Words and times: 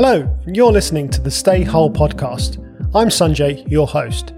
Hello, 0.00 0.32
you're 0.46 0.70
listening 0.70 1.08
to 1.08 1.20
the 1.20 1.28
Stay 1.28 1.64
Whole 1.64 1.90
podcast. 1.90 2.58
I'm 2.94 3.08
Sunjay, 3.08 3.68
your 3.68 3.88
host. 3.88 4.32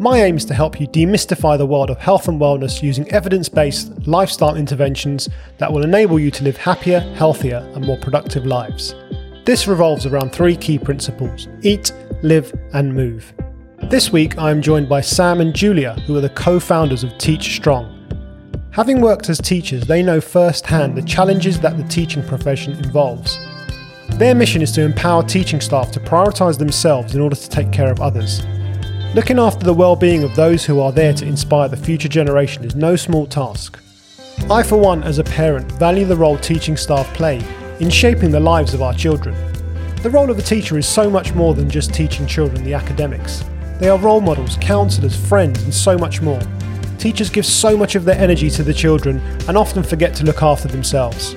My 0.00 0.20
aim 0.20 0.36
is 0.36 0.44
to 0.46 0.54
help 0.54 0.80
you 0.80 0.88
demystify 0.88 1.56
the 1.56 1.64
world 1.64 1.88
of 1.88 1.98
health 1.98 2.26
and 2.26 2.40
wellness 2.40 2.82
using 2.82 3.08
evidence 3.12 3.48
based 3.48 4.08
lifestyle 4.08 4.56
interventions 4.56 5.28
that 5.58 5.72
will 5.72 5.84
enable 5.84 6.18
you 6.18 6.32
to 6.32 6.42
live 6.42 6.56
happier, 6.56 6.98
healthier, 7.14 7.58
and 7.76 7.86
more 7.86 7.96
productive 7.98 8.44
lives. 8.44 8.96
This 9.44 9.68
revolves 9.68 10.04
around 10.04 10.32
three 10.32 10.56
key 10.56 10.80
principles 10.80 11.46
eat, 11.62 11.92
live, 12.24 12.52
and 12.72 12.92
move. 12.92 13.32
This 13.84 14.10
week, 14.10 14.36
I 14.36 14.50
am 14.50 14.60
joined 14.60 14.88
by 14.88 15.00
Sam 15.00 15.40
and 15.40 15.54
Julia, 15.54 15.92
who 16.08 16.16
are 16.16 16.22
the 16.22 16.30
co 16.30 16.58
founders 16.58 17.04
of 17.04 17.10
TeachStrong. 17.10 18.72
Having 18.72 19.00
worked 19.00 19.28
as 19.28 19.38
teachers, 19.38 19.86
they 19.86 20.02
know 20.02 20.20
firsthand 20.20 20.96
the 20.96 21.02
challenges 21.02 21.60
that 21.60 21.76
the 21.76 21.84
teaching 21.84 22.26
profession 22.26 22.72
involves. 22.72 23.38
Their 24.18 24.36
mission 24.36 24.62
is 24.62 24.70
to 24.72 24.82
empower 24.82 25.24
teaching 25.24 25.60
staff 25.60 25.90
to 25.90 25.98
prioritise 25.98 26.56
themselves 26.56 27.16
in 27.16 27.20
order 27.20 27.34
to 27.34 27.48
take 27.48 27.72
care 27.72 27.90
of 27.90 28.00
others. 28.00 28.46
Looking 29.12 29.40
after 29.40 29.64
the 29.64 29.74
well-being 29.74 30.22
of 30.22 30.36
those 30.36 30.64
who 30.64 30.78
are 30.78 30.92
there 30.92 31.12
to 31.14 31.26
inspire 31.26 31.68
the 31.68 31.76
future 31.76 32.08
generation 32.08 32.64
is 32.64 32.76
no 32.76 32.94
small 32.94 33.26
task. 33.26 33.82
I, 34.48 34.62
for 34.62 34.76
one, 34.78 35.02
as 35.02 35.18
a 35.18 35.24
parent, 35.24 35.70
value 35.72 36.04
the 36.04 36.16
role 36.16 36.38
teaching 36.38 36.76
staff 36.76 37.12
play 37.12 37.42
in 37.80 37.90
shaping 37.90 38.30
the 38.30 38.38
lives 38.38 38.72
of 38.72 38.82
our 38.82 38.94
children. 38.94 39.34
The 40.02 40.10
role 40.10 40.30
of 40.30 40.38
a 40.38 40.42
teacher 40.42 40.78
is 40.78 40.86
so 40.86 41.10
much 41.10 41.34
more 41.34 41.52
than 41.52 41.68
just 41.68 41.92
teaching 41.92 42.28
children 42.28 42.62
the 42.62 42.74
academics. 42.74 43.42
They 43.80 43.88
are 43.88 43.98
role 43.98 44.20
models, 44.20 44.56
counsellors, 44.60 45.16
friends, 45.16 45.60
and 45.64 45.74
so 45.74 45.98
much 45.98 46.22
more. 46.22 46.40
Teachers 46.98 47.30
give 47.30 47.46
so 47.46 47.76
much 47.76 47.96
of 47.96 48.04
their 48.04 48.18
energy 48.18 48.48
to 48.50 48.62
the 48.62 48.74
children 48.74 49.18
and 49.48 49.56
often 49.56 49.82
forget 49.82 50.14
to 50.14 50.24
look 50.24 50.40
after 50.40 50.68
themselves. 50.68 51.34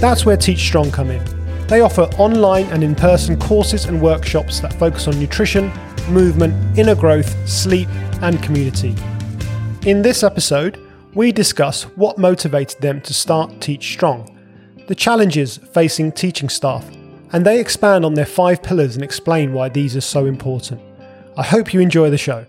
That's 0.00 0.24
where 0.24 0.36
TeachStrong 0.36 0.92
come 0.92 1.10
in. 1.10 1.43
They 1.68 1.80
offer 1.80 2.02
online 2.18 2.66
and 2.66 2.84
in 2.84 2.94
person 2.94 3.38
courses 3.40 3.86
and 3.86 4.00
workshops 4.00 4.60
that 4.60 4.74
focus 4.74 5.08
on 5.08 5.18
nutrition, 5.18 5.72
movement, 6.10 6.78
inner 6.78 6.94
growth, 6.94 7.48
sleep, 7.48 7.88
and 8.20 8.42
community. 8.42 8.94
In 9.86 10.02
this 10.02 10.22
episode, 10.22 10.78
we 11.14 11.32
discuss 11.32 11.84
what 11.96 12.18
motivated 12.18 12.80
them 12.80 13.00
to 13.02 13.14
start 13.14 13.50
TeachStrong, 13.60 14.30
the 14.88 14.94
challenges 14.94 15.56
facing 15.56 16.12
teaching 16.12 16.50
staff, 16.50 16.86
and 17.32 17.46
they 17.46 17.60
expand 17.60 18.04
on 18.04 18.14
their 18.14 18.26
five 18.26 18.62
pillars 18.62 18.94
and 18.94 19.02
explain 19.02 19.54
why 19.54 19.68
these 19.70 19.96
are 19.96 20.02
so 20.02 20.26
important. 20.26 20.80
I 21.36 21.42
hope 21.42 21.72
you 21.72 21.80
enjoy 21.80 22.10
the 22.10 22.18
show. 22.18 22.44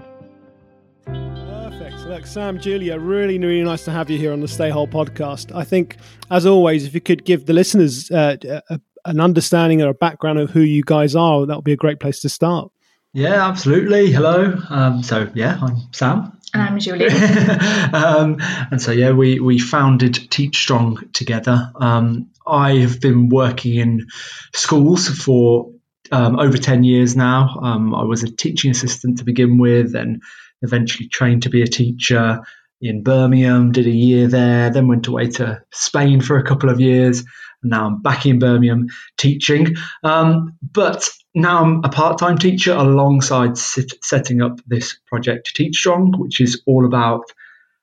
Perfect. 1.05 1.99
Look, 2.07 2.25
Sam, 2.25 2.59
Julia, 2.59 2.99
really, 2.99 3.39
really 3.39 3.63
nice 3.63 3.85
to 3.85 3.91
have 3.91 4.09
you 4.09 4.17
here 4.17 4.33
on 4.33 4.41
the 4.41 4.47
Stay 4.47 4.69
Whole 4.69 4.87
podcast. 4.87 5.55
I 5.55 5.63
think, 5.63 5.97
as 6.29 6.45
always, 6.45 6.85
if 6.85 6.93
you 6.93 7.01
could 7.01 7.23
give 7.23 7.45
the 7.45 7.53
listeners 7.53 8.11
uh, 8.11 8.35
a, 8.69 8.79
an 9.05 9.19
understanding 9.19 9.81
or 9.81 9.89
a 9.89 9.93
background 9.93 10.39
of 10.39 10.51
who 10.51 10.61
you 10.61 10.83
guys 10.83 11.15
are, 11.15 11.45
that 11.45 11.55
would 11.55 11.63
be 11.63 11.73
a 11.73 11.77
great 11.77 11.99
place 11.99 12.19
to 12.21 12.29
start. 12.29 12.71
Yeah, 13.13 13.47
absolutely. 13.47 14.11
Hello. 14.11 14.57
Um, 14.69 15.01
so 15.01 15.31
yeah, 15.33 15.57
I'm 15.61 15.77
Sam. 15.93 16.37
And 16.53 16.61
I'm 16.61 16.79
Julie. 16.79 17.07
um, 17.93 18.37
and 18.71 18.81
so 18.81 18.91
yeah, 18.91 19.11
we 19.11 19.39
we 19.39 19.57
founded 19.57 20.15
TeachStrong 20.15 21.13
together. 21.13 21.71
Um, 21.79 22.29
I 22.45 22.73
have 22.79 22.99
been 22.99 23.29
working 23.29 23.75
in 23.75 24.07
schools 24.53 25.07
for 25.07 25.71
um, 26.11 26.37
over 26.39 26.57
ten 26.57 26.83
years 26.83 27.15
now. 27.15 27.57
Um, 27.61 27.95
I 27.95 28.03
was 28.03 28.23
a 28.23 28.35
teaching 28.35 28.71
assistant 28.71 29.19
to 29.19 29.23
begin 29.23 29.59
with, 29.59 29.95
and 29.95 30.21
eventually 30.61 31.07
trained 31.07 31.43
to 31.43 31.49
be 31.49 31.61
a 31.61 31.67
teacher 31.67 32.41
in 32.81 33.01
Birmingham. 33.01 33.71
Did 33.71 33.87
a 33.87 33.91
year 33.91 34.27
there, 34.27 34.69
then 34.71 34.89
went 34.89 35.07
away 35.07 35.27
to 35.31 35.61
Spain 35.71 36.19
for 36.19 36.37
a 36.37 36.43
couple 36.43 36.69
of 36.69 36.81
years. 36.81 37.23
Now 37.69 37.87
I'm 37.87 38.01
back 38.01 38.25
in 38.25 38.39
Birmingham 38.39 38.87
teaching. 39.17 39.75
Um, 40.03 40.57
but 40.61 41.09
now 41.33 41.63
I'm 41.63 41.83
a 41.83 41.89
part 41.89 42.17
time 42.17 42.37
teacher 42.37 42.73
alongside 42.73 43.57
sit, 43.57 43.93
setting 44.03 44.41
up 44.41 44.59
this 44.67 44.97
project, 45.07 45.55
TeachStrong, 45.55 46.17
which 46.17 46.39
is 46.39 46.61
all 46.65 46.85
about 46.85 47.25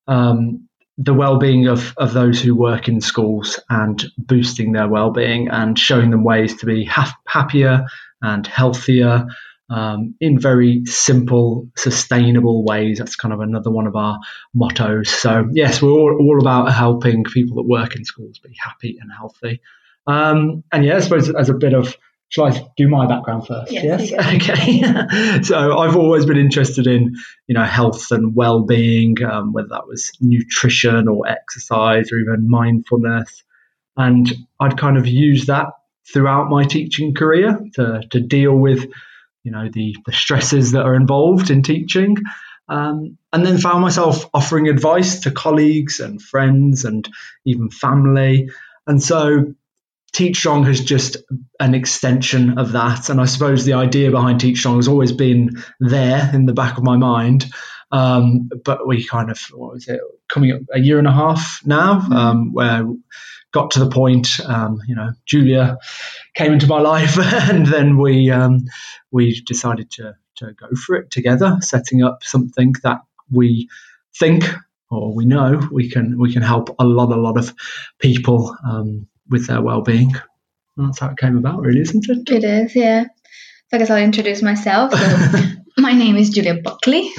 um, 0.06 0.69
the 0.98 1.15
well-being 1.15 1.69
of, 1.69 1.94
of 1.97 2.12
those 2.12 2.41
who 2.41 2.54
work 2.54 2.88
in 2.88 3.00
schools 3.00 3.59
and 3.71 4.04
boosting 4.19 4.72
their 4.72 4.88
well-being 4.88 5.48
and 5.48 5.78
showing 5.78 6.10
them 6.10 6.25
ways 6.25 6.56
to 6.56 6.66
be 6.66 6.84
ha- 6.84 7.16
happier 7.26 7.87
and 8.21 8.47
healthier 8.47 9.26
um, 9.72 10.15
in 10.21 10.38
very 10.38 10.84
simple, 10.84 11.69
sustainable 11.77 12.65
ways. 12.65 12.99
That's 12.99 13.16
kind 13.16 13.33
of 13.33 13.41
another 13.41 13.71
one 13.71 13.87
of 13.87 13.97
our 13.97 14.19
mottos. 14.55 15.10
So 15.10 15.49
yes, 15.53 15.81
we're 15.81 15.91
all, 15.91 16.19
all 16.21 16.41
about 16.41 16.72
helping 16.72 17.25
people 17.25 17.56
that 17.56 17.69
work 17.69 17.97
in 17.97 18.05
schools 18.05 18.38
be 18.38 18.55
happy 18.59 18.99
and 19.00 19.10
healthy. 19.10 19.60
Um, 20.06 20.65
and 20.71 20.84
yeah, 20.84 20.97
I 20.97 21.00
suppose 21.00 21.34
as 21.34 21.49
a 21.49 21.55
bit 21.55 21.75
of 21.75 21.97
Shall 22.33 22.47
I 22.47 22.66
do 22.78 22.88
my 22.88 23.06
background 23.06 23.47
first? 23.47 23.71
Yes. 23.71 24.10
yes? 24.10 24.12
Okay. 24.37 25.43
so 25.43 25.77
I've 25.77 25.97
always 25.97 26.25
been 26.25 26.39
interested 26.39 26.87
in, 26.87 27.15
you 27.47 27.54
know, 27.54 27.65
health 27.65 28.10
and 28.10 28.34
well-being, 28.34 29.22
um, 29.22 29.53
whether 29.53 29.69
that 29.69 29.87
was 29.87 30.10
nutrition 30.19 31.09
or 31.09 31.28
exercise 31.28 32.10
or 32.10 32.19
even 32.19 32.49
mindfulness, 32.49 33.44
and 33.99 34.33
I'd 34.59 34.78
kind 34.78 34.97
of 34.97 35.06
use 35.06 35.44
that 35.47 35.66
throughout 36.10 36.49
my 36.49 36.65
teaching 36.65 37.15
career 37.15 37.59
to 37.75 38.00
to 38.10 38.21
deal 38.21 38.56
with, 38.56 38.87
you 39.42 39.53
know, 39.53 39.69
the 39.72 39.97
the 40.06 40.12
stresses 40.12 40.72
that 40.72 40.82
are 40.82 40.94
involved 40.94 41.50
in 41.50 41.62
teaching. 41.62 42.16
Um, 42.69 43.19
and 43.32 43.44
then 43.44 43.58
found 43.58 43.82
myself 43.82 44.30
offering 44.32 44.69
advice 44.69 45.20
to 45.20 45.30
colleagues 45.30 46.00
and 46.00 46.22
friends 46.22 46.84
and 46.84 47.06
even 47.44 47.69
family. 47.70 48.48
And 48.86 49.03
so 49.03 49.54
TeachStrong 50.14 50.66
has 50.66 50.80
just 50.80 51.16
an 51.58 51.75
extension 51.75 52.58
of 52.58 52.72
that. 52.72 53.10
And 53.10 53.20
I 53.20 53.25
suppose 53.26 53.64
the 53.64 53.75
idea 53.75 54.10
behind 54.10 54.41
TeachStrong 54.41 54.76
has 54.76 54.88
always 54.88 55.12
been 55.12 55.62
there 55.80 56.30
in 56.32 56.47
the 56.47 56.54
back 56.54 56.78
of 56.78 56.84
my 56.84 56.97
mind. 56.97 57.47
Um, 57.91 58.48
but 58.64 58.86
we 58.86 59.04
kind 59.06 59.30
of, 59.30 59.38
what 59.53 59.74
was 59.74 59.88
it, 59.88 60.00
coming 60.32 60.53
up 60.53 60.60
a 60.72 60.80
year 60.80 60.98
and 60.98 61.09
a 61.09 61.12
half 61.12 61.60
now, 61.64 61.98
um, 62.10 62.53
where 62.53 62.84
got 63.53 63.73
to 63.73 63.81
the 63.81 63.91
point, 63.91 64.41
um, 64.45 64.81
you 64.87 64.95
know, 64.95 65.13
Julia 65.27 65.79
came 66.35 66.53
into 66.53 66.67
my 66.67 66.81
life 66.81 67.19
and 67.51 67.67
then 67.67 67.99
we, 67.99 68.31
um, 68.31 68.65
we 69.11 69.41
decided 69.43 69.91
to, 69.93 70.17
to 70.37 70.53
go 70.55 70.69
for 70.75 70.97
it 70.97 71.11
together, 71.11 71.59
setting 71.61 72.03
up 72.03 72.25
something 72.25 72.75
that 72.83 73.03
we 73.31 73.69
think 74.19 74.45
or 74.91 75.15
we 75.15 75.25
know 75.25 75.69
we 75.71 75.89
can, 75.91 76.19
we 76.19 76.33
can 76.33 76.43
help 76.43 76.75
a 76.79 76.85
lot, 76.85 77.13
a 77.13 77.21
lot 77.21 77.39
of 77.39 77.55
people, 77.99 78.57
um, 78.69 79.07
with 79.29 79.47
their 79.47 79.63
well-being. 79.63 80.13
That's 80.77 80.99
how 80.99 81.11
it 81.11 81.19
came 81.19 81.37
about, 81.37 81.61
really, 81.61 81.81
isn't 81.81 82.09
it? 82.09 82.31
It 82.31 82.45
is, 82.45 82.75
yeah. 82.75 83.05
So 83.05 83.77
I 83.77 83.79
guess 83.79 83.91
I'll 83.91 84.03
introduce 84.03 84.43
myself. 84.43 84.93
So 84.93 85.39
my 85.79 85.93
name 85.93 86.17
is 86.17 86.31
Julia 86.31 86.61
Buckley. 86.63 87.11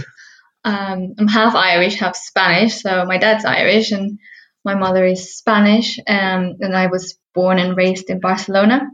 Um, 0.64 1.14
I'm 1.18 1.28
half 1.28 1.56
Irish, 1.56 1.96
half 1.96 2.16
Spanish. 2.16 2.82
So 2.82 3.06
my 3.06 3.18
dad's 3.18 3.46
Irish 3.46 3.92
and 3.92 4.20
my 4.64 4.76
mother 4.76 5.06
is 5.06 5.36
Spanish. 5.36 6.00
Um, 6.00 6.56
and 6.60 6.76
I 6.76 6.88
was 6.88 7.18
born 7.34 7.60
and 7.60 7.76
raised 7.76 8.10
in 8.10 8.20
Barcelona. 8.20 8.90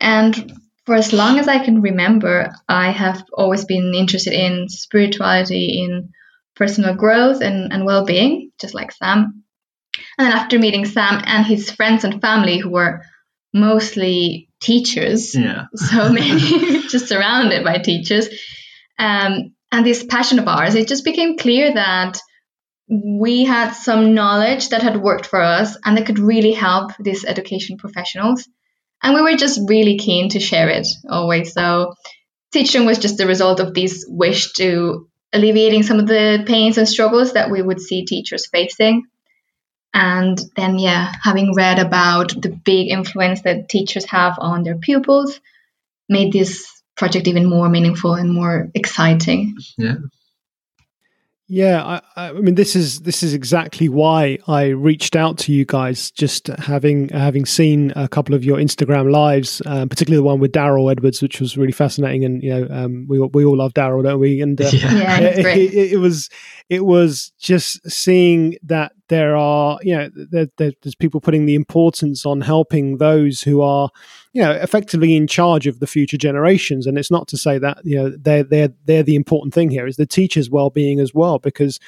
And 0.00 0.52
for 0.86 0.94
as 0.94 1.12
long 1.12 1.38
as 1.38 1.48
I 1.48 1.64
can 1.64 1.82
remember, 1.82 2.50
I 2.68 2.90
have 2.90 3.24
always 3.32 3.64
been 3.64 3.94
interested 3.94 4.32
in 4.32 4.68
spirituality, 4.68 5.84
in 5.84 6.10
personal 6.56 6.94
growth 6.94 7.40
and, 7.40 7.72
and 7.72 7.84
well-being, 7.84 8.50
just 8.60 8.74
like 8.74 8.92
Sam. 8.92 9.44
And 10.18 10.26
then 10.26 10.32
after 10.32 10.58
meeting 10.58 10.84
Sam 10.84 11.22
and 11.24 11.46
his 11.46 11.70
friends 11.70 12.04
and 12.04 12.20
family, 12.20 12.58
who 12.58 12.70
were 12.70 13.02
mostly 13.52 14.48
teachers, 14.60 15.34
yeah. 15.34 15.66
so 15.74 16.10
many 16.10 16.82
just 16.88 17.08
surrounded 17.08 17.64
by 17.64 17.78
teachers, 17.78 18.28
um, 18.98 19.54
and 19.70 19.84
this 19.84 20.04
passion 20.04 20.38
of 20.38 20.48
ours, 20.48 20.74
it 20.74 20.88
just 20.88 21.04
became 21.04 21.36
clear 21.36 21.74
that 21.74 22.18
we 22.88 23.44
had 23.44 23.72
some 23.72 24.14
knowledge 24.14 24.70
that 24.70 24.82
had 24.82 24.96
worked 24.96 25.26
for 25.26 25.40
us 25.40 25.76
and 25.84 25.96
that 25.96 26.06
could 26.06 26.18
really 26.18 26.52
help 26.52 26.92
these 26.98 27.24
education 27.24 27.76
professionals. 27.76 28.48
And 29.02 29.14
we 29.14 29.22
were 29.22 29.36
just 29.36 29.60
really 29.68 29.98
keen 29.98 30.30
to 30.30 30.40
share 30.40 30.68
it 30.68 30.88
always. 31.08 31.52
So 31.52 31.94
teaching 32.52 32.86
was 32.86 32.98
just 32.98 33.18
the 33.18 33.26
result 33.26 33.60
of 33.60 33.74
this 33.74 34.04
wish 34.08 34.52
to 34.54 35.08
alleviating 35.32 35.82
some 35.82 35.98
of 35.98 36.06
the 36.06 36.44
pains 36.46 36.78
and 36.78 36.88
struggles 36.88 37.34
that 37.34 37.50
we 37.50 37.60
would 37.60 37.80
see 37.80 38.04
teachers 38.04 38.46
facing. 38.46 39.04
And 39.92 40.40
then, 40.56 40.78
yeah, 40.78 41.12
having 41.22 41.54
read 41.54 41.78
about 41.78 42.40
the 42.40 42.50
big 42.50 42.88
influence 42.88 43.42
that 43.42 43.68
teachers 43.68 44.04
have 44.06 44.36
on 44.38 44.62
their 44.62 44.76
pupils 44.76 45.40
made 46.08 46.32
this 46.32 46.82
project 46.96 47.28
even 47.28 47.48
more 47.48 47.68
meaningful 47.68 48.14
and 48.14 48.32
more 48.32 48.70
exciting. 48.74 49.56
Yeah. 49.76 49.96
Yeah, 51.50 52.00
I, 52.14 52.28
I, 52.28 52.32
mean, 52.32 52.56
this 52.56 52.76
is 52.76 53.00
this 53.00 53.22
is 53.22 53.32
exactly 53.32 53.88
why 53.88 54.38
I 54.46 54.66
reached 54.66 55.16
out 55.16 55.38
to 55.38 55.52
you 55.52 55.64
guys. 55.64 56.10
Just 56.10 56.48
having 56.48 57.08
having 57.08 57.46
seen 57.46 57.90
a 57.96 58.06
couple 58.06 58.34
of 58.34 58.44
your 58.44 58.58
Instagram 58.58 59.10
lives, 59.10 59.62
um, 59.64 59.88
particularly 59.88 60.18
the 60.18 60.26
one 60.26 60.40
with 60.40 60.52
Darryl 60.52 60.92
Edwards, 60.92 61.22
which 61.22 61.40
was 61.40 61.56
really 61.56 61.72
fascinating. 61.72 62.26
And 62.26 62.42
you 62.42 62.50
know, 62.50 62.68
um, 62.70 63.06
we 63.08 63.18
we 63.18 63.46
all 63.46 63.56
love 63.56 63.72
Darryl, 63.72 64.02
don't 64.02 64.20
we? 64.20 64.42
And 64.42 64.60
uh, 64.60 64.68
yeah, 64.70 64.92
yeah 64.92 65.18
it, 65.20 65.46
it, 65.46 65.92
it, 65.92 65.96
was 65.96 66.28
it 66.68 66.84
was 66.84 67.32
just 67.38 67.90
seeing 67.90 68.58
that 68.64 68.92
there 69.08 69.36
are 69.36 69.78
you 69.82 69.96
know 69.96 70.10
there, 70.14 70.48
there's 70.56 70.94
people 70.94 71.20
putting 71.20 71.46
the 71.46 71.54
importance 71.54 72.26
on 72.26 72.40
helping 72.40 72.98
those 72.98 73.42
who 73.42 73.60
are 73.62 73.90
you 74.32 74.42
know 74.42 74.52
effectively 74.52 75.16
in 75.16 75.26
charge 75.26 75.66
of 75.66 75.80
the 75.80 75.86
future 75.86 76.16
generations. 76.16 76.86
And 76.86 76.98
it's 76.98 77.10
not 77.10 77.28
to 77.28 77.36
say 77.36 77.58
that 77.58 77.78
you 77.84 77.96
know 77.96 78.10
they're 78.10 78.44
they're 78.44 78.72
they're 78.84 79.02
the 79.02 79.16
important 79.16 79.54
thing 79.54 79.70
here. 79.70 79.86
Is 79.86 79.96
the 79.96 80.06
teachers 80.06 80.50
well-being 80.50 81.00
as 81.00 81.14
well. 81.14 81.38
Because 81.38 81.78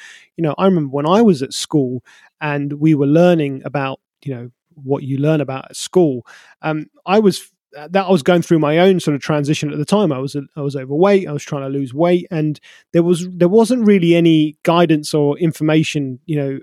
you 0.40 0.42
know 0.42 0.54
i 0.56 0.64
remember 0.64 0.90
when 0.90 1.06
i 1.06 1.20
was 1.20 1.42
at 1.42 1.52
school 1.52 2.02
and 2.40 2.72
we 2.74 2.94
were 2.94 3.06
learning 3.06 3.60
about 3.66 4.00
you 4.24 4.34
know 4.34 4.50
what 4.74 5.02
you 5.02 5.18
learn 5.18 5.42
about 5.42 5.66
at 5.66 5.76
school 5.76 6.26
um, 6.62 6.86
i 7.04 7.18
was 7.18 7.52
Uh, 7.76 7.86
that 7.88 8.06
I 8.06 8.10
was 8.10 8.22
going 8.22 8.42
through 8.42 8.58
my 8.58 8.78
own 8.78 8.98
sort 8.98 9.14
of 9.14 9.20
transition 9.20 9.70
at 9.70 9.78
the 9.78 9.84
time. 9.84 10.10
I 10.12 10.18
was 10.18 10.36
I 10.56 10.60
was 10.60 10.74
overweight. 10.74 11.28
I 11.28 11.32
was 11.32 11.44
trying 11.44 11.62
to 11.62 11.68
lose 11.68 11.94
weight, 11.94 12.26
and 12.30 12.58
there 12.92 13.02
was 13.02 13.28
there 13.30 13.48
wasn't 13.48 13.86
really 13.86 14.14
any 14.14 14.56
guidance 14.64 15.14
or 15.14 15.38
information, 15.38 16.18
you 16.26 16.36
know, 16.36 16.58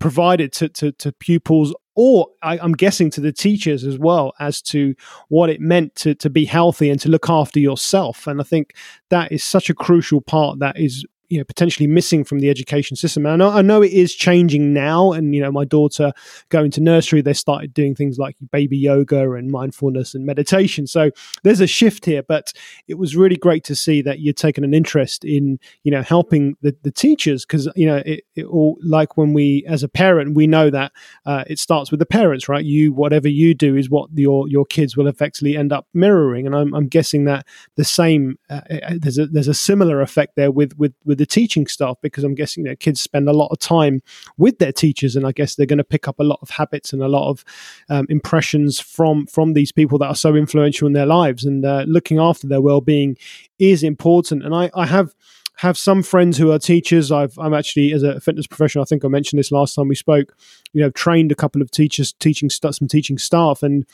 provided 0.00 0.52
to 0.52 0.68
to, 0.70 0.92
to 0.92 1.12
pupils 1.12 1.74
or 1.94 2.28
I, 2.42 2.58
am 2.58 2.72
guessing 2.72 3.10
to 3.10 3.20
the 3.20 3.32
teachers 3.32 3.84
as 3.84 3.98
well 3.98 4.32
as 4.40 4.60
to 4.62 4.94
what 5.28 5.50
it 5.50 5.60
meant 5.60 5.94
to 5.96 6.14
to 6.16 6.30
be 6.30 6.44
healthy 6.44 6.90
and 6.90 7.00
to 7.00 7.08
look 7.08 7.30
after 7.30 7.60
yourself. 7.60 8.26
And 8.26 8.40
I 8.40 8.44
think 8.44 8.74
that 9.10 9.30
is 9.30 9.44
such 9.44 9.70
a 9.70 9.74
crucial 9.74 10.20
part 10.20 10.58
that 10.58 10.78
is 10.78 11.04
you 11.28 11.38
know 11.38 11.44
potentially 11.44 11.86
missing 11.86 12.24
from 12.24 12.40
the 12.40 12.50
education 12.50 12.96
system. 12.96 13.26
And 13.26 13.32
I 13.32 13.36
know, 13.36 13.56
I 13.58 13.62
know, 13.62 13.82
it 13.82 13.92
is 13.92 14.14
changing 14.14 14.72
now. 14.72 15.12
And 15.12 15.34
you 15.34 15.40
know, 15.40 15.52
my 15.52 15.64
daughter 15.64 16.12
going 16.48 16.70
to 16.72 16.80
nursery, 16.80 17.22
they 17.22 17.32
started 17.32 17.74
doing 17.74 17.94
things 17.94 18.18
like 18.18 18.36
baby 18.52 18.76
yoga 18.76 19.32
and 19.32 19.50
mindfulness 19.50 20.14
and 20.14 20.26
meditation. 20.26 20.86
So 20.86 21.10
there's 21.42 21.60
a 21.60 21.66
shift 21.66 22.04
here. 22.04 22.22
But 22.22 22.52
it 22.88 22.94
was 22.94 23.16
really 23.16 23.36
great 23.36 23.64
to 23.64 23.76
see 23.76 24.02
that 24.02 24.20
you're 24.20 24.34
taking 24.34 24.64
an 24.64 24.74
interest 24.74 25.24
in 25.24 25.58
you 25.82 25.90
know 25.90 26.02
helping 26.02 26.56
the, 26.62 26.76
the 26.82 26.90
teachers 26.90 27.44
because 27.44 27.68
you 27.76 27.86
know 27.86 28.02
it, 28.04 28.24
it, 28.34 28.44
all 28.44 28.78
like 28.82 29.16
when 29.16 29.32
we 29.32 29.64
as 29.66 29.82
a 29.82 29.88
parent 29.88 30.34
we 30.34 30.46
know 30.46 30.70
that 30.70 30.92
uh, 31.26 31.44
it 31.46 31.58
starts 31.58 31.90
with 31.90 32.00
the 32.00 32.06
parents, 32.06 32.48
right? 32.48 32.64
You 32.64 32.92
whatever 32.92 33.28
you 33.28 33.54
do 33.54 33.76
is 33.76 33.88
what 33.90 34.10
your 34.14 34.48
your 34.48 34.64
kids 34.64 34.96
will 34.96 35.06
effectively 35.06 35.56
end 35.56 35.72
up 35.72 35.86
mirroring. 35.94 36.46
And 36.46 36.54
I'm, 36.54 36.74
I'm 36.74 36.88
guessing 36.88 37.24
that 37.24 37.46
the 37.76 37.84
same 37.84 38.38
uh, 38.50 38.60
uh 38.70 38.94
there's 39.00 39.18
a 39.18 39.26
there's 39.26 39.48
a 39.48 39.54
similar 39.54 40.00
effect 40.00 40.36
there 40.36 40.50
with 40.50 40.76
with 40.76 40.94
with 41.04 41.13
the 41.14 41.26
teaching 41.26 41.66
staff 41.66 41.96
because 42.00 42.24
I'm 42.24 42.34
guessing 42.34 42.64
know 42.64 42.76
kids 42.76 43.00
spend 43.00 43.28
a 43.28 43.32
lot 43.32 43.48
of 43.48 43.58
time 43.58 44.02
with 44.36 44.58
their 44.58 44.72
teachers, 44.72 45.16
and 45.16 45.26
I 45.26 45.32
guess 45.32 45.54
they're 45.54 45.66
going 45.66 45.78
to 45.78 45.84
pick 45.84 46.08
up 46.08 46.18
a 46.18 46.24
lot 46.24 46.38
of 46.42 46.50
habits 46.50 46.92
and 46.92 47.02
a 47.02 47.08
lot 47.08 47.28
of 47.28 47.44
um, 47.88 48.06
impressions 48.08 48.80
from 48.80 49.26
from 49.26 49.52
these 49.52 49.72
people 49.72 49.98
that 49.98 50.08
are 50.08 50.14
so 50.14 50.34
influential 50.34 50.86
in 50.86 50.92
their 50.92 51.06
lives. 51.06 51.44
And 51.44 51.64
uh, 51.64 51.84
looking 51.86 52.18
after 52.18 52.46
their 52.46 52.60
well 52.60 52.80
being 52.80 53.16
is 53.58 53.82
important. 53.82 54.44
And 54.44 54.54
I, 54.54 54.70
I 54.74 54.86
have 54.86 55.14
have 55.56 55.78
some 55.78 56.02
friends 56.02 56.36
who 56.36 56.50
are 56.50 56.58
teachers. 56.58 57.12
I've, 57.12 57.38
I'm 57.38 57.54
actually, 57.54 57.92
as 57.92 58.02
a 58.02 58.20
fitness 58.20 58.46
professional, 58.46 58.82
I 58.82 58.86
think 58.86 59.04
I 59.04 59.08
mentioned 59.08 59.38
this 59.38 59.52
last 59.52 59.74
time 59.74 59.88
we 59.88 59.94
spoke. 59.94 60.36
You 60.72 60.80
know, 60.80 60.90
trained 60.90 61.30
a 61.30 61.36
couple 61.36 61.62
of 61.62 61.70
teachers, 61.70 62.12
teaching 62.12 62.50
some 62.50 62.88
teaching 62.88 63.18
staff, 63.18 63.62
and 63.62 63.86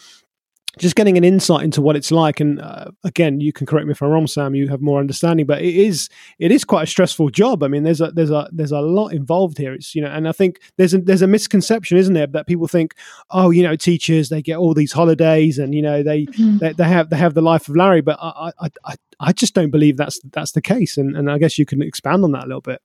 just 0.79 0.95
getting 0.95 1.19
an 1.19 1.25
insight 1.25 1.65
into 1.65 1.83
what 1.83 1.97
it's 1.97 2.13
like 2.13 2.41
and 2.41 2.61
uh, 2.61 2.91
again 3.03 3.41
you 3.41 3.53
can 3.53 3.67
correct 3.67 3.87
me 3.87 3.93
if 3.93 4.03
i'm 4.03 4.09
wrong 4.09 4.27
sam 4.27 4.55
you 4.55 4.69
have 4.69 4.81
more 4.81 5.01
understanding 5.01 5.45
but 5.45 5.61
it 5.61 5.75
is 5.75 6.09
it 6.39 6.53
is 6.53 6.65
quite 6.65 6.85
a 6.85 6.87
stressful 6.87 7.29
job 7.29 7.63
i 7.63 7.69
mean 7.69 7.83
there's 7.83 8.01
a 8.01 8.11
there's 8.13 8.31
a 8.31 8.49
there's 8.53 8.73
a 8.73 8.81
lot 8.81 9.09
involved 9.09 9.59
here 9.59 9.73
it's 9.73 9.95
you 9.95 10.03
know 10.03 10.11
and 10.11 10.29
i 10.29 10.33
think 10.33 10.61
there's 10.77 10.95
a 10.95 10.99
there's 10.99 11.23
a 11.23 11.27
misconception 11.27 11.99
isn't 11.99 12.15
there 12.15 12.27
that 12.27 12.47
people 12.47 12.69
think 12.69 12.95
oh 13.31 13.51
you 13.51 13.63
know 13.63 13.75
teachers 13.75 14.29
they 14.29 14.43
get 14.43 14.59
all 14.59 14.75
these 14.75 14.93
holidays 14.93 15.59
and 15.59 15.75
you 15.75 15.83
know 15.83 16.03
they 16.03 16.27
mm-hmm. 16.27 16.59
they, 16.59 16.73
they, 16.73 16.85
have 16.85 17.11
they 17.11 17.17
have 17.17 17.35
the 17.35 17.43
life 17.43 17.69
of 17.69 17.75
larry 17.75 18.01
but 18.01 18.19
I, 18.21 18.53
I 18.61 18.69
i 18.85 18.95
i 19.19 19.33
just 19.33 19.55
don't 19.55 19.71
believe 19.71 19.97
that's 19.97 20.21
that's 20.31 20.53
the 20.53 20.63
case 20.63 20.97
and 20.97 21.17
and 21.17 21.31
i 21.31 21.39
guess 21.39 21.59
you 21.59 21.67
can 21.67 21.83
expand 21.83 22.23
on 22.25 22.33
that 22.33 22.45
a 22.45 22.47
little 22.47 22.61
bit 22.61 22.81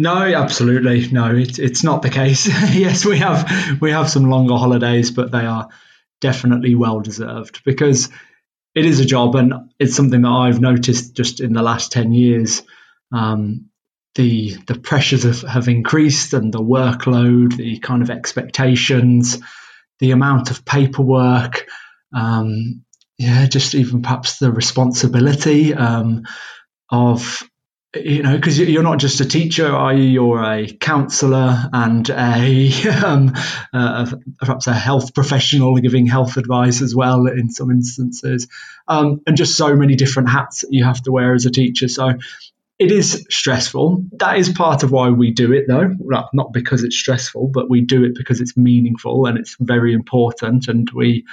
no, 0.00 0.14
absolutely 0.14 1.08
no. 1.08 1.34
It, 1.34 1.58
it's 1.58 1.82
not 1.82 2.02
the 2.02 2.08
case. 2.08 2.46
yes, 2.72 3.04
we 3.04 3.18
have 3.18 3.80
we 3.80 3.90
have 3.90 4.08
some 4.08 4.30
longer 4.30 4.54
holidays, 4.54 5.10
but 5.10 5.32
they 5.32 5.44
are 5.44 5.70
definitely 6.20 6.74
well 6.74 7.00
deserved 7.00 7.62
because 7.64 8.08
it 8.74 8.84
is 8.84 9.00
a 9.00 9.04
job 9.04 9.34
and 9.34 9.52
it's 9.78 9.96
something 9.96 10.22
that 10.22 10.28
I've 10.28 10.60
noticed 10.60 11.14
just 11.14 11.40
in 11.40 11.52
the 11.52 11.62
last 11.62 11.92
10 11.92 12.12
years. 12.12 12.62
Um, 13.12 13.70
the 14.14 14.56
the 14.66 14.78
pressures 14.78 15.22
have, 15.22 15.42
have 15.42 15.68
increased 15.68 16.32
and 16.32 16.52
the 16.52 16.60
workload, 16.60 17.56
the 17.56 17.78
kind 17.78 18.02
of 18.02 18.10
expectations, 18.10 19.38
the 20.00 20.10
amount 20.10 20.50
of 20.50 20.64
paperwork, 20.64 21.66
um, 22.12 22.84
yeah, 23.16 23.46
just 23.46 23.74
even 23.74 24.02
perhaps 24.02 24.38
the 24.38 24.52
responsibility 24.52 25.74
um, 25.74 26.24
of 26.90 27.42
you 27.94 28.22
know, 28.22 28.36
because 28.36 28.58
you're 28.58 28.82
not 28.82 28.98
just 28.98 29.20
a 29.20 29.24
teacher, 29.24 29.66
are 29.66 29.94
you? 29.94 30.02
You're 30.02 30.44
a 30.44 30.66
counsellor 30.66 31.68
and 31.72 32.08
a, 32.10 32.70
um, 33.04 33.34
uh, 33.72 34.12
perhaps 34.38 34.66
a 34.66 34.74
health 34.74 35.14
professional 35.14 35.76
giving 35.76 36.06
health 36.06 36.36
advice 36.36 36.82
as 36.82 36.94
well 36.94 37.26
in 37.26 37.50
some 37.50 37.70
instances, 37.70 38.46
um, 38.86 39.22
and 39.26 39.36
just 39.36 39.56
so 39.56 39.74
many 39.74 39.94
different 39.96 40.28
hats 40.28 40.60
that 40.60 40.68
you 40.70 40.84
have 40.84 41.02
to 41.02 41.12
wear 41.12 41.32
as 41.34 41.46
a 41.46 41.50
teacher. 41.50 41.88
So 41.88 42.12
it 42.78 42.92
is 42.92 43.26
stressful. 43.30 44.04
That 44.18 44.36
is 44.36 44.50
part 44.50 44.82
of 44.82 44.92
why 44.92 45.08
we 45.08 45.30
do 45.30 45.52
it, 45.52 45.64
though. 45.66 45.90
Not 46.32 46.52
because 46.52 46.84
it's 46.84 46.96
stressful, 46.96 47.48
but 47.48 47.70
we 47.70 47.80
do 47.80 48.04
it 48.04 48.14
because 48.14 48.40
it's 48.42 48.56
meaningful 48.56 49.24
and 49.24 49.38
it's 49.38 49.56
very 49.58 49.94
important, 49.94 50.68
and 50.68 50.88
we 50.94 51.24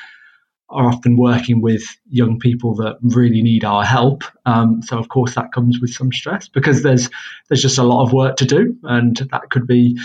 are 0.69 0.87
often 0.87 1.15
working 1.15 1.61
with 1.61 1.83
young 2.09 2.39
people 2.39 2.75
that 2.75 2.97
really 3.01 3.41
need 3.41 3.63
our 3.63 3.83
help. 3.83 4.23
Um, 4.45 4.81
so 4.81 4.97
of 4.97 5.07
course 5.07 5.35
that 5.35 5.51
comes 5.53 5.79
with 5.79 5.91
some 5.91 6.11
stress 6.11 6.47
because 6.47 6.81
there's 6.81 7.09
there's 7.47 7.61
just 7.61 7.77
a 7.77 7.83
lot 7.83 8.03
of 8.03 8.13
work 8.13 8.37
to 8.37 8.45
do, 8.45 8.77
and 8.83 9.15
that 9.31 9.49
could 9.49 9.67
be, 9.67 9.99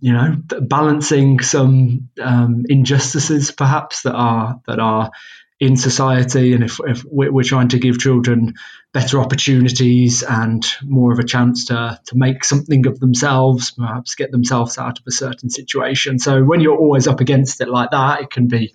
you 0.00 0.12
know, 0.12 0.36
balancing 0.60 1.40
some 1.40 2.08
um, 2.20 2.64
injustices 2.68 3.50
perhaps 3.52 4.02
that 4.02 4.14
are 4.14 4.60
that 4.66 4.80
are 4.80 5.10
in 5.58 5.76
society, 5.76 6.52
and 6.52 6.62
if, 6.62 6.80
if 6.86 7.02
we're 7.06 7.42
trying 7.42 7.68
to 7.68 7.78
give 7.78 7.98
children 7.98 8.54
better 8.92 9.20
opportunities 9.20 10.22
and 10.22 10.66
more 10.82 11.12
of 11.12 11.18
a 11.18 11.24
chance 11.24 11.66
to 11.66 11.98
to 12.06 12.16
make 12.16 12.44
something 12.44 12.86
of 12.86 12.98
themselves, 13.00 13.70
perhaps 13.70 14.16
get 14.16 14.30
themselves 14.30 14.76
out 14.76 14.98
of 14.98 15.04
a 15.06 15.12
certain 15.12 15.48
situation. 15.48 16.18
So 16.18 16.42
when 16.42 16.60
you're 16.60 16.76
always 16.76 17.06
up 17.06 17.20
against 17.20 17.60
it 17.62 17.68
like 17.68 17.92
that, 17.92 18.20
it 18.20 18.30
can 18.30 18.48
be 18.48 18.74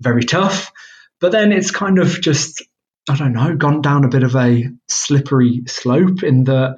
very 0.00 0.24
tough. 0.24 0.72
But 1.20 1.32
then 1.32 1.52
it's 1.52 1.70
kind 1.70 1.98
of 1.98 2.20
just, 2.20 2.62
I 3.08 3.16
don't 3.16 3.32
know, 3.32 3.56
gone 3.56 3.82
down 3.82 4.04
a 4.04 4.08
bit 4.08 4.22
of 4.22 4.34
a 4.36 4.64
slippery 4.88 5.62
slope 5.66 6.22
in 6.22 6.44
that 6.44 6.76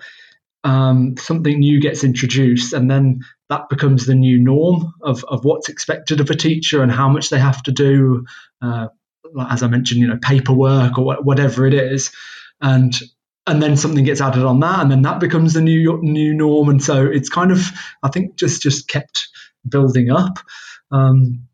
um, 0.65 1.17
something 1.17 1.59
new 1.59 1.81
gets 1.81 2.05
introduced 2.05 2.73
and 2.73 2.91
then 2.91 3.21
that 3.49 3.69
becomes 3.69 4.07
the 4.07 4.15
new 4.15 4.39
norm 4.39 4.95
of, 5.03 5.25
of 5.25 5.45
what's 5.45 5.69
expected 5.69 6.21
of 6.21 6.31
a 6.31 6.37
teacher 6.37 6.83
and 6.83 6.91
how 6.91 7.09
much 7.09 7.31
they 7.31 7.39
have 7.39 7.63
to 7.65 7.73
do. 7.73 8.25
Uh, 8.61 8.89
as 9.49 9.63
I 9.63 9.69
mentioned, 9.69 10.01
you 10.01 10.09
know, 10.09 10.19
paperwork 10.21 10.99
or 10.99 11.17
whatever 11.23 11.67
it 11.67 11.75
is. 11.75 12.11
And 12.61 12.95
and 13.47 13.61
then 13.61 13.77
something 13.77 14.05
gets 14.05 14.21
added 14.21 14.45
on 14.45 14.61
that, 14.61 14.81
and 14.81 14.91
then 14.91 15.03
that 15.03 15.19
becomes 15.19 15.53
the 15.53 15.61
new 15.61 15.99
new 16.01 16.33
norm. 16.33 16.69
And 16.69 16.83
so 16.83 17.07
it's 17.07 17.29
kind 17.29 17.51
of, 17.51 17.61
I 18.03 18.09
think, 18.09 18.37
just 18.37 18.63
just 18.63 18.89
kept 18.89 19.29
building 19.69 20.11
up. 20.11 20.39
Um, 20.93 21.49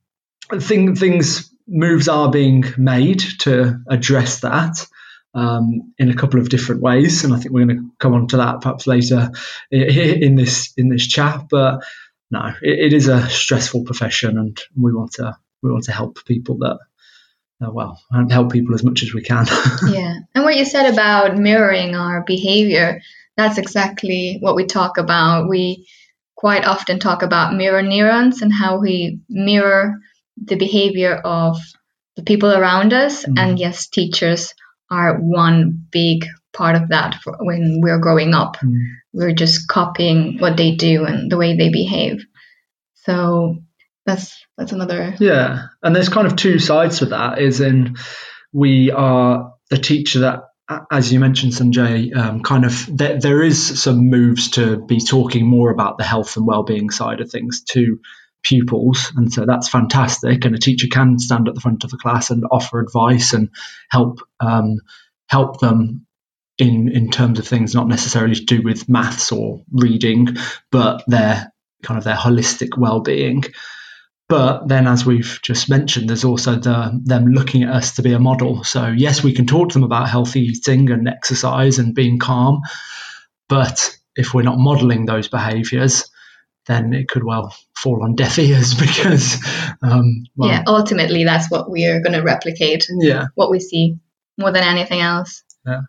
thing, 0.61 0.95
things 0.97 1.51
moves 1.69 2.09
are 2.09 2.31
being 2.31 2.65
made 2.77 3.23
to 3.41 3.81
address 3.89 4.41
that 4.41 4.87
um, 5.35 5.93
in 5.99 6.11
a 6.11 6.15
couple 6.15 6.41
of 6.41 6.49
different 6.49 6.81
ways, 6.81 7.25
and 7.25 7.35
I 7.35 7.39
think 7.39 7.53
we're 7.53 7.67
going 7.67 7.77
to 7.77 7.91
come 7.99 8.15
on 8.15 8.27
to 8.29 8.39
that 8.39 8.63
perhaps 8.63 8.87
later 8.87 9.31
in 9.71 10.35
this 10.35 10.73
in 10.77 10.89
this 10.89 11.07
chat. 11.07 11.47
But 11.51 11.85
no, 12.31 12.53
it, 12.63 12.79
it 12.79 12.93
is 12.93 13.09
a 13.09 13.29
stressful 13.29 13.85
profession, 13.85 14.39
and 14.39 14.59
we 14.77 14.93
want 14.93 15.13
to 15.13 15.37
we 15.63 15.71
want 15.71 15.85
to 15.85 15.93
help 15.93 16.25
people 16.25 16.59
that 16.59 16.79
uh, 17.65 17.71
well 17.71 18.01
help 18.31 18.53
people 18.53 18.75
as 18.75 18.83
much 18.83 19.03
as 19.03 19.13
we 19.13 19.23
can. 19.23 19.47
yeah, 19.89 20.19
and 20.35 20.45
what 20.45 20.57
you 20.57 20.65
said 20.65 20.93
about 20.93 21.37
mirroring 21.37 21.95
our 21.95 22.25
behavior, 22.25 23.01
that's 23.37 23.59
exactly 23.59 24.39
what 24.41 24.57
we 24.57 24.67
talk 24.67 24.97
about. 24.97 25.49
We 25.49 25.87
quite 26.37 26.65
often 26.65 27.01
talk 27.01 27.23
about 27.23 27.55
mirror 27.55 27.83
neurons 27.83 28.43
and 28.43 28.53
how 28.53 28.79
we 28.79 29.21
mirror 29.29 29.97
the 30.45 30.57
behavior 30.57 31.15
of 31.15 31.59
the 32.17 32.23
people 32.23 32.53
around 32.53 32.93
us. 32.93 33.25
Mm. 33.25 33.39
And 33.39 33.59
yes, 33.59 33.89
teachers 33.89 34.55
are 34.91 35.17
one 35.17 35.87
big 35.91 36.25
part 36.53 36.77
of 36.77 36.89
that 36.89 37.17
for 37.23 37.37
when 37.41 37.81
we're 37.83 38.01
growing 38.01 38.35
up. 38.35 38.57
Mm. 38.57 38.79
We're 39.13 39.35
just 39.35 39.69
copying 39.69 40.39
what 40.39 40.57
they 40.57 40.75
do 40.75 41.05
and 41.05 41.31
the 41.31 41.37
way 41.37 41.57
they 41.57 41.71
behave. 41.71 42.25
So 42.95 43.59
that's 44.05 44.45
that's 44.57 44.73
another 44.73 45.15
Yeah. 45.21 45.67
And 45.83 45.95
there's 45.95 46.09
kind 46.09 46.27
of 46.27 46.37
two 46.37 46.59
sides 46.59 46.99
to 46.99 47.07
that 47.07 47.41
is 47.41 47.61
in 47.61 47.97
we 48.53 48.91
are 48.91 49.55
the 49.71 49.79
teacher 49.79 50.21
that 50.21 50.45
as 50.91 51.11
you 51.11 51.19
mentioned, 51.19 51.53
Sunjay, 51.53 52.15
um, 52.15 52.43
kind 52.43 52.67
of 52.67 52.85
there, 52.95 53.19
there 53.19 53.43
is 53.43 53.81
some 53.81 54.11
moves 54.11 54.51
to 54.51 54.77
be 54.77 55.01
talking 55.01 55.47
more 55.47 55.71
about 55.71 55.97
the 55.97 56.05
health 56.05 56.37
and 56.37 56.47
well-being 56.47 56.91
side 56.91 57.21
of 57.21 57.31
things 57.31 57.63
to 57.71 58.01
pupils. 58.43 59.13
And 59.17 59.33
so 59.33 59.45
that's 59.47 59.69
fantastic. 59.69 60.45
And 60.45 60.55
a 60.55 60.59
teacher 60.59 60.87
can 60.91 61.19
stand 61.19 61.49
at 61.49 61.55
the 61.55 61.61
front 61.61 61.85
of 61.85 61.91
the 61.91 61.99
class 61.99 62.31
and 62.31 62.45
offer 62.51 62.81
advice 62.81 63.33
and 63.33 63.51
help 63.91 64.21
um, 64.41 64.81
help 65.29 65.61
them 65.61 66.07
in 66.57 66.89
in 66.89 67.11
terms 67.11 67.39
of 67.39 67.47
things 67.47 67.75
not 67.75 67.89
necessarily 67.89 68.35
to 68.35 68.45
do 68.45 68.63
with 68.63 68.89
maths 68.89 69.33
or 69.33 69.63
reading, 69.71 70.37
but 70.71 71.05
their 71.07 71.53
kind 71.83 71.99
of 71.99 72.05
their 72.05 72.17
holistic 72.17 72.77
well-being. 72.77 73.45
But 74.29 74.69
then, 74.69 74.87
as 74.87 75.07
we've 75.07 75.39
just 75.43 75.71
mentioned, 75.71 76.09
there's 76.09 76.25
also 76.25 76.57
the, 76.57 77.01
them 77.03 77.29
looking 77.29 77.63
at 77.63 77.75
us 77.75 77.97
to 77.97 78.03
be 78.03 78.13
a 78.13 78.19
model. 78.19 78.63
So, 78.63 78.89
yes, 78.89 79.25
we 79.25 79.33
can 79.33 79.47
talk 79.47 79.71
to 79.71 79.75
them 79.75 79.85
about 79.85 80.11
healthy 80.11 80.41
eating 80.41 80.91
and 80.91 81.09
exercise 81.09 81.79
and 81.79 81.95
being 81.95 82.19
calm. 82.19 82.61
But 83.49 83.97
if 84.15 84.35
we're 84.35 84.43
not 84.43 84.59
modeling 84.59 85.07
those 85.07 85.29
behaviors, 85.29 86.11
then 86.69 86.93
it 86.93 87.09
could 87.09 87.25
well 87.25 87.55
fall 87.77 88.05
on 88.05 88.15
deaf 88.15 88.39
ears 88.39 88.75
because, 88.81 89.45
um, 89.83 90.25
well, 90.37 90.51
yeah, 90.51 90.63
ultimately, 90.67 91.25
that's 91.25 91.51
what 91.51 91.71
we 91.71 91.87
are 91.87 92.01
going 92.01 92.13
to 92.13 92.23
replicate. 92.23 92.87
Yeah. 93.01 93.27
What 93.35 93.51
we 93.51 93.59
see 93.59 93.97
more 94.37 94.53
than 94.53 94.63
anything 94.63 95.01
else. 95.01 95.43
Yeah. 95.67 95.81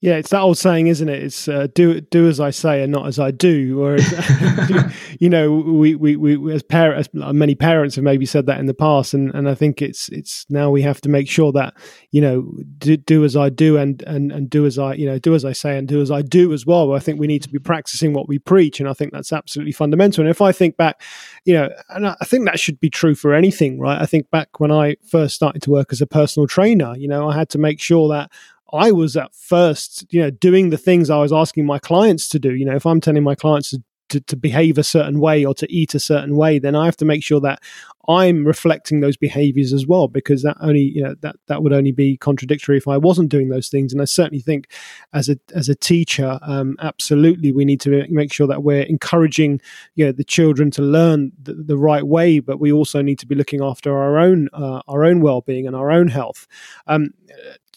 Yeah, 0.00 0.14
it's 0.14 0.30
that 0.30 0.42
old 0.42 0.56
saying, 0.56 0.86
isn't 0.86 1.08
it? 1.08 1.24
It's 1.24 1.48
uh, 1.48 1.66
do 1.74 2.00
do 2.00 2.28
as 2.28 2.38
I 2.38 2.50
say 2.50 2.84
and 2.84 2.92
not 2.92 3.08
as 3.08 3.18
I 3.18 3.32
do. 3.32 3.82
Or, 3.82 3.98
you 5.18 5.28
know, 5.28 5.52
we, 5.52 5.96
we, 5.96 6.14
we 6.14 6.54
as 6.54 6.62
parents, 6.62 7.08
many 7.12 7.56
parents 7.56 7.96
have 7.96 8.04
maybe 8.04 8.24
said 8.24 8.46
that 8.46 8.60
in 8.60 8.66
the 8.66 8.74
past, 8.74 9.12
and, 9.12 9.34
and 9.34 9.48
I 9.48 9.56
think 9.56 9.82
it's 9.82 10.08
it's 10.10 10.46
now 10.48 10.70
we 10.70 10.82
have 10.82 11.00
to 11.00 11.08
make 11.08 11.28
sure 11.28 11.50
that 11.50 11.74
you 12.12 12.20
know 12.20 12.48
do, 12.78 12.96
do 12.96 13.24
as 13.24 13.34
I 13.34 13.48
do 13.48 13.76
and, 13.76 14.00
and 14.02 14.30
and 14.30 14.48
do 14.48 14.66
as 14.66 14.78
I 14.78 14.92
you 14.94 15.04
know 15.04 15.18
do 15.18 15.34
as 15.34 15.44
I 15.44 15.52
say 15.52 15.76
and 15.76 15.88
do 15.88 16.00
as 16.00 16.12
I 16.12 16.22
do 16.22 16.52
as 16.52 16.64
well. 16.64 16.94
I 16.94 17.00
think 17.00 17.18
we 17.18 17.26
need 17.26 17.42
to 17.42 17.50
be 17.50 17.58
practicing 17.58 18.12
what 18.12 18.28
we 18.28 18.38
preach, 18.38 18.78
and 18.78 18.88
I 18.88 18.92
think 18.92 19.12
that's 19.12 19.32
absolutely 19.32 19.72
fundamental. 19.72 20.22
And 20.22 20.30
if 20.30 20.40
I 20.40 20.52
think 20.52 20.76
back, 20.76 21.02
you 21.44 21.54
know, 21.54 21.70
and 21.88 22.06
I 22.06 22.24
think 22.24 22.44
that 22.44 22.60
should 22.60 22.78
be 22.78 22.88
true 22.88 23.16
for 23.16 23.34
anything, 23.34 23.80
right? 23.80 24.00
I 24.00 24.06
think 24.06 24.30
back 24.30 24.60
when 24.60 24.70
I 24.70 24.94
first 25.10 25.34
started 25.34 25.62
to 25.62 25.72
work 25.72 25.88
as 25.90 26.00
a 26.00 26.06
personal 26.06 26.46
trainer, 26.46 26.94
you 26.96 27.08
know, 27.08 27.28
I 27.28 27.34
had 27.34 27.48
to 27.50 27.58
make 27.58 27.80
sure 27.80 28.08
that 28.10 28.30
I 28.72 28.92
was 28.92 29.16
at 29.16 29.34
first, 29.34 30.06
you 30.10 30.20
know, 30.20 30.30
doing 30.30 30.70
the 30.70 30.78
things 30.78 31.10
I 31.10 31.18
was 31.18 31.32
asking 31.32 31.66
my 31.66 31.78
clients 31.78 32.28
to 32.30 32.38
do. 32.38 32.54
You 32.54 32.66
know, 32.66 32.76
if 32.76 32.86
I'm 32.86 33.00
telling 33.00 33.22
my 33.22 33.34
clients 33.34 33.70
to, 33.70 33.82
to, 34.10 34.20
to, 34.20 34.36
behave 34.36 34.78
a 34.78 34.84
certain 34.84 35.20
way 35.20 35.44
or 35.44 35.54
to 35.54 35.70
eat 35.72 35.94
a 35.94 36.00
certain 36.00 36.36
way, 36.36 36.58
then 36.58 36.74
I 36.74 36.86
have 36.86 36.96
to 36.98 37.04
make 37.04 37.22
sure 37.22 37.40
that 37.40 37.60
I'm 38.08 38.46
reflecting 38.46 39.00
those 39.00 39.18
behaviors 39.18 39.74
as 39.74 39.86
well, 39.86 40.08
because 40.08 40.42
that 40.42 40.56
only, 40.60 40.80
you 40.80 41.02
know, 41.02 41.14
that, 41.20 41.36
that 41.46 41.62
would 41.62 41.74
only 41.74 41.92
be 41.92 42.16
contradictory 42.16 42.78
if 42.78 42.88
I 42.88 42.96
wasn't 42.96 43.28
doing 43.28 43.50
those 43.50 43.68
things. 43.68 43.92
And 43.92 44.00
I 44.00 44.06
certainly 44.06 44.40
think 44.40 44.70
as 45.12 45.28
a, 45.28 45.38
as 45.54 45.68
a 45.68 45.74
teacher, 45.74 46.38
um, 46.42 46.76
absolutely, 46.80 47.52
we 47.52 47.66
need 47.66 47.82
to 47.82 48.06
make 48.08 48.32
sure 48.32 48.46
that 48.46 48.62
we're 48.62 48.82
encouraging, 48.82 49.60
you 49.94 50.06
know, 50.06 50.12
the 50.12 50.24
children 50.24 50.70
to 50.72 50.82
learn 50.82 51.32
the, 51.42 51.52
the 51.52 51.76
right 51.76 52.06
way, 52.06 52.40
but 52.40 52.58
we 52.58 52.72
also 52.72 53.02
need 53.02 53.18
to 53.18 53.26
be 53.26 53.34
looking 53.34 53.62
after 53.62 53.94
our 53.94 54.18
own, 54.18 54.48
uh, 54.54 54.80
our 54.88 55.04
own 55.04 55.20
well-being 55.20 55.66
and 55.66 55.76
our 55.76 55.90
own 55.90 56.08
health. 56.08 56.46
Um, 56.86 57.10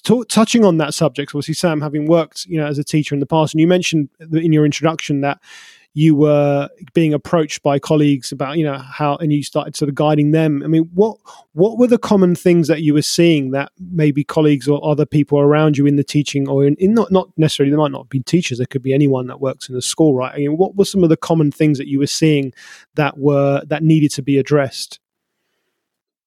T- 0.03 0.23
touching 0.29 0.65
on 0.65 0.77
that 0.77 0.93
subject, 0.93 1.31
obviously, 1.31 1.53
Sam, 1.53 1.81
having 1.81 2.07
worked, 2.07 2.45
you 2.45 2.57
know, 2.57 2.65
as 2.65 2.79
a 2.79 2.83
teacher 2.83 3.15
in 3.15 3.19
the 3.19 3.25
past, 3.25 3.53
and 3.53 3.61
you 3.61 3.67
mentioned 3.67 4.09
in 4.19 4.51
your 4.51 4.65
introduction 4.65 5.21
that 5.21 5.39
you 5.93 6.15
were 6.15 6.69
being 6.93 7.13
approached 7.13 7.61
by 7.63 7.77
colleagues 7.77 8.31
about, 8.31 8.57
you 8.57 8.63
know, 8.63 8.77
how, 8.77 9.17
and 9.17 9.33
you 9.33 9.43
started 9.43 9.75
sort 9.75 9.89
of 9.89 9.95
guiding 9.95 10.31
them. 10.31 10.63
I 10.63 10.67
mean, 10.67 10.89
what 10.93 11.17
what 11.51 11.77
were 11.77 11.87
the 11.87 11.97
common 11.97 12.33
things 12.33 12.69
that 12.69 12.81
you 12.81 12.93
were 12.93 13.01
seeing 13.01 13.51
that 13.51 13.73
maybe 13.77 14.23
colleagues 14.23 14.69
or 14.69 14.83
other 14.85 15.05
people 15.05 15.37
around 15.37 15.77
you 15.77 15.85
in 15.85 15.97
the 15.97 16.03
teaching, 16.03 16.47
or 16.47 16.65
in, 16.65 16.75
in 16.75 16.93
not 16.93 17.11
not 17.11 17.29
necessarily, 17.37 17.71
they 17.71 17.77
might 17.77 17.91
not 17.91 18.09
be 18.09 18.21
teachers, 18.21 18.57
there 18.57 18.67
could 18.67 18.81
be 18.81 18.93
anyone 18.93 19.27
that 19.27 19.41
works 19.41 19.67
in 19.67 19.75
a 19.75 19.81
school, 19.81 20.15
right? 20.15 20.33
I 20.33 20.37
mean, 20.37 20.57
what 20.57 20.75
were 20.75 20.85
some 20.85 21.03
of 21.03 21.09
the 21.09 21.17
common 21.17 21.51
things 21.51 21.77
that 21.77 21.87
you 21.87 21.99
were 21.99 22.07
seeing 22.07 22.53
that 22.95 23.17
were 23.17 23.61
that 23.67 23.83
needed 23.83 24.11
to 24.11 24.21
be 24.21 24.37
addressed? 24.37 24.99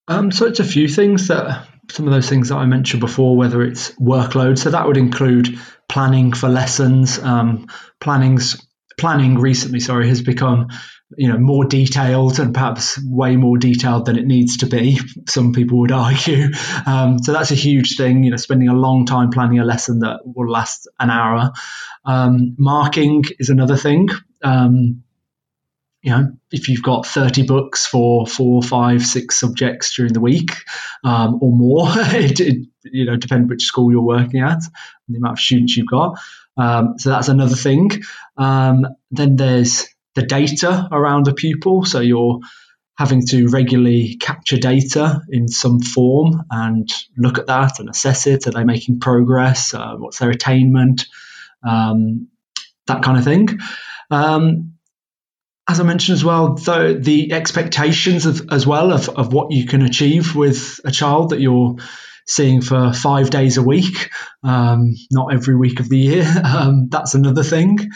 Um, 0.09 0.31
so 0.31 0.45
it's 0.45 0.61
a 0.61 0.65
few 0.65 0.89
things 0.89 1.29
that 1.29 1.67
some 1.91 2.07
of 2.07 2.13
those 2.13 2.29
things 2.29 2.49
that 2.49 2.57
I 2.57 2.67
mentioned 2.67 3.01
before, 3.01 3.37
whether 3.37 3.63
it's 3.63 3.93
workload. 3.93 4.59
So 4.59 4.71
that 4.71 4.87
would 4.87 4.97
include 4.97 5.59
planning 5.89 6.33
for 6.33 6.49
lessons. 6.49 7.19
Um, 7.19 7.67
planning's 8.01 8.67
planning 8.99 9.39
recently, 9.39 9.81
sorry, 9.81 10.09
has 10.09 10.23
become 10.23 10.69
you 11.17 11.29
know 11.29 11.39
more 11.39 11.65
detailed 11.65 12.41
and 12.41 12.55
perhaps 12.55 12.99
way 13.05 13.37
more 13.37 13.57
detailed 13.59 14.07
than 14.07 14.19
it 14.19 14.27
needs 14.27 14.59
to 14.59 14.67
be. 14.67 14.99
Some 15.29 15.53
people 15.53 15.81
would 15.81 15.93
argue. 16.07 16.49
Um, 16.87 17.19
so 17.19 17.33
that's 17.33 17.51
a 17.51 17.57
huge 17.57 17.97
thing. 17.97 18.25
You 18.25 18.31
know, 18.31 18.37
spending 18.37 18.69
a 18.69 18.75
long 18.75 19.07
time 19.07 19.31
planning 19.31 19.59
a 19.59 19.65
lesson 19.65 20.01
that 20.01 20.21
will 20.25 20.51
last 20.51 20.89
an 20.99 21.11
hour. 21.11 21.53
Um, 22.05 22.57
marking 22.59 23.25
is 23.39 23.49
another 23.49 23.77
thing. 23.77 24.09
Um, 24.43 25.04
you 26.05 26.11
know, 26.11 26.33
if 26.53 26.69
you've 26.69 26.83
got 26.83 27.07
30 27.07 27.45
books 27.45 27.87
for 27.87 28.27
four, 28.27 28.63
five, 28.63 29.07
six 29.07 29.41
subjects 29.41 29.97
during 29.97 30.13
the 30.13 30.21
week 30.21 30.51
um, 31.03 31.39
or 31.41 31.51
more, 31.51 31.87
it, 31.97 32.41
it, 32.41 32.67
you 32.85 33.07
know, 33.07 33.17
depending 33.17 33.49
which 33.49 33.65
school 33.65 33.91
you're 33.91 34.03
working 34.03 34.43
at 34.43 34.59
and 34.59 35.15
the 35.15 35.17
amount 35.17 35.39
of 35.39 35.43
students 35.43 35.75
you've 35.79 35.87
got. 35.87 36.19
Um, 36.59 36.99
so 36.99 37.09
that's 37.09 37.29
another 37.29 37.57
thing. 37.57 38.03
Um, 38.37 38.87
then 39.11 39.37
there's 39.37 39.89
the 40.15 40.21
data 40.21 40.87
around 40.93 41.27
a 41.27 41.33
pupil. 41.33 41.87
So 41.87 42.01
you're 42.01 42.41
having 42.99 43.27
to 43.29 43.49
regularly 43.49 44.19
capture 44.21 44.59
data 44.59 45.23
in 45.31 45.49
some 45.49 45.81
form 45.81 46.45
and 46.51 46.87
look 47.17 47.39
at 47.39 47.47
that 47.47 47.81
and 47.81 47.89
assess 47.89 48.27
it. 48.27 48.47
Are 48.47 48.51
they 48.51 48.65
making 48.65 49.01
progress? 49.01 49.73
Uh, 49.73 49.95
what's 49.97 50.19
their 50.19 50.29
attainment? 50.29 51.07
Um, 51.67 52.29
that 52.89 53.03
kind 53.03 53.17
of 53.17 53.25
thing. 53.25 53.59
Um, 54.11 54.74
as 55.67 55.81
I 55.81 55.83
mentioned 55.83 56.15
as 56.15 56.25
well, 56.25 56.55
the, 56.55 56.99
the 57.01 57.33
expectations 57.33 58.27
of, 58.27 58.49
as 58.51 58.67
well 58.67 58.93
of, 58.93 59.09
of 59.09 59.33
what 59.33 59.51
you 59.51 59.67
can 59.67 59.83
achieve 59.83 60.37
with 60.37 60.81
a 60.85 60.91
child 60.91 61.31
that 61.31 61.41
you're 61.41 61.77
seeing 62.27 62.61
for 62.61 62.93
five 62.93 63.31
days 63.31 63.57
a 63.57 63.63
week, 63.63 64.11
um, 64.43 64.95
not 65.11 65.33
every 65.33 65.57
week 65.57 65.81
of 65.81 65.89
the 65.89 65.99
year. 65.99 66.25
Um, 66.45 66.89
that's 66.89 67.15
another 67.15 67.43
thing. 67.43 67.91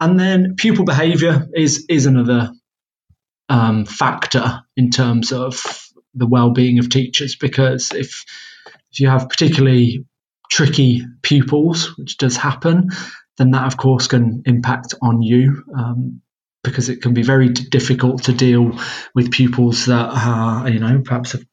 And 0.00 0.18
then 0.18 0.56
pupil 0.56 0.84
behavior 0.84 1.48
is, 1.54 1.86
is 1.88 2.06
another 2.06 2.50
um, 3.48 3.84
factor 3.84 4.62
in 4.76 4.90
terms 4.90 5.32
of 5.32 5.62
the 6.14 6.26
well-being 6.26 6.78
of 6.78 6.88
teachers 6.88 7.36
because 7.36 7.92
if, 7.92 8.24
if 8.90 9.00
you 9.00 9.08
have 9.08 9.28
particularly 9.28 10.04
tricky 10.50 11.04
pupils, 11.22 11.96
which 11.96 12.16
does 12.16 12.36
happen, 12.36 12.90
then 13.38 13.52
that 13.52 13.66
of 13.66 13.76
course 13.76 14.08
can 14.08 14.42
impact 14.44 14.94
on 15.00 15.22
you. 15.22 15.64
Um, 15.76 16.20
because 16.62 16.88
it 16.88 17.02
can 17.02 17.14
be 17.14 17.22
very 17.22 17.48
difficult 17.48 18.24
to 18.24 18.32
deal 18.32 18.78
with 19.14 19.32
pupils 19.32 19.86
that 19.86 20.70
you 20.72 20.78
know, 20.78 21.02
perhaps 21.04 21.32
have 21.32 21.44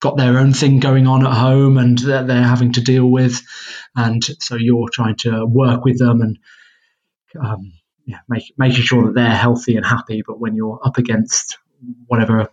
got 0.00 0.16
their 0.16 0.38
own 0.38 0.52
thing 0.52 0.80
going 0.80 1.06
on 1.06 1.24
at 1.24 1.32
home 1.32 1.78
and 1.78 1.98
that 1.98 2.26
they're 2.26 2.42
having 2.42 2.72
to 2.72 2.80
deal 2.80 3.06
with. 3.06 3.40
And 3.96 4.22
so 4.40 4.56
you're 4.56 4.88
trying 4.92 5.16
to 5.18 5.46
work 5.46 5.84
with 5.84 5.98
them 5.98 6.20
and 6.20 6.38
um, 7.40 7.72
yeah, 8.04 8.18
make, 8.28 8.52
making 8.58 8.82
sure 8.82 9.06
that 9.06 9.14
they're 9.14 9.30
healthy 9.34 9.76
and 9.76 9.86
happy. 9.86 10.22
But 10.26 10.40
when 10.40 10.56
you're 10.56 10.80
up 10.84 10.98
against 10.98 11.58
whatever 12.06 12.48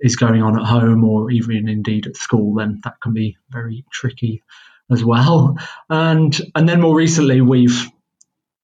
is 0.00 0.16
going 0.16 0.42
on 0.42 0.58
at 0.58 0.66
home 0.66 1.04
or 1.04 1.30
even 1.30 1.68
indeed 1.68 2.06
at 2.06 2.16
school, 2.16 2.54
then 2.54 2.80
that 2.84 3.00
can 3.02 3.14
be 3.14 3.38
very 3.50 3.84
tricky 3.90 4.42
as 4.90 5.02
well. 5.02 5.56
And 5.88 6.38
and 6.54 6.68
then 6.68 6.80
more 6.82 6.94
recently, 6.94 7.40
we've 7.40 7.90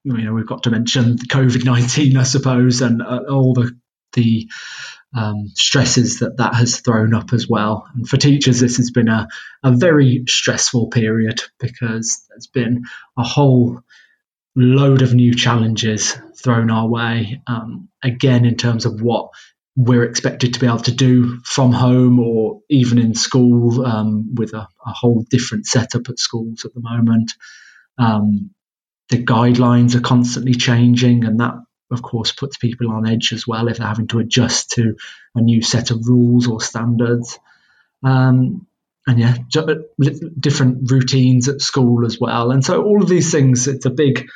you 0.04 0.24
know 0.24 0.32
we've 0.32 0.46
got 0.46 0.64
to 0.64 0.70
mention 0.70 1.16
COVID 1.16 1.64
nineteen, 1.64 2.16
I 2.16 2.24
suppose, 2.24 2.80
and 2.80 3.02
uh, 3.02 3.20
all 3.28 3.54
the 3.54 3.72
the 4.14 4.50
um, 5.14 5.48
stresses 5.54 6.20
that 6.20 6.38
that 6.38 6.54
has 6.54 6.80
thrown 6.80 7.14
up 7.14 7.32
as 7.32 7.48
well. 7.48 7.86
And 7.94 8.08
for 8.08 8.16
teachers, 8.16 8.60
this 8.60 8.76
has 8.78 8.90
been 8.90 9.08
a, 9.08 9.28
a 9.62 9.72
very 9.72 10.24
stressful 10.26 10.88
period 10.88 11.42
because 11.58 12.24
there's 12.28 12.46
been 12.46 12.84
a 13.16 13.22
whole 13.22 13.80
load 14.54 15.02
of 15.02 15.14
new 15.14 15.34
challenges 15.34 16.16
thrown 16.36 16.70
our 16.70 16.88
way. 16.88 17.40
Um, 17.46 17.88
again, 18.02 18.44
in 18.44 18.56
terms 18.56 18.84
of 18.84 19.00
what 19.00 19.30
we're 19.74 20.04
expected 20.04 20.52
to 20.52 20.60
be 20.60 20.66
able 20.66 20.78
to 20.78 20.92
do 20.92 21.40
from 21.44 21.72
home 21.72 22.18
or 22.18 22.60
even 22.68 22.98
in 22.98 23.14
school 23.14 23.86
um, 23.86 24.34
with 24.34 24.52
a, 24.52 24.68
a, 24.86 24.92
whole 24.92 25.24
different 25.30 25.64
setup 25.64 26.10
at 26.10 26.18
schools 26.18 26.66
at 26.66 26.74
the 26.74 26.80
moment. 26.80 27.32
Um, 27.96 28.50
the 29.12 29.22
guidelines 29.22 29.94
are 29.94 30.00
constantly 30.00 30.54
changing, 30.54 31.24
and 31.24 31.40
that, 31.40 31.54
of 31.90 32.02
course, 32.02 32.32
puts 32.32 32.56
people 32.56 32.90
on 32.90 33.06
edge 33.06 33.32
as 33.32 33.46
well 33.46 33.68
if 33.68 33.78
they're 33.78 33.86
having 33.86 34.08
to 34.08 34.18
adjust 34.18 34.70
to 34.72 34.96
a 35.34 35.40
new 35.40 35.62
set 35.62 35.90
of 35.90 36.06
rules 36.08 36.48
or 36.48 36.60
standards. 36.60 37.38
Um, 38.02 38.66
and 39.06 39.18
yeah, 39.18 39.36
different 40.38 40.90
routines 40.90 41.48
at 41.48 41.60
school 41.60 42.06
as 42.06 42.18
well. 42.20 42.50
And 42.50 42.64
so 42.64 42.82
all 42.82 43.02
of 43.02 43.08
these 43.08 43.32
things, 43.32 43.66
it's 43.66 43.86
a 43.86 43.90
big 43.90 44.28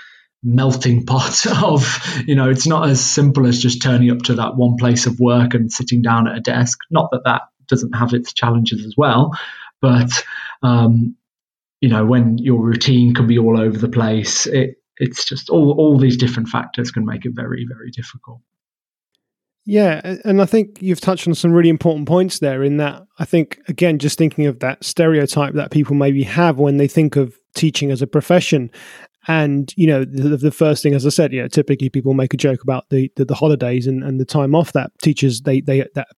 melting 0.42 1.06
pot 1.06 1.46
of, 1.62 1.98
you 2.26 2.34
know, 2.34 2.50
it's 2.50 2.66
not 2.66 2.88
as 2.88 3.04
simple 3.04 3.46
as 3.46 3.60
just 3.60 3.82
turning 3.82 4.10
up 4.10 4.18
to 4.22 4.34
that 4.34 4.56
one 4.56 4.76
place 4.76 5.06
of 5.06 5.20
work 5.20 5.54
and 5.54 5.72
sitting 5.72 6.02
down 6.02 6.28
at 6.28 6.36
a 6.36 6.40
desk. 6.40 6.78
Not 6.90 7.10
that 7.12 7.24
that 7.24 7.42
doesn't 7.68 7.92
have 7.92 8.12
its 8.12 8.32
challenges 8.32 8.84
as 8.84 8.94
well, 8.96 9.32
but 9.80 10.10
um, 10.62 11.16
you 11.80 11.88
know, 11.88 12.04
when 12.04 12.38
your 12.38 12.60
routine 12.60 13.14
can 13.14 13.26
be 13.26 13.38
all 13.38 13.58
over 13.58 13.76
the 13.76 13.88
place, 13.88 14.46
it, 14.46 14.76
it's 14.96 15.24
just 15.24 15.50
all, 15.50 15.72
all 15.78 15.98
these 15.98 16.16
different 16.16 16.48
factors 16.48 16.90
can 16.90 17.04
make 17.04 17.24
it 17.26 17.32
very, 17.34 17.66
very 17.68 17.90
difficult. 17.90 18.40
Yeah, 19.68 20.16
and 20.24 20.40
I 20.40 20.46
think 20.46 20.80
you've 20.80 21.00
touched 21.00 21.26
on 21.26 21.34
some 21.34 21.50
really 21.50 21.68
important 21.68 22.06
points 22.06 22.38
there. 22.38 22.62
In 22.62 22.76
that, 22.76 23.04
I 23.18 23.24
think 23.24 23.58
again, 23.66 23.98
just 23.98 24.16
thinking 24.16 24.46
of 24.46 24.60
that 24.60 24.84
stereotype 24.84 25.54
that 25.54 25.72
people 25.72 25.96
maybe 25.96 26.22
have 26.22 26.58
when 26.58 26.76
they 26.76 26.86
think 26.86 27.16
of 27.16 27.36
teaching 27.56 27.90
as 27.90 28.00
a 28.00 28.06
profession, 28.06 28.70
and 29.28 29.72
you 29.76 29.86
know 29.86 30.04
the, 30.04 30.36
the, 30.36 30.50
first 30.50 30.82
thing 30.82 30.94
as 30.94 31.04
i 31.04 31.08
said 31.08 31.32
you 31.32 31.42
know 31.42 31.48
typically 31.48 31.88
people 31.88 32.14
make 32.14 32.32
a 32.32 32.36
joke 32.36 32.62
about 32.62 32.88
the 32.90 33.10
the, 33.16 33.24
the 33.24 33.34
holidays 33.34 33.86
and, 33.86 34.02
and 34.04 34.20
the 34.20 34.24
time 34.24 34.54
off 34.54 34.72
that 34.72 34.90
teachers 35.02 35.42
they 35.42 35.60
they 35.60 35.84
that, 35.94 36.08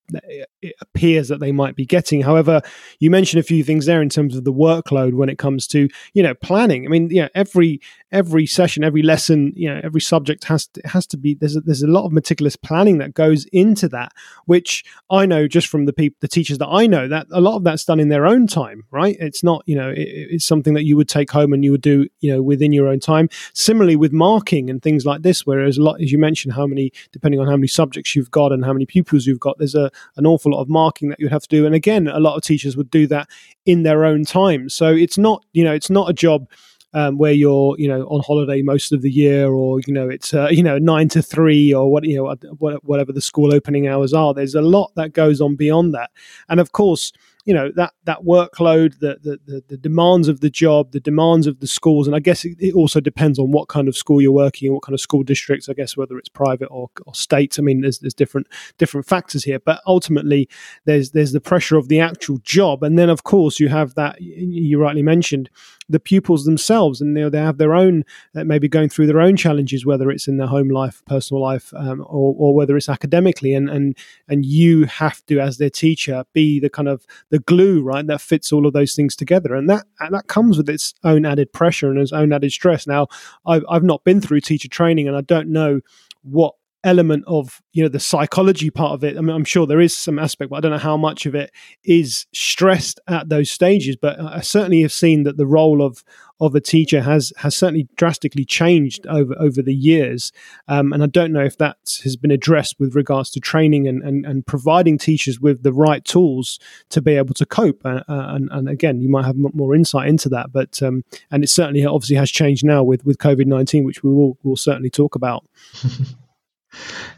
it 0.62 0.74
appears 0.80 1.28
that 1.28 1.40
they 1.40 1.52
might 1.52 1.76
be 1.76 1.86
getting. 1.86 2.22
However 2.22 2.60
you 2.98 3.10
mentioned 3.10 3.40
a 3.40 3.44
few 3.44 3.62
things 3.62 3.86
there 3.86 4.02
in 4.02 4.08
terms 4.08 4.36
of 4.36 4.44
the 4.44 4.52
workload 4.52 5.14
when 5.14 5.28
it 5.28 5.38
comes 5.38 5.66
to 5.68 5.88
you 6.14 6.22
know 6.22 6.34
planning. 6.34 6.86
I 6.86 6.88
mean 6.88 7.10
you 7.10 7.22
know 7.22 7.28
every 7.34 7.80
every 8.10 8.46
session 8.46 8.84
every 8.84 9.02
lesson 9.02 9.52
you 9.54 9.72
know 9.72 9.80
every 9.84 10.00
subject 10.00 10.44
has 10.44 10.66
to, 10.68 10.80
has 10.86 11.06
to 11.08 11.16
be 11.16 11.34
there's 11.34 11.56
a, 11.56 11.60
there's 11.60 11.82
a 11.82 11.86
lot 11.86 12.04
of 12.04 12.12
meticulous 12.12 12.56
planning 12.56 12.98
that 12.98 13.14
goes 13.14 13.44
into 13.52 13.88
that 13.88 14.12
which 14.46 14.82
i 15.10 15.26
know 15.26 15.46
just 15.46 15.66
from 15.66 15.84
the 15.84 15.92
people 15.92 16.16
the 16.20 16.28
teachers 16.28 16.56
that 16.56 16.68
i 16.68 16.86
know 16.86 17.06
that 17.06 17.26
a 17.32 17.40
lot 17.40 17.56
of 17.56 17.64
that's 17.64 17.84
done 17.84 18.00
in 18.00 18.08
their 18.08 18.26
own 18.26 18.46
time 18.46 18.84
right? 18.90 19.16
It's 19.20 19.42
not 19.42 19.62
you 19.66 19.76
know 19.76 19.90
it, 19.90 20.08
it's 20.08 20.46
something 20.46 20.74
that 20.74 20.84
you 20.84 20.96
would 20.96 21.08
take 21.08 21.30
home 21.30 21.52
and 21.52 21.64
you 21.64 21.72
would 21.72 21.82
do 21.82 22.08
you 22.20 22.32
know 22.32 22.42
within 22.42 22.72
your 22.72 22.88
own 22.88 22.97
time. 23.00 23.28
Similarly 23.54 23.96
with 23.96 24.12
marking 24.12 24.70
and 24.70 24.82
things 24.82 25.04
like 25.04 25.22
this 25.22 25.46
whereas 25.46 25.78
a 25.78 25.82
lot 25.82 26.00
as 26.00 26.12
you 26.12 26.18
mentioned 26.18 26.54
how 26.54 26.66
many 26.66 26.92
depending 27.12 27.40
on 27.40 27.46
how 27.46 27.56
many 27.56 27.66
subjects 27.66 28.14
you've 28.14 28.30
got 28.30 28.52
and 28.52 28.64
how 28.64 28.72
many 28.72 28.86
pupils 28.86 29.26
you've 29.26 29.40
got 29.40 29.58
there's 29.58 29.74
a 29.74 29.90
an 30.16 30.26
awful 30.26 30.52
lot 30.52 30.60
of 30.60 30.68
marking 30.68 31.08
that 31.08 31.20
you 31.20 31.28
have 31.28 31.42
to 31.42 31.48
do. 31.48 31.66
And 31.66 31.74
again 31.74 32.08
a 32.08 32.20
lot 32.20 32.36
of 32.36 32.42
teachers 32.42 32.76
would 32.76 32.90
do 32.90 33.06
that 33.08 33.28
in 33.66 33.82
their 33.82 34.04
own 34.04 34.24
time. 34.24 34.68
So 34.68 34.88
it's 34.88 35.18
not 35.18 35.44
you 35.52 35.64
know 35.64 35.72
it's 35.72 35.90
not 35.90 36.10
a 36.10 36.12
job 36.12 36.48
um, 36.94 37.18
where 37.18 37.32
you're 37.32 37.76
you 37.78 37.88
know 37.88 38.02
on 38.04 38.22
holiday 38.26 38.62
most 38.62 38.92
of 38.92 39.02
the 39.02 39.10
year 39.10 39.50
or 39.50 39.80
you 39.86 39.92
know 39.92 40.08
it's 40.08 40.32
uh, 40.32 40.48
you 40.50 40.62
know 40.62 40.78
nine 40.78 41.08
to 41.10 41.22
three 41.22 41.72
or 41.72 41.90
what 41.90 42.04
you 42.04 42.16
know 42.16 42.34
whatever 42.58 43.12
the 43.12 43.20
school 43.20 43.54
opening 43.54 43.88
hours 43.88 44.12
are. 44.12 44.34
There's 44.34 44.54
a 44.54 44.62
lot 44.62 44.92
that 44.96 45.12
goes 45.12 45.40
on 45.40 45.56
beyond 45.56 45.94
that. 45.94 46.10
And 46.48 46.60
of 46.60 46.72
course 46.72 47.12
you 47.44 47.54
know 47.54 47.70
that 47.76 47.92
that 48.04 48.24
workload, 48.24 48.98
the, 48.98 49.18
the 49.22 49.38
the, 49.46 49.64
the 49.68 49.76
demands 49.76 50.28
of 50.28 50.40
the 50.40 50.50
job, 50.50 50.92
the 50.92 51.00
demands 51.00 51.46
of 51.46 51.60
the 51.60 51.66
schools, 51.66 52.06
and 52.06 52.14
I 52.14 52.20
guess 52.20 52.44
it, 52.44 52.56
it, 52.58 52.74
also 52.74 53.00
depends 53.00 53.38
on 53.38 53.52
what 53.52 53.68
kind 53.68 53.88
of 53.88 53.96
school 53.96 54.20
you're 54.20 54.32
working 54.32 54.68
in, 54.68 54.74
what 54.74 54.82
kind 54.82 54.94
of 54.94 55.00
school 55.00 55.22
districts. 55.22 55.68
I 55.68 55.72
guess 55.72 55.96
whether 55.96 56.18
it's 56.18 56.28
private 56.28 56.66
or, 56.66 56.90
or 57.06 57.14
states. 57.14 57.58
I 57.58 57.62
mean, 57.62 57.80
there's 57.80 58.00
there's 58.00 58.14
different 58.14 58.48
different 58.76 59.06
factors 59.06 59.44
here, 59.44 59.58
but 59.58 59.80
ultimately 59.86 60.48
there's 60.84 61.12
there's 61.12 61.32
the 61.32 61.40
pressure 61.40 61.76
of 61.76 61.88
the 61.88 62.00
actual 62.00 62.38
job, 62.38 62.82
and 62.82 62.98
then 62.98 63.08
of 63.08 63.24
course 63.24 63.60
you 63.60 63.68
have 63.68 63.94
that 63.94 64.20
you 64.20 64.78
rightly 64.78 65.02
mentioned 65.02 65.50
the 65.88 66.00
pupils 66.00 66.44
themselves, 66.44 67.00
and 67.00 67.16
you 67.16 67.24
know, 67.24 67.30
they 67.30 67.38
have 67.38 67.58
their 67.58 67.74
own 67.74 68.04
uh, 68.34 68.44
maybe 68.44 68.68
going 68.68 68.88
through 68.88 69.06
their 69.06 69.20
own 69.20 69.36
challenges, 69.36 69.86
whether 69.86 70.10
it's 70.10 70.28
in 70.28 70.36
their 70.36 70.46
home 70.46 70.68
life, 70.68 71.02
personal 71.06 71.42
life, 71.42 71.72
um, 71.74 72.00
or, 72.02 72.34
or 72.36 72.54
whether 72.54 72.76
it's 72.76 72.88
academically, 72.88 73.54
and 73.54 73.70
and 73.70 73.96
and 74.28 74.44
you 74.44 74.84
have 74.84 75.24
to, 75.26 75.40
as 75.40 75.58
their 75.58 75.70
teacher, 75.70 76.24
be 76.32 76.60
the 76.60 76.70
kind 76.70 76.88
of 76.88 77.06
the 77.30 77.38
glue, 77.38 77.82
right, 77.82 78.06
that 78.06 78.20
fits 78.20 78.52
all 78.52 78.66
of 78.66 78.72
those 78.72 78.94
things 78.94 79.16
together, 79.16 79.54
and 79.54 79.68
that 79.70 79.86
and 80.00 80.14
that 80.14 80.26
comes 80.26 80.58
with 80.58 80.68
its 80.68 80.94
own 81.04 81.24
added 81.24 81.52
pressure 81.52 81.90
and 81.90 81.98
its 81.98 82.12
own 82.12 82.32
added 82.32 82.52
stress. 82.52 82.86
Now, 82.86 83.08
I've 83.46 83.64
I've 83.68 83.84
not 83.84 84.04
been 84.04 84.20
through 84.20 84.40
teacher 84.40 84.68
training, 84.68 85.08
and 85.08 85.16
I 85.16 85.22
don't 85.22 85.48
know 85.48 85.80
what 86.22 86.54
element 86.84 87.24
of 87.26 87.60
you 87.72 87.82
know 87.82 87.88
the 87.88 88.00
psychology 88.00 88.70
part 88.70 88.92
of 88.92 89.02
it. 89.02 89.16
I 89.16 89.20
mean 89.20 89.34
i'm 89.34 89.44
sure 89.44 89.66
there 89.66 89.80
is 89.80 89.96
some 89.96 90.18
aspect 90.18 90.50
but 90.50 90.56
i 90.56 90.60
don't 90.60 90.70
know 90.70 90.78
how 90.78 90.96
much 90.96 91.26
of 91.26 91.34
it 91.34 91.50
is 91.84 92.26
stressed 92.32 93.00
at 93.08 93.28
those 93.28 93.50
stages. 93.50 93.96
But 93.96 94.20
i 94.20 94.40
certainly 94.40 94.82
have 94.82 94.92
seen 94.92 95.24
that 95.24 95.36
the 95.36 95.46
role 95.46 95.82
of 95.82 96.04
of 96.40 96.54
a 96.54 96.60
teacher 96.60 97.02
has 97.02 97.32
has 97.38 97.56
certainly 97.56 97.88
drastically 97.96 98.44
changed 98.44 99.06
over 99.08 99.34
over 99.40 99.60
the 99.60 99.74
years. 99.74 100.30
Um, 100.68 100.92
and 100.92 101.02
i 101.02 101.06
don't 101.06 101.32
know 101.32 101.44
if 101.44 101.58
that 101.58 101.76
has 102.04 102.16
been 102.16 102.30
addressed 102.30 102.78
with 102.78 102.94
regards 102.94 103.30
to 103.30 103.40
training 103.40 103.88
and, 103.88 104.02
and, 104.02 104.24
and 104.24 104.46
providing 104.46 104.98
teachers 104.98 105.40
with 105.40 105.64
the 105.64 105.72
right 105.72 106.04
tools 106.04 106.60
to 106.90 107.00
be 107.00 107.16
able 107.16 107.34
to 107.34 107.46
cope. 107.46 107.84
Uh, 107.84 108.02
uh 108.08 108.26
and, 108.34 108.48
and 108.52 108.68
again 108.68 109.00
you 109.00 109.08
might 109.08 109.24
have 109.24 109.36
more 109.36 109.74
insight 109.74 110.08
into 110.08 110.28
that 110.28 110.52
but 110.52 110.80
um, 110.82 111.04
and 111.30 111.42
it 111.42 111.48
certainly 111.48 111.84
obviously 111.84 112.16
has 112.16 112.30
changed 112.30 112.64
now 112.64 112.84
with 112.84 113.04
with 113.04 113.18
covid-19 113.18 113.84
which 113.84 114.02
we 114.04 114.10
will 114.10 114.38
will 114.42 114.56
certainly 114.56 114.90
talk 114.90 115.16
about 115.16 115.44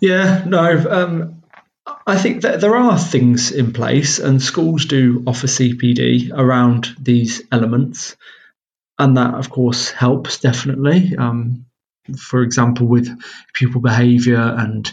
Yeah, 0.01 0.45
no. 0.47 0.85
Um, 0.91 1.43
I 2.07 2.17
think 2.19 2.43
that 2.43 2.61
there 2.61 2.77
are 2.77 2.99
things 2.99 3.53
in 3.53 3.73
place, 3.73 4.19
and 4.19 4.43
schools 4.43 4.87
do 4.87 5.23
offer 5.27 5.47
CPD 5.47 6.31
around 6.33 6.95
these 6.99 7.43
elements, 7.53 8.17
and 8.99 9.17
that, 9.17 9.35
of 9.35 9.51
course, 9.51 9.91
helps 9.91 10.39
definitely. 10.39 11.17
Um, 11.17 11.67
for 12.19 12.43
example, 12.43 12.87
with 12.87 13.09
pupil 13.55 13.81
behaviour 13.81 14.41
and 14.41 14.91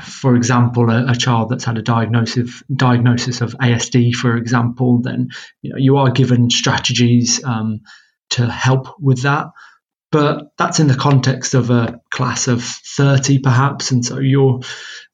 for 0.00 0.34
example, 0.34 0.88
a, 0.90 1.12
a, 1.12 1.14
child 1.14 1.50
that's 1.50 1.64
had 1.64 1.76
a 1.76 1.82
diagnosis 1.82 2.62
diagnosis 2.74 3.40
of 3.40 3.52
ASD, 3.54 4.14
for 4.14 4.36
example, 4.36 5.02
then 5.02 5.28
you 5.62 5.70
know 5.72 5.76
you 5.76 5.96
are 5.98 6.10
given 6.10 6.48
strategies 6.48 7.44
um, 7.44 7.80
to 8.30 8.46
help 8.46 8.98
with 9.00 9.22
that 9.22 9.48
but 10.10 10.52
that's 10.58 10.80
in 10.80 10.88
the 10.88 10.96
context 10.96 11.54
of 11.54 11.70
a 11.70 12.00
class 12.10 12.48
of 12.48 12.62
30 12.62 13.38
perhaps. 13.40 13.90
And 13.90 14.04
so 14.04 14.18
you're 14.18 14.60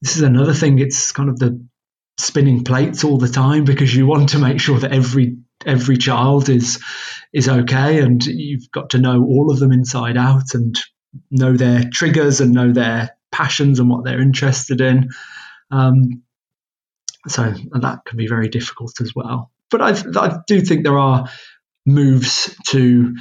this 0.01 0.17
is 0.17 0.23
another 0.23 0.55
thing 0.55 0.79
it's 0.79 1.13
kind 1.13 1.29
of 1.29 1.39
the 1.39 1.67
spinning 2.19 2.65
plates 2.65 3.05
all 3.05 3.19
the 3.19 3.29
time 3.29 3.65
because 3.65 3.95
you 3.95 4.07
want 4.07 4.31
to 4.31 4.39
make 4.39 4.61
sure 4.61 4.79
that 4.79 4.93
every 4.93 5.37
every 5.65 5.97
child 5.97 6.49
is 6.49 6.83
is 7.33 7.49
okay 7.49 8.01
and 8.01 8.25
you've 8.25 8.71
got 8.71 8.91
to 8.91 8.99
know 8.99 9.23
all 9.23 9.51
of 9.51 9.59
them 9.59 9.73
inside 9.73 10.17
out 10.17 10.55
and 10.55 10.79
know 11.31 11.57
their 11.57 11.85
triggers 11.93 12.41
and 12.41 12.53
know 12.53 12.73
their 12.73 13.11
passions 13.31 13.81
and 13.81 13.91
what 13.91 14.05
they're 14.05 14.21
interested 14.21 14.81
in. 14.81 15.11
Um, 15.71 16.23
so 17.29 17.53
that 17.73 17.99
can 18.07 18.17
be 18.17 18.29
very 18.29 18.49
difficult 18.49 19.01
as 19.01 19.13
well. 19.15 19.51
But 19.71 19.83
I, 19.83 20.21
I 20.21 20.39
do 20.47 20.61
think 20.61 20.85
there 20.85 20.99
are 20.99 21.29
moves 21.85 22.57
to 22.69 23.15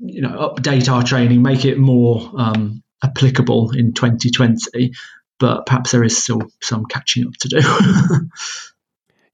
you 0.00 0.22
know 0.22 0.54
update 0.54 0.90
our 0.90 1.02
training, 1.02 1.42
make 1.42 1.64
it 1.64 1.78
more 1.78 2.30
um, 2.36 2.82
applicable 3.02 3.72
in 3.72 3.92
2020. 3.92 4.92
But 5.38 5.64
perhaps 5.64 5.92
there 5.92 6.04
is 6.04 6.22
still 6.22 6.42
some 6.60 6.84
catching 6.86 7.26
up 7.26 7.32
to 7.40 7.48
do. 7.48 7.60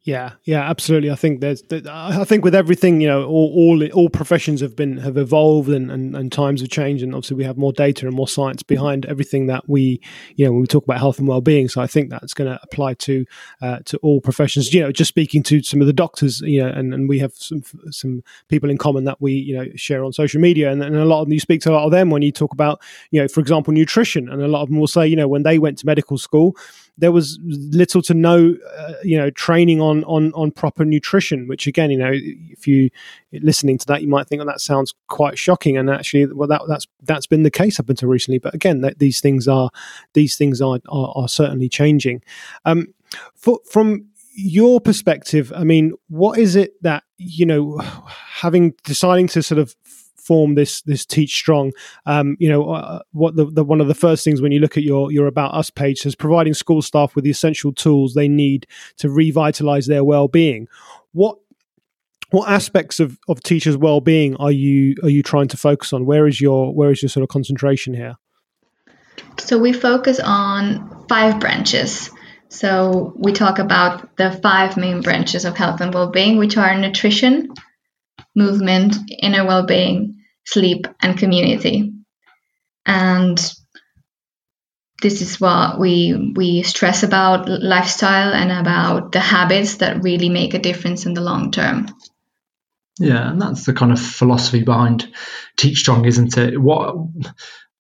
Yeah, 0.07 0.35
yeah, 0.45 0.61
absolutely. 0.71 1.11
I 1.11 1.16
think 1.16 1.40
there's, 1.40 1.64
I 1.90 2.23
think 2.23 2.45
with 2.45 2.55
everything, 2.55 3.01
you 3.01 3.09
know, 3.09 3.25
all 3.25 3.53
all, 3.57 3.85
all 3.88 4.09
professions 4.09 4.61
have 4.61 4.77
been 4.77 4.99
have 4.99 5.16
evolved 5.16 5.69
and, 5.69 5.90
and, 5.90 6.14
and 6.14 6.31
times 6.31 6.61
have 6.61 6.71
changed, 6.71 7.03
and 7.03 7.12
obviously 7.12 7.37
we 7.37 7.42
have 7.42 7.57
more 7.59 7.73
data 7.73 8.07
and 8.07 8.14
more 8.14 8.29
science 8.29 8.62
behind 8.62 9.05
everything 9.07 9.47
that 9.49 9.69
we, 9.69 10.01
you 10.37 10.45
know, 10.45 10.53
when 10.53 10.61
we 10.61 10.69
talk 10.69 10.85
about 10.85 10.99
health 11.01 11.19
and 11.19 11.27
well 11.27 11.40
being. 11.40 11.69
So 11.69 11.81
I 11.81 11.88
think 11.88 12.11
that's 12.11 12.35
going 12.35 12.49
to 12.49 12.61
apply 12.62 12.95
to 12.95 13.27
uh, 13.61 13.81
to 13.87 13.97
all 13.99 14.21
professions. 14.21 14.73
You 14.73 14.83
know, 14.83 14.92
just 14.92 15.09
speaking 15.09 15.42
to 15.42 15.61
some 15.64 15.81
of 15.81 15.88
the 15.88 15.92
doctors, 15.92 16.40
you 16.42 16.62
know, 16.62 16.69
and, 16.69 16.95
and 16.95 17.09
we 17.09 17.19
have 17.19 17.33
some 17.35 17.64
some 17.90 18.23
people 18.49 18.71
in 18.71 18.79
common 18.79 19.03
that 19.07 19.21
we 19.21 19.33
you 19.33 19.57
know 19.57 19.66
share 19.75 20.05
on 20.05 20.12
social 20.12 20.40
media, 20.40 20.71
and, 20.71 20.85
and 20.85 20.95
a 20.95 21.05
lot 21.05 21.23
of 21.23 21.27
them, 21.27 21.33
you 21.33 21.40
speak 21.40 21.62
to 21.62 21.73
a 21.73 21.75
lot 21.75 21.85
of 21.85 21.90
them 21.90 22.11
when 22.11 22.23
you 22.23 22.31
talk 22.31 22.53
about, 22.53 22.81
you 23.11 23.21
know, 23.21 23.27
for 23.27 23.40
example, 23.40 23.75
nutrition, 23.75 24.29
and 24.29 24.40
a 24.40 24.47
lot 24.47 24.62
of 24.62 24.69
them 24.69 24.79
will 24.79 24.87
say, 24.87 25.05
you 25.05 25.16
know, 25.16 25.27
when 25.27 25.42
they 25.42 25.59
went 25.59 25.79
to 25.79 25.87
medical 25.87 26.16
school 26.16 26.57
there 26.99 27.13
was 27.13 27.39
little 27.43 28.01
to 28.03 28.15
no, 28.15 28.57
uh, 28.77 28.93
you 29.03 29.17
know, 29.19 29.31
training 29.31 29.81
on 29.81 30.05
on 30.05 30.33
on 30.33 30.51
proper 30.51 30.85
nutrition. 30.85 31.47
Which 31.47 31.67
again, 31.67 31.91
you 31.91 31.99
know, 31.99 32.13
if 32.13 32.67
you 32.67 32.91
listening 33.33 33.79
to 33.79 33.87
that, 33.87 34.03
you 34.03 34.09
might 34.09 34.27
think, 34.27 34.43
"Oh, 34.43 34.47
that 34.47 34.61
sounds 34.61 34.95
quite 35.09 35.39
shocking." 35.39 35.77
And 35.77 35.91
actually, 35.91 36.27
well, 36.27 36.49
that 36.49 36.63
that's 36.69 36.87
that's 37.03 37.27
been 37.27 37.43
the 37.43 37.51
case 37.51 37.79
up 37.79 37.91
until 37.91 38.09
recently. 38.09 38.39
But 38.39 38.55
again, 38.55 38.81
that, 38.81 38.99
these 38.99 39.21
things 39.21 39.47
are 39.47 39.71
these 40.15 40.37
things 40.37 40.63
are 40.63 40.79
are, 40.89 41.13
are 41.15 41.29
certainly 41.29 41.69
changing. 41.69 42.23
Um, 42.65 42.89
for, 43.35 43.61
from 43.71 44.07
your 44.35 44.81
perspective, 44.81 45.53
I 45.55 45.65
mean, 45.65 45.93
what 46.09 46.39
is 46.39 46.57
it 46.57 46.83
that 46.83 47.05
you 47.19 47.47
know, 47.47 47.79
having 47.83 48.75
deciding 48.85 49.29
to 49.29 49.43
sort 49.43 49.59
of 49.59 49.75
form 50.27 50.55
this 50.55 50.83
this 50.83 51.05
TeachStrong. 51.07 51.73
Um, 52.05 52.37
you 52.39 52.49
know 52.49 52.71
uh, 52.71 53.01
what 53.12 53.37
the, 53.37 53.47
the, 53.47 53.65
one 53.65 53.81
of 53.81 53.89
the 53.89 53.95
first 53.95 54.25
things 54.25 54.41
when 54.43 54.53
you 54.53 54.61
look 54.61 54.77
at 54.77 54.83
your 54.83 55.12
your 55.12 55.27
about 55.27 55.55
us 55.55 55.71
page 55.71 55.99
says 55.99 56.15
providing 56.15 56.55
school 56.55 56.83
staff 56.83 57.15
with 57.15 57.25
the 57.25 57.31
essential 57.31 57.73
tools 57.73 58.15
they 58.15 58.29
need 58.29 58.67
to 58.99 59.09
revitalize 59.09 59.87
their 59.87 60.05
well-being. 60.05 60.69
What 61.12 61.39
what 62.31 62.51
aspects 62.51 62.99
of, 62.99 63.19
of 63.29 63.43
teachers 63.43 63.77
well-being 63.77 64.37
are 64.37 64.51
you 64.51 64.97
are 65.03 65.09
you 65.09 65.23
trying 65.23 65.49
to 65.49 65.57
focus 65.57 65.93
on? 65.93 66.07
Where 66.07 66.27
is 66.27 66.41
your 66.41 66.75
where 66.75 66.91
is 66.91 67.03
your 67.03 67.09
sort 67.09 67.23
of 67.23 67.29
concentration 67.29 67.95
here? 67.95 68.17
So 69.39 69.59
we 69.59 69.73
focus 69.73 70.21
on 70.21 71.07
five 71.09 71.41
branches. 71.41 72.11
So 72.49 73.12
we 73.17 73.33
talk 73.33 73.59
about 73.59 74.17
the 74.17 74.31
five 74.31 74.77
main 74.77 75.03
branches 75.03 75.45
of 75.45 75.57
health 75.57 75.81
and 75.81 75.93
well-being 75.93 76.37
which 76.37 76.57
are 76.57 76.77
nutrition 76.79 77.53
movement, 78.37 78.96
inner 79.09 79.44
well 79.44 79.66
being, 79.66 80.22
sleep, 80.44 80.87
and 81.01 81.18
community. 81.18 81.92
And 82.85 83.38
this 85.03 85.20
is 85.20 85.40
what 85.40 85.79
we 85.79 86.33
we 86.35 86.62
stress 86.62 87.03
about 87.03 87.49
lifestyle 87.49 88.33
and 88.33 88.53
about 88.53 89.12
the 89.12 89.20
habits 89.20 89.77
that 89.77 90.03
really 90.03 90.29
make 90.29 90.55
a 90.55 90.59
difference 90.59 91.07
in 91.07 91.14
the 91.14 91.20
long 91.20 91.51
term. 91.51 91.88
Yeah, 92.99 93.31
and 93.31 93.40
that's 93.40 93.66
the 93.66 93.75
kind 93.75 93.92
of 93.92 94.01
philosophy 94.01 94.62
behind 94.62 95.07
TeachStrong, 95.59 96.07
isn't 96.07 96.38
it? 96.38 96.59
What 96.59 96.96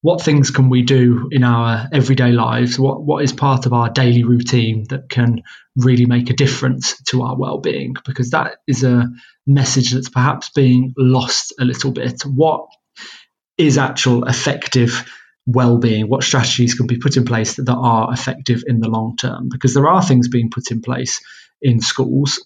what 0.02 0.20
things 0.20 0.50
can 0.50 0.68
we 0.68 0.82
do 0.82 1.28
in 1.32 1.42
our 1.42 1.88
everyday 1.92 2.32
lives? 2.32 2.78
What 2.78 3.02
what 3.02 3.24
is 3.24 3.32
part 3.32 3.66
of 3.66 3.72
our 3.72 3.88
daily 3.88 4.24
routine 4.24 4.84
that 4.90 5.08
can 5.08 5.42
really 5.74 6.06
make 6.06 6.28
a 6.28 6.34
difference 6.34 7.02
to 7.04 7.22
our 7.22 7.36
well-being? 7.36 7.96
Because 8.04 8.30
that 8.30 8.56
is 8.66 8.84
a 8.84 9.08
message 9.46 9.92
that's 9.92 10.08
perhaps 10.08 10.50
being 10.50 10.94
lost 10.96 11.54
a 11.58 11.64
little 11.64 11.92
bit. 11.92 12.22
What 12.22 12.66
is 13.56 13.78
actual 13.78 14.24
effective 14.24 15.04
well-being? 15.46 16.08
What 16.08 16.24
strategies 16.24 16.74
can 16.74 16.86
be 16.86 16.98
put 16.98 17.16
in 17.16 17.24
place 17.24 17.54
that, 17.54 17.66
that 17.66 17.76
are 17.76 18.12
effective 18.12 18.64
in 18.66 18.80
the 18.80 18.88
long 18.88 19.16
term? 19.16 19.48
Because 19.48 19.74
there 19.74 19.88
are 19.88 20.02
things 20.02 20.28
being 20.28 20.50
put 20.50 20.70
in 20.70 20.82
place 20.82 21.20
in 21.62 21.80
schools 21.80 22.40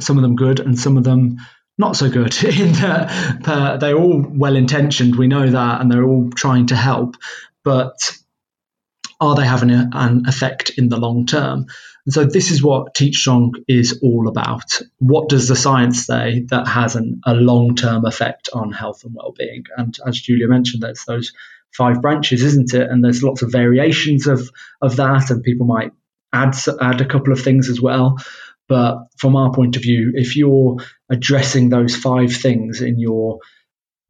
some 0.00 0.16
of 0.16 0.22
them 0.22 0.36
good 0.36 0.60
and 0.60 0.78
some 0.78 0.96
of 0.96 1.04
them 1.04 1.36
not 1.78 1.96
so 1.96 2.10
good 2.10 2.42
in 2.44 2.72
they're 2.72 3.96
all 3.96 4.24
well 4.28 4.56
intentioned 4.56 5.16
we 5.16 5.26
know 5.26 5.50
that 5.50 5.80
and 5.80 5.90
they're 5.90 6.04
all 6.04 6.30
trying 6.30 6.66
to 6.66 6.76
help 6.76 7.16
but 7.64 8.16
are 9.20 9.34
they 9.36 9.46
having 9.46 9.70
a, 9.70 9.88
an 9.92 10.26
effect 10.26 10.70
in 10.76 10.88
the 10.88 10.96
long 10.96 11.26
term 11.26 11.66
and 12.10 12.14
so 12.14 12.24
this 12.24 12.50
is 12.50 12.60
what 12.60 12.92
TeachStrong 12.92 13.52
is 13.68 14.00
all 14.02 14.26
about. 14.26 14.82
What 14.98 15.28
does 15.28 15.46
the 15.46 15.54
science 15.54 16.06
say 16.06 16.44
that 16.48 16.66
has 16.66 16.96
an, 16.96 17.20
a 17.24 17.34
long-term 17.34 18.04
effect 18.04 18.48
on 18.52 18.72
health 18.72 19.04
and 19.04 19.14
well-being? 19.14 19.66
And 19.76 19.96
as 20.04 20.20
Julia 20.20 20.48
mentioned, 20.48 20.82
there's 20.82 21.04
those 21.04 21.32
five 21.70 22.02
branches, 22.02 22.42
isn't 22.42 22.74
it? 22.74 22.90
And 22.90 23.04
there's 23.04 23.22
lots 23.22 23.42
of 23.42 23.52
variations 23.52 24.26
of 24.26 24.50
of 24.82 24.96
that, 24.96 25.30
and 25.30 25.44
people 25.44 25.66
might 25.68 25.92
add 26.32 26.56
add 26.80 27.00
a 27.00 27.06
couple 27.06 27.32
of 27.32 27.40
things 27.40 27.68
as 27.68 27.80
well. 27.80 28.16
But 28.68 29.06
from 29.16 29.36
our 29.36 29.52
point 29.52 29.76
of 29.76 29.82
view, 29.82 30.10
if 30.16 30.34
you're 30.34 30.78
addressing 31.08 31.68
those 31.68 31.94
five 31.94 32.32
things 32.32 32.82
in 32.82 32.98
your 32.98 33.38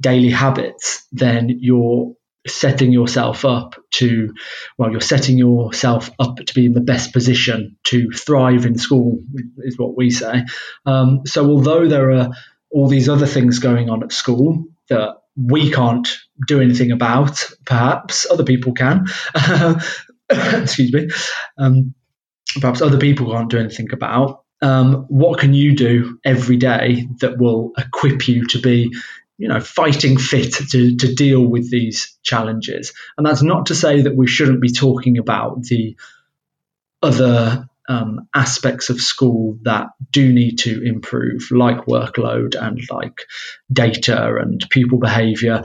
daily 0.01 0.31
habits, 0.31 1.07
then 1.13 1.51
you're 1.51 2.15
setting 2.46 2.92
yourself 2.92 3.44
up 3.44 3.74
to 3.90 4.33
well 4.79 4.90
you're 4.90 5.00
setting 5.00 5.37
yourself 5.37 6.11
up 6.18 6.37
to 6.37 6.55
be 6.55 6.64
in 6.64 6.72
the 6.72 6.81
best 6.81 7.12
position 7.12 7.76
to 7.85 8.11
thrive 8.11 8.64
in 8.64 8.79
school 8.79 9.22
is 9.59 9.79
what 9.79 9.96
we 9.96 10.11
say. 10.11 10.44
Um, 10.87 11.26
so 11.26 11.48
although 11.50 11.87
there 11.87 12.11
are 12.12 12.31
all 12.70 12.88
these 12.88 13.09
other 13.09 13.26
things 13.26 13.59
going 13.59 13.90
on 13.90 14.03
at 14.03 14.12
school 14.12 14.64
that 14.88 15.16
we 15.37 15.70
can't 15.70 16.09
do 16.46 16.61
anything 16.61 16.92
about 16.92 17.44
perhaps 17.64 18.26
other 18.31 18.44
people 18.44 18.72
can 18.72 19.07
excuse 20.31 20.92
me 20.92 21.09
um, 21.59 21.94
perhaps 22.61 22.83
other 22.83 22.98
people 22.98 23.31
can't 23.33 23.50
do 23.50 23.59
anything 23.59 23.92
about 23.92 24.44
um, 24.62 25.07
what 25.09 25.38
can 25.38 25.55
you 25.55 25.74
do 25.74 26.18
every 26.24 26.57
day 26.57 27.07
that 27.20 27.38
will 27.38 27.72
equip 27.79 28.29
you 28.29 28.46
to 28.48 28.61
be 28.61 28.92
you 29.40 29.48
know, 29.48 29.59
fighting 29.59 30.18
fit 30.18 30.53
to, 30.53 30.96
to 30.96 31.14
deal 31.14 31.42
with 31.42 31.70
these 31.70 32.18
challenges. 32.22 32.92
And 33.16 33.26
that's 33.26 33.42
not 33.42 33.66
to 33.66 33.74
say 33.74 34.03
that 34.03 34.14
we 34.14 34.26
shouldn't 34.26 34.61
be 34.61 34.70
talking 34.70 35.16
about 35.16 35.62
the 35.62 35.96
other 37.03 37.66
um, 37.88 38.29
aspects 38.35 38.90
of 38.90 39.00
school 39.00 39.57
that 39.62 39.88
do 40.11 40.31
need 40.31 40.59
to 40.59 40.83
improve, 40.83 41.48
like 41.50 41.87
workload 41.87 42.55
and 42.55 42.83
like 42.90 43.22
data 43.72 44.37
and 44.37 44.62
pupil 44.68 44.98
behavior 44.98 45.62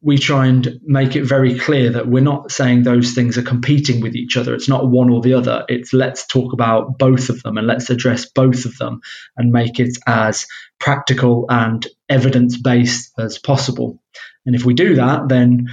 we 0.00 0.18
try 0.18 0.46
and 0.46 0.80
make 0.82 1.16
it 1.16 1.24
very 1.24 1.58
clear 1.58 1.90
that 1.90 2.08
we're 2.08 2.22
not 2.22 2.50
saying 2.50 2.82
those 2.82 3.12
things 3.12 3.38
are 3.38 3.42
competing 3.42 4.00
with 4.00 4.14
each 4.14 4.36
other. 4.36 4.54
It's 4.54 4.68
not 4.68 4.88
one 4.88 5.10
or 5.10 5.20
the 5.20 5.34
other. 5.34 5.64
It's 5.68 5.92
let's 5.92 6.26
talk 6.26 6.52
about 6.52 6.98
both 6.98 7.28
of 7.28 7.42
them 7.42 7.56
and 7.56 7.66
let's 7.66 7.90
address 7.90 8.26
both 8.26 8.64
of 8.64 8.76
them 8.78 9.00
and 9.36 9.52
make 9.52 9.80
it 9.80 9.96
as 10.06 10.46
practical 10.78 11.46
and 11.48 11.86
evidence 12.08 12.60
based 12.60 13.12
as 13.18 13.38
possible. 13.38 14.02
And 14.46 14.54
if 14.54 14.64
we 14.64 14.74
do 14.74 14.96
that, 14.96 15.28
then 15.28 15.68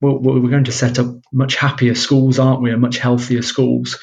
we're, 0.00 0.16
we're 0.16 0.50
going 0.50 0.64
to 0.64 0.72
set 0.72 0.98
up 0.98 1.06
much 1.32 1.56
happier 1.56 1.94
schools, 1.94 2.38
aren't 2.38 2.62
we? 2.62 2.70
And 2.70 2.80
much 2.80 2.98
healthier 2.98 3.42
schools. 3.42 3.98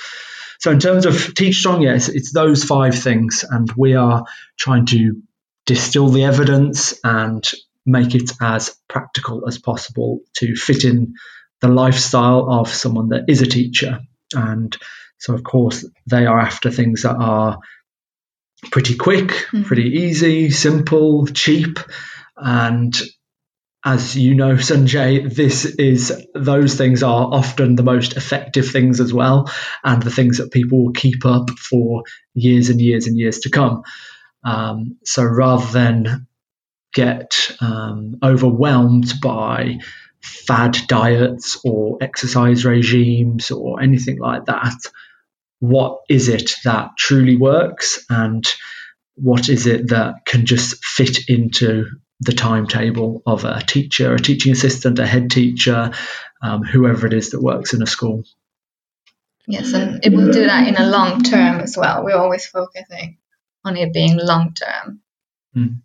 So, 0.59 0.71
in 0.71 0.79
terms 0.79 1.05
of 1.05 1.13
TeachStrong, 1.13 1.83
yes, 1.83 2.09
it's 2.09 2.31
those 2.31 2.63
five 2.63 2.95
things. 2.95 3.43
And 3.49 3.71
we 3.75 3.95
are 3.95 4.25
trying 4.57 4.85
to 4.87 5.21
distill 5.65 6.09
the 6.09 6.23
evidence 6.23 6.93
and 7.03 7.49
make 7.85 8.15
it 8.15 8.31
as 8.41 8.75
practical 8.87 9.47
as 9.47 9.57
possible 9.57 10.19
to 10.37 10.55
fit 10.55 10.83
in 10.83 11.13
the 11.61 11.67
lifestyle 11.67 12.49
of 12.49 12.69
someone 12.69 13.09
that 13.09 13.25
is 13.27 13.41
a 13.41 13.47
teacher. 13.47 13.99
And 14.33 14.75
so, 15.17 15.33
of 15.33 15.43
course, 15.43 15.85
they 16.07 16.25
are 16.25 16.39
after 16.39 16.71
things 16.71 17.03
that 17.03 17.15
are 17.15 17.59
pretty 18.71 18.95
quick, 18.95 19.27
mm-hmm. 19.27 19.63
pretty 19.63 19.89
easy, 19.99 20.49
simple, 20.49 21.27
cheap. 21.27 21.79
And 22.35 22.93
as 23.83 24.17
you 24.17 24.33
know, 24.33 24.55
Sunjay, 24.55 25.33
this 25.33 25.65
is 25.65 26.25
those 26.33 26.75
things 26.75 27.03
are 27.03 27.27
often 27.31 27.75
the 27.75 27.83
most 27.83 28.17
effective 28.17 28.67
things 28.67 28.99
as 28.99 29.13
well, 29.13 29.49
and 29.83 30.01
the 30.01 30.11
things 30.11 30.39
that 30.39 30.51
people 30.51 30.83
will 30.83 30.93
keep 30.93 31.25
up 31.25 31.51
for 31.51 32.03
years 32.33 32.69
and 32.69 32.81
years 32.81 33.05
and 33.07 33.17
years 33.17 33.39
to 33.39 33.49
come. 33.49 33.83
Um, 34.43 34.97
so 35.03 35.23
rather 35.23 35.71
than 35.71 36.27
get 36.95 37.51
um, 37.59 38.17
overwhelmed 38.23 39.13
by 39.21 39.77
fad 40.21 40.75
diets 40.87 41.59
or 41.63 41.99
exercise 42.01 42.65
regimes 42.65 43.51
or 43.51 43.81
anything 43.81 44.17
like 44.17 44.45
that. 44.45 44.77
What 45.59 45.99
is 46.09 46.29
it 46.29 46.53
that 46.63 46.91
truly 46.97 47.35
works 47.35 48.03
and 48.09 48.43
what 49.15 49.49
is 49.49 49.67
it 49.67 49.89
that 49.89 50.25
can 50.25 50.45
just 50.45 50.83
fit 50.83 51.29
into 51.29 51.85
the 52.21 52.31
timetable 52.31 53.21
of 53.25 53.43
a 53.43 53.61
teacher, 53.61 54.13
a 54.13 54.19
teaching 54.19 54.53
assistant, 54.53 54.97
a 54.99 55.05
head 55.05 55.29
teacher, 55.29 55.91
um, 56.41 56.63
whoever 56.63 57.05
it 57.07 57.13
is 57.13 57.31
that 57.31 57.41
works 57.41 57.73
in 57.73 57.81
a 57.81 57.87
school? 57.87 58.23
Yes, 59.47 59.73
and 59.73 60.03
it 60.03 60.11
will 60.11 60.31
do 60.31 60.45
that 60.45 60.67
in 60.67 60.75
a 60.75 60.89
long 60.89 61.21
term 61.21 61.59
as 61.59 61.77
well. 61.77 62.03
We're 62.03 62.17
always 62.17 62.47
focusing 62.47 63.17
on 63.63 63.77
it 63.77 63.93
being 63.93 64.17
long 64.17 64.53
term. 64.53 65.01
Mm. 65.55 65.81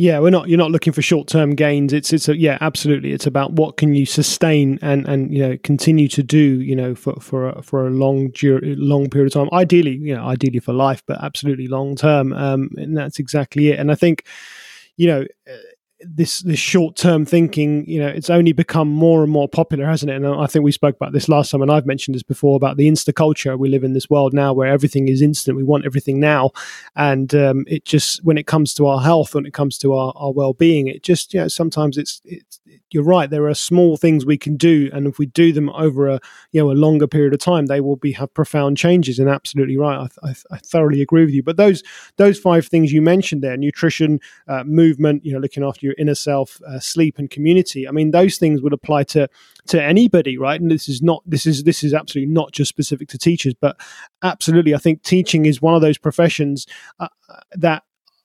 Yeah, 0.00 0.20
we're 0.20 0.30
not. 0.30 0.48
You're 0.48 0.58
not 0.58 0.70
looking 0.70 0.92
for 0.92 1.02
short 1.02 1.26
term 1.26 1.56
gains. 1.56 1.92
It's 1.92 2.12
it's 2.12 2.28
a 2.28 2.36
yeah, 2.36 2.56
absolutely. 2.60 3.10
It's 3.10 3.26
about 3.26 3.54
what 3.54 3.76
can 3.78 3.96
you 3.96 4.06
sustain 4.06 4.78
and 4.80 5.04
and 5.08 5.34
you 5.34 5.40
know 5.42 5.58
continue 5.64 6.06
to 6.10 6.22
do. 6.22 6.60
You 6.60 6.76
know 6.76 6.94
for 6.94 7.14
for 7.14 7.48
a, 7.48 7.62
for 7.62 7.84
a 7.84 7.90
long 7.90 8.30
long 8.62 9.10
period 9.10 9.26
of 9.26 9.32
time. 9.32 9.48
Ideally, 9.52 9.96
you 9.96 10.14
know, 10.14 10.22
ideally 10.24 10.60
for 10.60 10.72
life, 10.72 11.02
but 11.04 11.20
absolutely 11.20 11.66
long 11.66 11.96
term. 11.96 12.32
Um, 12.32 12.70
and 12.76 12.96
that's 12.96 13.18
exactly 13.18 13.70
it. 13.72 13.80
And 13.80 13.90
I 13.90 13.96
think, 13.96 14.24
you 14.98 15.08
know, 15.08 15.24
this 16.00 16.40
this 16.40 16.58
short 16.58 16.96
term 16.96 17.24
thinking, 17.24 17.84
you 17.88 17.98
know, 17.98 18.08
it's 18.08 18.30
only 18.30 18.52
become 18.52 18.88
more 18.88 19.22
and 19.22 19.32
more 19.32 19.48
popular, 19.48 19.86
hasn't 19.86 20.10
it? 20.10 20.16
And 20.16 20.26
I 20.26 20.46
think 20.46 20.64
we 20.64 20.72
spoke 20.72 20.96
about 20.96 21.12
this 21.12 21.28
last 21.28 21.50
time, 21.50 21.62
and 21.62 21.70
I've 21.70 21.86
mentioned 21.86 22.14
this 22.14 22.22
before 22.22 22.56
about 22.56 22.76
the 22.76 22.88
insta 22.88 23.14
culture. 23.14 23.56
We 23.56 23.68
live 23.68 23.84
in 23.84 23.94
this 23.94 24.08
world 24.08 24.32
now 24.32 24.52
where 24.52 24.68
everything 24.68 25.08
is 25.08 25.22
instant. 25.22 25.56
We 25.56 25.64
want 25.64 25.86
everything 25.86 26.20
now, 26.20 26.52
and 26.94 27.34
um, 27.34 27.64
it 27.66 27.84
just 27.84 28.22
when 28.24 28.38
it 28.38 28.46
comes 28.46 28.74
to 28.74 28.86
our 28.86 29.00
health, 29.00 29.34
when 29.34 29.46
it 29.46 29.54
comes 29.54 29.76
to 29.78 29.94
our, 29.94 30.12
our 30.16 30.32
well 30.32 30.52
being, 30.52 30.86
it 30.86 31.02
just 31.02 31.34
you 31.34 31.40
know 31.40 31.48
sometimes 31.48 31.98
it's 31.98 32.20
it's 32.24 32.60
you're 32.90 33.04
right. 33.04 33.28
There 33.28 33.46
are 33.46 33.54
small 33.54 33.96
things 33.96 34.24
we 34.24 34.38
can 34.38 34.56
do, 34.56 34.90
and 34.92 35.06
if 35.06 35.18
we 35.18 35.26
do 35.26 35.52
them 35.52 35.68
over 35.70 36.08
a 36.08 36.20
you 36.52 36.60
know 36.60 36.70
a 36.70 36.72
longer 36.72 37.06
period 37.06 37.34
of 37.34 37.40
time, 37.40 37.66
they 37.66 37.80
will 37.80 37.96
be 37.96 38.12
have 38.12 38.32
profound 38.34 38.76
changes. 38.76 39.18
And 39.18 39.28
absolutely 39.28 39.76
right, 39.76 40.08
I, 40.22 40.28
I, 40.28 40.34
I 40.50 40.58
thoroughly 40.58 41.02
agree 41.02 41.24
with 41.24 41.34
you. 41.34 41.42
But 41.42 41.56
those 41.56 41.82
those 42.16 42.38
five 42.38 42.66
things 42.66 42.92
you 42.92 43.02
mentioned 43.02 43.42
there: 43.42 43.56
nutrition, 43.56 44.20
uh, 44.46 44.64
movement, 44.64 45.24
you 45.24 45.32
know, 45.32 45.38
looking 45.38 45.62
after 45.64 45.84
your 45.84 45.94
inner 45.98 46.14
self, 46.14 46.60
uh, 46.66 46.80
sleep, 46.80 47.18
and 47.18 47.30
community. 47.30 47.86
I 47.86 47.90
mean, 47.90 48.10
those 48.10 48.38
things 48.38 48.62
would 48.62 48.72
apply 48.72 49.04
to 49.04 49.28
to 49.68 49.82
anybody, 49.82 50.38
right? 50.38 50.60
And 50.60 50.70
this 50.70 50.88
is 50.88 51.02
not 51.02 51.22
this 51.26 51.46
is 51.46 51.64
this 51.64 51.84
is 51.84 51.94
absolutely 51.94 52.32
not 52.32 52.52
just 52.52 52.68
specific 52.68 53.08
to 53.08 53.18
teachers, 53.18 53.54
but 53.54 53.78
absolutely, 54.22 54.74
I 54.74 54.78
think 54.78 55.02
teaching 55.02 55.46
is 55.46 55.60
one 55.62 55.74
of 55.74 55.80
those 55.80 55.98
professions 55.98 56.66
uh, 57.00 57.08
that 57.52 57.82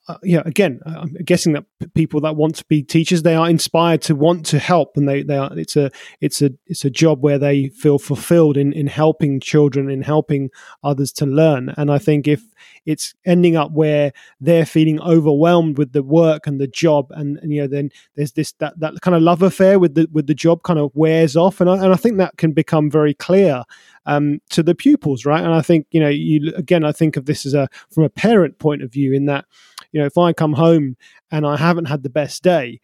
uh, 0.10 0.18
yeah, 0.22 0.42
again, 0.46 0.82
I'm 0.86 1.14
guessing 1.24 1.54
that 1.54 1.64
people 1.94 2.20
that 2.22 2.36
want 2.36 2.56
to 2.56 2.66
be 2.66 2.84
teachers, 2.84 3.24
they 3.24 3.36
are 3.36 3.50
inspired 3.50 4.02
to 4.04 4.16
want 4.16 4.46
to 4.48 4.60
help, 4.60 4.98
and 4.98 5.08
they, 5.08 5.24
they 5.24 5.38
are. 5.38 5.58
It's 5.58 5.78
a 5.78 5.92
it's 6.20 6.42
a 6.42 6.52
it's 6.68 6.84
a 6.84 6.90
job 6.90 7.24
where 7.24 7.40
they 7.40 7.70
feel 7.70 7.98
fulfilled 7.98 8.58
in 8.58 8.74
in 8.74 8.88
helping 8.88 9.40
children, 9.40 9.90
in 9.90 10.02
helping 10.02 10.50
others 10.84 11.14
to 11.14 11.26
learn. 11.26 11.74
And 11.78 11.90
I 11.90 12.00
think 12.00 12.28
if 12.28 12.44
it's 12.86 13.16
ending 13.26 13.56
up 13.56 13.72
where 13.72 14.12
they're 14.42 14.66
feeling 14.66 15.00
overwhelmed 15.02 15.78
with 15.78 15.94
the 15.94 16.04
work 16.04 16.48
and 16.48 16.60
the 16.60 16.68
job, 16.68 17.08
and, 17.12 17.38
and 17.38 17.54
you 17.54 17.62
know, 17.62 17.68
then 17.68 17.90
there's 18.16 18.34
this 18.34 18.52
that 18.54 18.78
that 18.82 19.00
kind 19.00 19.16
of 19.16 19.22
love 19.22 19.42
affair 19.42 19.80
with 19.80 19.96
the 19.96 20.10
with 20.12 20.28
the 20.28 20.36
job 20.36 20.64
kind 20.64 20.80
of 20.80 20.92
wears 20.94 21.38
off, 21.38 21.62
and 21.62 21.70
I, 21.70 21.76
and 21.76 21.94
I 21.94 21.96
think 21.96 22.18
that 22.18 22.36
can 22.36 22.52
become 22.52 22.92
very 22.92 23.14
clear 23.14 23.64
um, 24.06 24.42
to 24.50 24.62
the 24.64 24.76
pupils, 24.76 25.26
right? 25.26 25.44
And 25.44 25.54
I 25.54 25.62
think 25.62 25.88
you 25.92 26.02
know, 26.02 26.10
you 26.10 26.52
again, 26.58 26.84
I 26.84 26.92
think 26.92 27.16
of 27.16 27.26
this 27.26 27.46
as 27.46 27.54
a 27.54 27.70
from 27.90 28.04
a 28.04 28.10
parent 28.10 28.60
point 28.60 28.84
of 28.84 28.92
view 28.92 29.14
in 29.14 29.28
that 29.28 29.46
you 29.94 30.02
know, 30.02 30.06
if 30.06 30.18
I 30.18 30.34
come 30.34 30.54
home 30.54 30.98
and 31.32 31.46
I 31.46 31.56
haven't 31.56 31.86
had 31.86 32.04
the 32.04 32.10
best 32.10 32.44
day, 32.44 32.82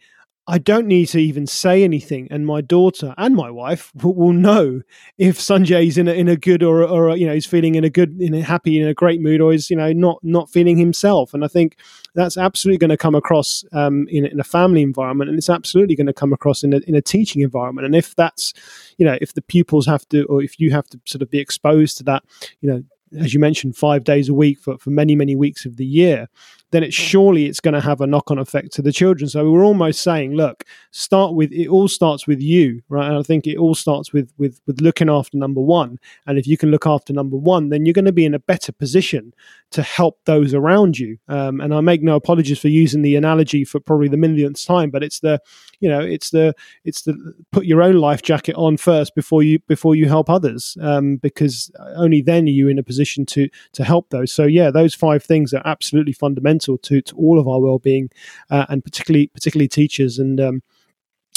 I 0.50 0.58
don't 0.58 0.88
need 0.88 1.06
to 1.10 1.20
even 1.20 1.46
say 1.46 1.84
anything, 1.84 2.28
and 2.32 2.44
my 2.44 2.62
daughter 2.62 3.14
and 3.20 3.36
my 3.36 3.52
wife 3.52 3.92
will, 4.04 4.34
know 4.34 4.82
if 5.20 5.38
Sunjay's 5.38 5.96
in 5.96 6.08
a, 6.08 6.14
in 6.14 6.28
a 6.28 6.36
good 6.36 6.64
or 6.64 6.84
or 6.84 7.16
you 7.16 7.28
know 7.28 7.36
he's 7.36 7.46
feeling 7.46 7.76
in 7.76 7.84
a 7.84 7.90
good, 7.90 8.20
in 8.20 8.34
a 8.34 8.42
happy, 8.42 8.82
in 8.82 8.88
a 8.88 8.94
great 8.96 9.22
mood, 9.22 9.42
or 9.42 9.54
is 9.54 9.70
you 9.70 9.76
know 9.76 9.94
not 9.94 10.18
not 10.24 10.50
feeling 10.50 10.78
himself. 10.78 11.36
And 11.36 11.46
I 11.46 11.48
think 11.48 11.78
that's 12.16 12.36
absolutely 12.36 12.80
going 12.80 12.90
to 12.90 12.98
come 12.98 13.14
across 13.14 13.64
um, 13.74 14.08
in, 14.10 14.26
in 14.26 14.40
a 14.40 14.44
family 14.44 14.82
environment, 14.82 15.30
and 15.30 15.38
it's 15.38 15.52
absolutely 15.52 15.96
going 15.96 16.08
to 16.08 16.14
come 16.14 16.34
across 16.34 16.64
in 16.64 16.74
a, 16.74 16.78
in 16.88 16.96
a 16.96 17.02
teaching 17.02 17.44
environment. 17.44 17.86
And 17.86 17.96
if 17.96 18.16
that's 18.16 18.52
you 18.98 19.06
know 19.06 19.20
if 19.22 19.34
the 19.34 19.44
pupils 19.44 19.86
have 19.86 20.10
to, 20.10 20.24
or 20.26 20.42
if 20.42 20.60
you 20.60 20.72
have 20.72 20.88
to 20.88 21.00
sort 21.06 21.22
of 21.22 21.30
be 21.30 21.40
exposed 21.40 21.98
to 21.98 22.04
that, 22.06 22.24
you 22.62 22.72
know 22.72 22.84
as 23.20 23.34
you 23.34 23.40
mentioned, 23.40 23.76
five 23.76 24.04
days 24.04 24.30
a 24.30 24.34
week 24.34 24.60
for, 24.60 24.78
for 24.78 24.90
many, 24.92 25.16
many 25.16 25.36
weeks 25.36 25.66
of 25.66 25.78
the 25.78 25.86
year, 25.86 26.28
then 26.72 26.84
it 26.84 26.94
surely 26.94 27.46
it's 27.46 27.60
going 27.60 27.74
to 27.74 27.82
have 27.82 28.02
a 28.02 28.08
knock 28.08 28.30
on 28.30 28.38
effect 28.38 28.72
to 28.74 28.82
the 28.82 28.92
children. 28.92 29.30
So 29.30 29.50
we're 29.50 29.66
almost 29.66 30.02
saying, 30.02 30.34
look, 30.34 30.64
start 30.92 31.34
with 31.34 31.52
it. 31.52 31.68
All 31.68 31.88
starts 31.88 32.28
with 32.28 32.40
you, 32.40 32.82
right? 32.90 33.08
And 33.08 33.18
I 33.18 33.24
think 33.24 33.48
it 33.48 33.58
all 33.58 33.76
starts 33.76 34.14
with 34.14 34.32
with 34.38 34.62
with 34.68 34.82
looking 34.82 35.10
after 35.10 35.38
number 35.38 35.62
one. 35.62 36.00
And 36.28 36.38
if 36.38 36.46
you 36.48 36.58
can 36.58 36.72
look 36.72 36.86
after 36.86 37.14
number 37.14 37.38
one, 37.38 37.70
then 37.70 37.86
you're 37.86 37.94
going 37.94 38.06
to 38.06 38.12
be 38.12 38.26
in 38.26 38.34
a 38.34 38.40
better 38.40 38.72
position 38.72 39.34
to 39.72 39.82
help 39.82 40.20
those 40.26 40.54
around 40.54 40.98
you. 40.98 41.18
Um, 41.28 41.62
and 41.62 41.74
I 41.74 41.82
make 41.82 42.02
no 42.02 42.16
apologies 42.16 42.60
for 42.60 42.70
using 42.70 43.02
the 43.02 43.16
analogy 43.16 43.64
for 43.64 43.80
probably 43.80 44.08
the 44.08 44.18
millionth 44.18 44.66
time, 44.66 44.90
but 44.90 45.04
it's 45.04 45.20
the 45.20 45.40
you 45.80 45.90
know 45.90 46.00
it's 46.00 46.32
the 46.32 46.54
it's 46.84 47.04
the 47.04 47.34
put 47.52 47.66
your 47.66 47.82
own 47.82 47.96
life 47.96 48.22
jacket 48.22 48.56
on 48.56 48.78
first 48.78 49.16
before 49.16 49.44
you 49.44 49.60
before 49.68 49.96
you 49.96 50.08
help 50.08 50.30
others 50.30 50.78
um, 50.82 51.18
because 51.18 51.72
only 51.96 52.22
then 52.22 52.46
are 52.46 52.52
you 52.52 52.68
in 52.68 52.78
a 52.78 52.84
position 52.84 53.26
to 53.26 53.48
to 53.72 53.84
help 53.84 54.10
those 54.10 54.32
so 54.32 54.44
yeah 54.44 54.70
those 54.70 54.94
five 54.94 55.24
things 55.24 55.54
are 55.54 55.62
absolutely 55.66 56.14
fundamental 56.14 56.59
to 56.60 56.78
to 56.78 57.16
all 57.16 57.40
of 57.40 57.48
our 57.48 57.60
well-being 57.60 58.10
uh, 58.50 58.66
and 58.70 58.84
particularly 58.84 59.28
particularly 59.28 59.68
teachers 59.68 60.20
and 60.20 60.40
um, 60.40 60.62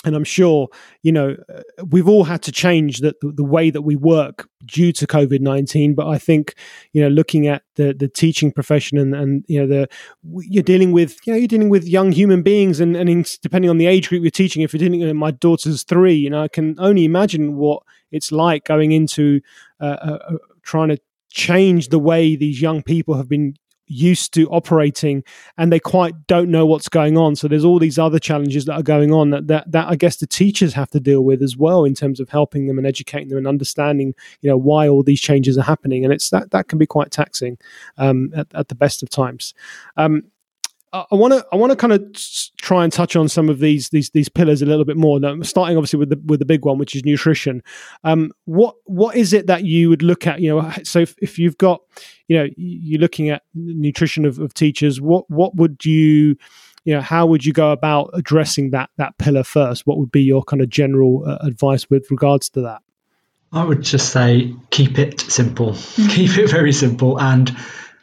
and 0.05 0.17
I'm 0.17 0.25
sure 0.25 0.69
you 1.03 1.13
know 1.13 1.37
uh, 1.49 1.63
we've 1.91 2.09
all 2.09 2.25
had 2.25 2.43
to 2.43 2.53
change 2.53 2.99
the 2.99 3.15
the 3.23 3.45
way 3.45 3.71
that 3.71 3.83
we 3.83 3.97
work 3.97 4.49
due 4.65 4.93
to 4.93 5.07
COVID 5.07 5.41
nineteen. 5.41 5.95
But 5.95 6.09
I 6.09 6.19
think 6.19 6.55
you 6.93 7.03
know 7.03 7.09
looking 7.09 7.47
at 7.47 7.63
the 7.77 7.93
the 7.93 8.09
teaching 8.09 8.53
profession 8.53 8.99
and 8.99 9.15
and 9.15 9.45
you 9.49 9.61
know 9.61 9.67
the 9.67 9.89
you're 10.41 10.63
dealing 10.63 10.93
with 10.93 11.19
you 11.27 11.33
know 11.33 11.39
you're 11.39 11.49
dealing 11.49 11.69
with 11.69 11.87
young 11.87 12.13
human 12.13 12.43
beings 12.43 12.81
and 12.81 12.97
and 12.97 13.09
in, 13.09 13.25
depending 13.43 13.71
on 13.71 13.79
the 13.79 13.87
age 13.87 14.09
group 14.09 14.23
you're 14.23 14.31
teaching. 14.31 14.63
If 14.63 14.73
you're 14.73 14.79
dealing 14.79 15.01
with 15.01 15.15
my 15.15 15.31
daughter's 15.31 15.85
three, 15.85 16.15
you 16.15 16.31
know 16.31 16.43
I 16.43 16.49
can 16.49 16.77
only 16.79 17.05
imagine 17.05 17.57
what 17.57 17.83
it's 18.11 18.33
like 18.33 18.65
going 18.65 18.93
into 18.93 19.41
uh, 19.81 19.85
uh, 19.85 20.19
uh 20.31 20.37
trying 20.63 20.89
to 20.89 20.99
change 21.31 21.89
the 21.89 21.99
way 21.99 22.37
these 22.37 22.61
young 22.61 22.83
people 22.83 23.15
have 23.15 23.29
been 23.29 23.55
used 23.87 24.33
to 24.35 24.49
operating 24.51 25.23
and 25.59 25.73
they 25.73 25.81
quite 25.81 26.27
don't 26.27 26.51
know 26.51 26.65
what's 26.67 26.89
going 26.89 27.17
on. 27.17 27.37
So 27.37 27.49
there's 27.49 27.65
all 27.65 27.79
these 27.79 27.99
other 27.99 28.19
challenges 28.19 28.65
that 28.67 28.75
are 28.75 28.83
going 28.83 29.13
on 29.13 29.31
that, 29.31 29.47
that 29.49 29.71
that 29.71 29.89
i 29.89 29.97
guess 29.97 30.17
the 30.17 30.27
teachers 30.27 30.73
have 30.73 30.91
to 30.91 31.01
deal 31.01 31.23
with 31.23 31.43
as 31.43 31.57
well 31.57 31.85
in 31.85 31.95
terms 31.95 32.21
of 32.21 32.29
helping 32.29 32.67
them 32.67 32.79
and 32.79 32.87
educating 32.87 33.29
them 33.29 33.39
and 33.39 33.47
understanding 33.47 34.15
you 34.41 34.51
know 34.51 34.57
why 34.57 34.89
all 34.89 35.03
these 35.03 35.21
changes 35.21 35.59
are 35.59 35.63
happening. 35.63 36.05
And 36.05 36.13
it's 36.13 36.31
that 36.31 36.51
that 36.51 36.69
can 36.69 36.79
be 36.79 36.87
quite 36.87 37.11
taxing 37.11 37.59
um, 37.99 38.33
at, 38.35 38.49
at 38.55 38.69
the 38.69 38.75
best 38.75 39.03
of 39.03 39.11
times. 39.11 39.55
Um, 39.97 40.25
I 40.93 41.15
want 41.15 41.33
to 41.33 41.47
I 41.51 41.57
want 41.57 41.71
to 41.71 41.77
kind 41.77 41.93
of 41.95 42.05
try 42.59 42.85
and 42.85 42.93
touch 42.93 43.17
on 43.17 43.27
some 43.29 43.49
of 43.49 43.61
these 43.61 43.89
these 43.89 44.11
these 44.11 44.29
pillars 44.29 44.61
a 44.61 44.67
little 44.67 44.85
bit 44.85 44.99
more. 44.99 45.19
Starting 45.43 45.77
obviously 45.79 45.99
with 45.99 46.11
the 46.11 46.21
with 46.27 46.39
the 46.39 46.45
big 46.45 46.67
one, 46.67 46.77
which 46.77 46.95
is 46.95 47.05
nutrition. 47.05 47.63
Um, 48.05 48.33
what 48.45 48.75
what 48.85 49.17
is 49.17 49.33
it 49.33 49.47
that 49.47 49.65
you 49.65 49.89
would 49.89 50.03
look 50.03 50.27
at? 50.27 50.41
You 50.41 50.55
know, 50.55 50.73
so 50.83 50.99
if, 50.99 51.15
if 51.23 51.39
you've 51.39 51.57
got 51.57 51.81
you 52.29 52.37
know 52.37 52.49
you're 52.57 53.01
looking 53.01 53.31
at 53.31 53.43
nutrition 53.55 54.27
of, 54.27 54.39
of 54.39 54.53
teachers, 54.53 55.01
what 55.01 55.29
what 55.31 55.55
would 55.57 55.83
you 55.87 56.37
you 56.85 56.95
know 56.95 57.01
how 57.01 57.25
would 57.25 57.47
you 57.47 57.55
go 57.55 57.73
about 57.73 58.11
addressing 58.13 58.71
that 58.71 58.91
that 58.99 59.17
pillar 59.17 59.45
first? 59.45 59.87
What 59.87 59.97
would 59.97 60.13
be 60.13 60.23
your 60.23 60.43
kind 60.43 60.61
of 60.61 60.69
general 60.69 61.25
uh, 61.27 61.39
advice 61.41 61.89
with 61.89 62.11
regards 62.11 62.51
to 62.51 62.61
that? 62.63 62.83
I 63.51 63.65
would 63.65 63.81
just 63.81 64.11
say 64.11 64.55
keep 64.69 64.99
it 64.99 65.21
simple, 65.21 65.73
mm-hmm. 65.73 66.09
keep 66.11 66.37
it 66.37 66.51
very 66.51 66.73
simple, 66.73 67.19
and 67.19 67.55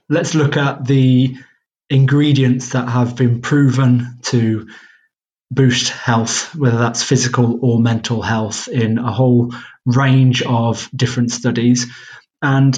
let's 0.07 0.33
look 0.33 0.57
at 0.57 0.85
the 0.85 1.35
ingredients 1.89 2.69
that 2.69 2.87
have 2.87 3.15
been 3.15 3.41
proven 3.41 4.19
to 4.23 4.67
boost 5.51 5.89
health, 5.89 6.55
whether 6.55 6.77
that's 6.77 7.03
physical 7.03 7.59
or 7.65 7.79
mental 7.79 8.21
health, 8.21 8.67
in 8.67 8.99
a 8.99 9.11
whole 9.11 9.53
range 9.85 10.41
of 10.43 10.89
different 10.95 11.31
studies. 11.31 11.87
And 12.41 12.77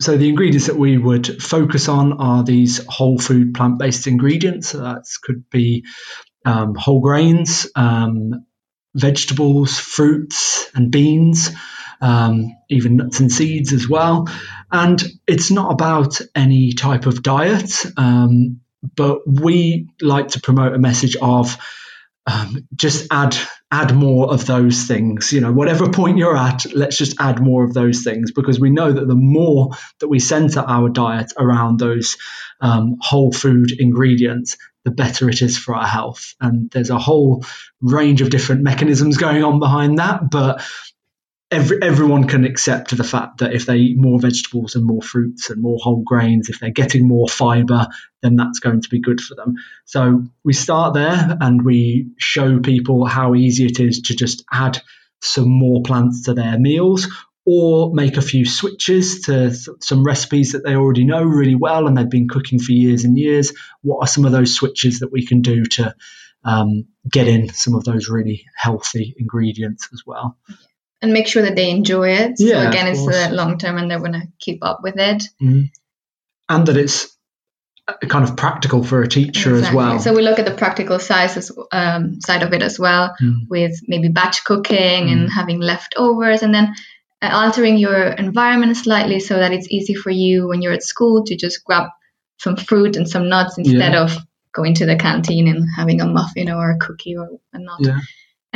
so 0.00 0.16
the 0.16 0.28
ingredients 0.28 0.66
that 0.66 0.76
we 0.76 0.96
would 0.96 1.42
focus 1.42 1.88
on 1.88 2.14
are 2.14 2.42
these 2.42 2.84
whole 2.86 3.18
food 3.18 3.54
plant 3.54 3.78
based 3.78 4.06
ingredients. 4.06 4.68
So 4.68 4.78
that 4.78 5.04
could 5.22 5.48
be 5.50 5.84
um, 6.44 6.74
whole 6.74 7.00
grains, 7.00 7.68
um, 7.74 8.46
vegetables, 8.94 9.78
fruits, 9.78 10.70
and 10.74 10.90
beans 10.90 11.50
um, 12.00 12.56
even 12.68 12.96
nuts 12.96 13.20
and 13.20 13.30
seeds 13.30 13.72
as 13.72 13.88
well. 13.88 14.28
And 14.70 15.02
it's 15.26 15.50
not 15.50 15.72
about 15.72 16.20
any 16.34 16.72
type 16.72 17.06
of 17.06 17.22
diet, 17.22 17.84
um, 17.96 18.60
but 18.94 19.20
we 19.26 19.88
like 20.00 20.28
to 20.28 20.40
promote 20.40 20.74
a 20.74 20.78
message 20.78 21.16
of 21.16 21.56
um, 22.26 22.66
just 22.74 23.06
add 23.10 23.36
add 23.70 23.94
more 23.94 24.32
of 24.32 24.46
those 24.46 24.84
things. 24.84 25.32
You 25.32 25.40
know, 25.40 25.52
whatever 25.52 25.90
point 25.92 26.18
you're 26.18 26.36
at, 26.36 26.66
let's 26.74 26.96
just 26.96 27.20
add 27.20 27.40
more 27.40 27.64
of 27.64 27.74
those 27.74 28.02
things 28.02 28.32
because 28.32 28.60
we 28.60 28.70
know 28.70 28.92
that 28.92 29.06
the 29.06 29.14
more 29.14 29.70
that 30.00 30.08
we 30.08 30.18
center 30.18 30.60
our 30.60 30.88
diet 30.88 31.32
around 31.36 31.78
those 31.78 32.16
um, 32.60 32.96
whole 33.00 33.32
food 33.32 33.72
ingredients, 33.78 34.56
the 34.84 34.90
better 34.90 35.28
it 35.28 35.42
is 35.42 35.58
for 35.58 35.74
our 35.74 35.86
health. 35.86 36.34
And 36.40 36.70
there's 36.70 36.90
a 36.90 36.98
whole 36.98 37.44
range 37.80 38.22
of 38.22 38.30
different 38.30 38.62
mechanisms 38.62 39.16
going 39.16 39.44
on 39.44 39.58
behind 39.58 39.98
that, 39.98 40.30
but 40.30 40.62
every, 41.50 41.80
everyone 41.82 42.26
can 42.26 42.44
accept 42.44 42.96
the 42.96 43.04
fact 43.04 43.38
that 43.38 43.54
if 43.54 43.66
they 43.66 43.76
eat 43.76 43.96
more 43.98 44.18
vegetables 44.18 44.74
and 44.74 44.84
more 44.84 45.02
fruits 45.02 45.50
and 45.50 45.62
more 45.62 45.78
whole 45.80 46.02
grains, 46.04 46.48
if 46.48 46.58
they're 46.58 46.70
getting 46.70 47.06
more 47.06 47.28
fiber, 47.28 47.86
then 48.22 48.36
that's 48.36 48.58
going 48.58 48.80
to 48.80 48.88
be 48.88 49.00
good 49.00 49.20
for 49.20 49.34
them. 49.34 49.54
So 49.84 50.24
we 50.44 50.52
start 50.52 50.94
there 50.94 51.36
and 51.40 51.64
we 51.64 52.10
show 52.18 52.60
people 52.60 53.06
how 53.06 53.34
easy 53.34 53.66
it 53.66 53.80
is 53.80 54.02
to 54.02 54.16
just 54.16 54.44
add 54.52 54.80
some 55.22 55.48
more 55.48 55.82
plants 55.82 56.24
to 56.24 56.34
their 56.34 56.58
meals 56.58 57.08
or 57.46 57.94
make 57.94 58.16
a 58.16 58.22
few 58.22 58.44
switches 58.44 59.22
to 59.22 59.54
some 59.80 60.04
recipes 60.04 60.52
that 60.52 60.64
they 60.64 60.74
already 60.74 61.04
know 61.04 61.22
really 61.22 61.54
well 61.54 61.86
and 61.86 61.96
they've 61.96 62.10
been 62.10 62.28
cooking 62.28 62.58
for 62.58 62.72
years 62.72 63.04
and 63.04 63.16
years. 63.16 63.52
What 63.82 64.00
are 64.00 64.08
some 64.08 64.24
of 64.24 64.32
those 64.32 64.52
switches 64.52 64.98
that 64.98 65.12
we 65.12 65.24
can 65.24 65.42
do 65.42 65.64
to 65.64 65.94
um, 66.44 66.88
get 67.08 67.28
in 67.28 67.48
some 67.50 67.76
of 67.76 67.84
those 67.84 68.08
really 68.08 68.46
healthy 68.56 69.14
ingredients 69.16 69.88
as 69.92 70.02
well? 70.04 70.36
And 71.06 71.12
make 71.12 71.26
sure 71.26 71.42
that 71.42 71.56
they 71.56 71.70
enjoy 71.70 72.10
it. 72.10 72.34
Yeah, 72.38 72.62
so 72.62 72.68
again, 72.68 72.86
it's 72.88 73.04
the 73.04 73.34
long 73.34 73.58
term, 73.58 73.78
and 73.78 73.90
they're 73.90 74.00
going 74.00 74.12
to 74.12 74.26
keep 74.38 74.62
up 74.62 74.80
with 74.82 74.98
it. 74.98 75.22
Mm-hmm. 75.40 75.62
And 76.48 76.66
that 76.66 76.76
it's 76.76 77.16
kind 78.08 78.28
of 78.28 78.36
practical 78.36 78.82
for 78.82 79.02
a 79.02 79.08
teacher 79.08 79.56
exactly. 79.56 79.68
as 79.68 79.74
well. 79.74 79.98
So 80.00 80.14
we 80.14 80.22
look 80.22 80.38
at 80.38 80.46
the 80.46 80.54
practical 80.54 80.98
size 80.98 81.50
um, 81.72 82.20
side 82.20 82.42
of 82.42 82.52
it 82.52 82.62
as 82.62 82.78
well, 82.78 83.14
mm. 83.22 83.48
with 83.48 83.80
maybe 83.86 84.08
batch 84.08 84.44
cooking 84.44 85.06
mm. 85.06 85.12
and 85.12 85.32
having 85.32 85.60
leftovers, 85.60 86.42
and 86.42 86.52
then 86.52 86.74
uh, 87.22 87.30
altering 87.32 87.78
your 87.78 88.08
environment 88.08 88.76
slightly 88.76 89.20
so 89.20 89.38
that 89.38 89.52
it's 89.52 89.70
easy 89.70 89.94
for 89.94 90.10
you 90.10 90.48
when 90.48 90.62
you're 90.62 90.72
at 90.72 90.82
school 90.82 91.24
to 91.24 91.36
just 91.36 91.64
grab 91.64 91.88
some 92.38 92.56
fruit 92.56 92.96
and 92.96 93.08
some 93.08 93.28
nuts 93.28 93.56
instead 93.56 93.92
yeah. 93.92 94.02
of 94.02 94.16
going 94.52 94.74
to 94.74 94.86
the 94.86 94.96
canteen 94.96 95.48
and 95.48 95.66
having 95.76 96.00
a 96.00 96.06
muffin 96.06 96.50
or 96.50 96.72
a 96.72 96.78
cookie 96.78 97.16
or 97.16 97.28
a 97.52 97.58
nut. 97.58 97.78
Yeah. 97.80 98.00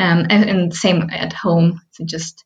Um, 0.01 0.27
and, 0.31 0.49
and 0.49 0.75
same 0.75 1.11
at 1.11 1.33
home. 1.33 1.83
So 1.91 2.05
just 2.05 2.45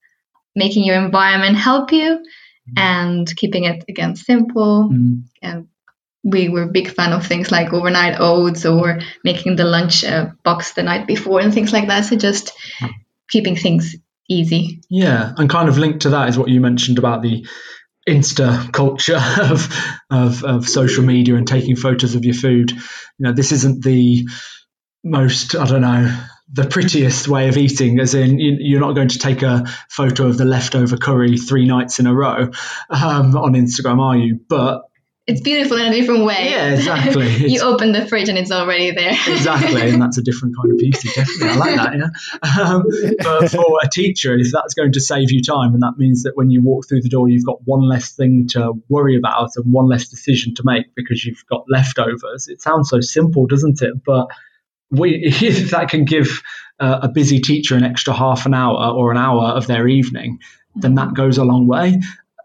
making 0.56 0.84
your 0.84 0.96
environment 0.96 1.56
help 1.56 1.92
you 1.92 2.18
mm-hmm. 2.18 2.78
and 2.78 3.36
keeping 3.36 3.64
it 3.64 3.84
again 3.88 4.16
simple. 4.16 4.90
Mm-hmm. 4.90 5.20
And 5.42 5.68
we 6.24 6.48
were 6.48 6.62
a 6.62 6.72
big 6.72 6.90
fan 6.90 7.12
of 7.12 7.26
things 7.26 7.52
like 7.52 7.72
overnight 7.72 8.18
oats 8.18 8.64
or 8.64 8.98
making 9.22 9.56
the 9.56 9.64
lunch 9.64 10.04
uh, 10.04 10.30
box 10.42 10.72
the 10.72 10.82
night 10.82 11.06
before 11.06 11.40
and 11.40 11.52
things 11.52 11.72
like 11.72 11.88
that. 11.88 12.06
So 12.06 12.16
just 12.16 12.52
keeping 13.28 13.56
things 13.56 13.94
easy. 14.28 14.80
Yeah, 14.88 15.32
and 15.36 15.50
kind 15.50 15.68
of 15.68 15.78
linked 15.78 16.02
to 16.02 16.10
that 16.10 16.28
is 16.28 16.38
what 16.38 16.48
you 16.48 16.60
mentioned 16.60 16.98
about 16.98 17.22
the 17.22 17.46
insta 18.08 18.72
culture 18.72 19.20
of, 19.40 19.68
of 20.10 20.44
of 20.44 20.68
social 20.68 21.04
media 21.04 21.36
and 21.36 21.46
taking 21.46 21.76
photos 21.76 22.14
of 22.14 22.24
your 22.24 22.34
food. 22.34 22.72
You 22.72 22.80
know, 23.18 23.32
this 23.32 23.52
isn't 23.52 23.84
the 23.84 24.26
most 25.04 25.54
I 25.54 25.66
don't 25.66 25.82
know 25.82 26.24
the 26.54 26.66
prettiest 26.66 27.26
way 27.26 27.48
of 27.48 27.56
eating, 27.56 27.98
as 27.98 28.14
in 28.14 28.38
you're 28.38 28.80
not 28.80 28.94
going 28.94 29.08
to 29.08 29.18
take 29.18 29.42
a 29.42 29.64
photo 29.88 30.26
of 30.26 30.38
the 30.38 30.44
leftover 30.44 30.96
curry 30.96 31.36
three 31.36 31.66
nights 31.66 31.98
in 31.98 32.06
a 32.06 32.14
row 32.14 32.50
um, 32.88 33.36
on 33.36 33.54
Instagram, 33.54 34.00
are 34.00 34.16
you? 34.16 34.38
But 34.48 34.82
it's 35.26 35.40
beautiful 35.40 35.78
in 35.78 35.92
a 35.92 35.96
different 35.96 36.24
way. 36.24 36.50
Yeah, 36.50 36.74
exactly. 36.74 37.48
you 37.50 37.60
open 37.60 37.90
the 37.90 38.06
fridge 38.06 38.28
and 38.28 38.38
it's 38.38 38.52
already 38.52 38.92
there. 38.92 39.10
exactly, 39.26 39.90
and 39.90 40.00
that's 40.00 40.16
a 40.16 40.22
different 40.22 40.54
kind 40.56 40.70
of 40.70 40.78
beauty. 40.78 41.08
Definitely, 41.12 41.48
I 41.48 41.56
like 41.56 41.76
that. 41.76 41.94
Yeah, 41.96 42.62
um, 42.62 42.84
but 43.18 43.50
for 43.50 43.78
a 43.82 43.88
teacher, 43.88 44.36
if 44.38 44.52
that's 44.52 44.74
going 44.74 44.92
to 44.92 45.00
save 45.00 45.32
you 45.32 45.42
time, 45.42 45.74
and 45.74 45.82
that 45.82 45.94
means 45.96 46.22
that 46.22 46.36
when 46.36 46.50
you 46.50 46.62
walk 46.62 46.86
through 46.88 47.02
the 47.02 47.08
door, 47.08 47.28
you've 47.28 47.46
got 47.46 47.58
one 47.64 47.88
less 47.88 48.12
thing 48.12 48.46
to 48.50 48.74
worry 48.88 49.16
about 49.16 49.50
and 49.56 49.72
one 49.72 49.88
less 49.88 50.08
decision 50.08 50.54
to 50.54 50.62
make 50.64 50.94
because 50.94 51.24
you've 51.24 51.44
got 51.50 51.64
leftovers. 51.68 52.46
It 52.46 52.62
sounds 52.62 52.90
so 52.90 53.00
simple, 53.00 53.46
doesn't 53.46 53.82
it? 53.82 53.94
But 54.06 54.28
we, 54.98 55.20
if 55.24 55.70
that 55.70 55.90
can 55.90 56.04
give 56.04 56.42
uh, 56.80 57.00
a 57.02 57.08
busy 57.08 57.40
teacher 57.40 57.76
an 57.76 57.84
extra 57.84 58.12
half 58.12 58.46
an 58.46 58.54
hour 58.54 58.92
or 58.94 59.10
an 59.10 59.18
hour 59.18 59.44
of 59.44 59.66
their 59.66 59.86
evening, 59.86 60.40
then 60.74 60.94
that 60.96 61.14
goes 61.14 61.38
a 61.38 61.44
long 61.44 61.66
way. 61.66 62.00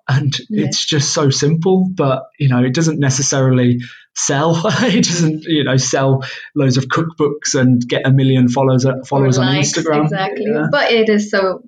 And 0.08 0.36
yeah. 0.50 0.66
it's 0.66 0.84
just 0.86 1.14
so 1.14 1.30
simple, 1.30 1.88
but 1.88 2.24
you 2.40 2.50
know, 2.50 2.64
it 2.64 2.74
doesn't 2.74 3.00
necessarily 3.00 3.80
sell. 4.16 4.56
it 4.66 5.06
doesn't, 5.06 5.44
you 5.44 5.64
know, 5.64 5.78
sell 5.78 6.24
loads 6.56 6.78
of 6.78 6.86
cookbooks 6.86 7.60
and 7.60 7.88
get 7.88 8.08
a 8.08 8.12
million 8.12 8.50
followers 8.50 8.86
followers 9.06 9.38
on 9.38 9.56
Instagram. 9.56 10.04
Exactly, 10.04 10.46
yeah. 10.48 10.68
but 10.72 10.92
it 10.92 11.10
is 11.10 11.30
so 11.30 11.64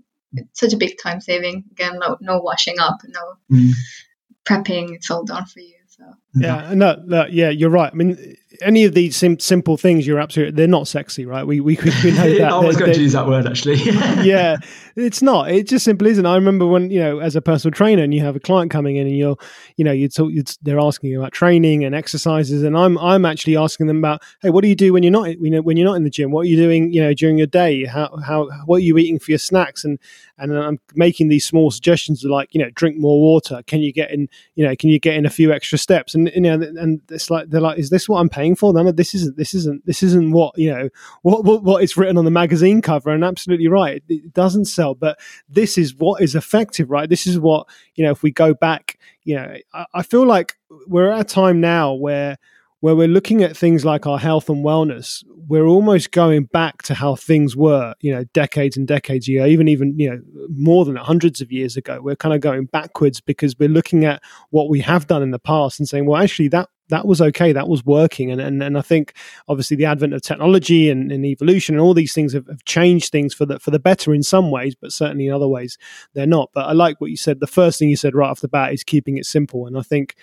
such 0.54 0.74
a 0.74 0.78
big 0.78 0.98
time 1.02 1.22
saving. 1.22 1.66
Again, 1.72 2.00
no 2.00 2.18
no 2.20 2.40
washing 2.40 2.80
up, 2.80 3.02
no 3.08 3.34
mm. 3.52 3.72
prepping. 4.44 4.96
It's 4.96 5.12
all 5.12 5.24
done 5.24 5.46
for 5.46 5.60
you. 5.60 5.76
So 5.90 6.04
yeah, 6.34 6.74
no, 6.74 7.02
no, 7.06 7.28
yeah, 7.28 7.50
you're 7.50 7.70
right. 7.70 7.92
I 7.92 7.96
mean, 7.96 8.38
any 8.62 8.86
of 8.86 8.94
these 8.94 9.18
sim- 9.18 9.40
simple 9.40 9.78
things, 9.78 10.06
you're 10.06 10.20
absolutely 10.20 10.56
they're 10.56 10.68
not 10.68 10.88
sexy, 10.88 11.26
right? 11.26 11.46
We 11.46 11.60
we, 11.60 11.78
we 12.04 12.12
know 12.12 12.30
that. 12.38 12.52
I 12.52 12.60
was 12.60 12.78
going 12.78 12.94
to 12.94 13.02
use 13.02 13.14
that 13.14 13.28
word 13.28 13.48
actually. 13.48 13.76
yeah, 14.24 14.58
it's 14.96 15.22
not. 15.22 15.52
It 15.52 15.68
just 15.68 15.86
simply 15.86 16.12
isn't. 16.12 16.26
I 16.26 16.36
remember 16.36 16.66
when 16.66 16.90
you 16.90 17.00
know, 17.00 17.20
as 17.20 17.36
a 17.36 17.42
personal 17.42 17.74
trainer, 17.74 18.04
and 18.04 18.14
you 18.14 18.22
have 18.22 18.36
a 18.36 18.40
client 18.40 18.72
coming 18.72 18.98
in, 18.98 19.08
and 19.08 19.18
you're, 19.18 19.38
you 19.78 19.86
know, 19.86 19.92
you 19.92 20.08
talk, 20.08 20.32
you're, 20.32 20.44
they're 20.62 20.80
asking 20.80 21.12
you 21.12 21.20
about 21.20 21.34
training 21.34 21.84
and 21.84 21.96
exercises, 21.96 22.64
and 22.64 22.78
I'm 22.78 22.98
I'm 22.98 23.26
actually 23.26 23.58
asking 23.58 23.88
them 23.88 23.98
about, 23.98 24.22
hey, 24.42 24.50
what 24.50 24.62
do 24.62 24.68
you 24.68 24.76
do 24.76 24.94
when 24.94 25.04
you're 25.04 25.12
not, 25.12 25.30
you 25.40 25.50
know, 25.50 25.62
when 25.62 25.78
you're 25.78 25.88
not 25.88 25.96
in 25.96 26.04
the 26.04 26.10
gym? 26.10 26.32
What 26.32 26.42
are 26.42 26.50
you 26.50 26.58
doing, 26.58 26.94
you 26.94 27.02
know, 27.02 27.14
during 27.14 27.38
your 27.38 27.48
day? 27.48 27.86
How 27.86 28.16
how 28.26 28.50
what 28.66 28.78
are 28.78 28.86
you 28.86 28.98
eating 28.98 29.20
for 29.20 29.32
your 29.32 29.40
snacks? 29.40 29.84
And 29.84 30.00
and 30.42 30.58
I'm 30.58 30.80
making 30.96 31.28
these 31.30 31.46
small 31.46 31.70
suggestions 31.70 32.24
like, 32.24 32.54
you 32.54 32.62
know, 32.62 32.72
drink 32.72 32.98
more 32.98 33.22
water. 33.22 33.62
Can 33.68 33.82
you 33.82 33.94
get 33.94 34.10
in, 34.10 34.28
you 34.56 34.66
know, 34.66 34.76
can 34.76 34.90
you 34.90 35.00
get 35.00 35.16
in 35.16 35.26
a 35.26 35.30
few 35.30 35.54
extra 35.54 35.78
steps? 35.78 36.16
And 36.16 36.32
you 36.34 36.42
know, 36.42 36.54
and 36.54 37.00
it's 37.10 37.30
like 37.30 37.50
they're 37.50 37.62
like, 37.62 37.78
is 37.78 37.92
this 37.92 38.10
what 38.10 38.20
I'm 38.20 38.30
paying 38.30 38.51
for? 38.56 38.74
No, 38.74 38.84
no, 38.84 38.92
this 38.92 39.14
isn't. 39.14 39.38
This 39.38 39.54
isn't. 39.54 39.86
This 39.86 40.04
isn't 40.04 40.32
what 40.32 40.58
you 40.58 40.72
know. 40.72 40.90
What 41.22 41.44
what, 41.46 41.98
written 41.98 42.18
on 42.18 42.26
the 42.26 42.32
magazine 42.32 42.82
cover? 42.82 43.10
And 43.10 43.24
absolutely 43.24 43.68
right, 43.68 43.96
it, 43.96 44.04
it 44.14 44.34
doesn't 44.34 44.66
sell. 44.66 44.96
But 44.96 45.20
this 45.50 45.78
is 45.78 45.96
what 45.96 46.22
is 46.22 46.36
effective, 46.36 46.90
right? 46.90 47.10
This 47.10 47.28
is 47.28 47.40
what 47.40 47.68
you 47.96 48.04
know. 48.04 48.12
If 48.12 48.24
we 48.24 48.32
go 48.32 48.54
back, 48.54 49.00
you 49.24 49.36
know, 49.36 49.56
I, 49.74 49.86
I 49.94 50.04
feel 50.04 50.26
like 50.26 50.56
we're 50.88 51.10
at 51.10 51.22
a 51.22 51.24
time 51.24 51.60
now 51.60 51.94
where 51.94 52.38
where 52.82 52.96
we're 52.96 53.08
looking 53.08 53.44
at 53.44 53.56
things 53.56 53.86
like 53.86 54.08
our 54.08 54.18
health 54.18 54.50
and 54.50 54.66
wellness, 54.66 55.24
we're 55.48 55.66
almost 55.66 56.12
going 56.12 56.46
back 56.46 56.82
to 56.82 56.96
how 56.96 57.16
things 57.16 57.56
were, 57.56 57.94
you 58.02 58.14
know, 58.14 58.24
decades 58.34 58.76
and 58.76 58.88
decades 58.88 59.28
ago, 59.28 59.46
even 59.46 59.68
even 59.68 59.98
you 59.98 60.10
know 60.10 60.22
more 60.50 60.84
than 60.84 60.96
hundreds 60.96 61.42
of 61.42 61.52
years 61.52 61.78
ago. 61.78 62.00
We're 62.02 62.16
kind 62.16 62.34
of 62.34 62.42
going 62.42 62.66
backwards 62.66 63.22
because 63.22 63.58
we're 63.58 63.70
looking 63.70 64.04
at 64.04 64.22
what 64.50 64.70
we 64.70 64.82
have 64.82 65.08
done 65.08 65.22
in 65.24 65.32
the 65.32 65.40
past 65.40 65.80
and 65.80 65.88
saying, 65.88 66.06
well, 66.08 66.22
actually, 66.22 66.48
that 66.50 66.70
that 66.92 67.08
was 67.08 67.22
okay, 67.22 67.52
that 67.52 67.68
was 67.68 67.84
working, 67.86 68.32
and 68.32 68.40
and, 68.40 68.62
and 68.62 68.78
I 68.78 68.82
think 68.82 69.14
obviously 69.48 69.76
the 69.76 69.86
advent 69.86 70.14
of 70.14 70.22
technology 70.22 70.90
and, 70.90 71.12
and 71.12 71.26
evolution 71.26 71.76
and 71.76 71.82
all 71.82 71.94
these 71.94 72.14
things 72.14 72.34
have, 72.34 72.48
have 72.48 72.64
changed 72.66 73.12
things 73.12 73.34
for 73.34 73.46
the 73.46 73.60
for 73.60 73.72
the 73.72 73.80
better 73.80 74.14
in 74.14 74.24
some 74.24 74.52
ways, 74.52 74.76
but 74.76 74.92
certainly 74.92 75.28
in 75.28 75.34
other 75.34 75.48
ways 75.48 75.78
they're 76.14 76.28
not. 76.28 76.52
But 76.54 76.68
I 76.68 76.74
like 76.74 77.02
what 77.02 77.10
you 77.10 77.18
said. 77.18 77.40
The 77.40 77.48
first 77.48 77.80
thing 77.80 77.90
you 77.90 77.98
said 77.98 78.14
right 78.14 78.30
off 78.30 78.42
the 78.42 78.48
bat 78.48 78.74
is 78.74 78.84
keeping 78.84 79.18
it 79.18 79.26
simple, 79.26 79.66
and 79.66 79.78
I 79.78 79.82
think 79.82 80.16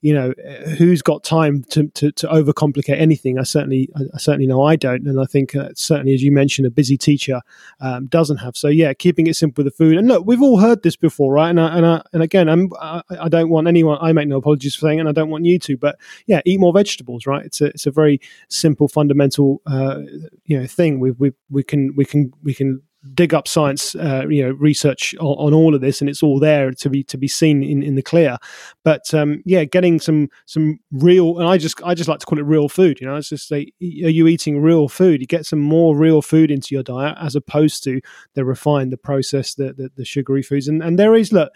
you 0.00 0.14
know, 0.14 0.32
who's 0.78 1.02
got 1.02 1.24
time 1.24 1.64
to, 1.70 1.88
to, 1.88 2.12
to 2.12 2.26
overcomplicate 2.28 3.00
anything? 3.00 3.38
I 3.38 3.42
certainly, 3.42 3.88
I 3.96 4.18
certainly 4.18 4.46
know 4.46 4.62
I 4.62 4.76
don't, 4.76 5.06
and 5.06 5.20
I 5.20 5.24
think 5.24 5.56
uh, 5.56 5.70
certainly, 5.74 6.14
as 6.14 6.22
you 6.22 6.30
mentioned, 6.30 6.66
a 6.66 6.70
busy 6.70 6.96
teacher 6.96 7.40
um, 7.80 8.06
doesn't 8.06 8.36
have. 8.38 8.56
So 8.56 8.68
yeah, 8.68 8.92
keeping 8.92 9.26
it 9.26 9.34
simple 9.34 9.64
with 9.64 9.72
the 9.72 9.76
food. 9.76 9.98
And 9.98 10.06
look, 10.06 10.24
we've 10.24 10.42
all 10.42 10.60
heard 10.60 10.82
this 10.82 10.94
before, 10.94 11.32
right? 11.32 11.50
And 11.50 11.60
I, 11.60 11.76
and 11.76 11.86
I, 11.86 12.02
and 12.12 12.22
again, 12.22 12.48
I'm, 12.48 12.70
I, 12.80 13.02
I 13.20 13.28
don't 13.28 13.50
want 13.50 13.66
anyone. 13.66 13.98
I 14.00 14.12
make 14.12 14.28
no 14.28 14.36
apologies 14.38 14.74
for 14.74 14.82
saying, 14.82 15.00
and 15.00 15.08
I 15.08 15.12
don't 15.12 15.30
want 15.30 15.44
you 15.44 15.58
to. 15.58 15.76
But 15.76 15.98
yeah, 16.26 16.40
eat 16.44 16.60
more 16.60 16.72
vegetables, 16.72 17.26
right? 17.26 17.44
It's 17.44 17.60
a 17.60 17.66
it's 17.66 17.86
a 17.86 17.90
very 17.90 18.20
simple, 18.48 18.86
fundamental, 18.86 19.62
uh, 19.66 20.00
you 20.44 20.60
know, 20.60 20.66
thing. 20.66 21.00
We 21.00 21.10
we 21.12 21.32
we 21.50 21.64
can 21.64 21.94
we 21.96 22.04
can 22.04 22.32
we 22.42 22.54
can 22.54 22.82
dig 23.14 23.34
up 23.34 23.48
science, 23.48 23.94
uh, 23.94 24.24
you 24.28 24.42
know, 24.42 24.52
research 24.52 25.14
on, 25.20 25.36
on, 25.38 25.54
all 25.54 25.74
of 25.74 25.80
this, 25.80 26.00
and 26.00 26.08
it's 26.08 26.22
all 26.22 26.38
there 26.38 26.70
to 26.70 26.90
be 26.90 27.02
to 27.04 27.18
be 27.18 27.28
seen 27.28 27.62
in, 27.62 27.82
in 27.82 27.94
the 27.94 28.02
clear. 28.02 28.38
But 28.84 29.12
um, 29.14 29.42
yeah, 29.44 29.64
getting 29.64 30.00
some 30.00 30.28
some 30.46 30.80
real, 30.92 31.38
and 31.38 31.48
I 31.48 31.58
just 31.58 31.82
I 31.84 31.94
just 31.94 32.08
like 32.08 32.20
to 32.20 32.26
call 32.26 32.38
it 32.38 32.44
real 32.44 32.68
food. 32.68 33.00
You 33.00 33.06
know, 33.06 33.16
it's 33.16 33.28
just 33.28 33.48
say, 33.48 33.72
are 33.80 34.10
you 34.10 34.26
eating 34.26 34.60
real 34.60 34.88
food? 34.88 35.20
You 35.20 35.26
get 35.26 35.46
some 35.46 35.60
more 35.60 35.96
real 35.96 36.22
food 36.22 36.50
into 36.50 36.74
your 36.74 36.82
diet 36.82 37.16
as 37.20 37.34
opposed 37.36 37.84
to 37.84 38.00
the 38.34 38.44
refined, 38.44 38.92
the 38.92 38.98
processed, 38.98 39.56
the 39.56 39.72
the, 39.72 39.90
the 39.96 40.04
sugary 40.04 40.42
foods. 40.42 40.68
And 40.68 40.82
and 40.82 40.98
there 40.98 41.14
is 41.14 41.32
look 41.32 41.52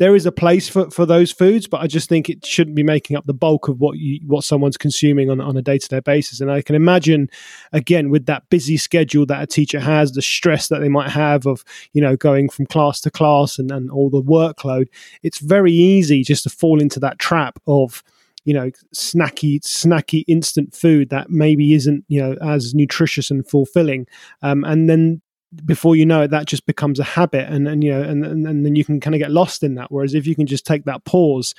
there 0.00 0.16
is 0.16 0.24
a 0.24 0.32
place 0.32 0.66
for, 0.66 0.90
for 0.90 1.04
those 1.04 1.30
foods, 1.30 1.68
but 1.68 1.82
I 1.82 1.86
just 1.86 2.08
think 2.08 2.30
it 2.30 2.44
shouldn't 2.44 2.74
be 2.74 2.82
making 2.82 3.18
up 3.18 3.26
the 3.26 3.34
bulk 3.34 3.68
of 3.68 3.80
what 3.80 3.98
you 3.98 4.18
what 4.26 4.44
someone's 4.44 4.78
consuming 4.78 5.28
on, 5.28 5.42
on 5.42 5.58
a 5.58 5.62
day 5.62 5.76
to 5.76 5.88
day 5.88 6.00
basis. 6.00 6.40
And 6.40 6.50
I 6.50 6.62
can 6.62 6.74
imagine, 6.74 7.28
again, 7.72 8.08
with 8.08 8.24
that 8.24 8.48
busy 8.48 8.78
schedule 8.78 9.26
that 9.26 9.42
a 9.42 9.46
teacher 9.46 9.78
has, 9.78 10.12
the 10.12 10.22
stress 10.22 10.68
that 10.68 10.80
they 10.80 10.88
might 10.88 11.10
have 11.10 11.46
of 11.46 11.62
you 11.92 12.00
know 12.00 12.16
going 12.16 12.48
from 12.48 12.64
class 12.64 13.02
to 13.02 13.10
class 13.10 13.58
and, 13.58 13.70
and 13.70 13.90
all 13.90 14.08
the 14.08 14.22
workload, 14.22 14.86
it's 15.22 15.38
very 15.38 15.72
easy 15.72 16.24
just 16.24 16.44
to 16.44 16.50
fall 16.50 16.80
into 16.80 16.98
that 16.98 17.18
trap 17.18 17.58
of 17.66 18.02
you 18.46 18.54
know 18.54 18.70
snacky 18.94 19.60
snacky 19.60 20.24
instant 20.26 20.74
food 20.74 21.10
that 21.10 21.28
maybe 21.28 21.74
isn't 21.74 22.06
you 22.08 22.18
know 22.18 22.34
as 22.40 22.74
nutritious 22.74 23.30
and 23.30 23.46
fulfilling 23.46 24.06
um, 24.40 24.64
and 24.64 24.88
then 24.88 25.20
before 25.64 25.96
you 25.96 26.06
know 26.06 26.22
it, 26.22 26.30
that 26.30 26.46
just 26.46 26.66
becomes 26.66 26.98
a 26.98 27.04
habit, 27.04 27.48
and 27.48 27.66
and 27.66 27.82
you 27.82 27.90
know, 27.90 28.02
and 28.02 28.24
and, 28.24 28.46
and 28.46 28.64
then 28.64 28.76
you 28.76 28.84
can 28.84 29.00
kind 29.00 29.14
of 29.14 29.18
get 29.20 29.30
lost 29.30 29.62
in 29.62 29.74
that. 29.74 29.90
Whereas 29.90 30.14
if 30.14 30.26
you 30.26 30.34
can 30.34 30.46
just 30.46 30.66
take 30.66 30.84
that 30.84 31.04
pause, 31.04 31.54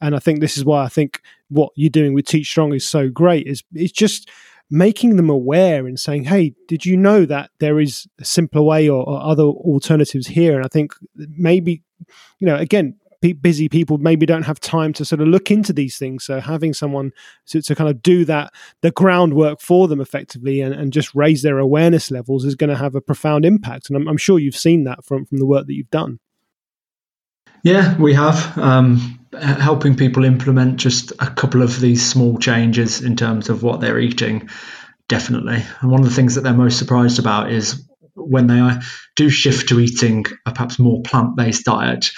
and 0.00 0.14
I 0.14 0.18
think 0.18 0.40
this 0.40 0.56
is 0.56 0.64
why 0.64 0.84
I 0.84 0.88
think 0.88 1.20
what 1.48 1.72
you're 1.74 1.90
doing 1.90 2.14
with 2.14 2.26
TeachStrong 2.26 2.74
is 2.74 2.86
so 2.86 3.08
great. 3.08 3.46
Is 3.46 3.62
it's 3.74 3.92
just 3.92 4.30
making 4.70 5.16
them 5.16 5.28
aware 5.28 5.86
and 5.86 5.98
saying, 5.98 6.24
"Hey, 6.24 6.54
did 6.68 6.86
you 6.86 6.96
know 6.96 7.24
that 7.26 7.50
there 7.58 7.80
is 7.80 8.06
a 8.18 8.24
simpler 8.24 8.62
way 8.62 8.88
or, 8.88 9.06
or 9.08 9.20
other 9.20 9.44
alternatives 9.44 10.26
here?" 10.28 10.56
And 10.56 10.64
I 10.64 10.68
think 10.68 10.94
maybe, 11.16 11.82
you 12.38 12.46
know, 12.46 12.56
again, 12.56 12.96
busy 13.22 13.68
people 13.68 13.98
maybe 13.98 14.26
don't 14.26 14.42
have 14.42 14.58
time 14.58 14.92
to 14.94 15.04
sort 15.04 15.20
of 15.20 15.28
look 15.28 15.50
into 15.50 15.72
these 15.72 15.96
things. 15.96 16.24
So 16.24 16.40
having 16.40 16.74
someone 16.74 17.12
to, 17.46 17.62
to 17.62 17.74
kind 17.74 17.88
of 17.88 18.02
do 18.02 18.24
that, 18.24 18.52
the 18.80 18.90
groundwork 18.90 19.60
for 19.60 19.86
them 19.86 20.00
effectively 20.00 20.60
and, 20.60 20.74
and 20.74 20.92
just 20.92 21.14
raise 21.14 21.42
their 21.42 21.58
awareness 21.58 22.10
levels 22.10 22.44
is 22.44 22.56
going 22.56 22.70
to 22.70 22.76
have 22.76 22.94
a 22.94 23.00
profound 23.00 23.44
impact. 23.44 23.88
And 23.88 23.96
I'm, 23.96 24.08
I'm, 24.08 24.16
sure 24.16 24.38
you've 24.38 24.56
seen 24.56 24.84
that 24.84 25.04
from, 25.04 25.24
from 25.24 25.38
the 25.38 25.46
work 25.46 25.66
that 25.66 25.74
you've 25.74 25.90
done. 25.90 26.18
Yeah, 27.62 27.96
we 27.96 28.14
have. 28.14 28.58
Um, 28.58 29.20
helping 29.40 29.96
people 29.96 30.24
implement 30.24 30.76
just 30.76 31.12
a 31.12 31.30
couple 31.30 31.62
of 31.62 31.80
these 31.80 32.04
small 32.04 32.38
changes 32.38 33.02
in 33.02 33.16
terms 33.16 33.48
of 33.48 33.62
what 33.62 33.80
they're 33.80 33.98
eating, 33.98 34.48
definitely. 35.08 35.62
And 35.80 35.90
one 35.90 36.00
of 36.00 36.08
the 36.08 36.14
things 36.14 36.34
that 36.34 36.42
they're 36.42 36.52
most 36.52 36.78
surprised 36.78 37.18
about 37.18 37.50
is 37.50 37.88
when 38.14 38.46
they 38.46 38.78
do 39.16 39.30
shift 39.30 39.68
to 39.68 39.80
eating 39.80 40.24
a 40.46 40.52
perhaps 40.52 40.78
more 40.78 41.02
plant 41.02 41.36
based 41.36 41.64
diet, 41.64 42.10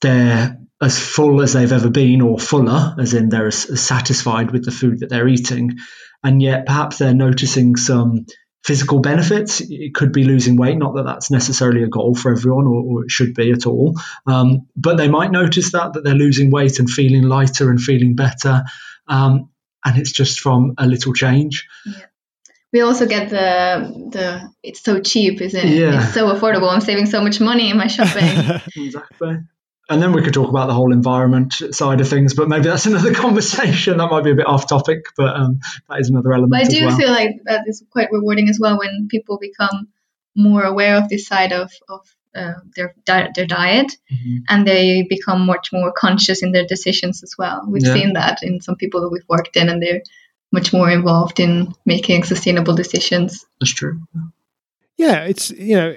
they're 0.00 0.58
as 0.80 0.98
full 0.98 1.42
as 1.42 1.52
they've 1.52 1.72
ever 1.72 1.90
been, 1.90 2.20
or 2.20 2.38
fuller, 2.38 2.94
as 2.98 3.14
in 3.14 3.28
they're 3.28 3.48
as, 3.48 3.66
as 3.66 3.82
satisfied 3.82 4.50
with 4.52 4.64
the 4.64 4.70
food 4.70 5.00
that 5.00 5.10
they're 5.10 5.28
eating. 5.28 5.78
And 6.22 6.40
yet, 6.40 6.66
perhaps 6.66 6.98
they're 6.98 7.14
noticing 7.14 7.76
some 7.76 8.26
physical 8.62 9.00
benefits. 9.00 9.60
It 9.60 9.94
could 9.94 10.12
be 10.12 10.24
losing 10.24 10.56
weight, 10.56 10.78
not 10.78 10.94
that 10.94 11.04
that's 11.04 11.30
necessarily 11.30 11.82
a 11.82 11.88
goal 11.88 12.14
for 12.14 12.30
everyone, 12.30 12.66
or, 12.66 12.82
or 12.82 13.04
it 13.04 13.10
should 13.10 13.34
be 13.34 13.50
at 13.50 13.66
all. 13.66 13.94
Um, 14.26 14.68
but 14.76 14.96
they 14.96 15.08
might 15.08 15.32
notice 15.32 15.72
that 15.72 15.94
that 15.94 16.04
they're 16.04 16.14
losing 16.14 16.50
weight 16.50 16.78
and 16.78 16.88
feeling 16.88 17.22
lighter 17.22 17.70
and 17.70 17.80
feeling 17.80 18.14
better, 18.14 18.62
um, 19.08 19.50
and 19.84 19.98
it's 19.98 20.12
just 20.12 20.40
from 20.40 20.74
a 20.78 20.86
little 20.86 21.12
change. 21.12 21.66
Yeah. 21.86 22.06
We 22.72 22.82
also 22.82 23.06
get 23.06 23.30
the 23.30 24.10
the 24.12 24.48
it's 24.62 24.82
so 24.82 25.00
cheap, 25.00 25.40
isn't 25.40 25.58
it? 25.58 25.74
Yeah. 25.74 26.04
It's 26.04 26.14
so 26.14 26.32
affordable. 26.32 26.70
I'm 26.70 26.82
saving 26.82 27.06
so 27.06 27.22
much 27.22 27.40
money 27.40 27.70
in 27.70 27.78
my 27.78 27.86
shopping. 27.86 28.60
exactly 28.76 29.38
and 29.88 30.02
then 30.02 30.12
we 30.12 30.22
could 30.22 30.34
talk 30.34 30.50
about 30.50 30.66
the 30.66 30.74
whole 30.74 30.92
environment 30.92 31.54
side 31.72 32.00
of 32.00 32.08
things, 32.08 32.34
but 32.34 32.48
maybe 32.48 32.64
that's 32.64 32.86
another 32.92 33.14
conversation. 33.14 33.98
That 33.98 34.10
might 34.10 34.24
be 34.24 34.32
a 34.32 34.34
bit 34.34 34.46
off 34.46 34.68
topic, 34.68 35.06
but 35.16 35.34
um, 35.34 35.60
that 35.88 36.00
is 36.00 36.10
another 36.10 36.32
element. 36.32 36.50
But 36.50 36.60
I 36.60 36.64
do 36.64 36.86
well. 36.86 36.96
feel 36.96 37.10
like 37.10 37.40
that 37.44 37.64
is 37.66 37.82
quite 37.90 38.08
rewarding 38.12 38.48
as 38.48 38.58
well 38.60 38.78
when 38.78 39.08
people 39.10 39.38
become 39.38 39.88
more 40.36 40.62
aware 40.62 40.96
of 40.96 41.08
this 41.08 41.26
side 41.26 41.52
of, 41.52 41.72
of 41.88 42.06
uh, 42.34 42.54
their 42.76 42.94
di- 43.04 43.30
their 43.34 43.46
diet, 43.46 43.92
mm-hmm. 44.12 44.36
and 44.48 44.66
they 44.66 45.06
become 45.08 45.46
much 45.46 45.70
more 45.72 45.92
conscious 45.92 46.42
in 46.42 46.52
their 46.52 46.66
decisions 46.66 47.22
as 47.22 47.34
well. 47.38 47.64
We've 47.66 47.84
yeah. 47.84 47.94
seen 47.94 48.12
that 48.12 48.42
in 48.42 48.60
some 48.60 48.76
people 48.76 49.00
that 49.00 49.10
we've 49.10 49.28
worked 49.28 49.56
in, 49.56 49.68
and 49.68 49.82
they're 49.82 50.02
much 50.52 50.72
more 50.72 50.90
involved 50.90 51.40
in 51.40 51.74
making 51.86 52.24
sustainable 52.24 52.74
decisions. 52.74 53.46
That's 53.60 53.72
true. 53.72 54.02
Yeah, 54.98 55.24
it's 55.24 55.50
you 55.50 55.76
know 55.76 55.96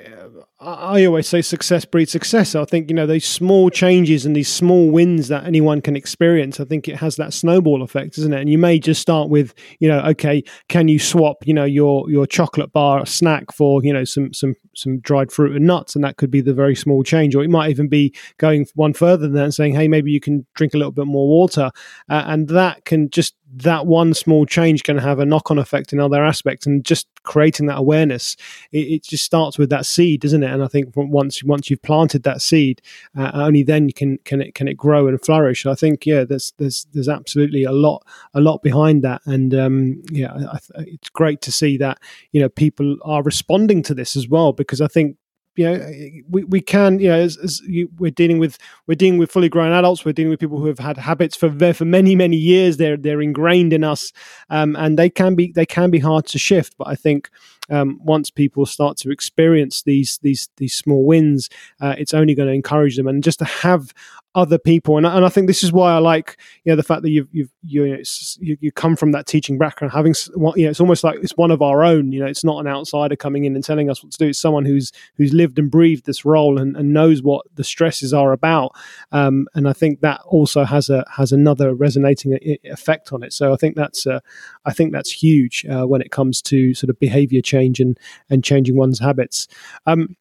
I 0.64 1.06
always 1.06 1.28
say 1.28 1.42
success 1.42 1.86
breeds 1.86 2.12
success. 2.12 2.54
I 2.54 2.66
think 2.66 2.88
you 2.88 2.96
know 2.96 3.08
these 3.08 3.28
small 3.28 3.72
changes 3.72 4.28
and 4.28 4.36
these 4.36 4.48
small 4.48 4.92
wins 4.92 5.28
that 5.30 5.46
anyone 5.46 5.82
can 5.82 5.96
experience. 5.96 6.60
I 6.60 6.66
think 6.66 6.88
it 6.88 6.98
has 6.98 7.16
that 7.16 7.34
snowball 7.34 7.82
effect, 7.82 8.20
isn't 8.20 8.32
it? 8.32 8.42
And 8.42 8.50
you 8.50 8.60
may 8.60 8.78
just 8.78 9.02
start 9.02 9.30
with 9.30 9.56
you 9.80 9.88
know, 9.88 10.02
okay, 10.02 10.44
can 10.70 10.88
you 10.88 11.00
swap 11.00 11.38
you 11.48 11.54
know 11.56 11.66
your 11.66 12.08
your 12.12 12.28
chocolate 12.28 12.72
bar 12.72 13.08
snack 13.08 13.52
for 13.52 13.84
you 13.84 13.92
know 13.92 14.04
some 14.04 14.34
some 14.34 14.54
some 14.76 15.00
dried 15.00 15.32
fruit 15.32 15.56
and 15.56 15.66
nuts, 15.66 15.96
and 15.96 16.04
that 16.04 16.18
could 16.18 16.30
be 16.30 16.42
the 16.42 16.54
very 16.54 16.76
small 16.76 17.02
change. 17.02 17.34
Or 17.34 17.44
it 17.44 17.50
might 17.50 17.72
even 17.72 17.88
be 17.88 18.14
going 18.38 18.68
one 18.76 18.94
further 18.94 19.24
than 19.24 19.34
that 19.34 19.44
and 19.46 19.54
saying, 19.54 19.74
hey, 19.74 19.88
maybe 19.88 20.12
you 20.12 20.20
can 20.20 20.46
drink 20.54 20.76
a 20.76 20.78
little 20.78 20.92
bit 20.92 21.08
more 21.08 21.28
water, 21.28 21.72
uh, 22.08 22.24
and 22.28 22.48
that 22.50 22.86
can 22.86 23.10
just 23.10 23.34
that 23.54 23.86
one 23.86 24.14
small 24.14 24.46
change 24.46 24.84
can 24.84 24.98
have 24.98 25.20
a 25.20 25.26
knock 25.26 25.52
on 25.52 25.60
effect 25.60 25.92
in 25.92 26.00
other 26.00 26.24
aspects 26.24 26.66
and 26.66 26.86
just 26.86 27.08
creating 27.24 27.68
that 27.68 27.78
awareness 27.78 28.36
it, 28.72 28.80
it, 28.80 29.04
just 29.04 29.24
starts 29.24 29.58
with 29.58 29.70
that 29.70 29.86
seed 29.86 30.22
doesn't 30.22 30.44
it? 30.44 30.52
And 30.52 30.64
i 30.64 30.68
think 30.68 30.94
once 30.96 31.44
once 31.44 31.70
you've 31.70 31.82
planted 31.82 32.24
that 32.24 32.42
seed 32.42 32.82
uh, 33.18 33.32
only 33.34 33.64
then 33.64 33.92
can 33.92 34.18
can 34.20 34.42
it 34.42 34.56
can 34.56 34.68
it 34.68 34.78
grow 34.78 35.08
and 35.08 35.22
flourish. 35.22 35.66
I 35.66 35.76
think 35.76 36.06
yeah 36.06 36.24
there's 36.24 36.54
there's 36.58 36.88
there's 36.94 37.10
absolutely 37.10 37.64
a 37.64 37.72
lot 37.72 38.06
a 38.34 38.42
lot 38.42 38.62
behind 38.64 39.04
that. 39.04 39.22
And 39.26 39.54
um, 39.54 40.02
yeah 40.12 40.34
I, 40.34 40.56
I, 40.56 40.84
it's 40.88 41.10
great 41.10 41.42
to 41.42 41.52
see 41.52 41.78
that 41.78 42.00
you 42.32 42.42
know 42.42 42.50
people 42.50 42.98
are 43.04 43.24
responding 43.24 43.84
to 43.84 43.94
this 43.94 44.16
as 44.16 44.28
well 44.28 44.54
because 44.54 44.82
i 44.82 44.88
think 44.88 45.18
you 45.56 45.66
know 45.66 45.94
we, 46.30 46.44
we 46.46 46.62
can 46.62 47.00
you 47.00 47.10
know 47.10 47.20
as, 47.20 47.38
as 47.38 47.62
you, 47.62 47.90
we're 47.98 48.12
dealing 48.12 48.40
with 48.40 48.58
we're 48.88 48.96
dealing 48.96 49.20
with 49.20 49.32
fully 49.32 49.50
grown 49.50 49.72
adults 49.72 50.06
we're 50.06 50.14
dealing 50.14 50.30
with 50.30 50.40
people 50.40 50.60
who 50.60 50.68
have 50.68 50.80
had 50.80 50.98
habits 50.98 51.36
for 51.36 51.50
for 51.74 51.86
many 51.86 52.16
many 52.16 52.38
years 52.38 52.78
they're 52.78 52.98
they're 52.98 53.22
ingrained 53.22 53.74
in 53.74 53.84
us 53.84 54.12
um, 54.50 54.76
and 54.78 54.98
they 54.98 55.10
can 55.10 55.36
be 55.36 55.52
they 55.52 55.66
can 55.66 55.92
be 55.92 56.00
hard 56.00 56.26
to 56.26 56.40
shift 56.40 56.76
but 56.78 56.88
i 56.88 56.96
think 56.96 57.30
um, 57.72 58.00
once 58.04 58.30
people 58.30 58.66
start 58.66 58.98
to 58.98 59.12
experience 59.12 59.84
these 59.84 60.20
these 60.22 60.50
these 60.58 60.76
small 60.76 61.06
wins, 61.06 61.50
uh, 61.80 61.96
it's 61.98 62.14
only 62.14 62.36
going 62.36 62.48
to 62.48 62.54
encourage 62.54 62.98
them. 62.98 63.08
And 63.08 63.24
just 63.24 63.40
to 63.40 63.46
have 63.46 63.94
other 64.34 64.58
people, 64.58 64.98
and, 64.98 65.06
and 65.06 65.26
I 65.26 65.30
think 65.30 65.48
this 65.48 65.64
is 65.64 65.74
why 65.74 65.92
I 65.94 65.98
like 65.98 66.38
you 66.64 66.72
know 66.72 66.76
the 66.76 66.84
fact 66.84 67.02
that 67.02 67.10
you've 67.10 67.28
you've 67.32 67.52
you 67.64 67.88
know, 67.88 68.02
you, 68.40 68.58
you 68.60 68.72
come 68.72 68.96
from 68.96 69.12
that 69.14 69.26
teaching 69.26 69.58
background, 69.58 69.94
having 69.94 70.14
you 70.56 70.66
know 70.66 70.70
it's 70.70 70.80
almost 70.80 71.04
like 71.04 71.20
it's 71.22 71.38
one 71.38 71.52
of 71.52 71.62
our 71.62 71.84
own. 71.84 72.12
You 72.12 72.22
know, 72.22 72.28
it's 72.28 72.44
not 72.44 72.60
an 72.60 72.68
outsider 72.68 73.16
coming 73.16 73.46
in 73.46 73.56
and 73.56 73.64
telling 73.64 73.90
us 73.90 74.04
what 74.04 74.12
to 74.12 74.18
do. 74.18 74.28
It's 74.28 74.40
someone 74.40 74.66
who's 74.66 74.92
who's 75.16 75.34
lived 75.34 75.58
and 75.58 75.72
breathed 75.72 76.06
this 76.06 76.26
role 76.26 76.60
and, 76.60 76.76
and 76.76 76.94
knows 76.94 77.24
what 77.24 77.46
the 77.56 77.64
stresses 77.64 78.14
are 78.14 78.34
about. 78.34 78.74
Um, 79.12 79.48
and 79.54 79.68
I 79.68 79.74
think 79.74 80.02
that 80.02 80.22
also 80.26 80.66
has 80.66 80.90
a 80.90 81.06
has 81.16 81.32
another 81.32 81.74
resonating 81.74 82.38
effect 82.64 83.14
on 83.14 83.24
it. 83.24 83.34
So 83.34 83.54
I 83.54 83.56
think 83.56 83.76
that's 83.76 84.06
uh, 84.06 84.20
I 84.66 84.74
think 84.74 84.94
that's 84.94 85.12
huge 85.12 85.66
uh, 85.70 85.86
when 85.86 86.02
it 86.02 86.12
comes 86.12 86.42
to 86.44 86.74
sort 86.74 86.90
of 86.90 87.00
behavior 87.00 87.42
change 87.42 87.80
and 87.80 87.98
and 88.30 88.44
changing 88.44 88.78
one's 88.78 89.00
habits. 89.00 89.48
Um, 89.86 90.16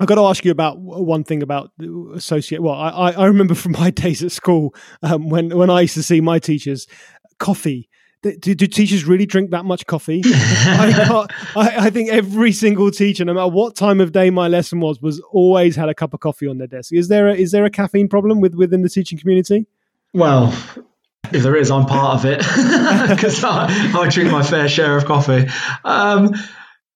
I've 0.00 0.08
got 0.08 0.16
to 0.16 0.22
ask 0.22 0.44
you 0.44 0.50
about 0.50 0.78
one 0.78 1.22
thing 1.22 1.42
about 1.42 1.70
associate. 2.14 2.60
Well, 2.60 2.74
I, 2.74 3.12
I 3.12 3.26
remember 3.26 3.54
from 3.54 3.72
my 3.78 3.90
days 3.90 4.22
at 4.22 4.32
school 4.32 4.74
um, 5.02 5.28
when 5.28 5.56
when 5.56 5.70
I 5.70 5.82
used 5.82 5.94
to 5.94 6.02
see 6.02 6.20
my 6.20 6.38
teachers, 6.38 6.86
coffee. 7.38 7.88
Do, 8.22 8.54
do 8.54 8.68
teachers 8.68 9.04
really 9.04 9.26
drink 9.26 9.50
that 9.50 9.64
much 9.64 9.84
coffee? 9.86 10.22
I, 10.24 11.26
I, 11.56 11.86
I, 11.86 11.90
think 11.90 12.08
every 12.08 12.52
single 12.52 12.92
teacher, 12.92 13.24
no 13.24 13.34
matter 13.34 13.48
what 13.48 13.74
time 13.74 14.00
of 14.00 14.12
day 14.12 14.30
my 14.30 14.46
lesson 14.46 14.78
was, 14.78 15.02
was 15.02 15.18
always 15.32 15.74
had 15.74 15.88
a 15.88 15.94
cup 15.94 16.14
of 16.14 16.20
coffee 16.20 16.46
on 16.46 16.58
their 16.58 16.68
desk. 16.68 16.92
Is 16.92 17.08
there 17.08 17.26
a, 17.26 17.34
is 17.34 17.50
there 17.50 17.64
a 17.64 17.70
caffeine 17.70 18.08
problem 18.08 18.40
with 18.40 18.54
within 18.54 18.82
the 18.82 18.88
teaching 18.88 19.18
community? 19.18 19.66
Well, 20.14 20.56
if 21.34 21.42
there 21.42 21.56
is, 21.56 21.70
I'm 21.70 21.86
part 21.86 22.14
of 22.14 22.24
it 22.26 22.38
because 23.08 23.42
I, 23.44 23.66
I, 23.98 24.08
drink 24.08 24.30
my 24.30 24.42
fair 24.42 24.68
share 24.68 24.96
of 24.96 25.04
coffee. 25.04 25.48
Um, 25.84 26.34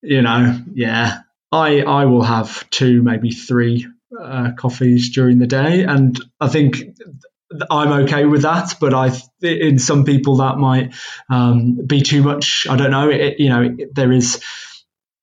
you 0.03 0.23
know, 0.23 0.61
yeah, 0.73 1.21
I 1.51 1.83
I 1.83 2.05
will 2.05 2.23
have 2.23 2.69
two, 2.71 3.03
maybe 3.03 3.31
three 3.31 3.87
uh, 4.19 4.53
coffees 4.57 5.11
during 5.11 5.39
the 5.39 5.47
day, 5.47 5.85
and 5.85 6.19
I 6.41 6.49
think 6.49 6.77
I'm 7.71 8.05
okay 8.05 8.25
with 8.25 8.43
that. 8.43 8.75
But 8.81 8.95
I, 8.95 9.13
in 9.43 9.79
some 9.79 10.05
people, 10.05 10.37
that 10.37 10.59
might 10.59 10.95
um, 11.31 11.87
be 11.87 12.01
too 12.01 12.23
much. 12.23 12.67
I 12.69 12.77
don't 12.77 12.91
know. 12.91 13.11
It, 13.11 13.39
you 13.39 13.49
know, 13.49 13.63
it, 13.63 13.95
there 13.95 14.13
is 14.13 14.43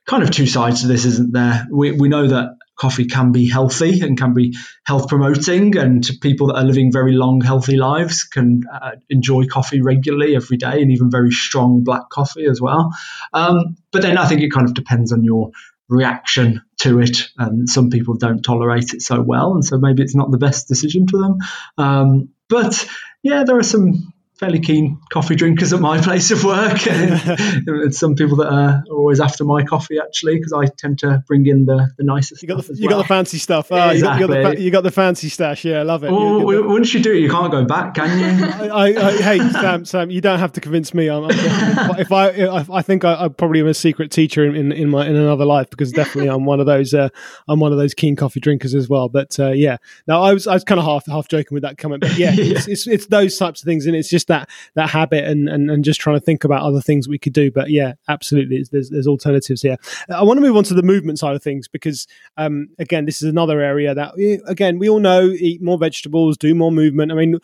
kind 0.05 0.23
of 0.23 0.31
two 0.31 0.47
sides 0.47 0.81
to 0.81 0.87
this, 0.87 1.05
isn't 1.05 1.33
there? 1.33 1.67
We 1.71 1.91
we 1.91 2.09
know 2.09 2.27
that 2.27 2.57
coffee 2.75 3.05
can 3.05 3.31
be 3.31 3.47
healthy 3.47 4.01
and 4.01 4.17
can 4.17 4.33
be 4.33 4.55
health 4.85 5.07
promoting, 5.07 5.77
and 5.77 6.07
people 6.21 6.47
that 6.47 6.55
are 6.55 6.63
living 6.63 6.91
very 6.91 7.13
long, 7.13 7.41
healthy 7.41 7.77
lives 7.77 8.23
can 8.23 8.63
uh, 8.71 8.91
enjoy 9.09 9.45
coffee 9.45 9.81
regularly 9.81 10.35
every 10.35 10.57
day, 10.57 10.81
and 10.81 10.91
even 10.91 11.11
very 11.11 11.31
strong 11.31 11.83
black 11.83 12.09
coffee 12.09 12.45
as 12.45 12.61
well. 12.61 12.91
Um, 13.33 13.75
but 13.91 14.01
then 14.01 14.17
I 14.17 14.27
think 14.27 14.41
it 14.41 14.51
kind 14.51 14.67
of 14.67 14.73
depends 14.73 15.11
on 15.11 15.23
your 15.23 15.51
reaction 15.89 16.61
to 16.79 16.99
it, 16.99 17.29
and 17.37 17.69
some 17.69 17.89
people 17.89 18.15
don't 18.15 18.41
tolerate 18.41 18.93
it 18.93 19.01
so 19.01 19.21
well, 19.21 19.53
and 19.53 19.63
so 19.63 19.77
maybe 19.77 20.01
it's 20.03 20.15
not 20.15 20.31
the 20.31 20.37
best 20.37 20.67
decision 20.67 21.07
for 21.07 21.19
them. 21.19 21.37
Um, 21.77 22.29
but 22.49 22.87
yeah, 23.21 23.43
there 23.43 23.57
are 23.57 23.63
some 23.63 24.12
fairly 24.43 24.59
keen 24.59 24.99
coffee 25.09 25.35
drinkers 25.35 25.71
at 25.71 25.79
my 25.79 26.01
place 26.01 26.31
of 26.31 26.43
work. 26.43 26.85
and 26.87 27.95
some 27.95 28.15
people 28.15 28.37
that 28.37 28.51
are 28.51 28.83
always 28.91 29.19
after 29.21 29.45
my 29.45 29.63
coffee 29.63 29.99
actually, 29.99 30.35
because 30.35 30.51
I 30.53 30.65
tend 30.65 30.99
to 30.99 31.23
bring 31.27 31.45
in 31.45 31.65
the, 31.65 31.89
the 31.97 32.03
nicest. 32.03 32.41
You 32.41 32.49
got 32.49 32.63
the, 32.63 32.73
you 32.75 32.87
well. 32.87 32.97
got 32.97 33.03
the 33.03 33.07
fancy 33.07 33.37
stuff. 33.37 33.67
Oh, 33.71 33.89
exactly. 33.89 34.21
you, 34.21 34.27
got, 34.27 34.37
you, 34.37 34.43
got 34.43 34.55
the, 34.55 34.61
you, 34.61 34.71
got 34.71 34.83
the, 34.83 34.91
fancy 34.91 35.29
stash. 35.29 35.63
Yeah, 35.63 35.79
I 35.79 35.83
love 35.83 36.03
it. 36.03 36.11
Well, 36.11 36.67
once 36.67 36.93
you 36.93 37.01
do 37.01 37.13
it, 37.13 37.19
you 37.19 37.29
can't 37.29 37.51
go 37.51 37.63
back, 37.63 37.95
can 37.95 38.19
you? 38.19 38.45
I, 38.73 38.85
I, 38.87 39.11
hey, 39.21 39.39
Sam, 39.51 39.85
Sam, 39.85 40.11
you 40.11 40.19
don't 40.19 40.39
have 40.39 40.51
to 40.53 40.61
convince 40.61 40.93
me. 40.93 41.09
I'm, 41.09 41.23
I'm 41.23 41.99
if 41.99 42.11
I, 42.11 42.29
if 42.29 42.69
I 42.69 42.81
think 42.81 43.05
I, 43.05 43.25
I, 43.25 43.27
probably 43.29 43.61
am 43.61 43.67
a 43.67 43.73
secret 43.73 44.11
teacher 44.11 44.45
in, 44.45 44.55
in, 44.55 44.71
in, 44.71 44.89
my 44.89 45.07
in 45.07 45.15
another 45.15 45.45
life 45.45 45.69
because 45.69 45.91
definitely 45.91 46.29
I'm 46.29 46.45
one 46.45 46.59
of 46.59 46.65
those. 46.65 46.93
Uh, 46.93 47.09
I'm 47.47 47.59
one 47.59 47.71
of 47.71 47.77
those 47.77 47.93
keen 47.93 48.15
coffee 48.15 48.39
drinkers 48.39 48.75
as 48.75 48.89
well. 48.89 49.09
But 49.09 49.39
uh, 49.39 49.51
yeah, 49.51 49.77
now 50.07 50.21
I 50.21 50.33
was 50.33 50.47
I 50.47 50.53
was 50.53 50.63
kind 50.63 50.79
of 50.79 50.85
half 50.85 51.05
half 51.07 51.27
joking 51.27 51.55
with 51.55 51.63
that 51.63 51.77
comment, 51.77 52.01
but 52.01 52.17
yeah, 52.17 52.31
yeah. 52.31 52.55
It's, 52.57 52.67
it's, 52.67 52.87
it's 52.87 53.07
those 53.07 53.37
types 53.37 53.61
of 53.61 53.65
things, 53.65 53.85
and 53.85 53.95
it's 53.95 54.09
just 54.09 54.27
that 54.33 54.49
that 54.75 54.89
habit 54.89 55.23
and, 55.25 55.47
and 55.47 55.69
and 55.69 55.83
just 55.83 56.01
trying 56.01 56.15
to 56.15 56.25
think 56.25 56.43
about 56.43 56.61
other 56.61 56.81
things 56.81 57.07
we 57.07 57.19
could 57.19 57.33
do. 57.33 57.51
But 57.51 57.69
yeah, 57.69 57.93
absolutely, 58.07 58.65
there's 58.71 58.89
there's 58.89 59.07
alternatives 59.07 59.61
here. 59.61 59.77
I 60.09 60.23
want 60.23 60.37
to 60.37 60.41
move 60.41 60.57
on 60.57 60.63
to 60.65 60.73
the 60.73 60.83
movement 60.83 61.19
side 61.19 61.35
of 61.35 61.43
things 61.43 61.67
because 61.67 62.07
um, 62.37 62.69
again, 62.79 63.05
this 63.05 63.21
is 63.21 63.29
another 63.29 63.61
area 63.61 63.93
that 63.93 64.13
again 64.47 64.79
we 64.79 64.89
all 64.89 64.99
know 64.99 65.23
eat 65.27 65.61
more 65.61 65.77
vegetables, 65.77 66.37
do 66.37 66.55
more 66.55 66.71
movement. 66.71 67.11
I 67.11 67.15
mean, 67.15 67.37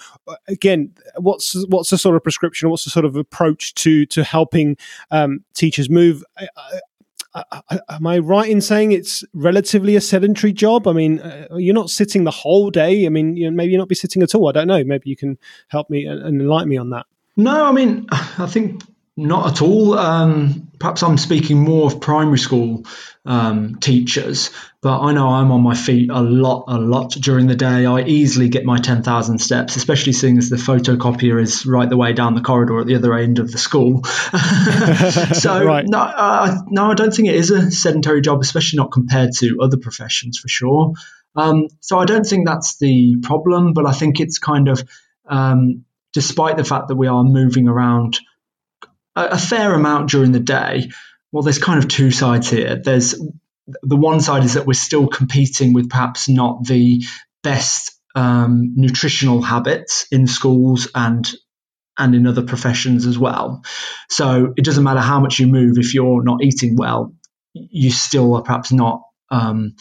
again, 0.48 0.94
what's 1.18 1.56
what's 1.68 1.92
the 1.92 1.98
sort 1.98 2.16
of 2.16 2.24
prescription? 2.24 2.70
What's 2.70 2.84
the 2.84 2.90
sort 2.90 3.06
of 3.06 3.16
approach 3.16 3.74
to 3.76 4.06
to 4.08 4.24
helping 4.24 4.78
um, 5.12 5.44
teachers 5.54 5.90
move? 5.90 6.24
Am 7.90 8.08
I 8.08 8.20
right 8.20 8.50
in 8.50 8.62
saying 8.62 8.92
it's 8.92 9.24
relatively 9.34 9.96
a 9.96 10.02
sedentary 10.02 10.54
job? 10.54 10.88
I 10.88 10.94
mean, 10.94 11.20
uh, 11.20 11.48
you're 11.56 11.76
not 11.76 11.90
sitting 11.90 12.24
the 12.24 12.32
whole 12.32 12.70
day. 12.70 13.06
I 13.06 13.10
mean, 13.10 13.36
you 13.36 13.50
know, 13.50 13.56
maybe 13.56 13.72
you're 13.72 13.80
not 13.80 13.88
be 13.88 13.96
sitting 13.96 14.24
at 14.24 14.34
all. 14.36 14.50
I 14.50 14.52
don't 14.52 14.68
know. 14.68 14.84
Maybe 14.84 15.10
you 15.10 15.16
can 15.16 15.38
help 15.68 15.90
me 15.90 16.06
and, 16.06 16.22
and 16.22 16.42
enlighten 16.42 16.70
me 16.70 16.78
on 16.78 16.90
that. 16.92 17.06
No, 17.38 17.66
I 17.66 17.72
mean, 17.72 18.08
I 18.12 18.48
think 18.48 18.82
not 19.16 19.52
at 19.52 19.62
all. 19.62 19.98
Um, 19.98 20.70
perhaps 20.80 21.04
I'm 21.04 21.18
speaking 21.18 21.60
more 21.60 21.88
of 21.88 22.02
primary 22.02 22.40
school 22.40 22.86
um, 23.26 23.76
teachers, 23.76 24.50
but 24.82 25.02
I 25.02 25.12
know 25.12 25.28
I'm 25.28 25.52
on 25.52 25.62
my 25.62 25.76
feet 25.76 26.10
a 26.10 26.22
lot, 26.22 26.66
a 26.68 26.78
lot 26.78 27.12
during 27.12 27.48
the 27.48 27.56
day. 27.56 27.86
I 27.86 28.02
easily 28.04 28.48
get 28.48 28.64
my 28.64 28.78
10,000 28.78 29.40
steps, 29.40 29.76
especially 29.76 30.14
seeing 30.14 30.38
as 30.38 30.50
the 30.50 30.56
photocopier 30.56 31.42
is 31.42 31.66
right 31.66 31.90
the 31.90 31.98
way 31.98 32.14
down 32.14 32.34
the 32.34 32.42
corridor 32.42 32.80
at 32.80 32.88
the 32.88 32.96
other 32.96 33.14
end 33.14 33.40
of 33.40 33.52
the 33.52 33.58
school. 33.58 34.04
so, 35.34 35.66
right. 35.66 35.86
no, 35.86 36.00
uh, 36.00 36.62
no, 36.68 36.92
I 36.92 36.94
don't 36.94 37.14
think 37.14 37.28
it 37.28 37.36
is 37.36 37.52
a 37.52 37.72
sedentary 37.72 38.22
job, 38.22 38.40
especially 38.42 38.78
not 38.78 38.92
compared 38.94 39.32
to 39.40 39.60
other 39.62 39.78
professions 39.78 40.40
for 40.40 40.48
sure. 40.48 40.94
Um, 41.36 41.68
so 41.82 42.00
I 42.00 42.06
don't 42.06 42.26
think 42.26 42.48
that's 42.48 42.78
the 42.78 43.18
problem, 43.22 43.74
but 43.74 43.86
I 43.86 43.92
think 43.92 44.22
it's 44.22 44.40
kind 44.40 44.70
of 44.70 44.82
um, 45.28 45.84
despite 46.14 46.56
the 46.56 46.64
fact 46.64 46.88
that 46.88 46.96
we 46.96 47.08
are 47.08 47.24
moving 47.24 47.68
around 47.68 48.20
a, 49.16 49.26
a 49.26 49.38
fair 49.38 49.74
amount 49.74 50.10
during 50.10 50.32
the 50.32 50.40
day, 50.40 50.90
well, 51.32 51.44
there's 51.44 51.60
kind 51.60 51.80
of 51.80 51.88
two 51.88 52.12
sides 52.12 52.50
here. 52.50 52.82
There's 52.84 53.16
the 53.82 53.96
one 53.96 54.22
side 54.22 54.44
is 54.44 54.54
that 54.56 54.66
we're 54.66 54.74
still 54.74 55.08
competing 55.08 55.74
with 55.74 55.90
perhaps 55.90 56.30
not 56.30 56.66
the 56.66 57.04
best 57.44 57.92
um, 58.16 58.74
nutritional 58.76 59.42
habits 59.42 60.08
in 60.12 60.28
schools 60.28 60.88
and 60.94 61.32
and 61.98 62.16
in 62.16 62.26
other 62.26 62.44
professions 62.44 63.06
as 63.06 63.20
well. 63.20 63.62
So 64.10 64.54
it 64.56 64.64
doesn't 64.64 64.84
matter 64.84 65.02
how 65.02 65.20
much 65.20 65.40
you 65.40 65.48
move 65.48 65.78
if 65.78 65.94
you're 65.94 66.24
not 66.24 66.42
eating 66.42 66.78
well, 66.78 67.14
you 67.54 67.92
still 67.92 68.36
are 68.36 68.42
perhaps 68.42 68.72
not 68.72 69.02
um, 69.30 69.76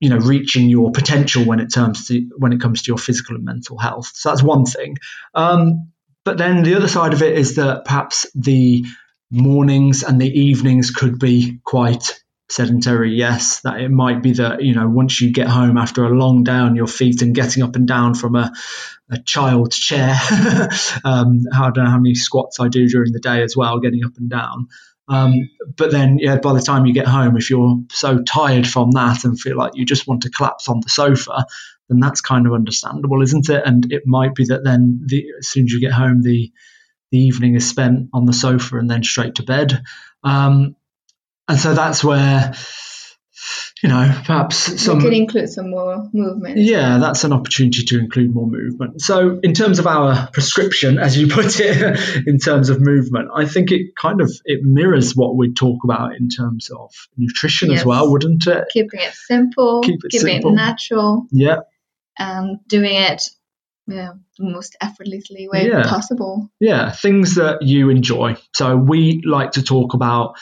you 0.00 0.08
know 0.08 0.18
reaching 0.18 0.68
your 0.68 0.90
potential 0.92 1.44
when 1.44 1.60
it 1.60 1.72
comes 1.72 2.08
to 2.08 2.28
when 2.36 2.52
it 2.52 2.60
comes 2.60 2.82
to 2.82 2.88
your 2.88 2.98
physical 2.98 3.36
and 3.36 3.44
mental 3.44 3.78
health. 3.78 4.10
So 4.14 4.30
that's 4.30 4.42
one 4.42 4.64
thing. 4.64 4.96
Um, 5.34 5.92
but 6.24 6.36
then 6.38 6.62
the 6.62 6.74
other 6.74 6.88
side 6.88 7.12
of 7.12 7.22
it 7.22 7.36
is 7.36 7.56
that 7.56 7.84
perhaps 7.84 8.26
the 8.34 8.84
mornings 9.30 10.02
and 10.02 10.20
the 10.20 10.28
evenings 10.28 10.90
could 10.90 11.18
be 11.18 11.60
quite 11.64 12.19
sedentary. 12.50 13.14
Yes, 13.14 13.60
that 13.60 13.80
it 13.80 13.90
might 13.90 14.22
be 14.22 14.32
that 14.32 14.62
you 14.62 14.74
know 14.74 14.88
once 14.88 15.20
you 15.20 15.32
get 15.32 15.48
home 15.48 15.78
after 15.78 16.04
a 16.04 16.10
long 16.10 16.44
day 16.44 16.52
on 16.52 16.76
your 16.76 16.86
feet 16.86 17.22
and 17.22 17.34
getting 17.34 17.62
up 17.62 17.76
and 17.76 17.86
down 17.86 18.14
from 18.14 18.36
a, 18.36 18.52
a 19.10 19.18
child's 19.18 19.78
chair. 19.78 20.14
um, 21.04 21.44
I 21.52 21.70
don't 21.70 21.84
know 21.84 21.90
how 21.90 21.98
many 21.98 22.14
squats 22.14 22.60
I 22.60 22.68
do 22.68 22.88
during 22.88 23.12
the 23.12 23.20
day 23.20 23.42
as 23.42 23.56
well, 23.56 23.80
getting 23.80 24.04
up 24.04 24.16
and 24.16 24.28
down. 24.28 24.68
Um, 25.08 25.50
but 25.76 25.90
then, 25.90 26.18
yeah, 26.20 26.38
by 26.38 26.52
the 26.52 26.60
time 26.60 26.86
you 26.86 26.94
get 26.94 27.08
home, 27.08 27.36
if 27.36 27.50
you're 27.50 27.80
so 27.90 28.22
tired 28.22 28.66
from 28.66 28.92
that 28.92 29.24
and 29.24 29.38
feel 29.38 29.56
like 29.56 29.72
you 29.74 29.84
just 29.84 30.06
want 30.06 30.22
to 30.22 30.30
collapse 30.30 30.68
on 30.68 30.80
the 30.80 30.88
sofa, 30.88 31.46
then 31.88 31.98
that's 31.98 32.20
kind 32.20 32.46
of 32.46 32.52
understandable, 32.52 33.20
isn't 33.20 33.48
it? 33.48 33.62
And 33.66 33.92
it 33.92 34.06
might 34.06 34.36
be 34.36 34.44
that 34.46 34.62
then, 34.62 35.00
the, 35.04 35.26
as 35.40 35.48
soon 35.48 35.64
as 35.64 35.72
you 35.72 35.80
get 35.80 35.92
home, 35.92 36.22
the 36.22 36.52
the 37.10 37.18
evening 37.18 37.56
is 37.56 37.68
spent 37.68 38.08
on 38.12 38.24
the 38.24 38.32
sofa 38.32 38.78
and 38.78 38.88
then 38.88 39.02
straight 39.02 39.34
to 39.36 39.42
bed. 39.42 39.82
Um, 40.22 40.76
and 41.50 41.58
so 41.58 41.74
that's 41.74 42.04
where 42.04 42.54
you 43.82 43.88
know, 43.88 44.06
perhaps 44.24 44.80
some. 44.80 44.98
We 44.98 45.04
could 45.04 45.12
include 45.14 45.48
some 45.48 45.70
more 45.70 46.08
movement. 46.12 46.58
Yeah, 46.58 46.98
that's 46.98 47.24
an 47.24 47.32
opportunity 47.32 47.82
to 47.84 47.98
include 47.98 48.34
more 48.34 48.46
movement. 48.46 49.00
So, 49.00 49.40
in 49.42 49.54
terms 49.54 49.78
of 49.78 49.86
our 49.86 50.28
prescription, 50.32 50.98
as 50.98 51.16
you 51.16 51.28
put 51.28 51.58
it, 51.58 52.24
in 52.26 52.38
terms 52.38 52.68
of 52.68 52.80
movement, 52.80 53.30
I 53.34 53.46
think 53.46 53.72
it 53.72 53.96
kind 53.96 54.20
of 54.20 54.30
it 54.44 54.60
mirrors 54.62 55.16
what 55.16 55.34
we 55.34 55.52
talk 55.52 55.82
about 55.82 56.14
in 56.14 56.28
terms 56.28 56.70
of 56.70 56.92
nutrition 57.16 57.70
yes. 57.70 57.80
as 57.80 57.86
well, 57.86 58.10
wouldn't 58.12 58.46
it? 58.46 58.64
Keeping 58.70 59.00
it 59.00 59.14
simple, 59.14 59.80
Keep 59.80 60.04
it 60.04 60.10
keeping 60.10 60.26
simple. 60.26 60.52
it 60.52 60.56
natural. 60.56 61.26
Yeah. 61.32 61.60
And 62.18 62.58
doing 62.68 62.94
it 62.94 63.22
yeah, 63.86 64.12
most 64.38 64.76
effortlessly 64.80 65.48
way 65.50 65.68
yeah. 65.68 65.82
possible. 65.84 66.50
Yeah, 66.60 66.92
things 66.92 67.36
that 67.36 67.62
you 67.62 67.90
enjoy. 67.90 68.36
So 68.54 68.76
we 68.76 69.22
like 69.24 69.52
to 69.52 69.62
talk 69.62 69.94
about 69.94 70.36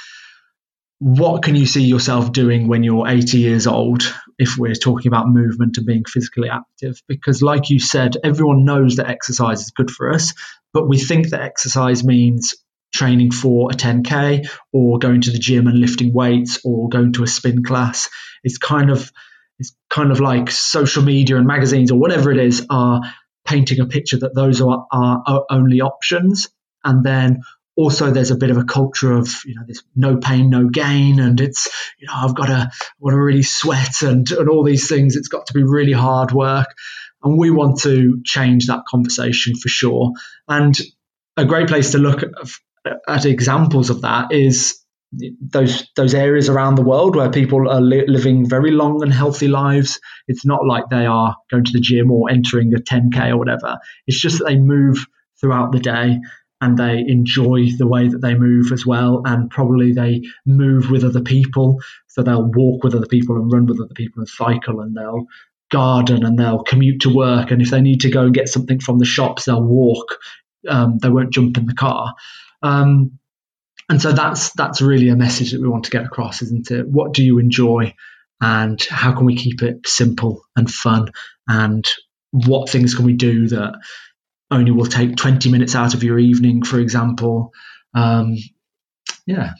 what 1.01 1.42
can 1.42 1.55
you 1.55 1.66
see 1.66 1.84
yourself 1.84 2.32
doing 2.32 2.66
when 2.66 2.82
you're 2.82 3.07
80 3.07 3.38
years 3.38 3.66
old 3.66 4.03
if 4.38 4.59
we're 4.59 4.74
talking 4.74 5.09
about 5.09 5.28
movement 5.28 5.76
and 5.76 5.86
being 5.86 6.05
physically 6.05 6.49
active? 6.49 7.01
Because 7.07 7.40
like 7.42 7.70
you 7.70 7.78
said 7.78 8.16
everyone 8.24 8.64
knows 8.64 8.96
that 8.96 9.09
exercise 9.09 9.61
is 9.61 9.70
good 9.70 9.90
for 9.90 10.12
us 10.12 10.34
but 10.72 10.88
we 10.88 10.99
think 10.99 11.30
that 11.30 11.40
exercise 11.40 12.05
means 12.05 12.55
training 12.92 13.30
for 13.30 13.70
a 13.70 13.74
10k 13.74 14.49
or 14.72 14.99
going 14.99 15.20
to 15.22 15.30
the 15.30 15.38
gym 15.38 15.66
and 15.66 15.78
lifting 15.78 16.12
weights 16.12 16.61
or 16.64 16.88
going 16.88 17.12
to 17.14 17.22
a 17.22 17.26
spin 17.26 17.62
class. 17.62 18.09
It's 18.42 18.59
kind 18.59 18.90
of 18.90 19.11
it's 19.59 19.74
kind 19.90 20.12
of 20.12 20.20
like 20.20 20.51
social 20.51 21.03
media 21.03 21.36
and 21.36 21.46
magazines 21.46 21.90
or 21.90 21.99
whatever 21.99 22.30
it 22.30 22.38
is 22.38 22.64
are 22.70 23.01
painting 23.44 23.80
a 23.80 23.86
picture 23.86 24.18
that 24.18 24.34
those 24.34 24.61
are 24.61 24.86
our 24.92 25.44
only 25.51 25.80
options. 25.80 26.49
And 26.84 27.05
then 27.05 27.40
also 27.78 28.10
there's 28.10 28.32
a 28.32 28.36
bit 28.36 28.50
of 28.50 28.58
a 28.58 28.64
culture 28.64 29.12
of 29.12 29.28
you 29.46 29.54
know 29.54 29.62
this 29.66 29.82
no 29.94 30.16
pain 30.16 30.50
no 30.50 30.68
gain 30.68 31.20
and 31.20 31.40
it's 31.40 31.68
you 31.98 32.08
know 32.08 32.12
i've 32.16 32.34
got 32.34 32.46
to 32.46 32.68
want 32.98 33.14
to 33.14 33.20
really 33.20 33.44
sweat 33.44 34.02
and 34.02 34.30
and 34.32 34.48
all 34.48 34.64
these 34.64 34.88
things. 34.88 35.16
It's 35.16 35.28
got 35.28 35.46
to 35.46 35.54
be 35.54 35.62
really 35.62 35.92
hard 35.92 36.32
work 36.32 36.74
and 37.22 37.38
we 37.38 37.50
want 37.50 37.80
to 37.80 38.20
change 38.24 38.66
that 38.66 38.84
conversation 38.88 39.56
for 39.56 39.68
sure. 39.68 40.12
And 40.46 40.78
a 41.36 41.44
great 41.44 41.68
place 41.68 41.92
to 41.92 41.98
look 41.98 42.22
at, 42.22 42.94
at 43.06 43.24
examples 43.24 43.90
of 43.90 44.02
that 44.02 44.32
is 44.32 44.78
those 45.12 45.88
those 45.96 46.14
areas 46.14 46.50
around 46.50 46.74
the 46.74 46.82
world 46.82 47.16
where 47.16 47.30
people 47.30 47.68
are 47.68 47.80
li- 47.80 48.06
living 48.06 48.48
very 48.48 48.70
long 48.70 49.02
and 49.02 49.12
healthy 49.12 49.48
lives. 49.48 50.00
It's 50.26 50.44
not 50.44 50.66
like 50.66 50.84
they 50.90 51.06
are 51.06 51.34
going 51.50 51.64
to 51.64 51.72
the 51.72 51.80
gym 51.80 52.10
or 52.10 52.30
entering 52.30 52.74
a 52.74 52.78
10k 52.78 53.30
or 53.30 53.38
whatever. 53.38 53.78
It's 54.06 54.20
just 54.20 54.38
that 54.38 54.44
they 54.44 54.58
move 54.58 55.06
throughout 55.40 55.72
the 55.72 55.78
day 55.78 56.18
and 56.61 56.76
they 56.76 57.04
enjoy 57.06 57.68
the 57.76 57.86
way 57.86 58.09
that 58.09 58.20
they 58.20 58.34
move 58.34 58.72
as 58.72 58.84
well. 58.84 59.22
And 59.24 59.50
probably 59.50 59.92
they 59.92 60.22
move 60.44 60.90
with 60.90 61.04
other 61.04 61.20
people. 61.20 61.80
So 62.09 62.22
they'll 62.22 62.50
walk 62.50 62.82
with 62.82 62.94
other 62.94 63.06
people 63.06 63.36
and 63.36 63.52
run 63.52 63.66
with 63.66 63.80
other 63.80 63.94
people 63.94 64.20
and 64.20 64.28
cycle 64.28 64.80
and 64.80 64.96
they'll 64.96 65.26
garden 65.70 66.24
and 66.24 66.38
they'll 66.38 66.62
commute 66.62 67.02
to 67.02 67.14
work. 67.14 67.50
And 67.50 67.62
if 67.62 67.70
they 67.70 67.80
need 67.80 68.00
to 68.00 68.11
go 68.11 68.22
and 68.22 68.34
get 68.34 68.48
something 68.48 68.80
from 68.80 68.98
the 68.98 69.04
shops, 69.04 69.44
they'll 69.44 69.62
walk. 69.62 70.18
Um, 70.66 70.98
they 70.98 71.09
won't 71.09 71.32
jump 71.32 71.56
in 71.56 71.66
the 71.66 71.74
car. 71.74 72.14
Um, 72.62 73.18
and 73.88 74.02
so 74.02 74.12
that's 74.12 74.52
that's 74.52 74.82
really 74.82 75.09
a 75.09 75.16
message 75.16 75.52
that 75.52 75.62
we 75.62 75.68
want 75.68 75.84
to 75.84 75.90
get 75.90 76.04
across, 76.04 76.42
isn't 76.42 76.70
it? 76.70 76.86
What 76.86 77.14
do 77.14 77.24
you 77.24 77.38
enjoy, 77.38 77.94
and 78.40 78.82
how 78.90 79.12
can 79.12 79.24
we 79.24 79.36
keep 79.36 79.62
it 79.62 79.86
simple 79.86 80.42
and 80.56 80.70
fun? 80.70 81.09
And 81.46 81.86
what 82.30 82.68
things 82.68 82.94
can 82.94 83.06
we 83.06 83.14
do 83.14 83.48
that 83.48 83.78
only 84.51 84.70
will 84.70 84.86
take 84.86 85.16
20 85.16 85.51
minutes 85.51 85.74
out 85.74 85.94
of 85.94 86.03
your 86.03 86.18
evening, 86.18 86.62
for 86.62 86.78
example. 86.78 87.53
Um, 87.94 88.36
yeah. 89.26 89.53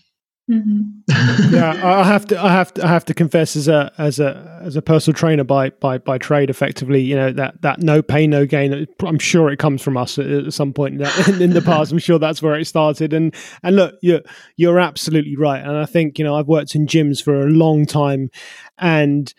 Mm-hmm. 0.51 1.53
yeah, 1.55 1.78
I 1.84 2.05
have 2.05 2.24
to, 2.28 2.43
I 2.43 2.51
have 2.51 2.72
to, 2.74 2.84
I 2.84 2.89
have 2.89 3.05
to 3.05 3.12
confess, 3.12 3.55
as 3.55 3.68
a, 3.68 3.93
as 3.99 4.18
a, 4.18 4.61
as 4.62 4.76
a 4.76 4.82
personal 4.82 5.14
trainer 5.14 5.45
by, 5.45 5.68
by, 5.70 5.99
by 5.99 6.16
trade, 6.16 6.49
effectively, 6.49 7.03
you 7.03 7.14
know 7.14 7.32
that, 7.32 7.61
that 7.61 7.80
no 7.80 8.01
pain, 8.01 8.30
no 8.30 8.47
gain. 8.47 8.86
I'm 9.05 9.18
sure 9.18 9.51
it 9.51 9.59
comes 9.59 9.82
from 9.82 9.99
us 9.99 10.18
at, 10.18 10.55
some 10.55 10.72
point 10.72 10.95
in, 10.95 11.01
that, 11.01 11.28
in, 11.41 11.51
the 11.51 11.61
past. 11.61 11.93
I'm 11.93 11.99
sure 11.99 12.18
that's 12.18 12.41
where 12.41 12.59
it 12.59 12.64
started. 12.64 13.12
And, 13.12 13.34
and 13.62 13.76
look, 13.76 13.97
you're, 14.01 14.22
you're 14.57 14.80
absolutely 14.80 15.36
right. 15.36 15.61
And 15.61 15.76
I 15.76 15.84
think 15.84 16.18
you 16.18 16.24
know 16.24 16.34
I've 16.34 16.49
worked 16.49 16.74
in 16.74 16.86
gyms 16.86 17.22
for 17.22 17.47
a 17.47 17.51
long 17.51 17.84
time, 17.84 18.30
and 18.78 19.34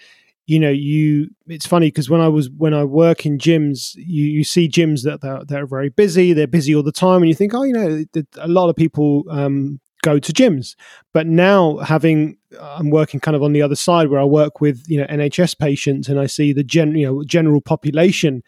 you 0.50 0.60
know 0.60 0.70
you 0.70 1.30
it's 1.47 1.68
funny 1.68 1.88
because 1.88 2.10
when 2.10 2.22
i 2.22 2.28
was 2.28 2.50
when 2.50 2.74
i 2.74 2.84
work 2.84 3.26
in 3.26 3.38
gyms 3.38 3.93
you, 3.95 4.26
you 4.26 4.43
see 4.43 4.68
gyms 4.68 5.04
that 5.04 5.22
they're, 5.22 5.43
they're 5.45 5.68
very 5.68 5.89
busy 5.89 6.34
they're 6.34 6.47
busy 6.47 6.74
all 6.74 6.84
the 6.84 6.91
time 6.91 7.22
and 7.22 7.30
you 7.30 7.36
think 7.36 7.54
oh 7.54 7.64
you 7.64 7.74
know 7.74 8.04
a 8.38 8.47
lot 8.47 8.70
of 8.70 8.76
people 8.76 9.24
um, 9.30 9.80
go 10.02 10.18
to 10.18 10.32
gyms. 10.32 10.76
But 11.14 11.28
now 11.28 11.78
having 11.78 12.38
i'm 12.60 12.89
working 12.89 13.20
kind 13.20 13.36
of 13.36 13.43
on 13.43 13.54
the 13.54 13.62
other 13.62 13.76
side 13.76 14.10
where 14.10 14.20
i 14.20 14.24
work 14.24 14.60
with 14.60 14.84
you 14.88 15.00
know 15.00 15.06
nhs 15.06 15.58
patients 15.60 16.10
and 16.10 16.20
i 16.20 16.26
see 16.26 16.52
the 16.52 16.64
gen 16.64 16.95
you 16.95 17.06
know 17.06 17.24
general 17.24 17.62
population 17.62 18.41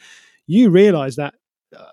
you 0.48 0.72
realize 0.72 1.18
that 1.18 1.36
uh, 1.78 1.86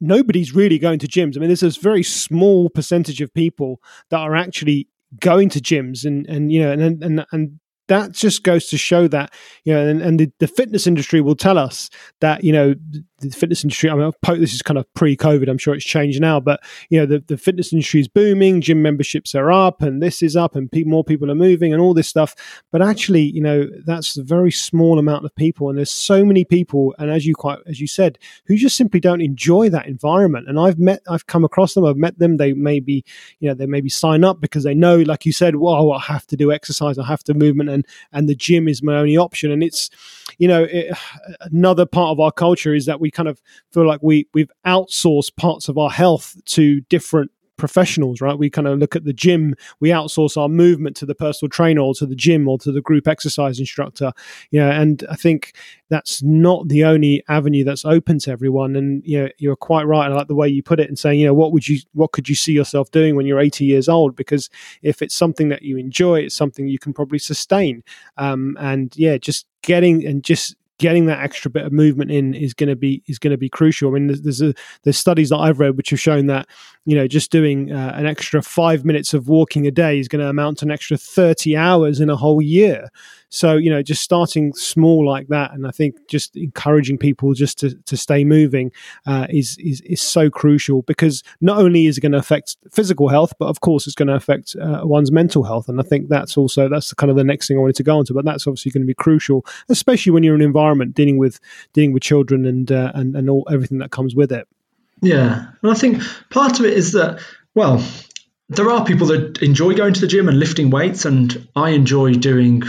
nobody's 0.00 0.54
really 0.54 0.78
going 0.78 0.98
to 0.98 1.06
gyms. 1.06 1.36
I 1.36 1.40
mean 1.40 1.48
there's 1.48 1.60
this 1.60 1.76
very 1.76 2.02
small 2.02 2.70
percentage 2.70 3.20
of 3.20 3.32
people 3.34 3.80
that 4.10 4.18
are 4.18 4.34
actually 4.34 4.88
going 5.20 5.48
to 5.50 5.60
gyms 5.60 6.04
and 6.04 6.26
and 6.26 6.50
you 6.50 6.60
know 6.60 6.72
and 6.72 7.02
and 7.02 7.26
and 7.30 7.60
that 7.88 8.12
just 8.12 8.42
goes 8.42 8.66
to 8.68 8.78
show 8.78 9.08
that 9.08 9.32
you 9.64 9.72
know 9.72 9.86
and, 9.86 10.02
and 10.02 10.20
the, 10.20 10.32
the, 10.40 10.48
fitness 10.48 10.86
industry 10.86 11.20
will 11.20 11.34
tell 11.34 11.58
us 11.58 11.90
that 12.20 12.44
you 12.44 12.52
know 12.52 12.74
the 13.30 13.36
fitness 13.36 13.64
industry 13.64 13.90
i 13.90 13.94
mean 13.94 14.12
this 14.38 14.54
is 14.54 14.62
kind 14.62 14.78
of 14.78 14.92
pre-covid 14.94 15.48
i'm 15.48 15.58
sure 15.58 15.74
it's 15.74 15.84
changed 15.84 16.20
now 16.20 16.40
but 16.40 16.60
you 16.90 16.98
know 16.98 17.06
the, 17.06 17.18
the 17.26 17.36
fitness 17.36 17.72
industry 17.72 18.00
is 18.00 18.08
booming 18.08 18.60
gym 18.60 18.82
memberships 18.82 19.34
are 19.34 19.50
up 19.50 19.82
and 19.82 20.02
this 20.02 20.22
is 20.22 20.36
up 20.36 20.56
and 20.56 20.70
pe- 20.70 20.84
more 20.84 21.04
people 21.04 21.30
are 21.30 21.34
moving 21.34 21.72
and 21.72 21.80
all 21.80 21.94
this 21.94 22.08
stuff. 22.08 22.34
But 22.70 22.82
actually 22.82 23.22
you 23.22 23.40
know 23.40 23.66
that's 23.84 24.16
a 24.16 24.22
very 24.22 24.50
small 24.50 24.98
amount 24.98 25.24
of 25.24 25.34
people 25.34 25.68
and 25.68 25.78
there's 25.78 25.90
so 25.90 26.24
many 26.24 26.44
people 26.44 26.94
and 26.98 27.10
as 27.10 27.26
you 27.26 27.34
quite 27.34 27.58
as 27.66 27.80
you 27.80 27.86
said 27.86 28.18
who 28.46 28.56
just 28.56 28.76
simply 28.76 29.00
don't 29.00 29.20
enjoy 29.20 29.68
that 29.70 29.86
environment. 29.86 30.48
And 30.48 30.58
i've 30.58 30.78
met 30.78 31.02
i've 31.08 31.26
come 31.26 31.44
across 31.44 31.74
them 31.74 31.84
i've 31.84 31.96
met 31.96 32.18
them 32.18 32.36
they 32.36 32.52
maybe 32.52 33.04
you 33.40 33.48
know 33.48 33.54
they 33.54 33.66
maybe 33.66 33.88
sign 33.88 34.24
up 34.24 34.40
because 34.40 34.64
they 34.64 34.74
know 34.74 34.98
like 35.00 35.24
you 35.26 35.32
said 35.32 35.56
well 35.56 35.92
i 35.92 35.98
have 35.98 36.26
to 36.26 36.36
do 36.36 36.52
exercise 36.52 36.98
i 36.98 37.04
have 37.04 37.24
to 37.24 37.34
movement 37.34 37.70
and 37.70 37.86
and 38.12 38.28
the 38.28 38.34
gym 38.34 38.68
is 38.68 38.82
my 38.82 38.96
only 38.96 39.16
option. 39.16 39.50
And 39.50 39.62
it's 39.62 39.90
you 40.38 40.48
know 40.48 40.64
it, 40.64 40.96
another 41.40 41.86
part 41.86 42.10
of 42.10 42.20
our 42.20 42.32
culture 42.32 42.74
is 42.74 42.86
that 42.86 43.00
we 43.00 43.10
kind 43.14 43.28
of 43.28 43.40
feel 43.72 43.86
like 43.86 44.02
we 44.02 44.28
we've 44.34 44.50
outsourced 44.66 45.36
parts 45.36 45.68
of 45.68 45.78
our 45.78 45.90
health 45.90 46.36
to 46.46 46.80
different 46.82 47.30
professionals, 47.56 48.20
right? 48.20 48.38
We 48.38 48.50
kind 48.50 48.66
of 48.66 48.78
look 48.78 48.96
at 48.96 49.04
the 49.04 49.12
gym, 49.12 49.54
we 49.80 49.90
outsource 49.90 50.36
our 50.36 50.48
movement 50.48 50.96
to 50.96 51.06
the 51.06 51.14
personal 51.14 51.50
trainer 51.50 51.80
or 51.80 51.94
to 51.94 52.06
the 52.06 52.16
gym 52.16 52.48
or 52.48 52.58
to 52.58 52.72
the 52.72 52.80
group 52.80 53.06
exercise 53.06 53.60
instructor. 53.60 54.12
You 54.50 54.60
know, 54.60 54.70
and 54.70 55.04
I 55.10 55.16
think 55.16 55.54
that's 55.88 56.22
not 56.22 56.68
the 56.68 56.84
only 56.84 57.22
avenue 57.28 57.64
that's 57.64 57.84
open 57.84 58.18
to 58.20 58.30
everyone. 58.30 58.76
And 58.76 59.02
you 59.04 59.22
know, 59.22 59.28
you're 59.38 59.56
quite 59.56 59.84
right. 59.84 60.10
I 60.10 60.14
like 60.14 60.28
the 60.28 60.34
way 60.34 60.48
you 60.48 60.62
put 60.62 60.80
it 60.80 60.88
and 60.88 60.98
saying, 60.98 61.20
you 61.20 61.26
know, 61.26 61.34
what 61.34 61.52
would 61.52 61.68
you 61.68 61.78
what 61.92 62.12
could 62.12 62.28
you 62.28 62.34
see 62.34 62.52
yourself 62.52 62.90
doing 62.90 63.16
when 63.16 63.26
you're 63.26 63.40
80 63.40 63.64
years 63.64 63.88
old? 63.88 64.16
Because 64.16 64.50
if 64.82 65.02
it's 65.02 65.14
something 65.14 65.48
that 65.48 65.62
you 65.62 65.76
enjoy, 65.76 66.20
it's 66.20 66.34
something 66.34 66.68
you 66.68 66.78
can 66.78 66.92
probably 66.92 67.18
sustain. 67.18 67.82
Um, 68.16 68.56
and 68.58 68.92
yeah, 68.96 69.16
just 69.16 69.46
getting 69.62 70.04
and 70.04 70.22
just 70.22 70.56
getting 70.78 71.06
that 71.06 71.20
extra 71.20 71.50
bit 71.50 71.64
of 71.64 71.72
movement 71.72 72.10
in 72.10 72.34
is 72.34 72.54
going 72.54 72.68
to 72.68 72.76
be 72.76 73.02
is 73.06 73.18
going 73.18 73.30
to 73.30 73.38
be 73.38 73.48
crucial. 73.48 73.90
I 73.90 73.94
mean, 73.94 74.06
there's 74.08 74.22
there's, 74.22 74.42
a, 74.42 74.54
there's, 74.82 74.98
studies 74.98 75.30
that 75.30 75.38
I've 75.38 75.60
read 75.60 75.76
which 75.76 75.90
have 75.90 76.00
shown 76.00 76.26
that 76.26 76.48
you 76.84 76.96
know 76.96 77.06
just 77.06 77.30
doing 77.30 77.72
uh, 77.72 77.92
an 77.94 78.06
extra 78.06 78.42
five 78.42 78.84
minutes 78.84 79.14
of 79.14 79.28
walking 79.28 79.66
a 79.66 79.70
day 79.70 79.98
is 79.98 80.08
going 80.08 80.22
to 80.22 80.28
amount 80.28 80.58
to 80.58 80.64
an 80.64 80.70
extra 80.70 80.96
thirty 80.96 81.56
hours 81.56 82.00
in 82.00 82.10
a 82.10 82.16
whole 82.16 82.42
year. 82.42 82.88
So 83.34 83.56
you 83.56 83.68
know, 83.68 83.82
just 83.82 84.02
starting 84.02 84.52
small 84.54 85.04
like 85.04 85.26
that, 85.26 85.52
and 85.52 85.66
I 85.66 85.72
think 85.72 86.08
just 86.08 86.36
encouraging 86.36 86.98
people 86.98 87.34
just 87.34 87.58
to, 87.58 87.74
to 87.74 87.96
stay 87.96 88.22
moving 88.22 88.70
uh, 89.06 89.26
is, 89.28 89.58
is 89.58 89.80
is 89.80 90.00
so 90.00 90.30
crucial 90.30 90.82
because 90.82 91.24
not 91.40 91.58
only 91.58 91.86
is 91.86 91.98
it 91.98 92.00
going 92.00 92.12
to 92.12 92.18
affect 92.18 92.56
physical 92.70 93.08
health, 93.08 93.32
but 93.40 93.46
of 93.46 93.60
course 93.60 93.88
it's 93.88 93.96
going 93.96 94.06
to 94.06 94.14
affect 94.14 94.54
uh, 94.62 94.82
one's 94.84 95.10
mental 95.10 95.42
health, 95.42 95.68
and 95.68 95.80
I 95.80 95.82
think 95.82 96.08
that's 96.08 96.36
also 96.36 96.68
that's 96.68 96.94
kind 96.94 97.10
of 97.10 97.16
the 97.16 97.24
next 97.24 97.48
thing 97.48 97.56
I 97.56 97.60
wanted 97.60 97.74
to 97.76 97.82
go 97.82 97.98
into. 97.98 98.14
But 98.14 98.24
that's 98.24 98.46
obviously 98.46 98.70
going 98.70 98.82
to 98.82 98.86
be 98.86 98.94
crucial, 98.94 99.44
especially 99.68 100.12
when 100.12 100.22
you're 100.22 100.36
in 100.36 100.40
an 100.40 100.46
environment 100.46 100.94
dealing 100.94 101.18
with 101.18 101.40
dealing 101.72 101.92
with 101.92 102.04
children 102.04 102.46
and 102.46 102.70
uh, 102.70 102.92
and 102.94 103.16
and 103.16 103.28
all 103.28 103.48
everything 103.50 103.78
that 103.78 103.90
comes 103.90 104.14
with 104.14 104.30
it. 104.30 104.46
Yeah, 105.02 105.46
and 105.60 105.72
I 105.72 105.74
think 105.74 106.00
part 106.30 106.60
of 106.60 106.66
it 106.66 106.74
is 106.74 106.92
that 106.92 107.20
well, 107.56 107.84
there 108.48 108.70
are 108.70 108.84
people 108.84 109.08
that 109.08 109.42
enjoy 109.42 109.74
going 109.74 109.94
to 109.94 110.00
the 110.00 110.06
gym 110.06 110.28
and 110.28 110.38
lifting 110.38 110.70
weights, 110.70 111.04
and 111.04 111.48
I 111.56 111.70
enjoy 111.70 112.14
doing 112.14 112.62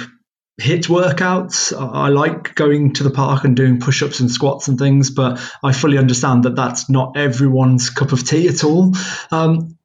HIIT 0.61 0.87
workouts. 0.87 1.73
I 1.77 2.09
like 2.09 2.55
going 2.55 2.93
to 2.93 3.03
the 3.03 3.11
park 3.11 3.43
and 3.43 3.55
doing 3.55 3.79
push 3.79 4.01
ups 4.01 4.21
and 4.21 4.31
squats 4.31 4.67
and 4.67 4.79
things, 4.79 5.09
but 5.09 5.39
I 5.61 5.73
fully 5.73 5.97
understand 5.97 6.43
that 6.43 6.55
that's 6.55 6.89
not 6.89 7.17
everyone's 7.17 7.89
cup 7.89 8.13
of 8.13 8.25
tea 8.25 8.47
at 8.47 8.63
all. 8.63 8.93
Um, 9.31 9.77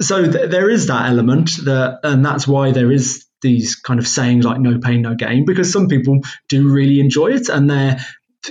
so 0.00 0.30
th- 0.30 0.50
there 0.50 0.70
is 0.70 0.86
that 0.86 1.08
element 1.08 1.50
that, 1.64 2.00
and 2.04 2.24
that's 2.24 2.46
why 2.46 2.70
there 2.70 2.92
is 2.92 3.26
these 3.40 3.74
kind 3.74 3.98
of 3.98 4.06
sayings 4.06 4.44
like 4.44 4.60
no 4.60 4.78
pain, 4.78 5.02
no 5.02 5.16
gain, 5.16 5.44
because 5.44 5.72
some 5.72 5.88
people 5.88 6.20
do 6.48 6.68
really 6.68 7.00
enjoy 7.00 7.32
it 7.32 7.48
and 7.48 7.68
they're 7.68 7.98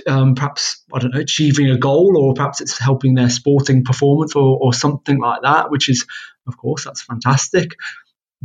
um, 0.06 0.34
perhaps, 0.34 0.82
I 0.92 0.98
don't 0.98 1.14
know, 1.14 1.20
achieving 1.20 1.70
a 1.70 1.78
goal 1.78 2.16
or 2.18 2.34
perhaps 2.34 2.60
it's 2.60 2.78
helping 2.78 3.14
their 3.14 3.30
sporting 3.30 3.84
performance 3.84 4.34
or, 4.34 4.58
or 4.60 4.74
something 4.74 5.18
like 5.18 5.42
that, 5.42 5.70
which 5.70 5.88
is, 5.88 6.06
of 6.46 6.56
course, 6.56 6.84
that's 6.84 7.02
fantastic. 7.02 7.76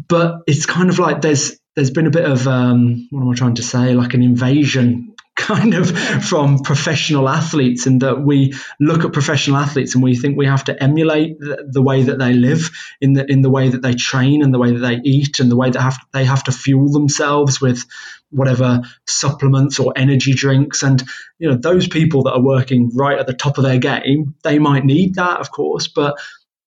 But 0.07 0.39
it's 0.47 0.65
kind 0.65 0.89
of 0.89 0.99
like 0.99 1.21
there's 1.21 1.57
there's 1.77 1.91
been 1.91 2.07
a 2.07 2.11
bit 2.11 2.25
of 2.25 2.47
um, 2.47 3.07
what 3.11 3.21
am 3.21 3.29
I 3.29 3.35
trying 3.35 3.55
to 3.55 3.63
say, 3.63 3.93
like 3.93 4.15
an 4.15 4.23
invasion 4.23 5.13
kind 5.35 5.75
of 5.75 5.95
from 6.27 6.57
professional 6.57 7.29
athletes 7.29 7.85
in 7.85 7.99
that 7.99 8.19
we 8.19 8.55
look 8.79 9.05
at 9.05 9.13
professional 9.13 9.57
athletes 9.57 9.93
and 9.93 10.03
we 10.03 10.15
think 10.15 10.35
we 10.35 10.47
have 10.47 10.63
to 10.63 10.83
emulate 10.83 11.39
the, 11.39 11.69
the, 11.71 11.83
way 11.83 12.01
that 12.01 12.17
they 12.17 12.33
live 12.33 12.71
in 12.99 13.13
the 13.13 13.31
in 13.31 13.43
the 13.43 13.49
way 13.51 13.69
that 13.69 13.83
they 13.83 13.93
train 13.93 14.41
and 14.41 14.51
the 14.51 14.57
way 14.57 14.71
that 14.71 14.79
they 14.79 14.99
eat 15.03 15.39
and 15.39 15.51
the 15.51 15.55
way 15.55 15.69
that 15.69 15.79
have 15.79 15.99
they 16.11 16.25
have 16.25 16.43
to 16.43 16.51
fuel 16.51 16.91
themselves 16.91 17.61
with 17.61 17.85
whatever 18.31 18.81
supplements 19.05 19.79
or 19.79 19.93
energy 19.95 20.33
drinks. 20.33 20.81
And 20.81 21.03
you 21.37 21.47
know 21.47 21.57
those 21.57 21.87
people 21.87 22.23
that 22.23 22.33
are 22.33 22.41
working 22.41 22.89
right 22.95 23.19
at 23.19 23.27
the 23.27 23.33
top 23.33 23.59
of 23.59 23.63
their 23.63 23.77
game 23.77 24.33
they 24.43 24.57
might 24.57 24.83
need 24.83 25.15
that 25.15 25.39
of 25.39 25.51
course 25.51 25.87
but 25.87 26.17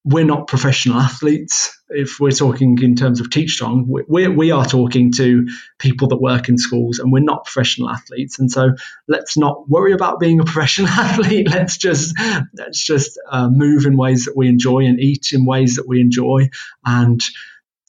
we're 0.04 0.24
not 0.24 0.46
professional 0.46 0.98
athletes. 0.98 1.76
If 1.88 2.20
we're 2.20 2.30
talking 2.30 2.78
in 2.82 2.96
terms 2.96 3.20
of 3.20 3.28
TeachStrong, 3.28 3.84
we, 4.08 4.28
we 4.28 4.50
are 4.50 4.64
talking 4.64 5.12
to 5.12 5.46
people 5.78 6.08
that 6.08 6.20
work 6.20 6.48
in 6.48 6.56
schools 6.56 6.98
and 6.98 7.12
we're 7.12 7.20
not 7.22 7.44
professional 7.44 7.90
athletes. 7.90 8.38
And 8.38 8.50
so 8.50 8.70
let's 9.08 9.36
not 9.36 9.68
worry 9.68 9.92
about 9.92 10.18
being 10.18 10.40
a 10.40 10.44
professional 10.44 10.88
athlete. 10.90 11.48
Let's 11.50 11.76
just, 11.76 12.14
let's 12.56 12.82
just 12.82 13.18
uh, 13.30 13.48
move 13.50 13.84
in 13.84 13.96
ways 13.96 14.24
that 14.24 14.36
we 14.36 14.48
enjoy 14.48 14.80
and 14.86 14.98
eat 14.98 15.32
in 15.32 15.44
ways 15.44 15.76
that 15.76 15.86
we 15.86 16.00
enjoy 16.00 16.48
and 16.84 17.20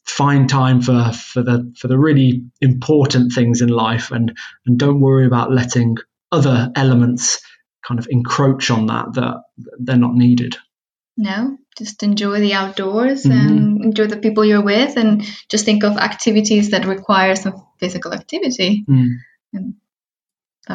find 0.05 0.49
time 0.49 0.82
for, 0.82 1.12
for 1.14 1.43
the, 1.43 1.74
for 1.78 1.88
the 1.88 1.97
really 1.97 2.43
important 2.59 3.32
things 3.32 3.62
in 3.62 3.70
life 3.70 4.12
and, 4.12 4.36
and 4.66 4.78
don't 4.78 4.99
worry 4.99 5.26
about 5.26 5.53
letting 5.53 5.95
other 6.32 6.72
elements 6.76 7.39
kind 7.86 7.99
of 7.99 8.07
encroach 8.09 8.70
on 8.70 8.88
that, 8.88 9.14
that 9.14 9.43
they're 9.80 9.95
not 9.95 10.14
needed. 10.14 10.57
No, 11.18 11.57
just 11.78 12.03
enjoy 12.03 12.39
the 12.39 12.53
outdoors 12.53 13.24
mm-hmm. 13.24 13.47
and 13.47 13.86
enjoy 13.86 14.07
the 14.07 14.17
people 14.17 14.43
you're 14.45 14.63
with 14.63 14.97
and 14.97 15.24
just 15.49 15.65
think 15.65 15.84
of 15.84 15.97
activities 15.97 16.72
that 16.72 16.86
require 16.86 17.36
some 17.36 17.65
physical 17.80 18.13
activity 18.13 18.86
mm. 18.88 19.15
and 19.53 19.76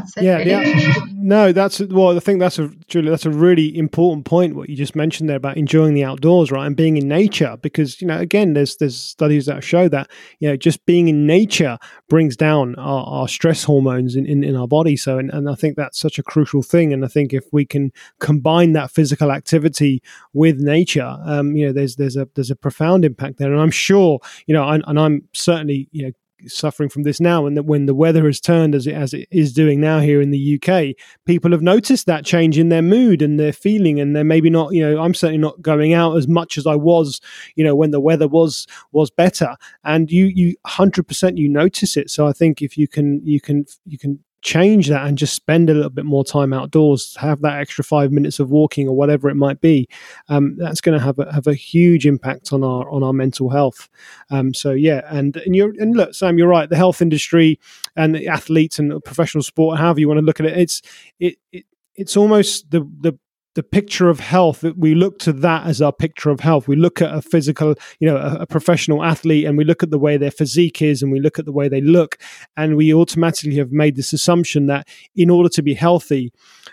that's 0.01 0.17
it. 0.17 0.25
Yeah, 0.25 0.39
yeah. 0.39 0.93
no, 1.15 1.53
that's 1.53 1.81
well. 1.81 2.17
I 2.17 2.21
think 2.21 2.41
that's 2.41 2.59
a 2.59 2.69
Julia. 2.89 3.11
That's 3.11 3.27
a 3.27 3.31
really 3.31 3.77
important 3.77 4.25
point. 4.27 4.55
What 4.55 4.69
you 4.69 4.77
just 4.77 4.95
mentioned 4.95 5.29
there 5.29 5.37
about 5.37 5.57
enjoying 5.57 5.95
the 5.95 6.05
outdoors, 6.05 6.53
right, 6.53 6.67
and 6.67 6.77
being 6.77 6.97
in 6.97 7.09
nature. 7.09 7.57
Because 7.61 8.01
you 8.01 8.07
know, 8.07 8.19
again, 8.19 8.55
there's 8.55 8.77
there's 8.77 8.97
studies 8.97 9.47
that 9.47 9.65
show 9.65 9.89
that 9.89 10.11
you 10.39 10.49
know 10.49 10.57
just 10.57 10.85
being 10.87 11.09
in 11.09 11.27
nature 11.27 11.79
brings 12.09 12.37
down 12.37 12.75
our, 12.77 13.05
our 13.07 13.29
stress 13.29 13.65
hormones 13.65 14.17
in, 14.17 14.27
in, 14.27 14.45
in 14.45 14.57
our 14.57 14.69
body. 14.69 14.97
So, 14.97 15.19
and, 15.19 15.31
and 15.31 15.49
I 15.49 15.55
think 15.55 15.77
that's 15.77 15.99
such 15.99 16.19
a 16.19 16.23
crucial 16.23 16.63
thing. 16.63 16.93
And 16.93 17.05
I 17.05 17.09
think 17.09 17.33
if 17.33 17.45
we 17.53 17.65
can 17.65 17.93
combine 18.21 18.73
that 18.75 18.91
physical 18.91 19.33
activity 19.33 20.03
with 20.33 20.59
nature, 20.59 21.17
um, 21.25 21.57
you 21.57 21.67
know, 21.67 21.73
there's 21.73 21.97
there's 21.97 22.17
a 22.17 22.29
there's 22.35 22.51
a 22.51 22.57
profound 22.57 23.05
impact 23.05 23.39
there. 23.39 23.53
And 23.53 23.61
I'm 23.61 23.71
sure, 23.71 24.21
you 24.47 24.55
know, 24.55 24.69
and, 24.69 24.85
and 24.87 24.99
I'm 24.99 25.29
certainly 25.33 25.89
you 25.93 26.07
know 26.07 26.13
suffering 26.49 26.89
from 26.89 27.03
this 27.03 27.21
now, 27.21 27.47
and 27.47 27.57
that 27.57 27.65
when 27.65 27.87
the 27.87 27.95
weather 27.95 28.27
has 28.27 28.41
turned 28.41 28.75
as 28.75 28.87
it, 28.87 28.95
as 28.95 29.15
it 29.15 29.29
is 29.31 29.53
doing 29.53 29.81
now 29.81 30.01
here 30.01 30.21
in 30.21 30.31
the 30.31 30.61
UK, 30.61 30.97
people 31.25 31.51
have 31.53 31.63
noticed 31.63 32.07
that 32.07 32.25
change 32.25 32.59
in 32.59 32.69
their 32.69 32.83
mood 32.83 33.23
and 33.23 33.39
their 33.39 33.53
feeling, 33.53 34.01
and 34.01 34.15
they're 34.15 34.25
maybe 34.25 34.51
not. 34.51 34.73
You 34.73 34.89
know, 34.89 35.03
I'm 35.03 35.15
certainly 35.15 35.39
not 35.39 35.63
going 35.63 35.95
out 35.95 36.17
as 36.17 36.29
much 36.29 36.59
as 36.59 36.67
I 36.67 36.75
was. 36.75 37.21
You 37.55 37.65
know, 37.65 37.75
when 37.75 37.91
the 37.91 38.01
weather 38.01 38.29
was 38.29 38.67
was 38.93 39.11
better, 39.11 39.57
and 39.85 40.11
you 40.11 40.27
you 40.27 40.57
hundred 40.67 41.09
percent 41.09 41.39
you 41.39 41.49
notice 41.49 41.97
it. 41.97 42.11
So 42.11 42.27
I 42.27 42.33
think 42.33 42.63
if 42.63 42.77
you 42.77 42.89
can 42.89 43.25
you 43.25 43.41
can 43.41 43.65
you 43.85 43.99
can 43.99 44.21
change 44.47 44.87
that 44.87 45.05
and 45.05 45.19
just 45.19 45.35
spend 45.35 45.69
a 45.69 45.75
little 45.75 45.91
bit 45.91 46.05
more 46.05 46.25
time 46.25 46.53
outdoors, 46.53 47.17
have 47.17 47.41
that 47.43 47.59
extra 47.59 47.83
five 47.83 48.13
minutes 48.13 48.39
of 48.39 48.49
walking 48.49 48.87
or 48.87 48.95
whatever 48.95 49.29
it 49.29 49.35
might 49.35 49.61
be, 49.61 49.89
um, 50.29 50.57
that's 50.57 50.81
going 50.81 50.97
to 50.97 51.05
have 51.05 51.19
a, 51.19 51.33
have 51.33 51.49
a 51.49 51.55
huge 51.55 52.07
impact 52.07 52.53
on 52.53 52.63
our 52.63 52.89
on 52.89 53.03
our 53.03 53.13
mental 53.13 53.51
health. 53.51 53.89
Um, 54.31 54.55
so 54.55 54.71
yeah, 54.71 55.01
and 55.09 55.37
and 55.39 55.57
you 55.57 55.75
and 55.81 55.97
look, 55.97 56.15
Sam, 56.15 56.39
you're 56.39 56.47
right. 56.47 56.71
The 56.71 56.77
health 56.77 57.03
industry 57.03 57.59
and 57.97 58.15
the 58.15 58.29
athletes 58.29 58.79
and 58.79 59.03
professional 59.05 59.43
sport, 59.43 59.81
however 59.81 59.99
you 59.99 60.07
want 60.07 60.19
to 60.19 60.25
look 60.25 60.39
at 60.39 60.47
it, 60.47 60.57
it's 60.57 60.81
it, 61.19 61.35
it 61.51 61.65
it's 61.97 62.17
almost 62.17 62.71
the 62.71 62.89
the 63.01 63.19
the 63.57 63.63
picture 63.63 64.11
of 64.11 64.21
health 64.21 64.61
that 64.61 64.77
we 64.77 64.95
look 64.95 65.19
to 65.19 65.33
that 65.33 65.67
as 65.67 65.81
our 65.81 65.93
picture 65.93 66.29
of 66.29 66.41
health. 66.41 66.69
We 66.69 66.77
look 66.77 67.01
at 67.01 67.13
a 67.13 67.23
physical 67.23 67.75
you 67.99 68.07
know 68.07 68.19
a, 68.19 68.43
a, 68.43 68.47
professional 68.47 69.03
athlete 69.03 69.47
and 69.47 69.57
we 69.57 69.65
look 69.65 69.83
at 69.83 69.91
the 69.91 69.99
way 69.99 70.19
their 70.19 70.31
physique 70.31 70.83
is 70.83 71.03
and 71.03 71.11
we 71.11 71.21
look 71.21 71.39
at 71.39 71.47
the 71.47 71.53
way 71.53 71.67
they 71.67 71.81
look 71.81 72.19
and 72.57 72.77
we 72.77 72.93
automatically 72.93 73.57
have 73.57 73.73
made 73.73 73.97
this 73.97 74.13
assumption 74.13 74.67
that 74.67 74.87
in 75.15 75.31
order 75.31 75.49
to 75.49 75.63
be 75.63 75.73
healthy 75.75 76.33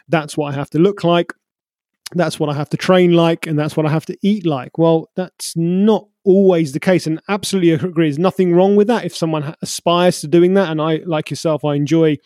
that's 0.10 0.36
what 0.38 0.54
i 0.54 0.56
have 0.56 0.70
to 0.70 0.78
look 0.78 1.04
like 1.04 1.32
that's 2.16 2.40
what 2.40 2.50
i 2.50 2.54
have 2.54 2.70
to 2.70 2.78
train 2.78 3.14
like 3.14 3.48
and 3.48 3.58
that's 3.58 3.78
what 3.78 3.86
i 3.86 3.90
have 3.90 4.06
to 4.06 4.18
eat 4.22 4.46
like. 4.46 4.78
Well 4.78 5.10
that's 5.16 5.56
not 5.56 6.08
always 6.26 6.72
the 6.72 6.80
case 6.80 7.08
and 7.08 7.22
absolutely 7.28 7.72
agree 7.72 8.08
there's 8.08 8.20
nothing 8.20 8.54
wrong 8.54 8.76
with 8.76 8.88
that. 8.88 9.06
If 9.06 9.16
someone 9.16 9.56
aspires 9.62 10.22
to 10.22 10.28
doing 10.28 10.54
that 10.56 10.70
and 10.70 10.82
i 10.82 10.98
like 11.06 11.30
yourself 11.30 11.64
i 11.66 11.76
enjoy 11.76 12.18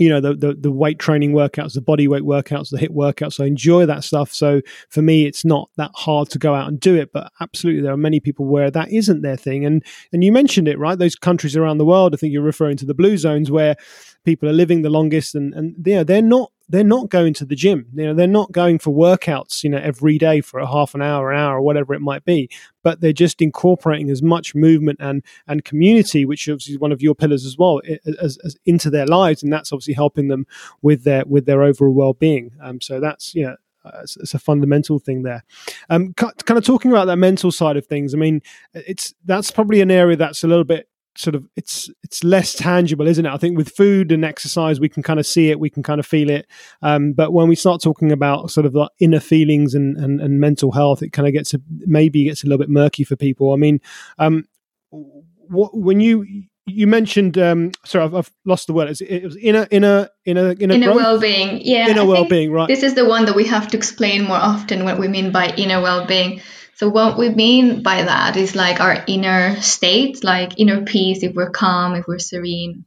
you 0.00 0.08
know 0.08 0.20
the, 0.20 0.34
the, 0.34 0.54
the 0.54 0.70
weight 0.70 0.98
training 0.98 1.32
workouts 1.32 1.74
the 1.74 1.80
body 1.82 2.08
weight 2.08 2.22
workouts 2.22 2.70
the 2.70 2.78
HIIT 2.78 2.90
workouts. 2.90 3.38
I 3.38 3.46
enjoy 3.46 3.84
that 3.86 4.02
stuff. 4.02 4.32
So 4.32 4.62
for 4.88 5.02
me 5.02 5.26
it's 5.26 5.44
not 5.44 5.68
that 5.76 5.90
hard 5.94 6.30
to 6.30 6.38
go 6.38 6.54
out 6.54 6.68
and 6.68 6.80
do 6.80 6.96
it 6.96 7.12
but 7.12 7.30
absolutely 7.40 7.82
there 7.82 7.92
are 7.92 7.98
many 7.98 8.18
people 8.18 8.46
where 8.46 8.70
that 8.70 8.90
isn't 8.90 9.20
their 9.20 9.36
thing. 9.36 9.64
And 9.64 9.84
and 10.12 10.24
you 10.24 10.32
mentioned 10.32 10.68
it 10.68 10.78
right? 10.78 10.98
Those 10.98 11.14
countries 11.14 11.56
around 11.56 11.78
the 11.78 11.84
world 11.84 12.14
i 12.14 12.16
think 12.16 12.32
you're 12.32 12.42
referring 12.42 12.76
to 12.78 12.86
the 12.86 12.94
blue 12.94 13.16
zones 13.16 13.50
where 13.50 13.76
people 14.24 14.48
are 14.48 14.52
living 14.52 14.82
the 14.82 14.90
longest 14.90 15.34
and 15.34 15.52
and 15.54 15.74
you 15.86 15.96
know 15.96 16.04
they're 16.04 16.22
not 16.22 16.50
they're 16.70 16.84
not 16.84 17.08
going 17.08 17.34
to 17.34 17.44
the 17.44 17.56
gym. 17.56 17.86
You 17.94 18.06
know, 18.06 18.14
they're 18.14 18.28
not 18.28 18.52
going 18.52 18.78
for 18.78 18.94
workouts, 18.94 19.64
you 19.64 19.70
know, 19.70 19.78
every 19.78 20.18
day 20.18 20.40
for 20.40 20.60
a 20.60 20.66
half 20.66 20.94
an 20.94 21.02
hour, 21.02 21.32
an 21.32 21.38
hour, 21.38 21.56
or 21.56 21.62
whatever 21.62 21.94
it 21.94 22.00
might 22.00 22.24
be. 22.24 22.48
But 22.84 23.00
they're 23.00 23.12
just 23.12 23.42
incorporating 23.42 24.08
as 24.08 24.22
much 24.22 24.54
movement 24.54 25.00
and 25.00 25.24
and 25.48 25.64
community, 25.64 26.24
which 26.24 26.48
is 26.48 26.78
one 26.78 26.92
of 26.92 27.02
your 27.02 27.14
pillars 27.14 27.44
as 27.44 27.58
well, 27.58 27.80
as, 28.20 28.38
as 28.44 28.56
into 28.64 28.88
their 28.88 29.06
lives, 29.06 29.42
and 29.42 29.52
that's 29.52 29.72
obviously 29.72 29.94
helping 29.94 30.28
them 30.28 30.46
with 30.80 31.02
their 31.02 31.24
with 31.26 31.44
their 31.46 31.62
overall 31.62 31.92
well 31.92 32.12
being. 32.14 32.52
Um, 32.62 32.80
so 32.80 33.00
that's 33.00 33.34
you 33.34 33.44
know. 33.44 33.56
Uh, 33.82 34.00
it's, 34.02 34.34
a 34.34 34.38
fundamental 34.38 34.98
thing 34.98 35.22
there. 35.22 35.42
Um, 35.88 36.12
kind 36.12 36.34
of 36.50 36.62
talking 36.66 36.90
about 36.90 37.06
that 37.06 37.16
mental 37.16 37.50
side 37.50 37.78
of 37.78 37.86
things. 37.86 38.12
I 38.12 38.18
mean, 38.18 38.42
it's 38.74 39.14
that's 39.24 39.50
probably 39.50 39.80
an 39.80 39.90
area 39.90 40.18
that's 40.18 40.44
a 40.44 40.48
little 40.48 40.64
bit 40.64 40.89
sort 41.20 41.34
of 41.34 41.46
it's 41.56 41.90
it's 42.02 42.24
less 42.24 42.54
tangible 42.54 43.06
isn't 43.06 43.26
it? 43.26 43.32
I 43.32 43.36
think 43.36 43.56
with 43.56 43.68
food 43.68 44.10
and 44.10 44.24
exercise 44.24 44.80
we 44.80 44.88
can 44.88 45.02
kind 45.02 45.20
of 45.20 45.26
see 45.26 45.50
it 45.50 45.60
we 45.60 45.70
can 45.70 45.82
kind 45.82 46.00
of 46.00 46.06
feel 46.06 46.30
it. 46.30 46.46
Um, 46.82 47.12
but 47.12 47.32
when 47.32 47.48
we 47.48 47.54
start 47.54 47.82
talking 47.82 48.10
about 48.10 48.50
sort 48.50 48.66
of 48.66 48.74
like 48.74 48.90
inner 48.98 49.20
feelings 49.20 49.74
and, 49.74 49.96
and, 49.98 50.20
and 50.20 50.40
mental 50.40 50.72
health 50.72 51.02
it 51.02 51.12
kind 51.12 51.28
of 51.28 51.34
gets 51.34 51.52
a, 51.54 51.60
maybe 51.86 52.24
gets 52.24 52.42
a 52.42 52.46
little 52.46 52.58
bit 52.58 52.70
murky 52.70 53.04
for 53.04 53.16
people. 53.16 53.52
I 53.52 53.56
mean 53.56 53.80
um, 54.18 54.46
what 54.90 55.76
when 55.76 56.00
you 56.00 56.26
you 56.66 56.86
mentioned 56.86 57.36
um 57.36 57.72
sorry 57.84 58.04
I've, 58.04 58.14
I've 58.14 58.30
lost 58.44 58.66
the 58.66 58.72
word. 58.72 58.88
It 59.00 59.24
was 59.24 59.36
inner 59.36 59.66
inner 59.70 60.08
inner 60.24 60.52
inner, 60.58 60.74
inner 60.74 60.94
well-being 60.94 61.60
yeah 61.62 61.88
inner 61.88 62.06
well-being 62.06 62.50
right. 62.50 62.68
this 62.68 62.82
is 62.82 62.94
the 62.94 63.04
one 63.04 63.26
that 63.26 63.36
we 63.36 63.44
have 63.44 63.68
to 63.68 63.76
explain 63.76 64.24
more 64.24 64.38
often 64.38 64.84
what 64.84 64.98
we 64.98 65.08
mean 65.08 65.32
by 65.32 65.48
inner 65.56 65.80
well-being 65.82 66.40
so 66.80 66.88
what 66.88 67.18
we 67.18 67.28
mean 67.28 67.82
by 67.82 68.04
that 68.04 68.38
is 68.38 68.56
like 68.56 68.80
our 68.80 69.04
inner 69.06 69.60
state, 69.60 70.24
like 70.24 70.58
inner 70.58 70.82
peace, 70.82 71.22
if 71.22 71.34
we're 71.34 71.50
calm, 71.50 71.94
if 71.94 72.06
we're 72.08 72.18
serene, 72.18 72.86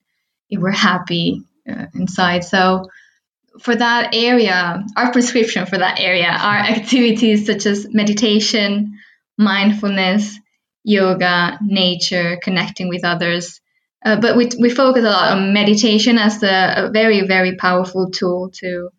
if 0.50 0.60
we're 0.60 0.72
happy 0.72 1.44
uh, 1.70 1.86
inside. 1.94 2.44
So 2.44 2.90
for 3.62 3.76
that 3.76 4.16
area, 4.16 4.84
our 4.98 5.12
prescription 5.12 5.68
for 5.68 5.78
that 5.78 6.00
area 6.00 6.26
are 6.28 6.58
activities 6.76 7.46
such 7.46 7.68
as 7.68 7.86
meditation, 7.94 8.98
mindfulness, 9.38 10.40
yoga, 10.84 11.60
nature, 11.62 12.40
connecting 12.42 12.90
with 12.90 13.06
others. 13.06 13.62
Uh, 14.04 14.20
but 14.20 14.36
we, 14.36 14.50
we 14.60 14.72
focus 14.72 15.04
a 15.04 15.10
lot 15.12 15.34
on 15.34 15.54
meditation 15.54 16.18
as 16.18 16.42
a, 16.42 16.88
a 16.88 16.90
very, 16.90 17.28
very 17.28 17.58
powerful 17.58 18.10
tool 18.10 18.50
to 18.56 18.90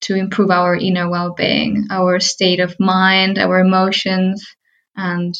to 0.00 0.14
improve 0.14 0.50
our 0.50 0.76
inner 0.76 1.08
well-being, 1.08 1.86
our 1.90 2.20
state 2.20 2.60
of 2.60 2.78
mind, 2.78 3.38
our 3.38 3.60
emotions, 3.60 4.46
and 4.96 5.34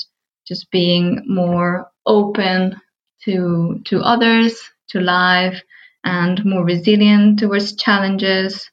just 0.46 0.70
being 0.70 1.22
more 1.26 1.90
open 2.06 2.80
to 3.24 3.80
to 3.86 4.00
others, 4.00 4.60
to 4.88 5.00
life, 5.00 5.62
and 6.04 6.44
more 6.44 6.64
resilient 6.64 7.38
towards 7.38 7.76
challenges. 7.76 8.70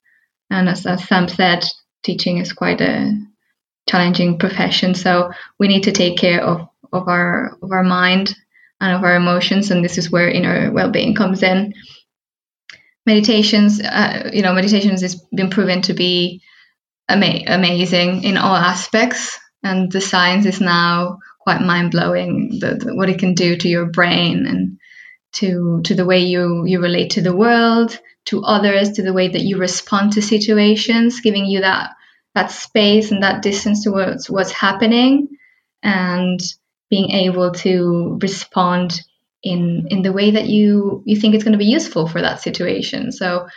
And 0.50 0.70
as, 0.70 0.86
as 0.86 1.08
Sam 1.08 1.28
said, 1.28 1.66
teaching 2.04 2.38
is 2.38 2.54
quite 2.54 2.82
a 2.82 3.14
challenging 3.90 4.38
profession, 4.38 4.96
so 4.96 5.32
we 5.60 5.68
need 5.68 5.84
to 5.84 5.92
take 5.92 6.18
care 6.18 6.42
of, 6.42 6.68
of 6.94 7.08
our 7.08 7.58
of 7.62 7.72
our 7.72 7.84
mind 7.84 8.36
and 8.80 8.94
of 8.94 9.04
our 9.04 9.16
emotions, 9.16 9.72
and 9.72 9.84
this 9.84 9.98
is 9.98 10.12
where 10.12 10.30
inner 10.30 10.72
well-being 10.72 11.16
comes 11.16 11.44
in 11.44 11.74
meditations, 13.06 13.82
uh, 13.82 14.30
you 14.34 14.42
know, 14.42 14.54
meditations 14.54 15.02
has 15.02 15.16
been 15.36 15.50
proven 15.50 15.82
to 15.84 15.94
be 15.94 16.42
ama- 17.10 17.44
amazing 17.48 18.24
in 18.24 18.38
all 18.38 18.56
aspects, 18.56 19.40
and 19.64 19.92
the 19.92 20.02
science 20.02 20.46
is 20.46 20.62
now 20.62 21.20
quite 21.40 21.62
mind 21.62 21.92
blowing. 21.92 22.60
what 22.86 23.10
it 23.10 23.20
can 23.20 23.34
do 23.34 23.56
to 23.58 23.70
your 23.70 23.86
brain 23.88 24.46
and 24.46 24.78
to 25.34 25.82
to 25.84 25.96
the 25.96 26.06
way 26.06 26.20
you 26.20 26.66
you 26.66 26.80
relate 26.80 27.12
to 27.12 27.22
the 27.22 27.36
world, 27.36 28.00
to 28.26 28.44
others, 28.44 28.92
to 28.94 29.04
the 29.04 29.14
way 29.14 29.28
that 29.28 29.42
you 29.42 29.58
respond 29.58 30.14
to 30.14 30.22
situations, 30.22 31.22
giving 31.22 31.46
you 31.46 31.62
that 31.62 31.92
that 32.34 32.52
space 32.52 33.12
and 33.12 33.24
that 33.24 33.42
distance 33.42 33.84
towards 33.84 34.30
what's 34.30 34.52
happening, 34.52 35.30
and 35.84 36.40
being 36.90 37.12
able 37.12 37.52
to 37.52 38.18
respond 38.22 39.02
in 39.46 39.88
in 39.90 40.02
the 40.02 40.12
way 40.12 40.32
that 40.32 40.48
you 40.48 41.04
you 41.06 41.16
think 41.16 41.36
it's 41.36 41.44
going 41.44 41.54
to 41.54 41.66
be 41.66 41.76
useful 41.80 42.08
for 42.08 42.22
that 42.22 42.42
situation. 42.42 43.12
So 43.12 43.48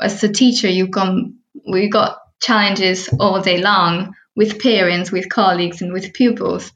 as 0.00 0.22
a 0.24 0.32
teacher 0.32 0.68
you 0.68 0.88
come 0.88 1.40
we 1.70 1.90
got 1.90 2.18
challenges 2.40 3.10
all 3.20 3.42
day 3.42 3.58
long 3.58 4.14
with 4.34 4.62
parents 4.62 5.12
with 5.12 5.28
colleagues 5.28 5.82
and 5.82 5.92
with 5.92 6.14
pupils. 6.14 6.72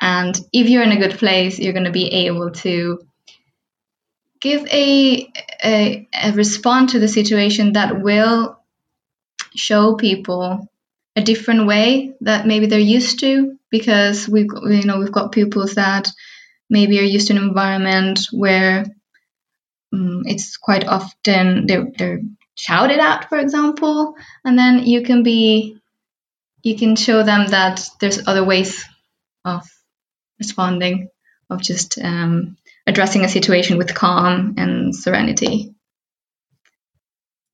And 0.00 0.38
if 0.52 0.68
you're 0.68 0.82
in 0.82 0.92
a 0.92 0.98
good 0.98 1.18
place 1.18 1.58
you're 1.58 1.74
going 1.74 1.84
to 1.92 2.00
be 2.02 2.08
able 2.26 2.50
to 2.50 2.98
give 4.40 4.66
a, 4.66 5.32
a, 5.64 6.08
a 6.22 6.32
response 6.32 6.92
to 6.92 6.98
the 6.98 7.08
situation 7.08 7.72
that 7.72 8.02
will 8.02 8.58
show 9.54 9.94
people 9.94 10.70
a 11.14 11.22
different 11.22 11.66
way 11.66 12.14
that 12.20 12.46
maybe 12.46 12.66
they're 12.66 12.78
used 12.78 13.20
to 13.20 13.58
because 13.70 14.28
we've 14.28 14.50
you 14.68 14.84
know 14.84 14.98
we've 14.98 15.12
got 15.12 15.32
pupils 15.32 15.74
that 15.74 16.08
maybe 16.68 16.98
are 16.98 17.02
used 17.02 17.28
to 17.28 17.34
an 17.34 17.42
environment 17.42 18.26
where 18.32 18.84
um, 19.92 20.22
it's 20.26 20.56
quite 20.56 20.86
often 20.86 21.66
they're, 21.66 21.86
they're 21.96 22.20
shouted 22.54 22.98
at 22.98 23.28
for 23.28 23.38
example 23.38 24.14
and 24.44 24.58
then 24.58 24.84
you 24.86 25.02
can 25.02 25.22
be 25.22 25.78
you 26.62 26.76
can 26.76 26.96
show 26.96 27.22
them 27.22 27.46
that 27.48 27.88
there's 28.00 28.26
other 28.26 28.44
ways 28.44 28.84
of 29.44 29.62
responding 30.38 31.08
of 31.48 31.62
just 31.62 31.98
um, 31.98 32.56
addressing 32.86 33.24
a 33.24 33.28
situation 33.28 33.78
with 33.78 33.94
calm 33.94 34.54
and 34.58 34.94
serenity. 34.94 35.74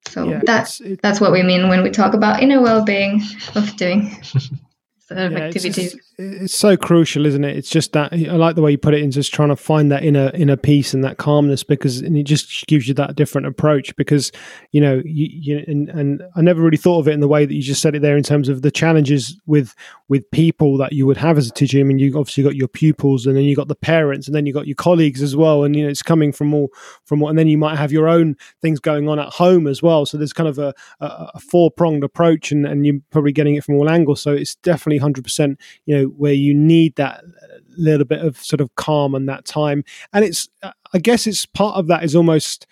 So 0.09 0.29
yeah, 0.29 0.41
that's 0.45 0.81
that's 1.03 1.21
what 1.21 1.33
we 1.33 1.43
mean 1.43 1.69
when 1.69 1.83
we 1.83 1.91
talk 1.91 2.15
about 2.15 2.43
inner 2.43 2.61
well-being 2.61 3.23
of 3.55 3.77
doing 3.77 4.17
of 5.17 5.33
yeah, 5.33 5.39
activities. 5.39 5.95
It's, 5.95 6.43
it's, 6.43 6.55
so 6.55 6.77
crucial, 6.77 7.27
isn't 7.27 7.45
it? 7.45 7.57
It's 7.57 7.71
just 7.71 7.93
that 7.93 8.13
I 8.13 8.17
like 8.17 8.57
the 8.57 8.63
way 8.63 8.71
you 8.71 8.79
put 8.79 8.95
it 8.95 9.03
in, 9.03 9.11
just 9.11 9.33
trying 9.33 9.49
to 9.49 9.57
find 9.57 9.91
that 9.91 10.05
inner 10.05 10.31
inner 10.35 10.57
peace 10.57 10.95
and 10.95 11.03
that 11.05 11.19
calmness 11.19 11.63
because 11.63 12.01
and 12.01 12.17
it 12.17 12.25
just 12.25 12.67
gives 12.67 12.89
you 12.89 12.95
that 12.95 13.17
different 13.17 13.47
approach. 13.47 13.95
Because 13.97 14.33
you 14.71 14.81
know, 14.81 15.03
you, 15.05 15.29
you 15.31 15.65
and, 15.67 15.89
and 15.91 16.23
I 16.37 16.43
never 16.43 16.61
really 16.63 16.77
thought 16.77 17.01
of 17.01 17.09
it 17.09 17.13
in 17.13 17.21
the 17.21 17.29
way 17.29 17.45
that 17.45 17.55
you 17.55 17.63
just 17.63 17.83
said 17.83 17.95
it 17.95 18.03
there 18.03 18.17
in 18.17 18.23
terms 18.23 18.49
of 18.49 18.63
the 18.63 18.71
challenges 18.71 19.39
with 19.47 19.75
with 20.13 20.31
people 20.31 20.77
that 20.77 20.93
you 20.93 21.07
would 21.07 21.17
have 21.17 21.39
as 21.39 21.49
a 21.49 21.51
teacher. 21.51 21.81
I 21.81 21.85
mean, 21.85 21.99
you 21.99 22.19
obviously 22.19 22.45
got 22.45 22.55
your 22.55 22.69
pupils, 22.69 23.25
and 23.25 23.35
then 23.35 23.45
you 23.45 23.57
got 23.57 23.69
the 23.69 23.75
parents, 23.75 24.27
and 24.27 24.37
then 24.37 24.45
you 24.45 24.53
got 24.53 24.67
your 24.67 24.75
colleagues 24.75 25.23
as 25.23 25.35
well. 25.35 25.65
And 25.65 25.75
you 25.75 25.83
know, 25.83 25.89
it's 25.89 26.03
coming 26.03 26.33
from 26.33 26.53
all 26.53 26.69
from 27.07 27.21
what, 27.21 27.31
and 27.31 27.39
then 27.39 27.49
you 27.49 27.57
might 27.57 27.79
have 27.79 27.91
your 27.91 28.11
own 28.11 28.37
things 28.61 28.79
going 28.79 29.09
on 29.09 29.19
at 29.19 29.31
home 29.31 29.67
as 29.67 29.83
well. 29.83 30.05
So 30.05 30.19
there's 30.19 30.35
kind 30.35 30.51
of 30.51 30.59
a, 30.59 30.75
a, 31.01 31.31
a 31.37 31.41
four 31.41 31.71
pronged 31.71 32.05
approach, 32.05 32.53
and, 32.53 32.67
and 32.67 32.85
you're 32.85 33.01
probably 33.11 33.33
getting 33.33 33.55
it 33.55 33.65
from 33.65 33.77
all 33.77 33.89
angles. 33.89 34.21
So 34.21 34.33
it's 34.35 34.55
definitely 34.57 34.99
hundred 34.99 35.25
percent, 35.25 35.59
you 35.87 35.97
know, 35.97 36.05
where 36.09 36.35
you 36.35 36.53
need 36.53 36.95
that 36.97 37.25
little 37.79 38.05
bit 38.05 38.21
of 38.21 38.37
sort 38.37 38.61
of 38.61 38.69
calm 38.75 39.15
and 39.15 39.27
that 39.31 39.47
time. 39.47 39.83
And 40.13 40.27
it's, 40.27 40.47
I 40.63 40.99
guess, 40.99 41.27
it's 41.27 41.47
part 41.47 41.79
of 41.79 41.87
that 41.87 42.05
is 42.05 42.15
almost 42.15 42.67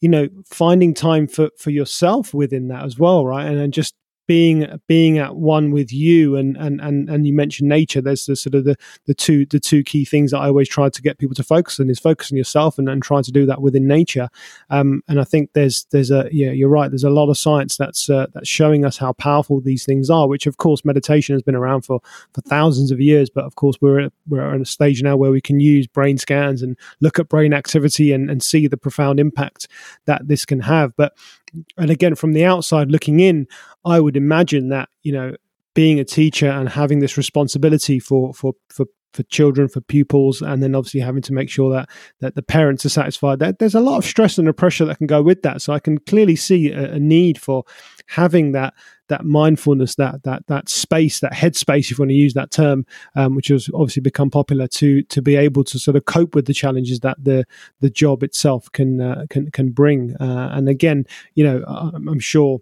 you 0.00 0.08
know 0.08 0.28
finding 0.46 0.94
time 0.94 1.26
for 1.26 1.50
for 1.58 1.70
yourself 1.70 2.32
within 2.32 2.68
that 2.68 2.84
as 2.84 2.98
well 2.98 3.24
right 3.24 3.46
and, 3.46 3.58
and 3.58 3.72
just 3.72 3.94
being 4.26 4.80
being 4.86 5.18
at 5.18 5.36
one 5.36 5.70
with 5.70 5.92
you 5.92 6.36
and 6.36 6.56
and 6.56 6.80
and, 6.80 7.08
and 7.08 7.26
you 7.26 7.32
mentioned 7.32 7.68
nature 7.68 8.00
there's 8.00 8.26
the 8.26 8.36
sort 8.36 8.54
of 8.54 8.64
the 8.64 8.76
the 9.06 9.14
two 9.14 9.46
the 9.46 9.60
two 9.60 9.82
key 9.82 10.04
things 10.04 10.30
that 10.30 10.38
i 10.38 10.46
always 10.46 10.68
try 10.68 10.88
to 10.88 11.02
get 11.02 11.18
people 11.18 11.34
to 11.34 11.42
focus 11.42 11.80
on 11.80 11.90
is 11.90 11.98
focus 11.98 12.30
on 12.30 12.36
yourself 12.36 12.78
and, 12.78 12.88
and 12.88 13.02
trying 13.02 13.22
to 13.22 13.32
do 13.32 13.46
that 13.46 13.60
within 13.62 13.86
nature. 13.86 14.28
Um, 14.70 15.02
and 15.08 15.20
i 15.20 15.24
think 15.24 15.52
there's 15.52 15.86
there's 15.90 16.10
a 16.10 16.28
yeah 16.32 16.50
you're 16.50 16.68
right 16.68 16.90
there's 16.90 17.04
a 17.04 17.10
lot 17.10 17.30
of 17.30 17.38
science 17.38 17.76
that's 17.76 18.08
uh, 18.10 18.26
that's 18.34 18.48
showing 18.48 18.84
us 18.84 18.96
how 18.96 19.12
powerful 19.12 19.60
these 19.60 19.84
things 19.84 20.10
are 20.10 20.28
which 20.28 20.46
of 20.46 20.56
course 20.56 20.84
meditation 20.84 21.34
has 21.34 21.42
been 21.42 21.54
around 21.54 21.82
for 21.82 22.00
for 22.32 22.40
thousands 22.42 22.90
of 22.90 23.00
years 23.00 23.30
but 23.30 23.44
of 23.44 23.54
course 23.56 23.76
we're 23.80 24.00
at, 24.00 24.12
we're 24.28 24.54
at 24.54 24.60
a 24.60 24.64
stage 24.64 25.02
now 25.02 25.16
where 25.16 25.30
we 25.30 25.40
can 25.40 25.60
use 25.60 25.86
brain 25.86 26.18
scans 26.18 26.62
and 26.62 26.76
look 27.00 27.18
at 27.18 27.28
brain 27.28 27.52
activity 27.52 28.12
and, 28.12 28.30
and 28.30 28.42
see 28.42 28.66
the 28.66 28.76
profound 28.76 29.20
impact 29.20 29.68
that 30.06 30.28
this 30.28 30.44
can 30.44 30.60
have. 30.60 30.94
But 30.96 31.14
and 31.76 31.90
again 31.90 32.14
from 32.14 32.32
the 32.32 32.44
outside 32.44 32.90
looking 32.90 33.20
in 33.20 33.46
i 33.84 34.00
would 34.00 34.16
imagine 34.16 34.68
that 34.68 34.88
you 35.02 35.12
know 35.12 35.34
being 35.74 36.00
a 36.00 36.04
teacher 36.04 36.48
and 36.48 36.70
having 36.70 37.00
this 37.00 37.16
responsibility 37.16 37.98
for 37.98 38.32
for 38.32 38.54
for 38.68 38.86
for 39.12 39.22
children 39.24 39.66
for 39.66 39.80
pupils 39.80 40.42
and 40.42 40.62
then 40.62 40.74
obviously 40.74 41.00
having 41.00 41.22
to 41.22 41.32
make 41.32 41.48
sure 41.48 41.72
that 41.72 41.88
that 42.20 42.34
the 42.34 42.42
parents 42.42 42.84
are 42.84 42.90
satisfied 42.90 43.38
that 43.38 43.58
there's 43.58 43.74
a 43.74 43.80
lot 43.80 43.96
of 43.96 44.04
stress 44.04 44.36
and 44.38 44.46
the 44.46 44.52
pressure 44.52 44.84
that 44.84 44.98
can 44.98 45.06
go 45.06 45.22
with 45.22 45.42
that. 45.42 45.62
So 45.62 45.72
i 45.72 45.78
can 45.80 45.98
clearly 45.98 46.36
see 46.36 46.70
a, 46.70 46.94
a 46.94 46.98
need 47.00 47.40
for 47.40 47.64
having 48.08 48.52
that 48.52 48.74
that 49.08 49.24
mindfulness, 49.24 49.94
that 49.96 50.22
that 50.24 50.46
that 50.46 50.68
space, 50.68 51.20
that 51.20 51.32
headspace, 51.32 51.90
if 51.90 51.92
you 51.92 51.96
want 52.02 52.10
to 52.10 52.14
use 52.14 52.34
that 52.34 52.50
term, 52.50 52.86
um, 53.14 53.34
which 53.34 53.48
has 53.48 53.68
obviously 53.74 54.02
become 54.02 54.30
popular, 54.30 54.66
to 54.68 55.02
to 55.02 55.22
be 55.22 55.36
able 55.36 55.64
to 55.64 55.78
sort 55.78 55.96
of 55.96 56.04
cope 56.04 56.34
with 56.34 56.46
the 56.46 56.54
challenges 56.54 57.00
that 57.00 57.16
the 57.22 57.44
the 57.80 57.90
job 57.90 58.22
itself 58.22 58.70
can 58.72 59.00
uh, 59.00 59.26
can 59.30 59.50
can 59.50 59.70
bring. 59.70 60.16
Uh, 60.20 60.50
and 60.52 60.68
again, 60.68 61.04
you 61.34 61.44
know, 61.44 61.64
I'm, 61.66 62.20
sure 62.20 62.60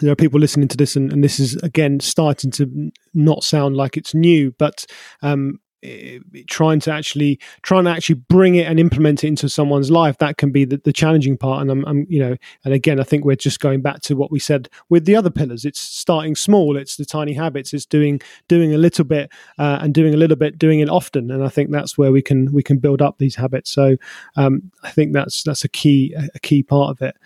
there 0.00 0.12
are 0.12 0.16
people 0.16 0.40
listening 0.40 0.68
to 0.68 0.76
this 0.76 0.96
and, 0.96 1.12
and, 1.12 1.24
this 1.24 1.38
is 1.38 1.54
again 1.62 2.00
starting 2.00 2.50
to 2.50 2.90
not 3.14 3.42
sound 3.42 3.76
like 3.76 3.96
it's 3.96 4.12
new 4.12 4.52
but 4.58 4.84
um, 5.22 5.58
trying 6.46 6.80
to 6.80 6.92
actually 6.92 7.38
trying 7.62 7.84
to 7.84 7.90
actually 7.90 8.14
bring 8.14 8.54
it 8.56 8.66
and 8.66 8.80
implement 8.80 9.22
it 9.22 9.28
into 9.28 9.48
someone's 9.48 9.90
life 9.90 10.18
that 10.18 10.36
can 10.36 10.50
be 10.50 10.64
the, 10.64 10.78
the 10.78 10.92
challenging 10.92 11.36
part. 11.36 11.62
And 11.62 11.70
I'm, 11.70 11.84
I'm, 11.86 12.06
you 12.08 12.18
know 12.18 12.36
and 12.64 12.74
again 12.74 12.98
i 12.98 13.02
think 13.02 13.24
we're 13.24 13.36
just 13.36 13.60
going 13.60 13.82
back 13.82 14.00
to 14.02 14.16
what 14.16 14.30
we 14.30 14.38
said 14.38 14.68
with 14.88 15.04
the 15.04 15.16
other 15.16 15.30
pillars. 15.30 15.64
It's 15.64 15.80
starting 15.80 16.34
small. 16.34 16.76
It's 16.76 16.96
the 16.96 17.04
tiny 17.04 17.32
habits. 17.34 17.72
It's 17.72 17.86
doing 17.86 18.20
doing 18.48 18.74
a 18.74 18.78
little 18.78 19.04
bit 19.04 19.30
uh, 19.58 19.78
and 19.80 19.94
doing 19.94 20.14
a 20.14 20.16
little 20.16 20.36
bit 20.36 20.58
doing 20.58 20.80
it 20.80 20.88
often. 20.88 21.30
And 21.30 21.44
i 21.44 21.48
think 21.48 21.70
that's 21.70 21.98
where 21.98 22.12
we 22.12 22.22
can 22.22 22.52
we 22.52 22.62
can 22.62 22.78
build 22.78 23.02
up 23.02 23.18
these 23.18 23.36
habits. 23.36 23.70
So 23.70 23.96
um, 24.36 24.70
i 24.82 24.90
think 24.90 25.12
that's 25.12 25.42
that's 25.42 25.64
a 25.64 25.68
key 25.68 26.14
a 26.34 26.38
key 26.40 26.62
part 26.62 26.90
of 26.90 27.02
it. 27.02 27.16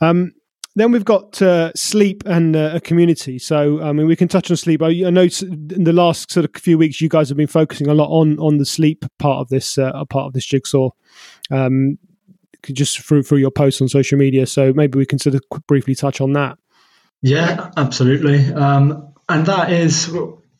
Um, 0.00 0.32
then 0.76 0.92
we've 0.92 1.04
got 1.04 1.40
uh, 1.42 1.72
sleep 1.74 2.22
and 2.26 2.54
uh, 2.54 2.72
a 2.74 2.80
community. 2.80 3.38
So, 3.38 3.82
I 3.82 3.92
mean, 3.92 4.06
we 4.06 4.16
can 4.16 4.28
touch 4.28 4.50
on 4.50 4.56
sleep. 4.56 4.82
I, 4.82 4.88
I, 4.88 5.10
know 5.10 5.26
in 5.42 5.84
the 5.84 5.92
last 5.92 6.30
sort 6.30 6.44
of 6.44 6.62
few 6.62 6.78
weeks, 6.78 7.00
you 7.00 7.08
guys 7.08 7.28
have 7.28 7.36
been 7.36 7.46
focusing 7.46 7.88
a 7.88 7.94
lot 7.94 8.08
on 8.08 8.38
on 8.38 8.58
the 8.58 8.64
sleep 8.64 9.04
part 9.18 9.40
of 9.40 9.48
this 9.48 9.78
uh, 9.78 10.04
part 10.06 10.26
of 10.26 10.32
this 10.32 10.46
jigsaw, 10.46 10.90
um, 11.50 11.98
just 12.62 13.00
through 13.00 13.24
through 13.24 13.38
your 13.38 13.50
posts 13.50 13.80
on 13.80 13.88
social 13.88 14.16
media. 14.16 14.46
So 14.46 14.72
maybe 14.72 14.98
we 14.98 15.06
can 15.06 15.18
sort 15.18 15.34
of 15.34 15.42
briefly 15.66 15.94
touch 15.94 16.20
on 16.20 16.32
that. 16.34 16.56
Yeah, 17.22 17.70
absolutely. 17.76 18.52
Um, 18.54 19.12
and 19.28 19.46
that 19.46 19.72
is 19.72 20.10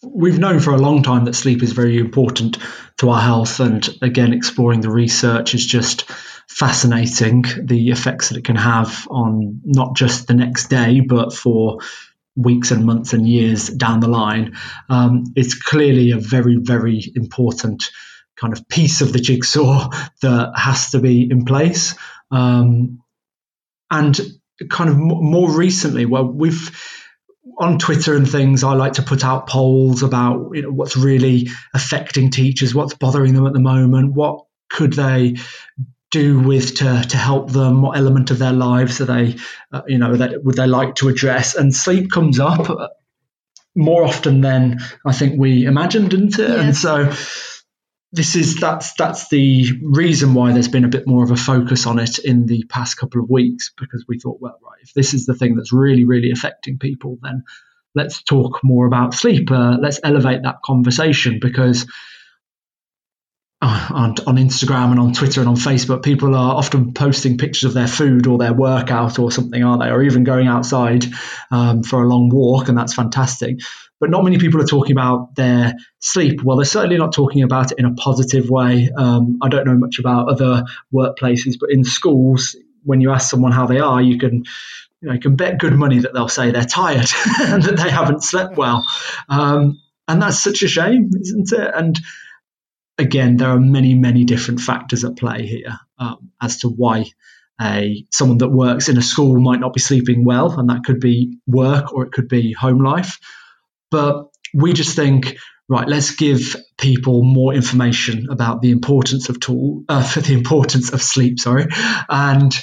we've 0.02 0.38
known 0.38 0.60
for 0.60 0.72
a 0.72 0.78
long 0.78 1.02
time 1.02 1.24
that 1.26 1.34
sleep 1.34 1.62
is 1.62 1.72
very 1.72 1.98
important 1.98 2.58
to 2.98 3.10
our 3.10 3.20
health. 3.20 3.60
And 3.60 3.86
again, 4.02 4.32
exploring 4.32 4.80
the 4.80 4.90
research 4.90 5.54
is 5.54 5.66
just 5.66 6.10
fascinating 6.48 7.44
the 7.62 7.90
effects 7.90 8.28
that 8.28 8.38
it 8.38 8.44
can 8.44 8.56
have 8.56 9.06
on 9.10 9.60
not 9.64 9.96
just 9.96 10.26
the 10.26 10.34
next 10.34 10.68
day, 10.68 11.00
but 11.00 11.32
for 11.32 11.78
weeks 12.36 12.70
and 12.70 12.86
months 12.86 13.12
and 13.12 13.28
years 13.28 13.68
down 13.68 14.00
the 14.00 14.08
line. 14.08 14.56
Um, 14.88 15.24
it's 15.36 15.54
clearly 15.54 16.12
a 16.12 16.18
very, 16.18 16.56
very 16.56 17.02
important 17.14 17.90
kind 18.36 18.52
of 18.52 18.68
piece 18.68 19.02
of 19.02 19.12
the 19.12 19.20
jigsaw 19.20 19.90
that 20.22 20.52
has 20.56 20.90
to 20.90 21.00
be 21.00 21.30
in 21.30 21.44
place. 21.44 21.94
Um, 22.30 23.02
and 23.90 24.18
kind 24.70 24.90
of 24.90 24.96
more 24.96 25.50
recently, 25.50 26.06
well, 26.06 26.24
we've 26.24 26.70
on 27.60 27.78
Twitter 27.78 28.16
and 28.16 28.28
things, 28.28 28.64
I 28.64 28.72
like 28.72 28.94
to 28.94 29.02
put 29.02 29.24
out 29.24 29.46
polls 29.46 30.02
about 30.02 30.50
you 30.54 30.62
know 30.62 30.70
what's 30.70 30.96
really 30.96 31.48
affecting 31.74 32.30
teachers, 32.30 32.74
what's 32.74 32.94
bothering 32.94 33.34
them 33.34 33.46
at 33.46 33.52
the 33.52 33.60
moment, 33.60 34.14
what 34.14 34.44
could 34.70 34.94
they 34.94 35.36
do 36.10 36.40
with 36.40 36.76
to 36.76 37.04
to 37.08 37.16
help 37.16 37.50
them? 37.50 37.82
What 37.82 37.96
element 37.96 38.30
of 38.30 38.38
their 38.38 38.52
lives 38.52 39.00
are 39.00 39.04
they, 39.04 39.36
uh, 39.72 39.82
you 39.86 39.98
know, 39.98 40.16
that 40.16 40.42
would 40.42 40.56
they 40.56 40.66
like 40.66 40.96
to 40.96 41.08
address? 41.08 41.54
And 41.54 41.74
sleep 41.74 42.10
comes 42.10 42.40
up 42.40 42.68
more 43.76 44.04
often 44.04 44.40
than 44.40 44.80
I 45.04 45.12
think 45.12 45.38
we 45.38 45.64
imagined, 45.64 46.10
didn't 46.10 46.38
it? 46.38 46.48
Yeah. 46.48 46.60
And 46.60 46.76
so 46.76 47.12
this 48.12 48.34
is 48.34 48.56
that's 48.56 48.94
that's 48.94 49.28
the 49.28 49.80
reason 49.82 50.34
why 50.34 50.52
there's 50.52 50.68
been 50.68 50.84
a 50.84 50.88
bit 50.88 51.06
more 51.06 51.22
of 51.22 51.30
a 51.30 51.36
focus 51.36 51.86
on 51.86 51.98
it 51.98 52.18
in 52.18 52.46
the 52.46 52.64
past 52.68 52.96
couple 52.96 53.22
of 53.22 53.30
weeks 53.30 53.72
because 53.78 54.04
we 54.08 54.18
thought, 54.18 54.38
well, 54.40 54.58
right, 54.62 54.80
if 54.82 54.92
this 54.94 55.14
is 55.14 55.26
the 55.26 55.34
thing 55.34 55.54
that's 55.54 55.72
really 55.72 56.04
really 56.04 56.30
affecting 56.32 56.78
people, 56.78 57.18
then 57.22 57.44
let's 57.94 58.22
talk 58.22 58.60
more 58.64 58.86
about 58.86 59.14
sleep. 59.14 59.50
Uh, 59.50 59.76
let's 59.80 60.00
elevate 60.02 60.42
that 60.42 60.62
conversation 60.64 61.38
because 61.40 61.86
on, 63.62 64.14
on 64.26 64.36
Instagram 64.36 64.90
and 64.90 64.98
on 64.98 65.12
Twitter 65.12 65.40
and 65.40 65.48
on 65.48 65.56
Facebook, 65.56 66.02
people 66.02 66.34
are 66.34 66.54
often 66.54 66.94
posting 66.94 67.36
pictures 67.36 67.64
of 67.64 67.74
their 67.74 67.86
food 67.86 68.26
or 68.26 68.38
their 68.38 68.54
workout 68.54 69.18
or 69.18 69.30
something, 69.30 69.62
aren't 69.62 69.82
they? 69.82 69.90
Or 69.90 70.02
even 70.02 70.24
going 70.24 70.46
outside 70.46 71.04
um, 71.50 71.82
for 71.82 72.02
a 72.02 72.08
long 72.08 72.30
walk, 72.30 72.68
and 72.68 72.78
that's 72.78 72.94
fantastic. 72.94 73.58
But 73.98 74.08
not 74.08 74.24
many 74.24 74.38
people 74.38 74.62
are 74.62 74.66
talking 74.66 74.92
about 74.92 75.34
their 75.34 75.74
sleep. 75.98 76.42
Well, 76.42 76.56
they're 76.56 76.64
certainly 76.64 76.96
not 76.96 77.12
talking 77.12 77.42
about 77.42 77.72
it 77.72 77.78
in 77.78 77.84
a 77.84 77.92
positive 77.94 78.48
way. 78.48 78.88
Um, 78.96 79.38
I 79.42 79.48
don't 79.48 79.66
know 79.66 79.76
much 79.76 79.98
about 79.98 80.30
other 80.30 80.64
workplaces, 80.92 81.56
but 81.60 81.70
in 81.70 81.84
schools, 81.84 82.56
when 82.82 83.02
you 83.02 83.10
ask 83.10 83.28
someone 83.28 83.52
how 83.52 83.66
they 83.66 83.78
are, 83.78 84.00
you 84.00 84.18
can 84.18 84.44
you 85.02 85.08
know 85.08 85.12
you 85.12 85.20
can 85.20 85.36
bet 85.36 85.58
good 85.58 85.74
money 85.74 85.98
that 85.98 86.14
they'll 86.14 86.28
say 86.28 86.50
they're 86.50 86.64
tired 86.64 87.08
and 87.40 87.62
that 87.62 87.76
they 87.76 87.90
haven't 87.90 88.24
slept 88.24 88.56
well. 88.56 88.86
Um, 89.28 89.82
and 90.08 90.22
that's 90.22 90.40
such 90.40 90.62
a 90.62 90.68
shame, 90.68 91.10
isn't 91.20 91.52
it? 91.52 91.70
And 91.74 92.00
again, 93.00 93.36
there 93.36 93.48
are 93.48 93.60
many, 93.60 93.94
many 93.94 94.24
different 94.24 94.60
factors 94.60 95.04
at 95.04 95.16
play 95.16 95.46
here 95.46 95.78
um, 95.98 96.30
as 96.40 96.58
to 96.58 96.68
why 96.68 97.06
a 97.60 98.06
someone 98.10 98.38
that 98.38 98.48
works 98.48 98.88
in 98.88 98.96
a 98.96 99.02
school 99.02 99.38
might 99.40 99.60
not 99.60 99.74
be 99.74 99.80
sleeping 99.80 100.24
well, 100.24 100.58
and 100.58 100.70
that 100.70 100.84
could 100.84 101.00
be 101.00 101.38
work 101.46 101.92
or 101.92 102.04
it 102.04 102.12
could 102.12 102.28
be 102.28 102.52
home 102.52 102.82
life. 102.82 103.18
But 103.90 104.28
we 104.54 104.72
just 104.72 104.96
think, 104.96 105.36
right, 105.68 105.86
let's 105.86 106.14
give 106.14 106.56
people 106.78 107.22
more 107.22 107.52
information 107.52 108.28
about 108.30 108.62
the 108.62 108.70
importance 108.70 109.28
of 109.28 109.40
tool 109.40 109.84
uh, 109.88 110.02
for 110.02 110.20
the 110.26 110.34
importance 110.34 110.92
of 110.92 111.02
sleep. 111.02 111.38
Sorry, 111.38 111.66
and 112.08 112.54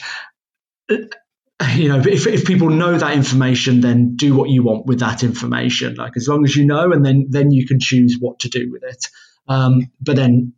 you 0.90 1.90
know, 1.90 2.00
if, 2.00 2.28
if 2.28 2.46
people 2.46 2.70
know 2.70 2.98
that 2.98 3.14
information, 3.14 3.82
then 3.82 4.16
do 4.16 4.36
what 4.36 4.50
you 4.50 4.64
want 4.64 4.86
with 4.86 5.00
that 5.00 5.24
information. 5.24 5.96
Like 5.96 6.14
as 6.16 6.28
long 6.28 6.44
as 6.44 6.56
you 6.56 6.66
know, 6.66 6.92
and 6.92 7.06
then 7.06 7.28
then 7.30 7.52
you 7.52 7.68
can 7.68 7.80
choose 7.80 8.18
what 8.20 8.40
to 8.40 8.50
do 8.50 8.72
with 8.72 8.84
it. 8.84 9.08
Um, 9.48 9.91
but 10.02 10.16
then, 10.16 10.54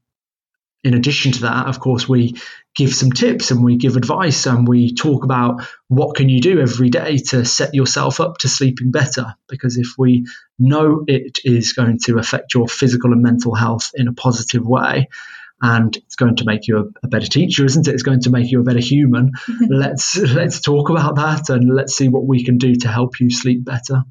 in 0.84 0.94
addition 0.94 1.34
to 1.34 1.42
that, 1.42 1.68
of 1.68 1.80
course, 1.80 2.08
we 2.08 2.36
give 2.76 2.94
some 2.94 3.12
tips 3.12 3.52
and 3.52 3.64
we 3.64 3.76
give 3.76 3.98
advice 3.98 4.46
and 4.46 4.68
we 4.68 4.94
talk 4.94 5.26
about 5.26 5.68
what 5.90 6.16
can 6.16 6.30
you 6.30 6.40
do 6.40 6.62
every 6.62 6.90
day 6.90 7.18
to 7.18 7.44
set 7.44 7.74
yourself 7.74 8.22
up 8.22 8.38
to 8.38 8.48
sleeping 8.48 8.92
better. 8.92 9.36
Because 9.50 9.78
if 9.78 9.96
we 9.98 10.26
know 10.58 11.04
it 11.08 11.40
is 11.44 11.74
going 11.74 12.00
to 12.06 12.18
affect 12.18 12.54
your 12.54 12.68
physical 12.68 13.12
and 13.12 13.22
mental 13.22 13.54
health 13.54 13.92
in 13.94 14.08
a 14.08 14.14
positive 14.14 14.66
way, 14.66 15.10
and 15.62 15.96
it's 15.98 16.16
going 16.16 16.38
to 16.38 16.46
make 16.46 16.68
you 16.68 16.78
a, 16.78 16.86
a, 17.04 17.08
better 17.10 17.28
teacher, 17.28 17.66
isn't 17.66 17.88
it? 17.88 17.94
It's 17.94 18.04
going 18.04 18.22
to 18.22 18.30
make 18.30 18.50
you 18.50 18.62
a 18.62 18.64
better 18.64 18.80
human. 18.80 19.34
let's 19.70 20.18
let's 20.18 20.62
talk 20.62 20.90
about 20.90 21.16
that 21.16 21.50
and 21.50 21.76
let's 21.76 21.96
see 21.96 22.08
what 22.08 22.26
we 22.26 22.46
can 22.46 22.58
do 22.58 22.76
to 22.76 22.88
help 22.88 23.20
you 23.20 23.30
sleep 23.30 23.66
better. 23.66 24.04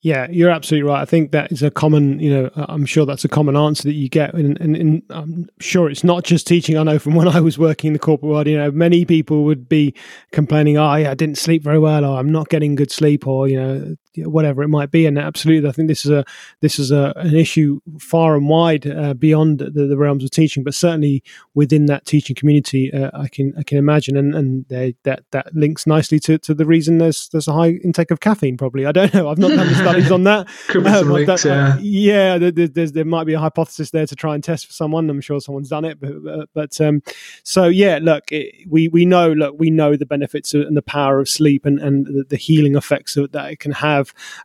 Yeah, 0.00 0.28
you're 0.30 0.50
absolutely 0.50 0.88
right. 0.88 1.00
I 1.00 1.04
think 1.04 1.32
that 1.32 1.50
is 1.50 1.60
a 1.60 1.72
common, 1.72 2.20
you 2.20 2.32
know, 2.32 2.50
uh, 2.54 2.66
I'm 2.68 2.86
sure 2.86 3.04
that's 3.04 3.24
a 3.24 3.28
common 3.28 3.56
answer 3.56 3.82
that 3.82 3.94
you 3.94 4.08
get. 4.08 4.32
And, 4.32 4.56
and, 4.60 4.76
and, 4.76 5.02
I'm 5.10 5.48
sure 5.58 5.90
it's 5.90 6.04
not 6.04 6.22
just 6.22 6.46
teaching. 6.46 6.78
I 6.78 6.84
know 6.84 7.00
from 7.00 7.14
when 7.16 7.26
I 7.26 7.40
was 7.40 7.58
working 7.58 7.88
in 7.88 7.92
the 7.94 7.98
corporate 7.98 8.30
world, 8.30 8.46
you 8.46 8.56
know, 8.56 8.70
many 8.70 9.04
people 9.04 9.42
would 9.44 9.68
be 9.68 9.94
complaining, 10.30 10.78
oh, 10.78 10.94
yeah, 10.94 11.10
I 11.10 11.14
didn't 11.14 11.36
sleep 11.36 11.64
very 11.64 11.80
well, 11.80 12.04
or 12.04 12.16
I'm 12.16 12.30
not 12.30 12.48
getting 12.48 12.76
good 12.76 12.92
sleep, 12.92 13.26
or, 13.26 13.48
you 13.48 13.60
know, 13.60 13.96
whatever 14.16 14.62
it 14.62 14.68
might 14.68 14.90
be. 14.90 15.06
And 15.06 15.18
absolutely, 15.18 15.68
I 15.68 15.72
think 15.72 15.88
this 15.88 16.04
is 16.04 16.10
a 16.10 16.24
this 16.60 16.78
is 16.78 16.90
a, 16.90 17.12
an 17.16 17.34
issue 17.34 17.80
far 17.98 18.36
and 18.36 18.48
wide 18.48 18.86
uh, 18.86 19.14
beyond 19.14 19.58
the, 19.58 19.70
the, 19.70 19.96
realms 19.96 20.24
of 20.24 20.30
teaching, 20.30 20.62
but 20.62 20.74
certainly 20.74 21.22
within 21.54 21.86
that 21.86 22.04
teaching 22.04 22.36
community, 22.36 22.92
uh, 22.92 23.10
I 23.14 23.28
can 23.28 23.52
I 23.58 23.62
can 23.62 23.78
imagine, 23.78 24.16
and 24.16 24.34
and 24.34 24.66
they, 24.68 24.94
that 25.04 25.24
that 25.32 25.54
links 25.54 25.86
nicely 25.86 26.20
to, 26.20 26.38
to 26.38 26.54
the 26.54 26.64
reason 26.64 26.98
there's 26.98 27.28
there's 27.28 27.48
a 27.48 27.52
high 27.52 27.70
intake 27.84 28.10
of 28.10 28.20
caffeine. 28.20 28.56
Probably, 28.56 28.86
I 28.86 28.92
don't 28.92 29.12
know. 29.12 29.28
I've 29.28 29.38
not 29.38 29.48
done 29.48 29.66
the 29.66 29.74
studies 29.74 30.10
on 30.10 30.24
that. 30.24 30.48
Could 30.68 30.84
be 30.84 30.90
um, 30.90 31.10
links, 31.10 31.44
yeah. 31.44 31.74
Uh, 31.74 31.78
yeah, 31.80 32.38
there, 32.38 32.68
there 32.68 33.04
might 33.04 33.24
be 33.24 33.34
a 33.34 33.40
hypothesis 33.40 33.90
there 33.90 34.06
to 34.06 34.16
try 34.16 34.34
and 34.34 34.42
test 34.42 34.66
for 34.66 34.72
someone. 34.72 35.10
I'm 35.10 35.20
sure 35.20 35.40
someone's 35.40 35.68
done 35.68 35.84
it, 35.84 36.00
but 36.00 36.48
but 36.54 36.80
um, 36.80 37.02
so 37.42 37.66
yeah, 37.66 37.98
look, 38.00 38.30
it, 38.30 38.68
we 38.68 38.88
we 38.88 39.04
know 39.04 39.32
look 39.32 39.56
we 39.58 39.70
know 39.70 39.96
the 39.96 40.06
benefits 40.06 40.54
and 40.54 40.76
the 40.76 40.82
power 40.82 41.20
of 41.20 41.28
sleep 41.28 41.64
and 41.64 41.78
and 41.80 42.06
the, 42.06 42.24
the 42.28 42.36
healing 42.36 42.76
effects 42.76 43.14
that 43.14 43.50
it 43.50 43.58
can 43.58 43.72
have 43.72 43.97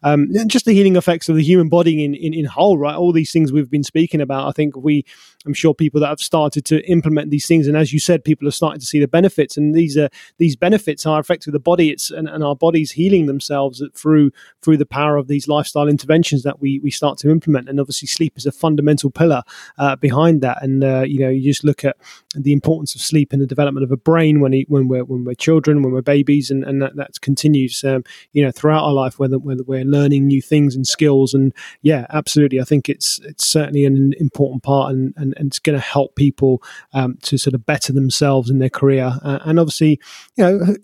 um, 0.04 0.30
just 0.48 0.66
the 0.66 0.74
healing 0.74 0.96
effects 0.96 1.30
of 1.30 1.36
the 1.36 1.44
human 1.44 1.70
body 1.70 2.04
in, 2.04 2.16
in, 2.16 2.34
in 2.34 2.46
whole, 2.46 2.78
right? 2.78 2.96
All 2.96 3.12
these 3.12 3.32
things 3.32 3.52
we've 3.52 3.70
been 3.70 3.84
speaking 3.84 4.22
about. 4.22 4.48
I 4.48 4.52
think 4.52 4.76
we, 4.76 5.06
I'm 5.46 5.54
sure 5.54 5.74
people 5.74 6.00
that 6.02 6.08
have 6.08 6.20
started 6.20 6.66
to 6.66 6.86
implement 6.90 7.30
these 7.30 7.48
things, 7.48 7.68
and 7.68 7.78
as 7.78 7.92
you 7.92 8.00
said, 8.00 8.24
people 8.24 8.48
are 8.48 8.52
starting 8.52 8.80
to 8.80 8.86
see 8.86 9.00
the 9.00 9.08
benefits, 9.08 9.58
and 9.58 9.76
these 9.76 9.98
are 9.98 10.10
these 10.38 10.56
benefits 10.56 11.06
are 11.06 11.20
affecting 11.20 11.54
the 11.54 11.60
body. 11.60 11.90
It's 11.90 12.12
and, 12.12 12.28
and 12.30 12.44
our 12.44 12.56
bodies 12.56 12.92
healing 12.92 13.26
themselves 13.26 13.84
through 13.96 14.32
through 14.62 14.78
the 14.78 14.86
power 14.86 15.18
of 15.18 15.28
these 15.28 15.48
lifestyle 15.48 15.88
interventions 15.88 16.44
that 16.44 16.60
we 16.60 16.80
we 16.80 16.92
start 16.92 17.18
to 17.20 17.30
implement. 17.30 17.70
And 17.70 17.80
obviously, 17.80 18.08
sleep 18.08 18.38
is 18.38 18.46
a 18.46 18.52
fundamental 18.52 19.12
pillar 19.12 19.44
uh, 19.78 19.96
behind 19.98 20.42
that. 20.42 20.64
And 20.64 20.84
uh, 20.84 21.02
you 21.02 21.20
know, 21.20 21.30
you 21.30 21.44
just 21.44 21.64
look 21.64 21.84
at 21.84 21.98
the 22.36 22.54
importance 22.54 22.96
of 22.96 23.02
sleep 23.02 23.34
in 23.34 23.40
the 23.40 23.46
development 23.46 23.84
of 23.84 23.92
a 23.92 23.98
brain 23.98 24.40
when 24.40 24.54
he, 24.54 24.66
when 24.70 24.88
we're 24.88 25.04
when 25.04 25.26
we're 25.26 25.34
children, 25.36 25.84
when 25.84 25.94
we're 25.94 26.02
babies, 26.02 26.50
and 26.50 26.64
and 26.64 26.82
that, 26.82 26.96
that 26.96 27.22
continues, 27.22 27.84
um, 27.84 28.04
you 28.32 28.44
know, 28.44 28.52
throughout 28.52 28.84
our 28.84 28.94
life, 28.94 29.20
whether 29.20 29.38
whether 29.44 29.64
we're 29.64 29.86
learning 29.86 30.28
new 30.28 30.42
things 30.42 30.76
and 30.76 30.86
skills. 30.86 31.34
And 31.34 31.54
yeah, 31.82 32.06
absolutely. 32.10 32.60
I 32.60 32.64
think 32.64 32.90
it's 32.90 33.20
it's 33.20 33.48
certainly 33.48 33.86
an 33.86 34.14
important 34.20 34.64
part 34.64 34.94
and, 34.94 35.14
and, 35.18 35.34
and 35.38 35.48
it's 35.48 35.60
going 35.60 35.78
to 35.78 35.86
help 35.86 36.16
people 36.16 36.62
um, 36.94 37.18
to 37.24 37.38
sort 37.38 37.54
of 37.54 37.66
better 37.66 37.94
themselves 37.94 38.50
in 38.50 38.60
their 38.60 38.70
career. 38.70 39.20
Uh, 39.24 39.40
and 39.46 39.60
obviously, 39.60 40.00
you 40.36 40.44
know, 40.44 40.76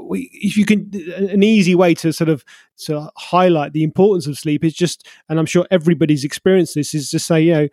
we, 0.00 0.28
if 0.32 0.56
you 0.56 0.64
can, 0.64 0.90
an 1.30 1.42
easy 1.42 1.74
way 1.74 1.94
to 1.94 2.12
sort 2.12 2.28
of 2.28 2.44
to 2.78 3.10
highlight 3.16 3.72
the 3.72 3.84
importance 3.84 4.26
of 4.26 4.38
sleep 4.38 4.64
is 4.64 4.74
just, 4.74 5.06
and 5.28 5.38
I'm 5.38 5.46
sure 5.46 5.66
everybody's 5.70 6.24
experienced 6.24 6.74
this, 6.74 6.94
is 6.94 7.10
to 7.10 7.18
say, 7.18 7.40
you 7.40 7.52
know, 7.52 7.68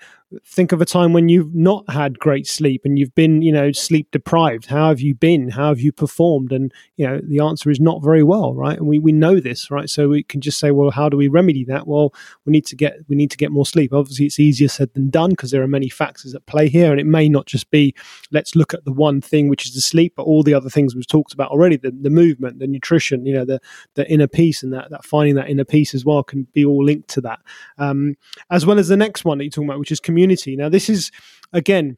think 0.45 0.71
of 0.71 0.81
a 0.81 0.85
time 0.85 1.13
when 1.13 1.29
you've 1.29 1.53
not 1.53 1.89
had 1.89 2.19
great 2.19 2.47
sleep 2.47 2.81
and 2.83 2.97
you've 2.97 3.13
been, 3.15 3.41
you 3.41 3.51
know, 3.51 3.71
sleep 3.71 4.09
deprived. 4.11 4.65
How 4.65 4.89
have 4.89 4.99
you 4.99 5.15
been? 5.15 5.49
How 5.49 5.69
have 5.69 5.79
you 5.79 5.91
performed? 5.91 6.51
And, 6.51 6.73
you 6.97 7.07
know, 7.07 7.21
the 7.23 7.39
answer 7.39 7.69
is 7.69 7.79
not 7.79 8.03
very 8.03 8.23
well, 8.23 8.53
right? 8.53 8.77
And 8.77 8.87
we, 8.87 8.99
we 8.99 9.11
know 9.11 9.39
this, 9.39 9.71
right? 9.71 9.89
So 9.89 10.09
we 10.09 10.23
can 10.23 10.41
just 10.41 10.59
say, 10.59 10.71
well, 10.71 10.91
how 10.91 11.09
do 11.09 11.17
we 11.17 11.27
remedy 11.27 11.63
that? 11.65 11.87
Well, 11.87 12.13
we 12.45 12.51
need 12.51 12.65
to 12.67 12.75
get, 12.75 12.97
we 13.07 13.15
need 13.15 13.31
to 13.31 13.37
get 13.37 13.51
more 13.51 13.65
sleep. 13.65 13.93
Obviously, 13.93 14.25
it's 14.25 14.39
easier 14.39 14.67
said 14.67 14.93
than 14.93 15.09
done 15.09 15.31
because 15.31 15.51
there 15.51 15.63
are 15.63 15.67
many 15.67 15.89
factors 15.89 16.35
at 16.35 16.45
play 16.45 16.67
here. 16.67 16.91
And 16.91 16.99
it 16.99 17.05
may 17.05 17.29
not 17.29 17.45
just 17.45 17.71
be, 17.71 17.95
let's 18.31 18.55
look 18.55 18.73
at 18.73 18.83
the 18.83 18.91
one 18.91 19.21
thing, 19.21 19.47
which 19.47 19.65
is 19.65 19.73
the 19.73 19.81
sleep, 19.81 20.13
but 20.15 20.23
all 20.23 20.43
the 20.43 20.53
other 20.53 20.69
things 20.69 20.95
we've 20.95 21.07
talked 21.07 21.33
about 21.33 21.51
already, 21.51 21.77
the, 21.77 21.91
the 21.91 22.09
movement, 22.09 22.59
the 22.59 22.67
nutrition, 22.67 23.25
you 23.25 23.33
know, 23.33 23.45
the, 23.45 23.61
the 23.93 24.09
inner 24.11 24.27
peace 24.27 24.63
and 24.63 24.73
that, 24.73 24.89
that 24.89 25.05
finding 25.05 25.35
that 25.35 25.49
inner 25.49 25.65
peace 25.65 25.93
as 25.93 26.03
well 26.03 26.23
can 26.23 26.43
be 26.53 26.65
all 26.65 26.83
linked 26.83 27.07
to 27.09 27.21
that. 27.21 27.39
Um, 27.77 28.17
as 28.49 28.65
well 28.65 28.79
as 28.79 28.89
the 28.89 28.97
next 28.97 29.23
one 29.23 29.37
that 29.37 29.45
you're 29.45 29.51
talking 29.51 29.69
about, 29.69 29.79
which 29.79 29.91
is 29.91 29.99
community. 29.99 30.24
Now, 30.55 30.69
this 30.69 30.89
is, 30.89 31.11
again, 31.53 31.97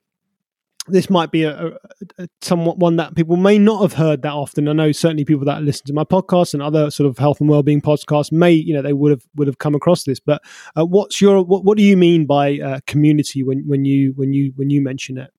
this 0.88 1.10
might 1.10 1.32
be 1.32 1.44
a, 1.44 1.68
a, 1.68 1.72
a, 2.18 2.28
somewhat 2.42 2.78
one 2.78 2.96
that 2.98 3.16
people 3.16 3.36
may 3.36 3.58
not 3.58 3.82
have 3.82 3.94
heard 3.94 4.22
that 4.22 4.34
often. 4.34 4.68
I 4.68 4.74
know 4.74 4.92
certainly 4.92 5.26
people 5.26 5.46
that 5.46 5.62
listen 5.62 5.86
to 5.88 5.94
my 5.94 6.04
podcast 6.04 6.54
and 6.54 6.64
other 6.64 6.90
sort 6.92 7.10
of 7.10 7.18
health 7.18 7.40
and 7.40 7.50
well-being 7.50 7.82
podcasts 7.82 8.32
may, 8.32 8.52
you 8.52 8.74
know, 8.74 8.82
they 8.82 8.94
would 8.94 9.12
have 9.12 9.24
would 9.36 9.48
have 9.48 9.58
come 9.58 9.76
across 9.76 10.04
this. 10.04 10.20
But 10.20 10.42
uh, 10.78 10.86
what's 10.86 11.22
your 11.22 11.44
what, 11.44 11.64
what 11.64 11.78
do 11.78 11.84
you 11.84 11.98
mean 11.98 12.26
by 12.26 12.60
uh, 12.60 12.80
community 12.88 13.44
when 13.44 13.64
when 13.68 13.86
you 13.86 14.14
when 14.16 14.34
you 14.34 14.54
when 14.56 14.70
you 14.70 14.82
mention 14.82 15.18
it? 15.18 15.32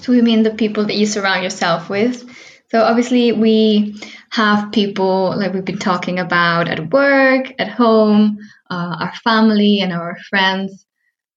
So 0.00 0.12
we 0.12 0.22
mean 0.22 0.42
the 0.42 0.54
people 0.54 0.86
that 0.86 0.96
you 0.96 1.06
surround 1.06 1.42
yourself 1.42 1.90
with. 1.90 2.24
So 2.70 2.82
obviously 2.82 3.32
we 3.32 3.96
have 4.30 4.72
people 4.72 5.36
like 5.36 5.52
we've 5.52 5.64
been 5.64 5.78
talking 5.78 6.18
about 6.18 6.68
at 6.68 6.90
work, 6.90 7.52
at 7.58 7.68
home, 7.68 8.38
uh, 8.70 8.96
our 9.00 9.14
family 9.16 9.80
and 9.82 9.92
our 9.92 10.16
friends, 10.30 10.86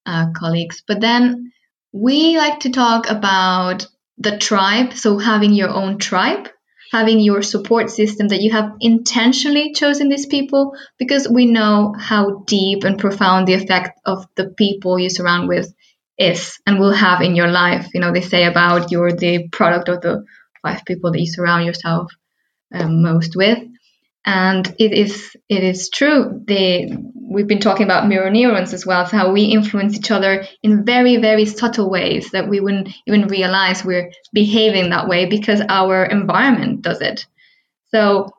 uh, 0.06 0.28
colleagues. 0.36 0.84
But 0.88 1.01
then 1.01 1.51
we 1.91 2.38
like 2.38 2.62
to 2.62 2.70
talk 2.72 3.10
about 3.10 3.88
the 4.18 4.38
tribe. 4.38 4.93
So 4.93 5.18
having 5.18 5.53
your 5.53 5.70
own 5.70 5.97
tribe, 5.97 6.49
having 6.91 7.20
your 7.20 7.41
support 7.41 7.89
system 7.89 8.28
that 8.30 8.41
you 8.41 8.51
have 8.51 8.72
intentionally 8.80 9.74
chosen 9.74 10.10
these 10.10 10.26
people 10.26 10.74
because 10.97 11.28
we 11.28 11.45
know 11.45 11.93
how 11.97 12.43
deep 12.47 12.84
and 12.84 12.99
profound 12.99 13.47
the 13.47 13.53
effect 13.53 13.99
of 14.06 14.26
the 14.36 14.49
people 14.58 14.99
you 14.99 15.10
surround 15.10 15.47
with 15.47 15.74
is 16.18 16.58
and 16.66 16.80
will 16.80 16.93
have 16.93 17.22
in 17.22 17.36
your 17.36 17.49
life. 17.49 17.88
You 17.93 18.01
know, 18.01 18.14
they 18.14 18.22
say 18.22 18.45
about 18.45 18.91
you're 18.91 19.12
the 19.12 19.49
product 19.49 19.89
of 19.89 20.01
the 20.01 20.24
five 20.62 20.86
people 20.86 21.12
that 21.12 21.20
you 21.20 21.28
surround 21.28 21.66
yourself 21.66 22.12
um, 22.74 23.01
most 23.01 23.36
with. 23.36 23.60
And 24.26 24.76
it 24.80 24.91
is 24.91 25.36
it 25.49 25.63
is 25.63 25.89
true. 25.89 26.41
They 26.47 26.91
we've 27.13 27.47
been 27.47 27.59
talking 27.59 27.86
about 27.86 28.07
mirror 28.07 28.32
neurons 28.32 28.73
as 28.73 28.86
well, 28.86 29.05
how 29.05 29.32
we 29.32 29.43
influence 29.43 29.95
each 29.95 30.09
other 30.09 30.45
in 30.63 30.84
very 30.84 31.17
very 31.17 31.45
subtle 31.45 31.89
ways 31.91 32.32
that 32.32 32.49
we 32.49 32.59
wouldn't 32.59 32.89
even 33.05 33.28
realize 33.28 33.86
we're 33.86 34.11
behaving 34.34 34.89
that 34.89 35.07
way 35.07 35.28
because 35.28 35.61
our 35.69 36.05
environment 36.05 36.82
does 36.82 37.01
it. 37.01 37.28
So 37.91 38.32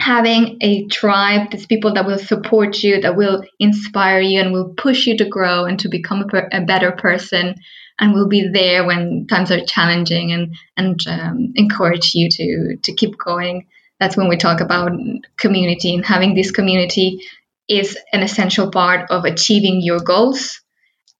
having 0.00 0.58
a 0.62 0.86
tribe, 0.86 1.50
these 1.50 1.66
people 1.66 1.94
that 1.94 2.06
will 2.06 2.18
support 2.18 2.82
you, 2.82 3.00
that 3.02 3.16
will 3.16 3.44
inspire 3.60 4.20
you, 4.20 4.40
and 4.40 4.52
will 4.52 4.74
push 4.76 5.06
you 5.06 5.16
to 5.18 5.28
grow 5.28 5.64
and 5.64 5.78
to 5.80 5.88
become 5.88 6.22
a, 6.22 6.26
per- 6.26 6.48
a 6.52 6.62
better 6.62 6.92
person, 6.92 7.54
and 8.00 8.14
will 8.14 8.28
be 8.28 8.48
there 8.48 8.84
when 8.86 9.26
times 9.28 9.52
are 9.52 9.64
challenging 9.64 10.32
and 10.32 10.56
and 10.76 11.00
um, 11.06 11.52
encourage 11.54 12.14
you 12.14 12.28
to 12.30 12.76
to 12.82 12.92
keep 12.94 13.16
going. 13.18 13.66
That's 14.00 14.16
when 14.16 14.28
we 14.28 14.36
talk 14.36 14.60
about 14.60 14.92
community 15.36 15.94
and 15.94 16.04
having 16.04 16.34
this 16.34 16.50
community 16.50 17.20
is 17.68 17.96
an 18.12 18.22
essential 18.22 18.70
part 18.70 19.10
of 19.10 19.24
achieving 19.24 19.80
your 19.80 20.00
goals, 20.00 20.60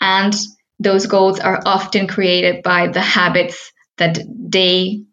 and 0.00 0.34
those 0.80 1.06
goals 1.06 1.38
are 1.38 1.60
often 1.64 2.08
created 2.08 2.62
by 2.62 2.88
the 2.88 3.02
habits 3.02 3.70
that 3.98 4.18
they 4.26 5.04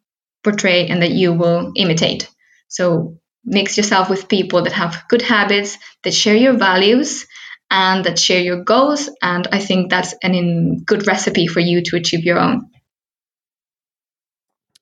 portray 0.43 0.87
and 0.87 1.01
that 1.01 1.11
you 1.11 1.33
will 1.33 1.73
imitate. 1.75 2.29
So 2.69 3.17
mix 3.43 3.77
yourself 3.77 4.09
with 4.09 4.29
people 4.29 4.63
that 4.63 4.73
have 4.73 5.03
good 5.09 5.21
habits, 5.21 5.77
that 6.03 6.13
share 6.13 6.37
your 6.37 6.57
values, 6.57 7.27
and 7.69 8.05
that 8.05 8.17
share 8.17 8.41
your 8.41 8.63
goals. 8.63 9.09
And 9.21 9.45
I 9.51 9.59
think 9.59 9.89
that's 9.89 10.15
an 10.23 10.33
in 10.33 10.83
good 10.85 11.05
recipe 11.05 11.47
for 11.47 11.59
you 11.59 11.83
to 11.83 11.97
achieve 11.97 12.23
your 12.23 12.39
own. 12.39 12.69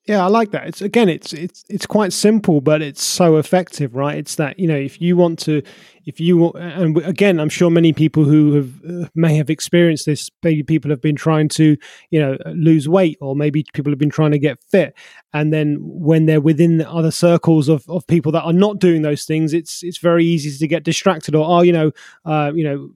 Yeah, 0.08 0.24
I 0.24 0.28
like 0.28 0.52
that. 0.52 0.68
It's 0.68 0.84
again, 0.84 1.10
it's 1.10 1.34
it's 1.34 1.66
it's 1.68 1.88
quite 1.88 2.14
simple, 2.14 2.62
but 2.62 2.84
it's 2.84 3.04
so 3.04 3.38
effective, 3.38 3.96
right? 3.96 4.16
It's 4.16 4.36
that 4.36 4.60
you 4.60 4.68
know, 4.68 4.76
if 4.76 5.02
you 5.02 5.18
want 5.18 5.40
to, 5.40 5.64
if 6.06 6.20
you 6.20 6.52
and 6.52 6.96
again, 7.00 7.40
I'm 7.40 7.50
sure 7.50 7.72
many 7.72 7.92
people 7.92 8.24
who 8.24 8.54
have 8.54 8.72
uh, 8.88 9.08
may 9.16 9.36
have 9.38 9.50
experienced 9.50 10.06
this. 10.06 10.30
Maybe 10.44 10.62
people 10.62 10.92
have 10.92 11.02
been 11.02 11.16
trying 11.16 11.50
to, 11.50 11.76
you 12.12 12.20
know, 12.20 12.38
lose 12.54 12.88
weight, 12.88 13.18
or 13.20 13.36
maybe 13.36 13.66
people 13.74 13.92
have 13.92 13.98
been 13.98 14.12
trying 14.12 14.30
to 14.30 14.38
get 14.38 14.62
fit, 14.70 14.94
and 15.34 15.52
then 15.52 15.78
when 15.82 16.28
they're 16.28 16.40
within 16.40 16.78
the 16.78 16.88
other 16.88 17.10
circles 17.10 17.68
of, 17.68 17.84
of 17.90 18.06
people 18.06 18.32
that 18.34 18.44
are 18.44 18.54
not 18.54 18.78
doing 18.78 19.02
those 19.02 19.26
things, 19.26 19.54
it's 19.54 19.82
it's 19.82 19.98
very 19.98 20.24
easy 20.24 20.56
to 20.56 20.68
get 20.68 20.84
distracted, 20.84 21.34
or 21.34 21.48
oh, 21.50 21.64
you 21.64 21.74
know, 21.74 21.92
uh, 22.26 22.52
you 22.54 22.64
know 22.64 22.92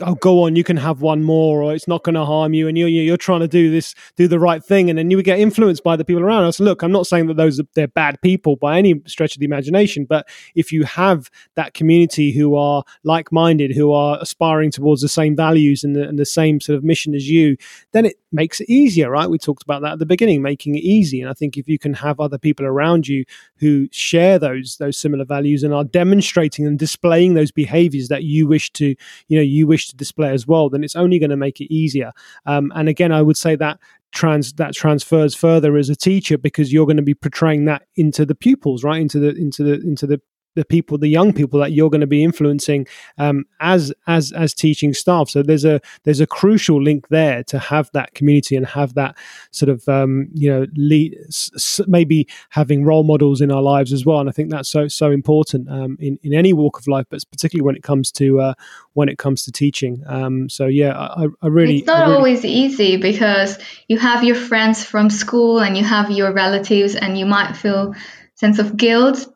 oh 0.00 0.14
go 0.16 0.42
on 0.42 0.56
you 0.56 0.64
can 0.64 0.76
have 0.76 1.00
one 1.00 1.22
more 1.22 1.62
or 1.62 1.74
it's 1.74 1.88
not 1.88 2.02
going 2.02 2.14
to 2.14 2.24
harm 2.24 2.54
you 2.54 2.68
and 2.68 2.78
you're 2.78 2.88
you're 2.88 3.16
trying 3.16 3.40
to 3.40 3.48
do 3.48 3.70
this 3.70 3.94
do 4.16 4.26
the 4.26 4.38
right 4.38 4.64
thing 4.64 4.88
and 4.88 4.98
then 4.98 5.10
you 5.10 5.16
would 5.16 5.24
get 5.24 5.38
influenced 5.38 5.82
by 5.82 5.96
the 5.96 6.04
people 6.04 6.22
around 6.22 6.44
us. 6.44 6.60
Look 6.60 6.82
i'm 6.82 6.92
not 6.92 7.06
saying 7.06 7.26
that 7.26 7.36
those 7.36 7.60
are 7.60 7.64
they're 7.74 7.88
bad 7.88 8.20
people 8.22 8.56
by 8.56 8.78
any 8.78 9.00
stretch 9.06 9.34
of 9.34 9.40
the 9.40 9.46
imagination 9.46 10.04
but 10.04 10.28
if 10.54 10.72
you 10.72 10.84
have 10.84 11.30
that 11.54 11.74
community 11.74 12.32
who 12.32 12.54
are 12.54 12.84
like-minded 13.04 13.72
who 13.72 13.92
are 13.92 14.18
aspiring 14.20 14.70
towards 14.70 15.02
the 15.02 15.08
same 15.08 15.36
values 15.36 15.84
and 15.84 15.96
the, 15.96 16.08
and 16.08 16.18
the 16.18 16.26
same 16.26 16.60
sort 16.60 16.76
of 16.76 16.84
mission 16.84 17.14
as 17.14 17.28
you 17.28 17.56
then 17.92 18.06
it 18.06 18.16
makes 18.32 18.60
it 18.60 18.68
easier 18.68 19.10
right? 19.10 19.28
We 19.28 19.38
talked 19.38 19.62
about 19.62 19.82
that 19.82 19.92
at 19.92 19.98
the 19.98 20.06
beginning 20.06 20.42
making 20.42 20.74
it 20.74 20.84
easy. 20.84 21.20
And 21.20 21.30
i 21.30 21.32
think 21.32 21.56
if 21.56 21.68
you 21.68 21.78
can 21.78 21.94
have 21.94 22.20
other 22.20 22.38
people 22.38 22.66
around 22.66 23.08
you 23.08 23.24
who 23.58 23.88
share 23.92 24.38
those 24.38 24.76
those 24.78 24.98
similar 24.98 25.24
values 25.24 25.62
and 25.62 25.74
are 25.74 25.84
demonstrating 25.84 26.66
and 26.66 26.78
displaying 26.78 27.34
those 27.34 27.50
behaviors 27.50 28.08
that 28.08 28.24
you 28.24 28.46
wish 28.46 28.70
to 28.72 28.94
you 29.28 29.36
know 29.36 29.42
you 29.42 29.66
wish 29.66 29.88
to 29.88 29.96
display 29.96 30.30
as 30.30 30.46
well 30.46 30.68
then 30.68 30.84
it's 30.84 30.96
only 30.96 31.18
going 31.18 31.30
to 31.30 31.36
make 31.36 31.60
it 31.60 31.72
easier. 31.72 32.12
Um, 32.46 32.72
and 32.74 32.88
again 32.88 33.12
i 33.12 33.22
would 33.22 33.36
say 33.36 33.56
that 33.56 33.78
trans 34.12 34.52
that 34.54 34.74
transfers 34.74 35.34
further 35.34 35.76
as 35.76 35.88
a 35.88 35.96
teacher 35.96 36.38
because 36.38 36.72
you're 36.72 36.86
going 36.86 36.96
to 36.98 37.02
be 37.02 37.14
portraying 37.14 37.64
that 37.64 37.82
into 37.96 38.24
the 38.24 38.34
pupils 38.34 38.84
right? 38.84 39.00
Into 39.00 39.18
the 39.18 39.30
into 39.30 39.64
the 39.64 39.74
into 39.80 40.06
the 40.06 40.20
the 40.54 40.64
people, 40.64 40.98
the 40.98 41.08
young 41.08 41.32
people 41.32 41.60
that 41.60 41.72
you're 41.72 41.90
going 41.90 42.00
to 42.00 42.06
be 42.06 42.22
influencing 42.22 42.86
um, 43.18 43.44
as 43.60 43.92
as 44.06 44.32
as 44.32 44.54
teaching 44.54 44.92
staff. 44.92 45.30
So 45.30 45.42
there's 45.42 45.64
a 45.64 45.80
there's 46.04 46.20
a 46.20 46.26
crucial 46.26 46.82
link 46.82 47.08
there 47.08 47.42
to 47.44 47.58
have 47.58 47.90
that 47.92 48.14
community 48.14 48.56
and 48.56 48.66
have 48.66 48.94
that 48.94 49.16
sort 49.50 49.70
of 49.70 49.88
um, 49.88 50.28
you 50.34 50.50
know 50.50 50.66
lead, 50.74 51.16
s- 51.28 51.80
maybe 51.86 52.26
having 52.50 52.84
role 52.84 53.04
models 53.04 53.40
in 53.40 53.50
our 53.50 53.62
lives 53.62 53.92
as 53.92 54.04
well. 54.04 54.20
And 54.20 54.28
I 54.28 54.32
think 54.32 54.50
that's 54.50 54.68
so 54.68 54.88
so 54.88 55.10
important 55.10 55.68
um, 55.70 55.96
in 56.00 56.18
in 56.22 56.34
any 56.34 56.52
walk 56.52 56.78
of 56.78 56.86
life, 56.86 57.06
but 57.08 57.22
particularly 57.30 57.64
when 57.64 57.76
it 57.76 57.82
comes 57.82 58.12
to 58.12 58.40
uh, 58.40 58.54
when 58.94 59.08
it 59.08 59.18
comes 59.18 59.44
to 59.44 59.52
teaching. 59.52 60.02
Um, 60.06 60.48
so 60.48 60.66
yeah, 60.66 60.98
I, 60.98 61.26
I 61.40 61.46
really 61.46 61.78
it's 61.78 61.86
not 61.86 62.06
really, 62.06 62.16
always 62.16 62.44
easy 62.44 62.96
because 62.96 63.58
you 63.88 63.98
have 63.98 64.24
your 64.24 64.36
friends 64.36 64.84
from 64.84 65.10
school 65.10 65.60
and 65.60 65.76
you 65.76 65.84
have 65.84 66.10
your 66.10 66.32
relatives, 66.32 66.94
and 66.94 67.18
you 67.18 67.26
might 67.26 67.54
feel 67.54 67.94
sense 68.34 68.58
of 68.58 68.76
guilt 68.76 69.26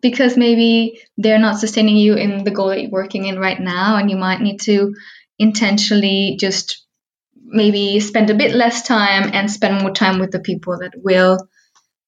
because 0.00 0.36
maybe 0.36 1.00
they're 1.16 1.38
not 1.38 1.58
sustaining 1.58 1.96
you 1.96 2.14
in 2.14 2.44
the 2.44 2.50
goal 2.50 2.68
that 2.68 2.80
you're 2.80 2.90
working 2.90 3.26
in 3.26 3.38
right 3.38 3.60
now 3.60 3.96
and 3.96 4.10
you 4.10 4.16
might 4.16 4.40
need 4.40 4.60
to 4.60 4.94
intentionally 5.38 6.36
just 6.38 6.86
maybe 7.34 8.00
spend 8.00 8.30
a 8.30 8.34
bit 8.34 8.54
less 8.54 8.86
time 8.86 9.30
and 9.32 9.50
spend 9.50 9.80
more 9.80 9.90
time 9.90 10.20
with 10.20 10.30
the 10.30 10.40
people 10.40 10.78
that 10.78 10.92
will 10.96 11.38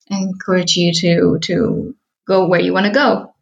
encourage 0.08 0.76
you 0.76 0.92
to 0.92 1.38
to 1.40 1.94
go 2.26 2.46
where 2.48 2.60
you 2.60 2.72
want 2.72 2.86
to 2.86 2.92
go. 2.92 3.32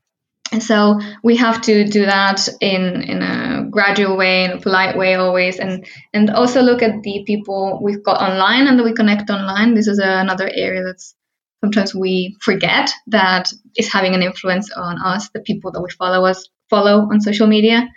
And 0.52 0.62
so 0.62 0.98
we 1.22 1.36
have 1.36 1.60
to 1.62 1.84
do 1.84 2.06
that 2.06 2.48
in 2.60 3.02
in 3.02 3.22
a 3.22 3.66
gradual 3.70 4.16
way 4.16 4.44
in 4.44 4.52
a 4.52 4.60
polite 4.60 4.96
way 4.96 5.14
always 5.14 5.58
and 5.58 5.86
and 6.12 6.30
also 6.30 6.62
look 6.62 6.82
at 6.82 7.02
the 7.02 7.22
people 7.24 7.78
we've 7.82 8.02
got 8.02 8.20
online 8.20 8.66
and 8.66 8.78
that 8.78 8.84
we 8.84 8.92
connect 8.92 9.30
online. 9.30 9.74
This 9.74 9.86
is 9.86 9.98
another 9.98 10.50
area 10.52 10.82
that's 10.84 11.14
sometimes 11.60 11.94
we 11.94 12.36
forget 12.40 12.90
that 13.08 13.52
is 13.76 13.92
having 13.92 14.14
an 14.14 14.22
influence 14.22 14.70
on 14.72 14.98
us, 14.98 15.28
the 15.30 15.40
people 15.40 15.72
that 15.72 15.82
we 15.82 15.90
follow 15.90 16.24
us 16.24 16.48
follow 16.68 17.08
on 17.10 17.20
social 17.20 17.46
media, 17.46 17.88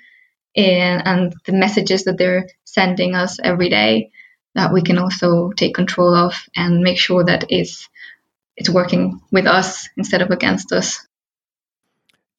and, 0.56 1.02
and 1.06 1.34
the 1.46 1.54
messages 1.54 2.04
that 2.04 2.18
they're 2.18 2.48
sending 2.66 3.16
us 3.16 3.40
every 3.44 3.70
day 3.70 4.12
that 4.56 4.74
we 4.74 4.82
can 4.82 4.98
also 4.98 5.52
take 5.52 5.74
control 5.74 6.14
of 6.14 6.36
and 6.56 6.82
make 6.82 7.00
sure 7.00 7.24
that 7.24 7.46
it's 7.50 7.90
it's 8.56 8.70
working 8.70 9.20
with 9.32 9.48
us 9.48 9.90
instead 9.98 10.22
of 10.22 10.30
against 10.30 10.72
us. 10.72 11.08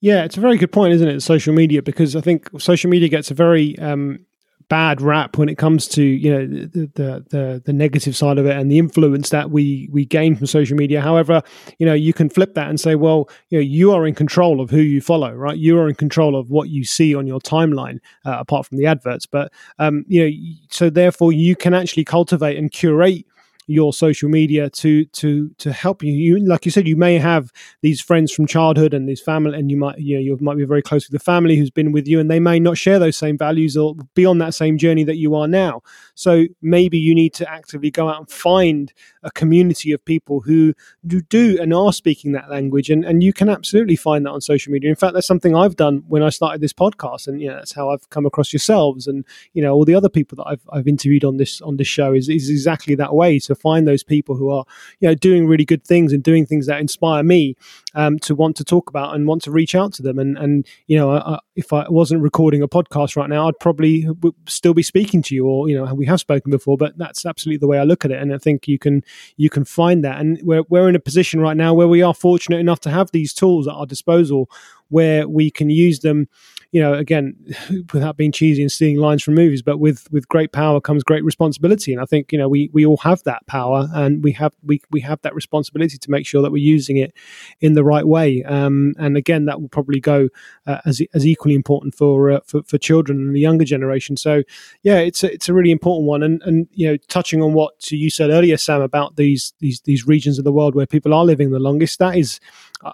Yeah, 0.01 0.25
it's 0.25 0.37
a 0.37 0.41
very 0.41 0.59
good 0.59 0.71
point, 0.71 0.95
isn't 0.95 1.09
it? 1.09 1.21
Social 1.23 1.55
media, 1.55 1.83
because 1.83 2.15
I 2.15 2.21
think 2.21 2.49
social 2.61 2.89
media 2.89 3.09
gets 3.09 3.33
a 3.33 3.35
very 3.35 3.77
um, 3.79 4.27
bad 4.69 5.01
rap 5.01 5.37
when 5.37 5.49
it 5.49 5.57
comes 5.57 5.87
to 5.89 6.03
you 6.03 6.33
know 6.33 6.47
the, 6.47 6.91
the, 6.95 7.25
the 7.31 7.63
the 7.65 7.73
negative 7.73 8.17
side 8.17 8.39
of 8.39 8.47
it 8.47 8.57
and 8.57 8.71
the 8.71 8.79
influence 8.79 9.31
that 9.31 9.51
we 9.51 9.89
we 9.93 10.05
gain 10.05 10.37
from 10.37 10.47
social 10.47 10.77
media. 10.77 11.01
However 11.01 11.43
you 11.79 11.87
know 11.87 11.95
you 11.95 12.13
can 12.13 12.29
flip 12.29 12.55
that 12.55 12.69
and 12.69 12.81
say 12.81 12.95
well 12.95 13.29
you 13.51 13.59
know 13.59 13.63
you 13.63 13.93
are 13.93 14.07
in 14.07 14.15
control 14.15 14.61
of 14.61 14.71
who 14.71 14.81
you 14.81 15.01
follow 15.01 15.33
right? 15.33 15.57
You 15.57 15.79
are 15.79 15.89
in 15.89 15.95
control 15.95 16.37
of 16.37 16.51
what 16.51 16.69
you 16.69 16.85
see 16.85 17.15
on 17.15 17.27
your 17.27 17.41
timeline 17.41 17.99
uh, 18.25 18.37
apart 18.39 18.67
from 18.67 18.79
the 18.79 18.87
adverts. 18.87 19.27
But 19.27 19.53
um 19.79 20.05
you 20.09 20.25
know 20.25 20.55
so 20.71 20.91
therefore 20.91 21.33
you 21.33 21.57
can 21.57 21.75
actually 21.75 22.05
cultivate 22.05 22.57
and 22.57 22.71
curate 22.71 23.27
your 23.67 23.93
social 23.93 24.29
media 24.29 24.69
to 24.71 25.05
to 25.07 25.51
to 25.59 25.73
help 25.73 26.03
you. 26.03 26.13
You 26.13 26.47
like 26.47 26.65
you 26.65 26.71
said, 26.71 26.87
you 26.87 26.97
may 26.97 27.19
have 27.19 27.51
these 27.83 28.01
friends 28.01 28.33
from 28.33 28.47
childhood 28.47 28.95
and 28.95 29.09
these 29.09 29.21
family, 29.21 29.59
and 29.59 29.71
you 29.71 29.77
might 29.77 29.99
you 29.99 30.17
know 30.17 30.21
you 30.21 30.37
might 30.41 30.57
be 30.57 30.65
very 30.65 30.83
close 30.83 31.09
with 31.09 31.19
the 31.19 31.25
family 31.25 31.57
who's 31.57 31.71
been 31.71 31.93
with 31.93 32.07
you, 32.07 32.21
and 32.21 32.31
they 32.31 32.41
may 32.41 32.61
not 32.61 32.77
share 32.77 32.99
those 32.99 33.17
same 33.17 33.39
values 33.39 33.77
or 33.77 33.95
be 34.15 34.27
on 34.27 34.39
that 34.39 34.55
same 34.55 34.79
journey 34.79 35.05
that 35.05 35.17
you 35.17 35.35
are 35.35 35.49
now. 35.49 35.83
So 36.15 36.45
maybe 36.61 36.99
you 36.99 37.15
need 37.15 37.35
to 37.35 37.51
actively 37.51 37.91
go 37.91 38.09
out 38.09 38.19
and 38.19 38.31
find 38.31 38.93
a 39.23 39.31
community 39.31 39.93
of 39.93 40.05
people 40.05 40.41
who 40.41 40.75
do, 41.07 41.21
do 41.23 41.59
and 41.61 41.73
are 41.73 41.93
speaking 41.93 42.33
that 42.33 42.51
language, 42.51 42.91
and 42.91 43.05
and 43.05 43.23
you 43.23 43.33
can 43.33 43.49
absolutely 43.49 43.97
find 43.97 44.27
that 44.27 44.31
on 44.31 44.41
social 44.41 44.73
media. 44.73 44.91
In 44.91 44.97
fact, 44.97 45.15
that's 45.15 45.27
something 45.27 45.57
I've 45.57 45.77
done 45.77 46.05
when 46.09 46.23
I 46.23 46.29
started 46.29 46.61
this 46.61 46.73
podcast, 46.73 47.29
and 47.29 47.41
you 47.41 47.49
know 47.49 47.57
that's 47.57 47.73
how 47.73 47.91
I've 47.91 48.09
come 48.11 48.27
across 48.27 48.53
yourselves 48.53 49.07
and 49.07 49.25
you 49.53 49.63
know 49.63 49.73
all 49.73 49.85
the 49.85 49.95
other 49.95 50.09
people 50.09 50.37
that 50.37 50.47
I've 50.47 50.69
I've 50.71 50.89
interviewed 50.89 51.25
on 51.25 51.37
this 51.39 51.61
on 51.63 51.77
this 51.77 51.89
show 51.89 52.13
is 52.13 52.29
is 52.29 52.51
exactly 52.51 52.95
that 52.97 53.15
way. 53.15 53.39
So 53.39 53.54
find 53.55 53.87
those 53.87 54.03
people 54.03 54.37
who 54.37 54.51
are 54.51 54.65
you 55.01 55.09
know 55.09 55.15
doing 55.15 55.47
really 55.47 55.65
good 55.65 55.85
things 55.85 56.13
and 56.13 56.23
doing 56.23 56.47
things 56.47 56.67
that 56.67 56.81
inspire 56.81 57.23
me 57.23 57.57
um, 57.95 58.19
to 58.21 58.35
want 58.35 58.57
to 58.57 58.65
talk 58.65 58.89
about 58.91 59.15
and 59.15 59.27
want 59.27 59.43
to 59.43 59.51
reach 59.51 59.75
out 59.75 59.93
to 59.95 60.03
them. 60.03 60.19
And 60.19 60.37
and 60.37 60.67
you 60.87 60.97
know, 60.97 61.13
I, 61.13 61.39
if 61.57 61.73
I 61.73 61.89
wasn't 61.89 62.23
recording 62.23 62.63
a 62.63 62.69
podcast 62.69 63.17
right 63.17 63.29
now, 63.29 63.49
I'd 63.49 63.59
probably 63.61 64.07
still 64.47 64.75
be 64.75 64.83
speaking 64.83 65.23
to 65.23 65.35
you, 65.35 65.47
or 65.47 65.69
you 65.69 65.77
know, 65.77 65.93
we 65.95 66.07
have 66.07 66.21
spoken 66.21 66.51
before. 66.51 66.77
But 66.77 66.99
that's 66.99 67.25
absolutely 67.25 67.59
the 67.59 67.67
way 67.67 67.79
I 67.79 67.85
look 67.85 68.05
at 68.05 68.11
it, 68.11 68.21
and 68.21 68.35
I 68.35 68.39
think 68.39 68.69
you 68.69 68.79
can 68.79 69.03
you 69.37 69.51
can 69.51 69.65
find 69.65 70.05
that. 70.05 70.21
And 70.21 70.41
we're 70.43 70.65
we're 70.69 70.89
in 70.89 70.97
a 70.97 71.01
position 71.01 71.41
right 71.41 71.57
now 71.57 71.75
where 71.75 71.89
we 71.89 72.03
are 72.03 72.15
fortunate 72.15 72.59
enough 72.59 72.81
to 72.81 72.91
have 72.91 73.11
these 73.13 73.33
tools 73.33 73.69
at 73.69 73.75
our 73.75 73.87
disposal 73.87 74.51
where 74.89 75.27
we 75.29 75.51
can 75.51 75.71
use 75.71 76.01
them 76.01 76.29
you 76.75 76.81
know, 76.81 76.93
again, 76.93 77.37
without 77.93 78.17
being 78.17 78.33
cheesy 78.33 78.61
and 78.61 78.71
stealing 78.71 78.97
lines 78.97 79.23
from 79.23 79.37
movies, 79.37 79.63
but 79.63 79.79
with 79.79 80.11
with 80.11 80.27
great 80.27 80.51
power 80.51 80.81
comes 80.81 81.05
great 81.05 81.23
responsibility. 81.23 81.93
And 81.93 82.03
I 82.03 82.05
think 82.05 82.33
you 82.33 82.39
know 82.39 82.49
we 82.49 82.69
we 82.73 82.85
all 82.85 82.97
have 82.97 83.23
that 83.23 83.47
power, 83.47 83.87
and 83.95 84.25
we 84.25 84.33
have 84.33 84.53
we 84.65 84.81
we 84.91 84.99
have 85.03 85.23
that 85.23 85.37
responsibility 85.37 85.99
to 85.99 86.11
make 86.11 86.27
sure 86.27 86.43
that 86.43 86.51
we're 86.51 86.65
using 86.65 86.97
it 86.97 87.15
in 87.61 87.75
the 87.75 87.85
right 87.85 88.05
way. 88.05 88.43
Um, 88.43 88.95
and 88.99 89.17
again, 89.17 89.45
that 89.45 89.61
will 89.61 89.69
probably 89.69 90.01
go 90.01 90.31
uh, 90.67 90.79
as 90.85 91.01
as 91.15 91.25
equally 91.25 91.55
important 91.55 91.95
for, 91.95 92.33
uh, 92.33 92.41
for 92.45 92.65
for 92.65 92.77
children 92.77 93.19
and 93.19 93.37
the 93.37 93.41
younger 93.41 93.65
generation. 93.65 94.17
So 94.17 94.43
yeah, 94.83 94.99
it's 94.99 95.23
a, 95.23 95.33
it's 95.33 95.49
a 95.49 95.55
really 95.55 95.71
important 95.71 96.09
one. 96.09 96.25
And 96.25 96.43
and 96.43 96.67
you 96.73 96.89
know, 96.89 96.97
touching 97.07 97.41
on 97.41 97.53
what 97.53 97.93
you 97.93 98.11
said 98.11 98.31
earlier, 98.31 98.57
Sam, 98.57 98.83
about 98.83 99.15
these 99.15 99.55
these 99.61 99.81
these 99.83 100.09
regions 100.09 100.41
of 100.41 100.45
the 100.45 100.53
world 100.53 100.75
where 100.75 100.87
people 100.87 101.15
are 101.15 101.25
living 101.25 101.53
the 101.53 101.61
longest, 101.61 102.01
that 102.01 102.17
is 102.17 102.41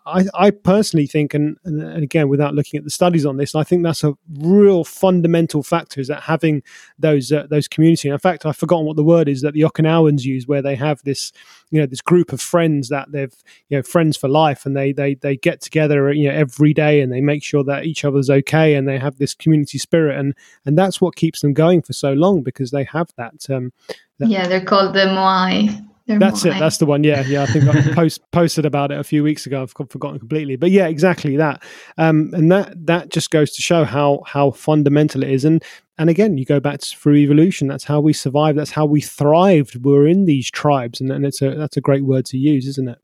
I, 0.07 0.25
I 0.35 0.51
personally 0.51 1.07
think, 1.07 1.35
and, 1.35 1.57
and, 1.65 2.03
again, 2.03 2.29
without 2.29 2.55
looking 2.55 2.79
at 2.79 2.85
the 2.85 2.91
studies 2.91 3.27
on 3.27 3.37
this, 3.37 3.55
I 3.55 3.65
think 3.65 3.83
that's 3.83 4.05
a 4.05 4.15
real 4.39 4.85
fundamental 4.85 5.63
factor 5.63 6.01
is 6.01 6.09
that 6.09 6.23
having 6.23 6.63
those 6.99 7.33
uh, 7.33 7.47
those 7.51 7.67
community. 7.67 8.09
in 8.09 8.19
fact, 8.19 8.47
I've 8.47 8.57
forgotten 8.57 8.87
what 8.87 8.97
the 8.97 9.05
word 9.05 9.29
is 9.29 9.41
that 9.43 9.55
the 9.55 9.63
Okinawans 9.63 10.23
use, 10.23 10.47
where 10.47 10.63
they 10.63 10.77
have 10.77 11.03
this, 11.03 11.33
you 11.71 11.81
know, 11.81 11.87
this 11.87 12.01
group 12.01 12.33
of 12.33 12.41
friends 12.41 12.89
that 12.89 13.11
they've, 13.11 13.35
you 13.69 13.79
know, 13.79 13.83
friends 13.83 14.17
for 14.17 14.29
life, 14.29 14.65
and 14.65 14.77
they 14.77 14.93
they 14.93 15.15
they 15.15 15.37
get 15.37 15.61
together, 15.61 16.13
you 16.13 16.29
know, 16.29 16.35
every 16.35 16.73
day, 16.73 17.01
and 17.01 17.13
they 17.13 17.21
make 17.21 17.43
sure 17.43 17.65
that 17.65 17.85
each 17.85 18.05
other's 18.05 18.31
okay, 18.31 18.75
and 18.75 18.89
they 18.89 18.99
have 18.99 19.19
this 19.19 19.35
community 19.35 19.79
spirit, 19.79 20.19
and 20.19 20.35
and 20.65 20.79
that's 20.79 21.01
what 21.01 21.17
keeps 21.17 21.41
them 21.41 21.53
going 21.53 21.83
for 21.83 21.93
so 21.93 22.13
long 22.13 22.43
because 22.43 22.71
they 22.71 22.85
have 22.85 23.09
that. 23.17 23.49
Um, 23.51 23.73
that 24.19 24.29
yeah, 24.29 24.47
they're 24.47 24.65
called 24.65 24.95
the 24.95 25.07
Moai. 25.07 25.90
That's 26.19 26.45
it. 26.45 26.59
That's 26.59 26.79
the 26.79 26.87
one. 26.87 27.05
Yeah, 27.05 27.23
yeah. 27.23 27.43
I 27.43 27.47
think 27.47 27.65
I 27.67 27.93
post, 27.95 28.21
posted 28.31 28.67
about 28.67 28.91
it 28.91 28.99
a 28.99 29.05
few 29.05 29.23
weeks 29.23 29.47
ago. 29.47 29.63
I've 29.63 29.71
forgotten 29.71 30.19
completely, 30.19 30.57
but 30.57 30.71
yeah, 30.71 30.87
exactly 30.87 31.37
that. 31.37 31.63
Um, 31.99 32.31
and 32.33 32.51
that 32.51 32.87
that 32.87 33.11
just 33.11 33.31
goes 33.31 33.53
to 33.53 33.63
show 33.63 33.85
how 33.85 34.23
how 34.27 34.51
fundamental 34.51 35.23
it 35.23 35.31
is. 35.31 35.45
And 35.45 35.63
and 35.99 36.09
again, 36.09 36.39
you 36.39 36.47
go 36.47 36.61
back 36.61 36.81
to, 36.81 36.97
through 36.97 37.17
evolution. 37.17 37.69
That's 37.69 37.85
how 37.85 38.01
we 38.01 38.13
survived. 38.13 38.59
That's 38.59 38.71
how 38.71 38.87
we 38.87 39.01
thrived. 39.01 39.85
We're 39.85 40.07
in 40.07 40.25
these 40.25 40.51
tribes, 40.51 41.01
and, 41.01 41.13
and 41.13 41.27
it's 41.27 41.43
a 41.43 41.55
that's 41.55 41.77
a 41.77 41.81
great 41.81 42.05
word 42.05 42.25
to 42.27 42.39
use, 42.39 42.67
isn't 42.67 42.89
it? 42.89 42.99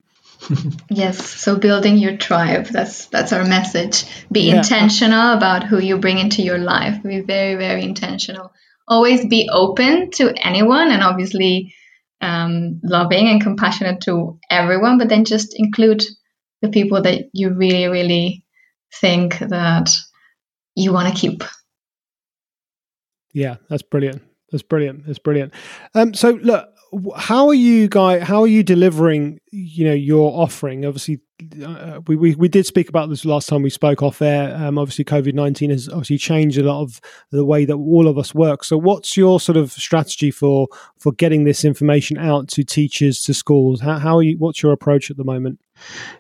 yes. 0.91 1.25
So 1.25 1.57
building 1.57 1.99
your 1.99 2.17
tribe. 2.17 2.67
That's 2.67 3.07
that's 3.07 3.33
our 3.33 3.45
message. 3.45 4.05
Be 4.31 4.49
yeah. 4.49 4.59
intentional 4.59 5.35
about 5.35 5.65
who 5.65 5.79
you 5.79 5.99
bring 5.99 6.19
into 6.19 6.43
your 6.43 6.59
life. 6.59 7.03
Be 7.03 7.21
very 7.21 7.57
very 7.57 7.83
intentional. 7.83 8.53
Always 8.89 9.27
be 9.27 9.49
open 9.53 10.11
to 10.13 10.33
anyone, 10.37 10.91
and 10.91 11.03
obviously 11.03 11.75
um, 12.21 12.81
loving 12.83 13.29
and 13.29 13.43
compassionate 13.43 14.01
to 14.03 14.39
everyone, 14.51 14.99
but 14.99 15.09
then 15.09 15.25
just 15.25 15.59
include 15.59 16.03
the 16.63 16.69
people 16.69 17.03
that 17.03 17.25
you 17.33 17.51
really, 17.53 17.87
really 17.87 18.45
think 19.01 19.39
that 19.39 19.91
you 20.75 20.93
want 20.93 21.13
to 21.13 21.21
keep. 21.21 21.43
Yeah, 23.33 23.57
that's 23.69 23.83
brilliant. 23.83 24.23
That's 24.51 24.63
brilliant. 24.63 25.07
That's 25.07 25.19
brilliant. 25.19 25.53
Um, 25.95 26.15
so, 26.15 26.31
look, 26.31 26.69
how 27.17 27.49
are 27.49 27.55
you 27.55 27.89
guys 27.89 28.23
how 28.23 28.43
are 28.43 28.47
you 28.47 28.63
delivering 28.63 29.41
you 29.51 29.85
know 29.85 29.95
your 29.95 30.33
offering? 30.41 30.85
Obviously 30.85 31.21
uh, 31.65 32.01
we, 32.07 32.17
we 32.17 32.35
we 32.35 32.49
did 32.49 32.65
speak 32.65 32.89
about 32.89 33.09
this 33.09 33.25
last 33.25 33.49
time 33.49 33.63
we 33.63 33.71
spoke 33.71 34.03
off 34.03 34.23
air. 34.23 34.55
Um, 34.57 34.79
obviously 34.79 35.05
covid-19 35.05 35.71
has 35.71 35.89
obviously 35.89 36.19
changed 36.19 36.59
a 36.59 36.63
lot 36.63 36.83
of 36.83 37.01
the 37.31 37.45
way 37.45 37.65
that 37.65 37.75
all 37.75 38.09
of 38.09 38.19
us 38.19 38.35
work. 38.35 38.65
So 38.65 38.79
what's 38.79 39.17
your 39.17 39.41
sort 39.41 39.57
of 39.57 39.73
strategy 39.73 40.31
for 40.31 40.69
for 40.99 41.13
getting 41.13 41.45
this 41.45 41.65
information 41.65 42.19
out 42.19 42.49
to 42.49 42.65
teachers 42.65 43.23
to 43.23 43.35
schools? 43.35 43.81
How, 43.81 43.99
how 43.99 44.17
are 44.19 44.23
you 44.23 44.37
what's 44.39 44.63
your 44.63 44.73
approach 44.73 45.11
at 45.11 45.17
the 45.17 45.25
moment? 45.25 45.61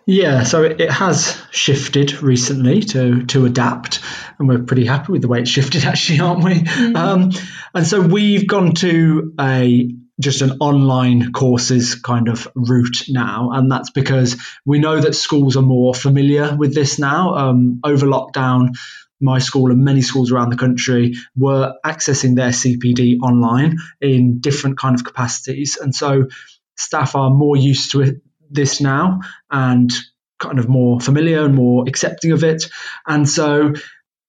Yeah, 0.05 0.43
so 0.43 0.65
it, 0.65 0.83
it, 0.83 0.91
has 0.91 1.41
shifted 1.51 2.23
recently 2.23 2.81
to 2.81 3.25
to 3.27 3.47
adapt, 3.47 4.01
and 4.39 4.47
we're 4.47 4.63
pretty 4.63 4.85
happy 4.85 5.13
with 5.13 5.23
the 5.23 5.29
way 5.29 5.41
it's 5.41 5.51
shifted, 5.51 5.85
actually, 5.87 6.21
aren't 6.21 6.45
we? 6.45 6.55
Mm-hmm. 6.57 6.97
Um, 6.97 7.31
and 7.75 7.87
so 7.87 8.03
we've 8.03 8.47
gone 8.47 8.75
to 8.75 9.33
a 9.41 9.91
just 10.21 10.43
an 10.43 10.59
online 10.61 11.33
courses 11.33 11.95
kind 11.95 12.29
of 12.29 12.49
route 12.55 13.05
now, 13.09 13.51
and 13.53 13.71
that's 13.71 13.91
because 13.91 14.37
we 14.65 14.79
know 14.79 15.01
that 15.01 15.15
schools 15.15 15.57
are 15.57 15.63
more 15.63 15.95
familiar 15.95 16.57
with 16.57 16.75
this 16.75 16.99
now. 16.99 17.35
Um, 17.35 17.81
over 17.85 18.07
lockdown, 18.07 18.77
my 19.21 19.39
school 19.39 19.71
and 19.71 19.85
many 19.85 20.03
schools 20.03 20.33
around 20.33 20.51
the 20.51 20.57
country 20.57 21.15
were 21.37 21.75
accessing 21.85 22.37
their 22.37 22.51
CPD 22.51 23.19
online 23.23 23.79
in 24.01 24.41
different 24.41 24.79
kind 24.79 24.95
of 24.95 25.05
capacities, 25.05 25.77
and 25.77 25.95
so 25.95 26.29
staff 26.77 27.15
are 27.15 27.31
more 27.31 27.57
used 27.57 27.93
to 27.93 28.03
it 28.03 28.17
this 28.51 28.81
now 28.81 29.21
and 29.51 29.91
kind 30.39 30.59
of 30.59 30.69
more 30.69 31.01
familiar 31.01 31.45
and 31.45 31.55
more 31.55 31.85
accepting 31.89 32.33
of 32.33 32.45
it. 32.45 32.65
And 33.07 33.29
so 33.29 33.73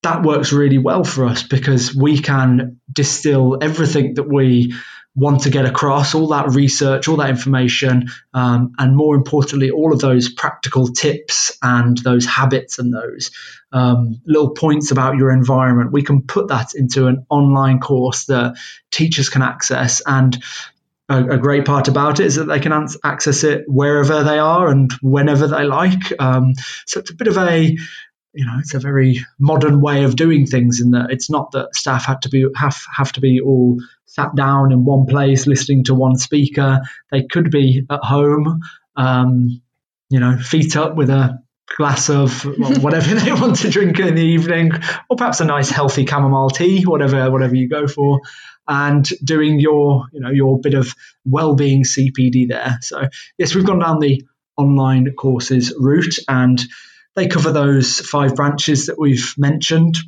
that 0.02 0.22
works 0.22 0.52
really 0.52 0.78
well 0.78 1.04
for 1.04 1.26
us 1.26 1.42
because 1.42 1.94
we 1.94 2.18
can 2.18 2.80
distill 2.90 3.58
everything 3.60 4.14
that 4.14 4.28
we 4.28 4.74
want 5.18 5.42
to 5.42 5.50
get 5.50 5.66
across, 5.66 6.14
all 6.14 6.28
that 6.28 6.50
research, 6.50 7.08
all 7.08 7.16
that 7.16 7.30
information, 7.30 8.08
um, 8.32 8.72
and 8.78 8.96
more 8.96 9.16
importantly, 9.16 9.70
all 9.70 9.92
of 9.92 9.98
those 9.98 10.32
practical 10.32 10.86
tips 10.86 11.58
and 11.60 11.98
those 11.98 12.24
habits 12.24 12.78
and 12.78 12.94
those 12.94 13.32
um, 13.72 14.20
little 14.24 14.50
points 14.50 14.92
about 14.92 15.16
your 15.16 15.30
environment. 15.30 15.92
We 15.92 16.02
can 16.02 16.22
put 16.22 16.48
that 16.48 16.74
into 16.74 17.08
an 17.08 17.26
online 17.28 17.80
course 17.80 18.26
that 18.26 18.56
teachers 18.90 19.28
can 19.28 19.42
access. 19.42 20.00
And 20.06 20.38
a, 21.08 21.24
a, 21.30 21.38
great 21.38 21.64
part 21.64 21.88
about 21.88 22.20
it 22.20 22.26
is 22.26 22.36
that 22.36 22.44
they 22.44 22.60
can 22.60 22.86
access 23.02 23.42
it 23.42 23.64
wherever 23.66 24.22
they 24.22 24.38
are 24.38 24.68
and 24.68 24.92
whenever 25.02 25.48
they 25.48 25.64
like. 25.64 26.12
Um, 26.20 26.54
so 26.86 27.00
it's 27.00 27.10
a 27.10 27.14
bit 27.14 27.28
of 27.28 27.38
a, 27.38 27.76
you 28.38 28.46
know, 28.46 28.54
it's 28.60 28.74
a 28.74 28.78
very 28.78 29.26
modern 29.40 29.80
way 29.80 30.04
of 30.04 30.14
doing 30.14 30.46
things 30.46 30.80
in 30.80 30.92
that 30.92 31.10
it's 31.10 31.28
not 31.28 31.50
that 31.50 31.74
staff 31.74 32.06
have 32.06 32.20
to 32.20 32.28
be 32.28 32.46
have 32.54 32.80
have 32.96 33.10
to 33.14 33.20
be 33.20 33.40
all 33.40 33.80
sat 34.06 34.32
down 34.36 34.70
in 34.70 34.84
one 34.84 35.06
place 35.06 35.48
listening 35.48 35.82
to 35.82 35.94
one 35.96 36.14
speaker. 36.14 36.82
They 37.10 37.24
could 37.24 37.50
be 37.50 37.84
at 37.90 38.04
home, 38.04 38.60
um, 38.94 39.60
you 40.08 40.20
know, 40.20 40.38
feet 40.38 40.76
up 40.76 40.94
with 40.94 41.10
a 41.10 41.42
glass 41.76 42.10
of 42.10 42.42
whatever 42.80 43.16
they 43.16 43.32
want 43.32 43.56
to 43.56 43.70
drink 43.70 43.98
in 43.98 44.14
the 44.14 44.22
evening, 44.22 44.70
or 45.10 45.16
perhaps 45.16 45.40
a 45.40 45.44
nice 45.44 45.70
healthy 45.70 46.06
chamomile 46.06 46.50
tea, 46.50 46.84
whatever 46.84 47.32
whatever 47.32 47.56
you 47.56 47.68
go 47.68 47.88
for, 47.88 48.20
and 48.68 49.04
doing 49.24 49.58
your 49.58 50.06
you 50.12 50.20
know 50.20 50.30
your 50.30 50.60
bit 50.60 50.74
of 50.74 50.94
well-being 51.24 51.82
CPD 51.82 52.46
there. 52.46 52.78
So 52.82 53.08
yes, 53.36 53.56
we've 53.56 53.66
gone 53.66 53.80
down 53.80 53.98
the 53.98 54.24
online 54.56 55.12
courses 55.16 55.74
route, 55.76 56.20
and 56.28 56.62
they 57.18 57.28
cover 57.28 57.52
those 57.52 57.98
five 57.98 58.36
branches 58.36 58.86
that 58.86 58.98
we've 58.98 59.34
mentioned: 59.36 59.98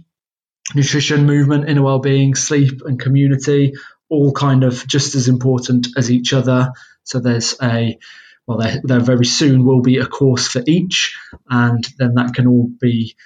nutrition, 0.74 1.26
movement, 1.26 1.68
inner 1.68 1.82
well-being, 1.82 2.34
sleep, 2.34 2.82
and 2.84 3.00
community. 3.00 3.74
All 4.08 4.32
kind 4.32 4.64
of 4.64 4.86
just 4.86 5.14
as 5.14 5.28
important 5.28 5.88
as 5.96 6.10
each 6.10 6.32
other. 6.32 6.72
So 7.04 7.20
there's 7.20 7.54
a 7.62 7.98
well, 8.46 8.58
there, 8.58 8.80
there 8.82 9.00
very 9.00 9.26
soon 9.26 9.64
will 9.64 9.82
be 9.82 9.98
a 9.98 10.06
course 10.06 10.48
for 10.48 10.62
each, 10.66 11.16
and 11.48 11.86
then 11.98 12.14
that 12.14 12.34
can 12.34 12.46
all 12.46 12.68
be 12.80 13.16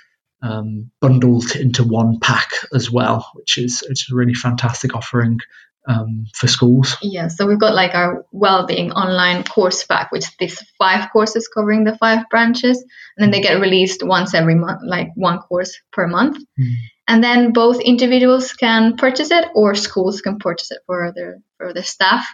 um, 0.43 0.91
bundled 1.01 1.57
into 1.57 1.85
one 1.85 2.21
pack 2.21 2.51
as 2.75 2.91
well, 2.91 3.31
which 3.35 3.57
is 3.57 3.83
it's 3.89 4.11
a 4.11 4.15
really 4.15 4.35
fantastic 4.35 4.95
offering 4.95 5.39
um, 5.87 6.27
for 6.35 6.49
schools. 6.49 6.97
Yeah, 7.03 7.29
so 7.29 7.47
we've 7.47 7.59
got 7.59 7.75
like 7.75 7.95
our 7.95 8.25
well-being 8.33 8.93
online 8.93 9.45
course 9.45 9.85
pack, 9.85 10.11
which 10.13 10.25
is 10.41 10.63
five 10.79 11.11
courses 11.13 11.49
covering 11.49 11.85
the 11.85 11.97
five 11.99 12.29
branches, 12.31 12.79
and 12.79 13.23
then 13.23 13.31
they 13.31 13.41
get 13.41 13.61
released 13.61 14.03
once 14.03 14.35
every 14.35 14.55
month, 14.55 14.81
like 14.85 15.09
one 15.15 15.39
course 15.39 15.79
per 15.93 16.07
month. 16.07 16.39
Mm. 16.59 16.75
And 17.07 17.23
then 17.23 17.53
both 17.53 17.81
individuals 17.81 18.53
can 18.55 18.97
purchase 18.97 19.31
it, 19.31 19.49
or 19.55 19.75
schools 19.75 20.21
can 20.21 20.39
purchase 20.39 20.71
it 20.71 20.81
for 20.87 21.13
their 21.15 21.41
for 21.59 21.75
their 21.75 21.85
staff, 21.85 22.27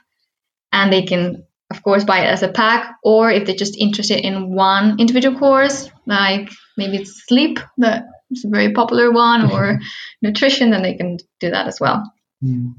and 0.72 0.92
they 0.92 1.02
can 1.02 1.44
of 1.70 1.82
course 1.82 2.04
buy 2.04 2.20
it 2.20 2.26
as 2.26 2.42
a 2.42 2.48
pack 2.48 2.96
or 3.04 3.30
if 3.30 3.46
they're 3.46 3.54
just 3.54 3.78
interested 3.78 4.24
in 4.26 4.54
one 4.54 4.98
individual 4.98 5.38
course 5.38 5.88
like 6.04 6.50
maybe 6.76 6.96
it's 6.96 7.24
sleep 7.26 7.60
that 7.78 8.06
is 8.30 8.44
a 8.44 8.48
very 8.48 8.72
popular 8.72 9.12
one 9.12 9.50
or 9.52 9.78
nutrition 10.22 10.70
then 10.70 10.82
they 10.82 10.94
can 10.94 11.16
do 11.38 11.50
that 11.50 11.68
as 11.68 11.78
well 11.80 12.12
mm. 12.42 12.74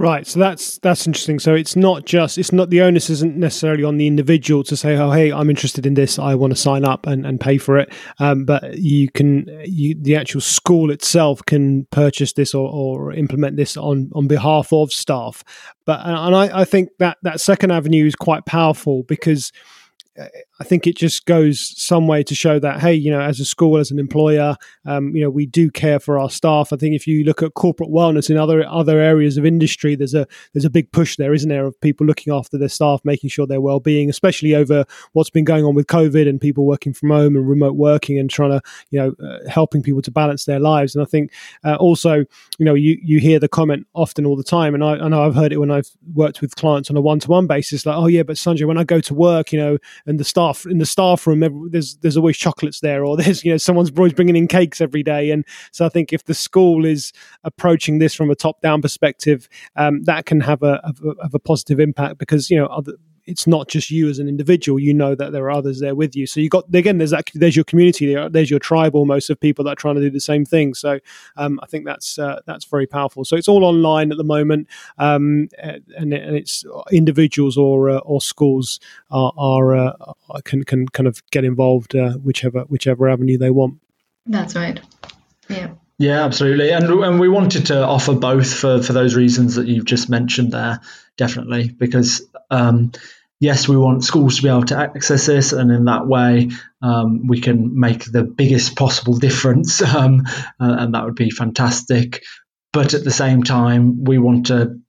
Right, 0.00 0.24
so 0.28 0.38
that's 0.38 0.78
that's 0.78 1.08
interesting. 1.08 1.40
So 1.40 1.54
it's 1.54 1.74
not 1.74 2.06
just 2.06 2.38
it's 2.38 2.52
not 2.52 2.70
the 2.70 2.82
onus 2.82 3.10
isn't 3.10 3.36
necessarily 3.36 3.82
on 3.82 3.96
the 3.96 4.06
individual 4.06 4.62
to 4.62 4.76
say, 4.76 4.96
oh 4.96 5.10
hey, 5.10 5.32
I'm 5.32 5.50
interested 5.50 5.86
in 5.86 5.94
this, 5.94 6.20
I 6.20 6.36
want 6.36 6.52
to 6.52 6.56
sign 6.56 6.84
up 6.84 7.04
and, 7.08 7.26
and 7.26 7.40
pay 7.40 7.58
for 7.58 7.76
it. 7.78 7.92
Um, 8.20 8.44
but 8.44 8.78
you 8.78 9.10
can 9.10 9.48
you 9.64 9.96
the 10.00 10.14
actual 10.14 10.40
school 10.40 10.92
itself 10.92 11.44
can 11.46 11.86
purchase 11.86 12.34
this 12.34 12.54
or, 12.54 12.70
or 12.70 13.12
implement 13.12 13.56
this 13.56 13.76
on 13.76 14.12
on 14.14 14.28
behalf 14.28 14.72
of 14.72 14.92
staff. 14.92 15.42
But 15.84 15.98
and 16.04 16.36
I, 16.36 16.60
I 16.60 16.64
think 16.64 16.90
that 17.00 17.18
that 17.22 17.40
second 17.40 17.72
avenue 17.72 18.06
is 18.06 18.14
quite 18.14 18.46
powerful 18.46 19.02
because 19.02 19.50
I 20.60 20.64
think 20.64 20.86
it 20.86 20.96
just 20.96 21.24
goes 21.24 21.74
some 21.80 22.08
way 22.08 22.22
to 22.24 22.34
show 22.34 22.58
that 22.58 22.80
hey, 22.80 22.94
you 22.94 23.10
know, 23.10 23.20
as 23.20 23.38
a 23.38 23.44
school, 23.44 23.76
as 23.78 23.90
an 23.90 23.98
employer, 23.98 24.56
um, 24.86 25.14
you 25.14 25.22
know, 25.22 25.30
we 25.30 25.46
do 25.46 25.70
care 25.70 26.00
for 26.00 26.18
our 26.18 26.28
staff. 26.28 26.72
I 26.72 26.76
think 26.76 26.96
if 26.96 27.06
you 27.06 27.22
look 27.22 27.42
at 27.42 27.54
corporate 27.54 27.90
wellness 27.90 28.28
in 28.28 28.36
other 28.36 28.66
other 28.66 28.98
areas 28.98 29.36
of 29.36 29.46
industry, 29.46 29.94
there's 29.94 30.14
a 30.14 30.26
there's 30.52 30.64
a 30.64 30.70
big 30.70 30.90
push 30.90 31.16
there, 31.16 31.32
isn't 31.32 31.48
there, 31.48 31.66
of 31.66 31.80
people 31.80 32.06
looking 32.06 32.32
after 32.32 32.58
their 32.58 32.68
staff, 32.68 33.00
making 33.04 33.30
sure 33.30 33.46
their 33.46 33.60
well 33.60 33.78
being, 33.78 34.10
especially 34.10 34.54
over 34.54 34.84
what's 35.12 35.30
been 35.30 35.44
going 35.44 35.64
on 35.64 35.74
with 35.74 35.86
COVID 35.86 36.28
and 36.28 36.40
people 36.40 36.66
working 36.66 36.92
from 36.92 37.10
home 37.10 37.36
and 37.36 37.48
remote 37.48 37.76
working 37.76 38.18
and 38.18 38.28
trying 38.28 38.50
to 38.50 38.60
you 38.90 38.98
know 38.98 39.14
uh, 39.24 39.48
helping 39.48 39.82
people 39.82 40.02
to 40.02 40.10
balance 40.10 40.44
their 40.44 40.60
lives. 40.60 40.96
And 40.96 41.02
I 41.02 41.06
think 41.06 41.32
uh, 41.64 41.76
also 41.76 42.24
you 42.58 42.64
know 42.64 42.74
you 42.74 42.98
you 43.02 43.20
hear 43.20 43.38
the 43.38 43.48
comment 43.48 43.86
often 43.94 44.26
all 44.26 44.36
the 44.36 44.42
time, 44.42 44.74
and 44.74 44.82
I, 44.82 44.96
I 44.96 45.08
know 45.08 45.24
I've 45.24 45.36
heard 45.36 45.52
it 45.52 45.58
when 45.58 45.70
I've 45.70 45.90
worked 46.14 46.40
with 46.40 46.56
clients 46.56 46.90
on 46.90 46.96
a 46.96 47.00
one 47.00 47.20
to 47.20 47.28
one 47.28 47.46
basis, 47.46 47.86
like 47.86 47.96
oh 47.96 48.06
yeah, 48.06 48.24
but 48.24 48.36
Sunjay, 48.36 48.66
when 48.66 48.78
I 48.78 48.84
go 48.84 49.00
to 49.00 49.14
work, 49.14 49.52
you 49.52 49.60
know, 49.60 49.78
and 50.04 50.18
the 50.18 50.24
staff 50.24 50.47
staff 50.54 50.70
in 50.70 50.78
the 50.78 50.86
staff 50.86 51.26
room 51.26 51.70
there's 51.70 51.96
there's 51.98 52.16
always 52.16 52.36
chocolates 52.36 52.80
there 52.80 53.04
or 53.04 53.16
there's 53.22 53.44
you 53.44 53.50
know 53.50 53.56
someone's 53.56 53.90
always 53.96 54.12
bringing 54.12 54.36
in 54.36 54.46
cakes 54.46 54.80
every 54.80 55.02
day. 55.02 55.30
And 55.30 55.44
so 55.72 55.86
i 55.86 55.88
think 55.88 56.12
if 56.12 56.24
the 56.24 56.34
school 56.34 56.84
is 56.84 57.12
approaching 57.44 57.98
this 57.98 58.14
from 58.14 58.30
a 58.30 58.34
top 58.34 58.60
down 58.60 58.82
perspective 58.82 59.48
um, 59.76 60.02
that 60.04 60.26
can 60.26 60.40
have 60.40 60.62
a, 60.62 60.80
a, 60.84 61.28
a 61.34 61.38
positive 61.38 61.80
impact 61.80 62.18
because 62.18 62.50
you 62.50 62.56
know 62.58 62.66
other 62.66 62.92
it's 63.28 63.46
not 63.46 63.68
just 63.68 63.90
you 63.90 64.08
as 64.08 64.18
an 64.18 64.28
individual. 64.28 64.78
You 64.78 64.94
know 64.94 65.14
that 65.14 65.32
there 65.32 65.44
are 65.44 65.50
others 65.50 65.80
there 65.80 65.94
with 65.94 66.16
you. 66.16 66.26
So 66.26 66.40
you 66.40 66.48
got 66.48 66.64
again. 66.74 66.98
There's 66.98 67.10
that. 67.10 67.30
There's 67.34 67.54
your 67.54 67.64
community. 67.64 68.14
There's 68.30 68.50
your 68.50 68.58
tribe 68.58 68.94
almost 68.94 69.30
of 69.30 69.38
people 69.38 69.64
that 69.64 69.72
are 69.72 69.76
trying 69.76 69.96
to 69.96 70.00
do 70.00 70.10
the 70.10 70.20
same 70.20 70.44
thing. 70.44 70.74
So 70.74 70.98
um, 71.36 71.60
I 71.62 71.66
think 71.66 71.84
that's 71.84 72.18
uh, 72.18 72.40
that's 72.46 72.64
very 72.64 72.86
powerful. 72.86 73.24
So 73.24 73.36
it's 73.36 73.48
all 73.48 73.64
online 73.64 74.10
at 74.10 74.16
the 74.16 74.24
moment, 74.24 74.66
um, 74.98 75.48
and, 75.58 75.84
and 75.96 76.12
it's 76.14 76.64
individuals 76.90 77.56
or 77.56 77.90
uh, 77.90 77.98
or 77.98 78.20
schools 78.20 78.80
are, 79.10 79.32
are 79.36 79.74
uh, 79.74 79.92
can 80.44 80.64
can 80.64 80.88
kind 80.88 81.06
of 81.06 81.22
get 81.30 81.44
involved 81.44 81.94
uh, 81.94 82.12
whichever 82.14 82.60
whichever 82.62 83.08
avenue 83.08 83.38
they 83.38 83.50
want. 83.50 83.78
That's 84.26 84.56
right. 84.56 84.80
Yeah. 85.48 85.70
Yeah, 86.00 86.24
absolutely, 86.24 86.70
and 86.70 86.88
and 86.88 87.18
we 87.18 87.28
wanted 87.28 87.66
to 87.66 87.84
offer 87.84 88.14
both 88.14 88.54
for 88.54 88.80
for 88.80 88.92
those 88.92 89.16
reasons 89.16 89.56
that 89.56 89.66
you've 89.66 89.84
just 89.84 90.08
mentioned 90.08 90.52
there, 90.52 90.78
definitely, 91.16 91.70
because 91.70 92.22
um, 92.52 92.92
yes, 93.40 93.68
we 93.68 93.76
want 93.76 94.04
schools 94.04 94.36
to 94.36 94.42
be 94.42 94.48
able 94.48 94.64
to 94.64 94.78
access 94.78 95.26
this, 95.26 95.52
and 95.52 95.70
in 95.70 95.84
that 95.86 96.06
way, 96.06 96.50
um, 96.82 97.26
we 97.26 97.40
can 97.40 97.78
make 97.78 98.04
the 98.04 98.24
biggest 98.24 98.76
possible 98.76 99.16
difference, 99.16 99.82
um, 99.94 100.22
and 100.58 100.94
that 100.94 101.04
would 101.04 101.14
be 101.14 101.30
fantastic. 101.30 102.22
But 102.72 102.94
at 102.94 103.04
the 103.04 103.10
same 103.10 103.42
time, 103.42 104.04
we 104.04 104.18
want 104.18 104.46
to 104.46 104.80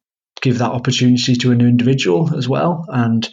give 0.42 0.60
that 0.60 0.72
opportunity 0.72 1.36
to 1.36 1.52
an 1.52 1.62
individual 1.62 2.36
as 2.36 2.48
well, 2.48 2.86
and 2.88 3.28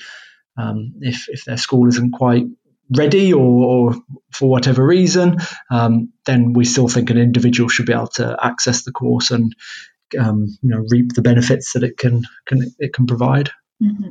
um, 0.56 0.94
if 1.00 1.28
if 1.28 1.44
their 1.44 1.58
school 1.58 1.88
isn't 1.88 2.12
quite 2.12 2.46
ready 2.94 3.32
or, 3.32 3.40
or 3.40 3.94
for 4.32 4.48
whatever 4.48 4.84
reason, 4.86 5.38
um, 5.70 6.12
then 6.24 6.52
we 6.52 6.64
still 6.64 6.88
think 6.88 7.10
an 7.10 7.18
individual 7.18 7.68
should 7.68 7.86
be 7.86 7.92
able 7.92 8.06
to 8.06 8.36
access 8.40 8.84
the 8.84 8.92
course 8.92 9.32
and 9.32 9.56
um, 10.18 10.46
you 10.62 10.68
know 10.68 10.84
reap 10.88 11.12
the 11.14 11.22
benefits 11.22 11.72
that 11.72 11.82
it 11.82 11.96
can 11.96 12.22
can 12.46 12.64
it 12.78 12.92
can 12.92 13.06
provide. 13.06 13.50
Mm-hmm. 13.82 14.10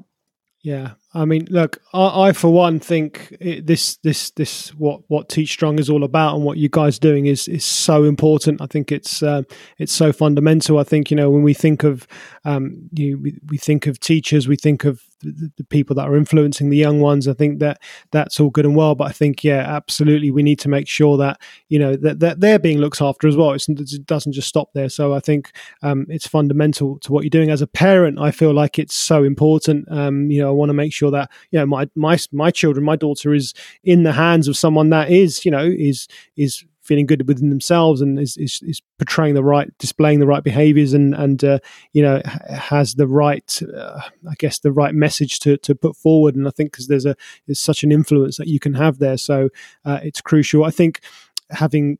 Yeah, 0.65 0.93
I 1.13 1.25
mean, 1.25 1.45
look, 1.51 1.77
I, 1.93 2.29
I 2.29 2.31
for 2.31 2.51
one 2.51 2.79
think 2.79 3.37
it, 3.39 3.67
this, 3.67 3.97
this, 3.97 4.31
this, 4.31 4.69
what 4.69 5.01
what 5.09 5.29
TeachStrong 5.29 5.79
is 5.79 5.91
all 5.91 6.03
about, 6.03 6.33
and 6.33 6.43
what 6.43 6.57
you 6.57 6.69
guys 6.69 6.97
doing 6.97 7.27
is 7.27 7.47
is 7.47 7.63
so 7.63 8.03
important. 8.03 8.61
I 8.61 8.65
think 8.65 8.91
it's 8.91 9.21
uh, 9.21 9.43
it's 9.77 9.93
so 9.93 10.11
fundamental. 10.11 10.79
I 10.79 10.83
think 10.83 11.11
you 11.11 11.17
know 11.17 11.29
when 11.29 11.43
we 11.43 11.53
think 11.53 11.83
of 11.83 12.07
um, 12.45 12.89
you, 12.93 13.19
we, 13.19 13.37
we 13.47 13.59
think 13.59 13.85
of 13.85 13.99
teachers, 13.99 14.47
we 14.47 14.55
think 14.55 14.85
of 14.85 15.03
the, 15.31 15.51
the, 15.57 15.63
people 15.63 15.95
that 15.95 16.07
are 16.07 16.15
influencing 16.15 16.69
the 16.69 16.77
young 16.77 16.99
ones. 16.99 17.27
I 17.27 17.33
think 17.33 17.59
that 17.59 17.81
that's 18.11 18.39
all 18.39 18.49
good 18.49 18.65
and 18.65 18.75
well, 18.75 18.95
but 18.95 19.07
I 19.07 19.11
think 19.11 19.43
yeah, 19.43 19.59
absolutely, 19.59 20.31
we 20.31 20.43
need 20.43 20.59
to 20.59 20.69
make 20.69 20.87
sure 20.87 21.17
that 21.17 21.39
you 21.69 21.79
know 21.79 21.95
that, 21.95 22.19
that 22.19 22.39
they're 22.39 22.59
being 22.59 22.79
looked 22.79 23.01
after 23.01 23.27
as 23.27 23.35
well. 23.35 23.51
It's, 23.51 23.67
it 23.67 24.05
doesn't 24.05 24.33
just 24.33 24.47
stop 24.47 24.73
there. 24.73 24.89
So 24.89 25.13
I 25.13 25.19
think 25.19 25.51
um, 25.81 26.05
it's 26.09 26.27
fundamental 26.27 26.99
to 26.99 27.11
what 27.11 27.23
you're 27.23 27.29
doing 27.29 27.49
as 27.49 27.61
a 27.61 27.67
parent. 27.67 28.19
I 28.19 28.31
feel 28.31 28.53
like 28.53 28.79
it's 28.79 28.95
so 28.95 29.23
important. 29.23 29.91
Um, 29.91 30.29
you 30.29 30.41
know, 30.41 30.49
I 30.49 30.51
want 30.51 30.69
to 30.69 30.73
make 30.73 30.93
sure 30.93 31.11
that 31.11 31.31
you 31.51 31.59
know 31.59 31.65
my 31.65 31.89
my 31.95 32.17
my 32.31 32.51
children, 32.51 32.85
my 32.85 32.95
daughter 32.95 33.33
is 33.33 33.53
in 33.83 34.03
the 34.03 34.13
hands 34.13 34.47
of 34.47 34.57
someone 34.57 34.89
that 34.89 35.09
is 35.09 35.45
you 35.45 35.51
know 35.51 35.65
is 35.65 36.07
is 36.35 36.63
feeling 36.85 37.07
good 37.07 37.27
within 37.27 37.49
themselves 37.49 37.99
and 37.99 38.19
is, 38.19 38.37
is, 38.37 38.61
is 38.61 38.81
portraying 38.99 39.33
the 39.33 39.43
right, 39.43 39.75
displaying 39.79 40.19
the 40.19 40.27
right 40.27 40.43
behaviors 40.43 40.93
and, 40.93 41.15
and 41.15 41.43
uh, 41.43 41.59
you 41.93 42.01
know, 42.01 42.21
has 42.47 42.93
the 42.93 43.07
right, 43.07 43.59
uh, 43.75 44.01
I 44.29 44.33
guess, 44.37 44.59
the 44.59 44.71
right 44.71 44.93
message 44.93 45.39
to, 45.39 45.57
to 45.57 45.73
put 45.73 45.95
forward. 45.95 46.35
And 46.35 46.47
I 46.47 46.51
think 46.51 46.71
because 46.71 46.87
there's 46.87 47.05
a, 47.05 47.15
there's 47.47 47.59
such 47.59 47.83
an 47.83 47.91
influence 47.91 48.37
that 48.37 48.47
you 48.47 48.59
can 48.59 48.75
have 48.75 48.99
there. 48.99 49.17
So 49.17 49.49
uh, 49.83 49.99
it's 50.03 50.21
crucial. 50.21 50.63
I 50.63 50.71
think 50.71 51.01
having, 51.49 51.97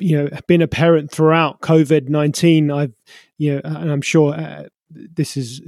you 0.00 0.16
know, 0.16 0.28
been 0.48 0.62
a 0.62 0.68
parent 0.68 1.10
throughout 1.10 1.60
COVID 1.60 2.08
19, 2.08 2.70
I've, 2.70 2.94
you 3.38 3.54
know, 3.54 3.60
and 3.64 3.90
I'm 3.90 4.02
sure 4.02 4.34
uh, 4.34 4.64
this 4.94 5.36
is 5.36 5.60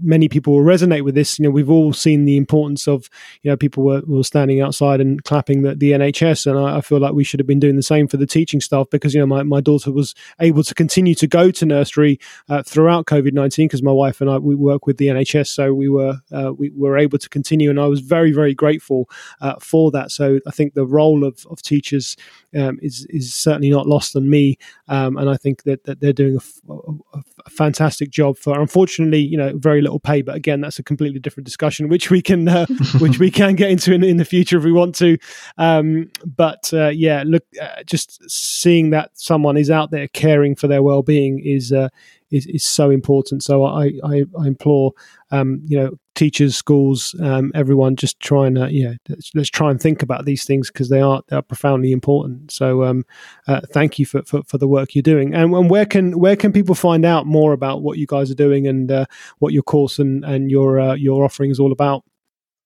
many 0.00 0.28
people 0.28 0.54
will 0.54 0.64
resonate 0.64 1.02
with 1.02 1.14
this. 1.14 1.38
You 1.38 1.44
know, 1.44 1.50
we've 1.50 1.70
all 1.70 1.92
seen 1.92 2.24
the 2.24 2.36
importance 2.36 2.86
of 2.86 3.08
you 3.42 3.50
know 3.50 3.56
people 3.56 3.82
were, 3.82 4.02
were 4.06 4.24
standing 4.24 4.60
outside 4.60 5.00
and 5.00 5.22
clapping 5.24 5.62
the, 5.62 5.74
the 5.74 5.92
NHS, 5.92 6.46
and 6.46 6.58
I, 6.58 6.78
I, 6.78 6.80
feel 6.80 6.98
like 6.98 7.14
we 7.14 7.24
should 7.24 7.40
have 7.40 7.46
been 7.46 7.60
doing 7.60 7.76
the 7.76 7.82
same 7.82 8.08
for 8.08 8.16
the 8.16 8.26
teaching 8.26 8.60
staff 8.60 8.86
because 8.90 9.14
you 9.14 9.20
know 9.20 9.26
my, 9.26 9.42
my 9.42 9.60
daughter 9.60 9.90
was 9.90 10.14
able 10.40 10.62
to 10.62 10.74
continue 10.74 11.14
to 11.14 11.26
go 11.26 11.50
to 11.50 11.66
nursery 11.66 12.18
uh, 12.48 12.62
throughout 12.62 13.06
COVID 13.06 13.32
nineteen 13.32 13.68
because 13.68 13.82
my 13.82 13.92
wife 13.92 14.20
and 14.20 14.30
I 14.30 14.38
we 14.38 14.54
work 14.54 14.86
with 14.86 14.98
the 14.98 15.08
NHS, 15.08 15.48
so 15.48 15.72
we 15.72 15.88
were 15.88 16.16
uh, 16.32 16.52
we 16.52 16.70
were 16.74 16.98
able 16.98 17.18
to 17.18 17.28
continue, 17.28 17.70
and 17.70 17.80
I 17.80 17.86
was 17.86 18.00
very 18.00 18.32
very 18.32 18.54
grateful 18.54 19.08
uh, 19.40 19.56
for 19.60 19.90
that. 19.92 20.10
So 20.10 20.40
I 20.46 20.50
think 20.50 20.74
the 20.74 20.86
role 20.86 21.24
of, 21.24 21.46
of 21.50 21.62
teachers 21.62 22.16
um, 22.56 22.78
is 22.82 23.06
is 23.10 23.34
certainly 23.34 23.70
not 23.70 23.86
lost 23.86 24.16
on 24.16 24.28
me, 24.28 24.58
um, 24.88 25.16
and 25.16 25.28
I 25.30 25.36
think 25.36 25.64
that, 25.64 25.84
that 25.84 26.00
they're 26.00 26.12
doing 26.12 26.38
a, 26.38 26.72
a, 26.72 27.20
a 27.46 27.50
fantastic 27.50 28.10
job 28.10 28.36
for 28.36 28.54
unfortunately, 28.64 29.20
you 29.20 29.36
know, 29.36 29.52
very 29.58 29.82
little 29.82 30.00
pay. 30.00 30.22
But 30.22 30.36
again, 30.36 30.62
that's 30.62 30.78
a 30.78 30.82
completely 30.82 31.20
different 31.20 31.44
discussion, 31.44 31.88
which 31.90 32.10
we 32.10 32.22
can 32.22 32.48
uh, 32.48 32.64
which 32.98 33.18
we 33.18 33.30
can 33.30 33.54
get 33.56 33.70
into 33.70 33.92
in, 33.92 34.02
in, 34.02 34.16
the 34.16 34.24
future 34.24 34.56
if 34.56 34.64
we 34.64 34.72
want 34.72 34.94
to. 34.96 35.18
Um, 35.58 36.10
but 36.24 36.72
uh, 36.72 36.88
yeah, 36.88 37.24
look, 37.26 37.44
uh, 37.60 37.82
just 37.84 38.18
seeing 38.30 38.88
that 38.90 39.10
someone 39.12 39.58
is 39.58 39.70
out 39.70 39.90
there 39.90 40.08
caring 40.08 40.56
for 40.56 40.66
their 40.66 40.82
well 40.82 41.02
being 41.02 41.42
is 41.44 41.72
uh, 41.72 41.90
is, 42.30 42.46
is 42.46 42.64
so 42.64 42.88
important. 42.88 43.42
So 43.42 43.64
I, 43.64 43.92
I, 44.02 44.24
I 44.40 44.46
implore, 44.46 44.92
um, 45.30 45.60
you 45.66 45.78
know, 45.78 45.98
teachers, 46.14 46.56
schools, 46.56 47.14
um, 47.20 47.52
everyone, 47.54 47.96
just 47.96 48.18
try 48.20 48.46
and 48.46 48.58
uh, 48.58 48.66
yeah, 48.66 48.94
let's, 49.08 49.30
let's, 49.34 49.50
try 49.50 49.70
and 49.70 49.80
think 49.80 50.02
about 50.02 50.24
these 50.24 50.44
things 50.44 50.70
because 50.70 50.88
they 50.88 51.00
are 51.00 51.22
they 51.28 51.36
are 51.36 51.42
profoundly 51.42 51.92
important. 51.92 52.50
So 52.50 52.84
um, 52.84 53.04
uh, 53.46 53.60
thank 53.72 53.98
you 53.98 54.06
for, 54.06 54.22
for, 54.22 54.42
for 54.44 54.58
the 54.58 54.68
work 54.68 54.94
you're 54.94 55.02
doing. 55.02 55.34
And, 55.34 55.54
and, 55.54 55.70
where 55.70 55.86
can 55.86 56.18
where 56.18 56.36
can 56.36 56.52
people 56.52 56.74
find 56.74 57.04
out 57.04 57.26
more 57.26 57.52
about 57.52 57.82
what 57.82 57.98
you 57.98 58.06
guys 58.06 58.30
are 58.30 58.36
doing 58.36 58.66
and 58.66 58.90
uh, 58.90 59.06
what 59.38 59.52
your 59.52 59.62
course 59.62 59.98
and 59.98 60.24
and 60.24 60.50
your 60.50 60.80
uh, 60.80 60.94
your 60.94 61.24
offering 61.24 61.50
is 61.50 61.60
all 61.60 61.72
about? 61.72 62.04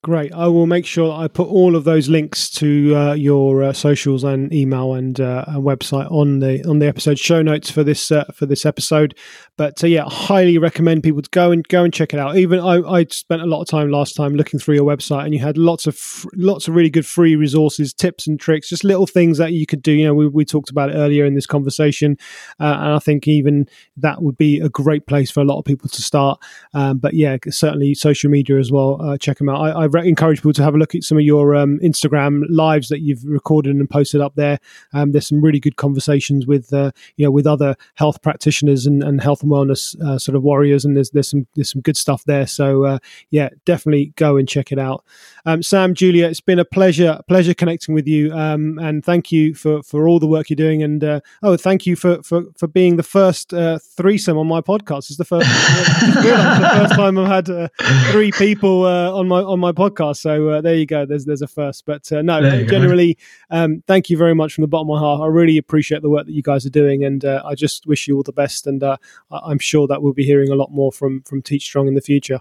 Great. 0.05 0.32
I 0.32 0.47
will 0.47 0.66
make 0.66 0.86
sure 0.86 1.12
I 1.12 1.27
put 1.27 1.49
all 1.49 1.74
of 1.74 1.82
those 1.82 2.09
links 2.09 2.49
to 2.51 2.95
uh, 2.97 3.12
your 3.15 3.65
uh, 3.65 3.73
socials 3.73 4.23
and 4.23 4.53
email 4.55 4.95
and, 4.95 5.20
uh, 5.20 5.45
and, 5.49 5.65
website 5.65 6.11
on 6.12 6.39
the 6.39 6.65
on 6.69 6.78
the 6.78 6.86
episode 6.86 7.19
show 7.19 7.43
notes 7.43 7.69
for 7.69 7.82
this 7.82 8.12
uh, 8.12 8.24
for 8.32 8.47
this 8.47 8.65
episode. 8.65 9.16
But 9.59 9.82
uh, 9.82 9.89
yeah, 9.89 10.05
highly 10.06 10.56
recommend 10.56 11.02
people 11.02 11.20
to 11.20 11.28
go 11.30 11.51
and 11.51 11.66
go 11.66 11.82
and 11.82 11.93
check 11.93 12.14
it 12.14 12.20
out. 12.20 12.36
Even 12.36 12.60
I, 12.60 12.80
I 12.80 13.05
spent 13.06 13.43
a 13.43 13.47
lot 13.47 13.60
of 13.60 13.66
time 13.66 13.90
last 13.90 14.14
time 14.14 14.36
looking 14.36 14.60
through 14.60 14.76
your 14.76 14.85
website, 14.85 15.24
and 15.24 15.35
you 15.35 15.40
had 15.40 15.59
lots 15.59 15.89
of 15.89 15.97
fr- 15.97 16.28
lots 16.36 16.68
of 16.68 16.76
really 16.76 16.89
good 16.89 17.05
free 17.05 17.35
resources, 17.35 17.93
tips 17.93 18.28
and 18.28 18.39
tricks, 18.39 18.68
just 18.68 18.85
little 18.85 19.06
things 19.06 19.36
that 19.39 19.52
you 19.52 19.66
could 19.66 19.82
do. 19.82 19.90
You 19.90 20.06
know, 20.06 20.14
we, 20.14 20.28
we 20.28 20.44
talked 20.44 20.70
about 20.70 20.90
it 20.90 20.94
earlier 20.94 21.24
in 21.24 21.35
this 21.35 21.44
conversation, 21.44 22.16
uh, 22.60 22.76
and 22.78 22.93
I 22.94 23.01
think 23.01 23.26
even 23.26 23.68
that 23.97 24.22
would 24.22 24.39
be 24.39 24.60
a 24.60 24.68
great 24.68 25.06
place 25.06 25.28
for 25.28 25.40
a 25.40 25.44
lot 25.44 25.59
of 25.59 25.64
people 25.64 25.89
to 25.89 26.02
start. 26.02 26.40
Um, 26.72 26.98
but 26.98 27.14
yeah, 27.14 27.36
certainly 27.51 27.94
social 27.94 28.30
media 28.30 28.59
as 28.59 28.70
well. 28.70 29.16
check 29.18 29.39
them 29.39 29.48
out. 29.48 29.60
I, 29.60 29.70
I 29.70 29.85
re- 29.86 30.09
encourage 30.09 30.39
people 30.39 30.52
to 30.52 30.62
have 30.62 30.76
a 30.76 30.78
look 30.78 30.94
at 30.94 31.02
some 31.02 31.18
of 31.18 31.24
your 31.24 31.56
um, 31.56 31.80
Instagram 31.80 32.44
lives 32.48 32.90
that 32.90 33.01
you've 33.01 33.24
recorded 33.24 33.74
and 33.74 33.90
posted 33.90 34.20
up 34.20 34.36
there. 34.36 34.60
Um, 34.93 35.10
there's 35.10 35.26
some 35.26 35.40
really 35.40 35.59
good 35.59 35.74
conversations 35.74 36.47
with 36.47 36.72
uh, 36.72 36.93
you 37.16 37.26
know 37.26 37.32
with 37.32 37.48
other 37.48 37.74
health 37.94 38.22
practitioners 38.22 38.86
and, 38.86 39.02
and 39.02 39.20
health 39.20 39.43
and 39.53 39.69
wellness 39.69 40.01
uh, 40.03 40.19
sort 40.19 40.37
of 40.37 40.43
warriors, 40.43 40.85
and 40.85 40.97
there's 40.97 41.11
there's 41.11 41.29
some 41.29 41.47
there's 41.55 41.73
some 41.73 41.83
good 41.83 41.97
stuff 41.97 42.25
there. 42.25 42.47
So 42.47 42.85
uh, 42.85 42.99
yeah, 43.31 43.49
definitely 43.65 44.12
go 44.16 44.37
and 44.37 44.49
check 44.49 44.73
it 44.73 44.79
out. 44.79 45.05
Um, 45.47 45.62
Sam, 45.62 45.95
Julia, 45.95 46.27
it's 46.27 46.41
been 46.41 46.59
a 46.59 46.65
pleasure 46.65 47.20
pleasure 47.29 47.55
connecting 47.55 47.95
with 47.95 48.07
you, 48.07 48.33
um, 48.33 48.79
and 48.79 49.05
thank 49.05 49.33
you 49.33 49.55
for 49.55 49.83
for 49.83 50.09
all 50.09 50.19
the 50.19 50.27
work 50.27 50.51
you're 50.51 50.57
doing. 50.57 50.83
And 50.83 51.03
uh, 51.03 51.20
oh, 51.43 51.57
thank 51.57 51.87
you 51.87 51.97
for 51.97 52.23
for 52.23 52.45
for 52.57 52.66
being 52.66 52.97
the 52.97 53.03
first 53.03 53.53
uh, 53.53 53.79
threesome 53.79 54.39
on 54.39 54.47
my 54.47 54.61
podcast. 54.61 55.11
It's 55.11 55.16
the 55.16 55.25
first 55.25 55.49
the 56.01 56.70
first 56.75 56.95
time 56.95 57.19
I've 57.19 57.29
had 57.29 57.51
uh, 57.51 57.69
three 58.12 58.33
people 58.33 58.85
on 58.85 59.29
my 59.29 59.41
on 59.43 59.61
my 59.61 59.73
podcast. 59.73 60.16
So 60.16 60.49
uh, 60.49 60.61
there 60.61 60.75
you 60.75 60.87
go. 60.87 61.07
There's 61.07 61.25
there's 61.25 61.43
a 61.43 61.49
first. 61.49 61.85
But 61.87 62.11
uh, 62.12 62.23
no, 62.23 62.65
generally, 62.65 63.19
um, 63.51 63.83
thank 63.87 64.11
you 64.11 64.16
very 64.16 64.35
much 64.35 64.55
from 64.55 64.62
the 64.62 64.69
bottom 64.69 64.91
of 64.91 64.95
my 64.95 65.01
heart. 65.01 65.23
I 65.23 65.27
really 65.27 65.59
appreciate 65.59 66.03
the 66.03 66.11
work 66.11 66.27
that 66.27 66.33
you 66.33 66.43
guys 66.43 66.65
are 66.66 66.70
doing, 66.70 67.05
and 67.05 67.25
uh, 67.25 67.43
I 67.45 67.55
just 67.55 67.87
wish 67.87 68.07
you 68.07 68.16
all 68.16 68.23
the 68.23 68.33
best. 68.33 68.66
And 68.66 68.83
uh, 68.83 68.97
I'm 69.44 69.59
sure 69.59 69.86
that 69.89 70.02
we'll 70.02 70.12
be 70.12 70.24
hearing 70.24 70.51
a 70.51 70.55
lot 70.55 70.70
more 70.70 70.93
from 70.93 71.23
from 71.23 71.43
TeachStrong 71.43 71.89
in 71.89 71.94
the 71.94 72.01
future. 72.01 72.40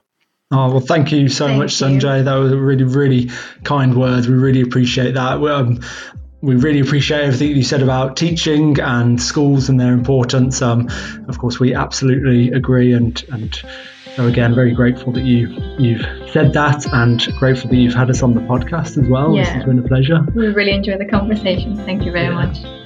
Oh 0.50 0.72
well, 0.72 0.80
thank 0.80 1.12
you 1.12 1.28
so 1.28 1.48
thank 1.48 1.60
much, 1.60 1.74
Sunjay. 1.74 2.24
That 2.24 2.36
was 2.36 2.54
a 2.54 2.58
really, 2.58 2.86
really 2.86 3.30
kind 3.64 3.98
words. 3.98 4.30
We 4.30 4.36
really 4.36 4.62
appreciate 4.62 5.14
that. 5.16 5.42
Um, 5.42 5.82
we 6.42 6.56
really 6.56 6.80
appreciate 6.80 7.22
everything 7.22 7.56
you 7.56 7.64
said 7.64 7.82
about 7.82 8.16
teaching 8.16 8.80
and 8.80 9.22
schools 9.22 9.70
and 9.70 9.80
their 9.80 9.92
importance. 9.92 10.62
Um, 10.62 10.88
of 11.28 11.38
course, 11.40 11.60
we 11.60 11.74
absolutely 11.74 12.52
agree, 12.52 12.94
and 12.94 13.22
and 13.30 13.62
so 14.16 14.26
again, 14.26 14.56
very 14.56 14.74
grateful 14.74 15.12
that 15.14 15.26
you 15.26 15.50
you've 15.78 16.02
said 16.32 16.54
that, 16.54 16.86
and 16.94 17.22
grateful 17.40 17.70
that 17.70 17.76
you've 17.76 17.94
had 17.94 18.10
us 18.10 18.24
on 18.24 18.34
the 18.34 18.42
podcast 18.42 18.98
as 19.02 19.10
well. 19.10 19.36
Yeah. 19.36 19.44
This 19.44 19.54
has 19.54 19.64
been 19.66 19.80
a 19.80 19.88
pleasure. 19.88 20.26
We 20.34 20.48
really 20.48 20.72
enjoyed 20.72 21.00
the 21.00 21.06
conversation. 21.06 21.76
Thank 21.76 22.06
you 22.06 22.12
very 22.12 22.28
yeah. 22.28 22.46
much. 22.46 22.77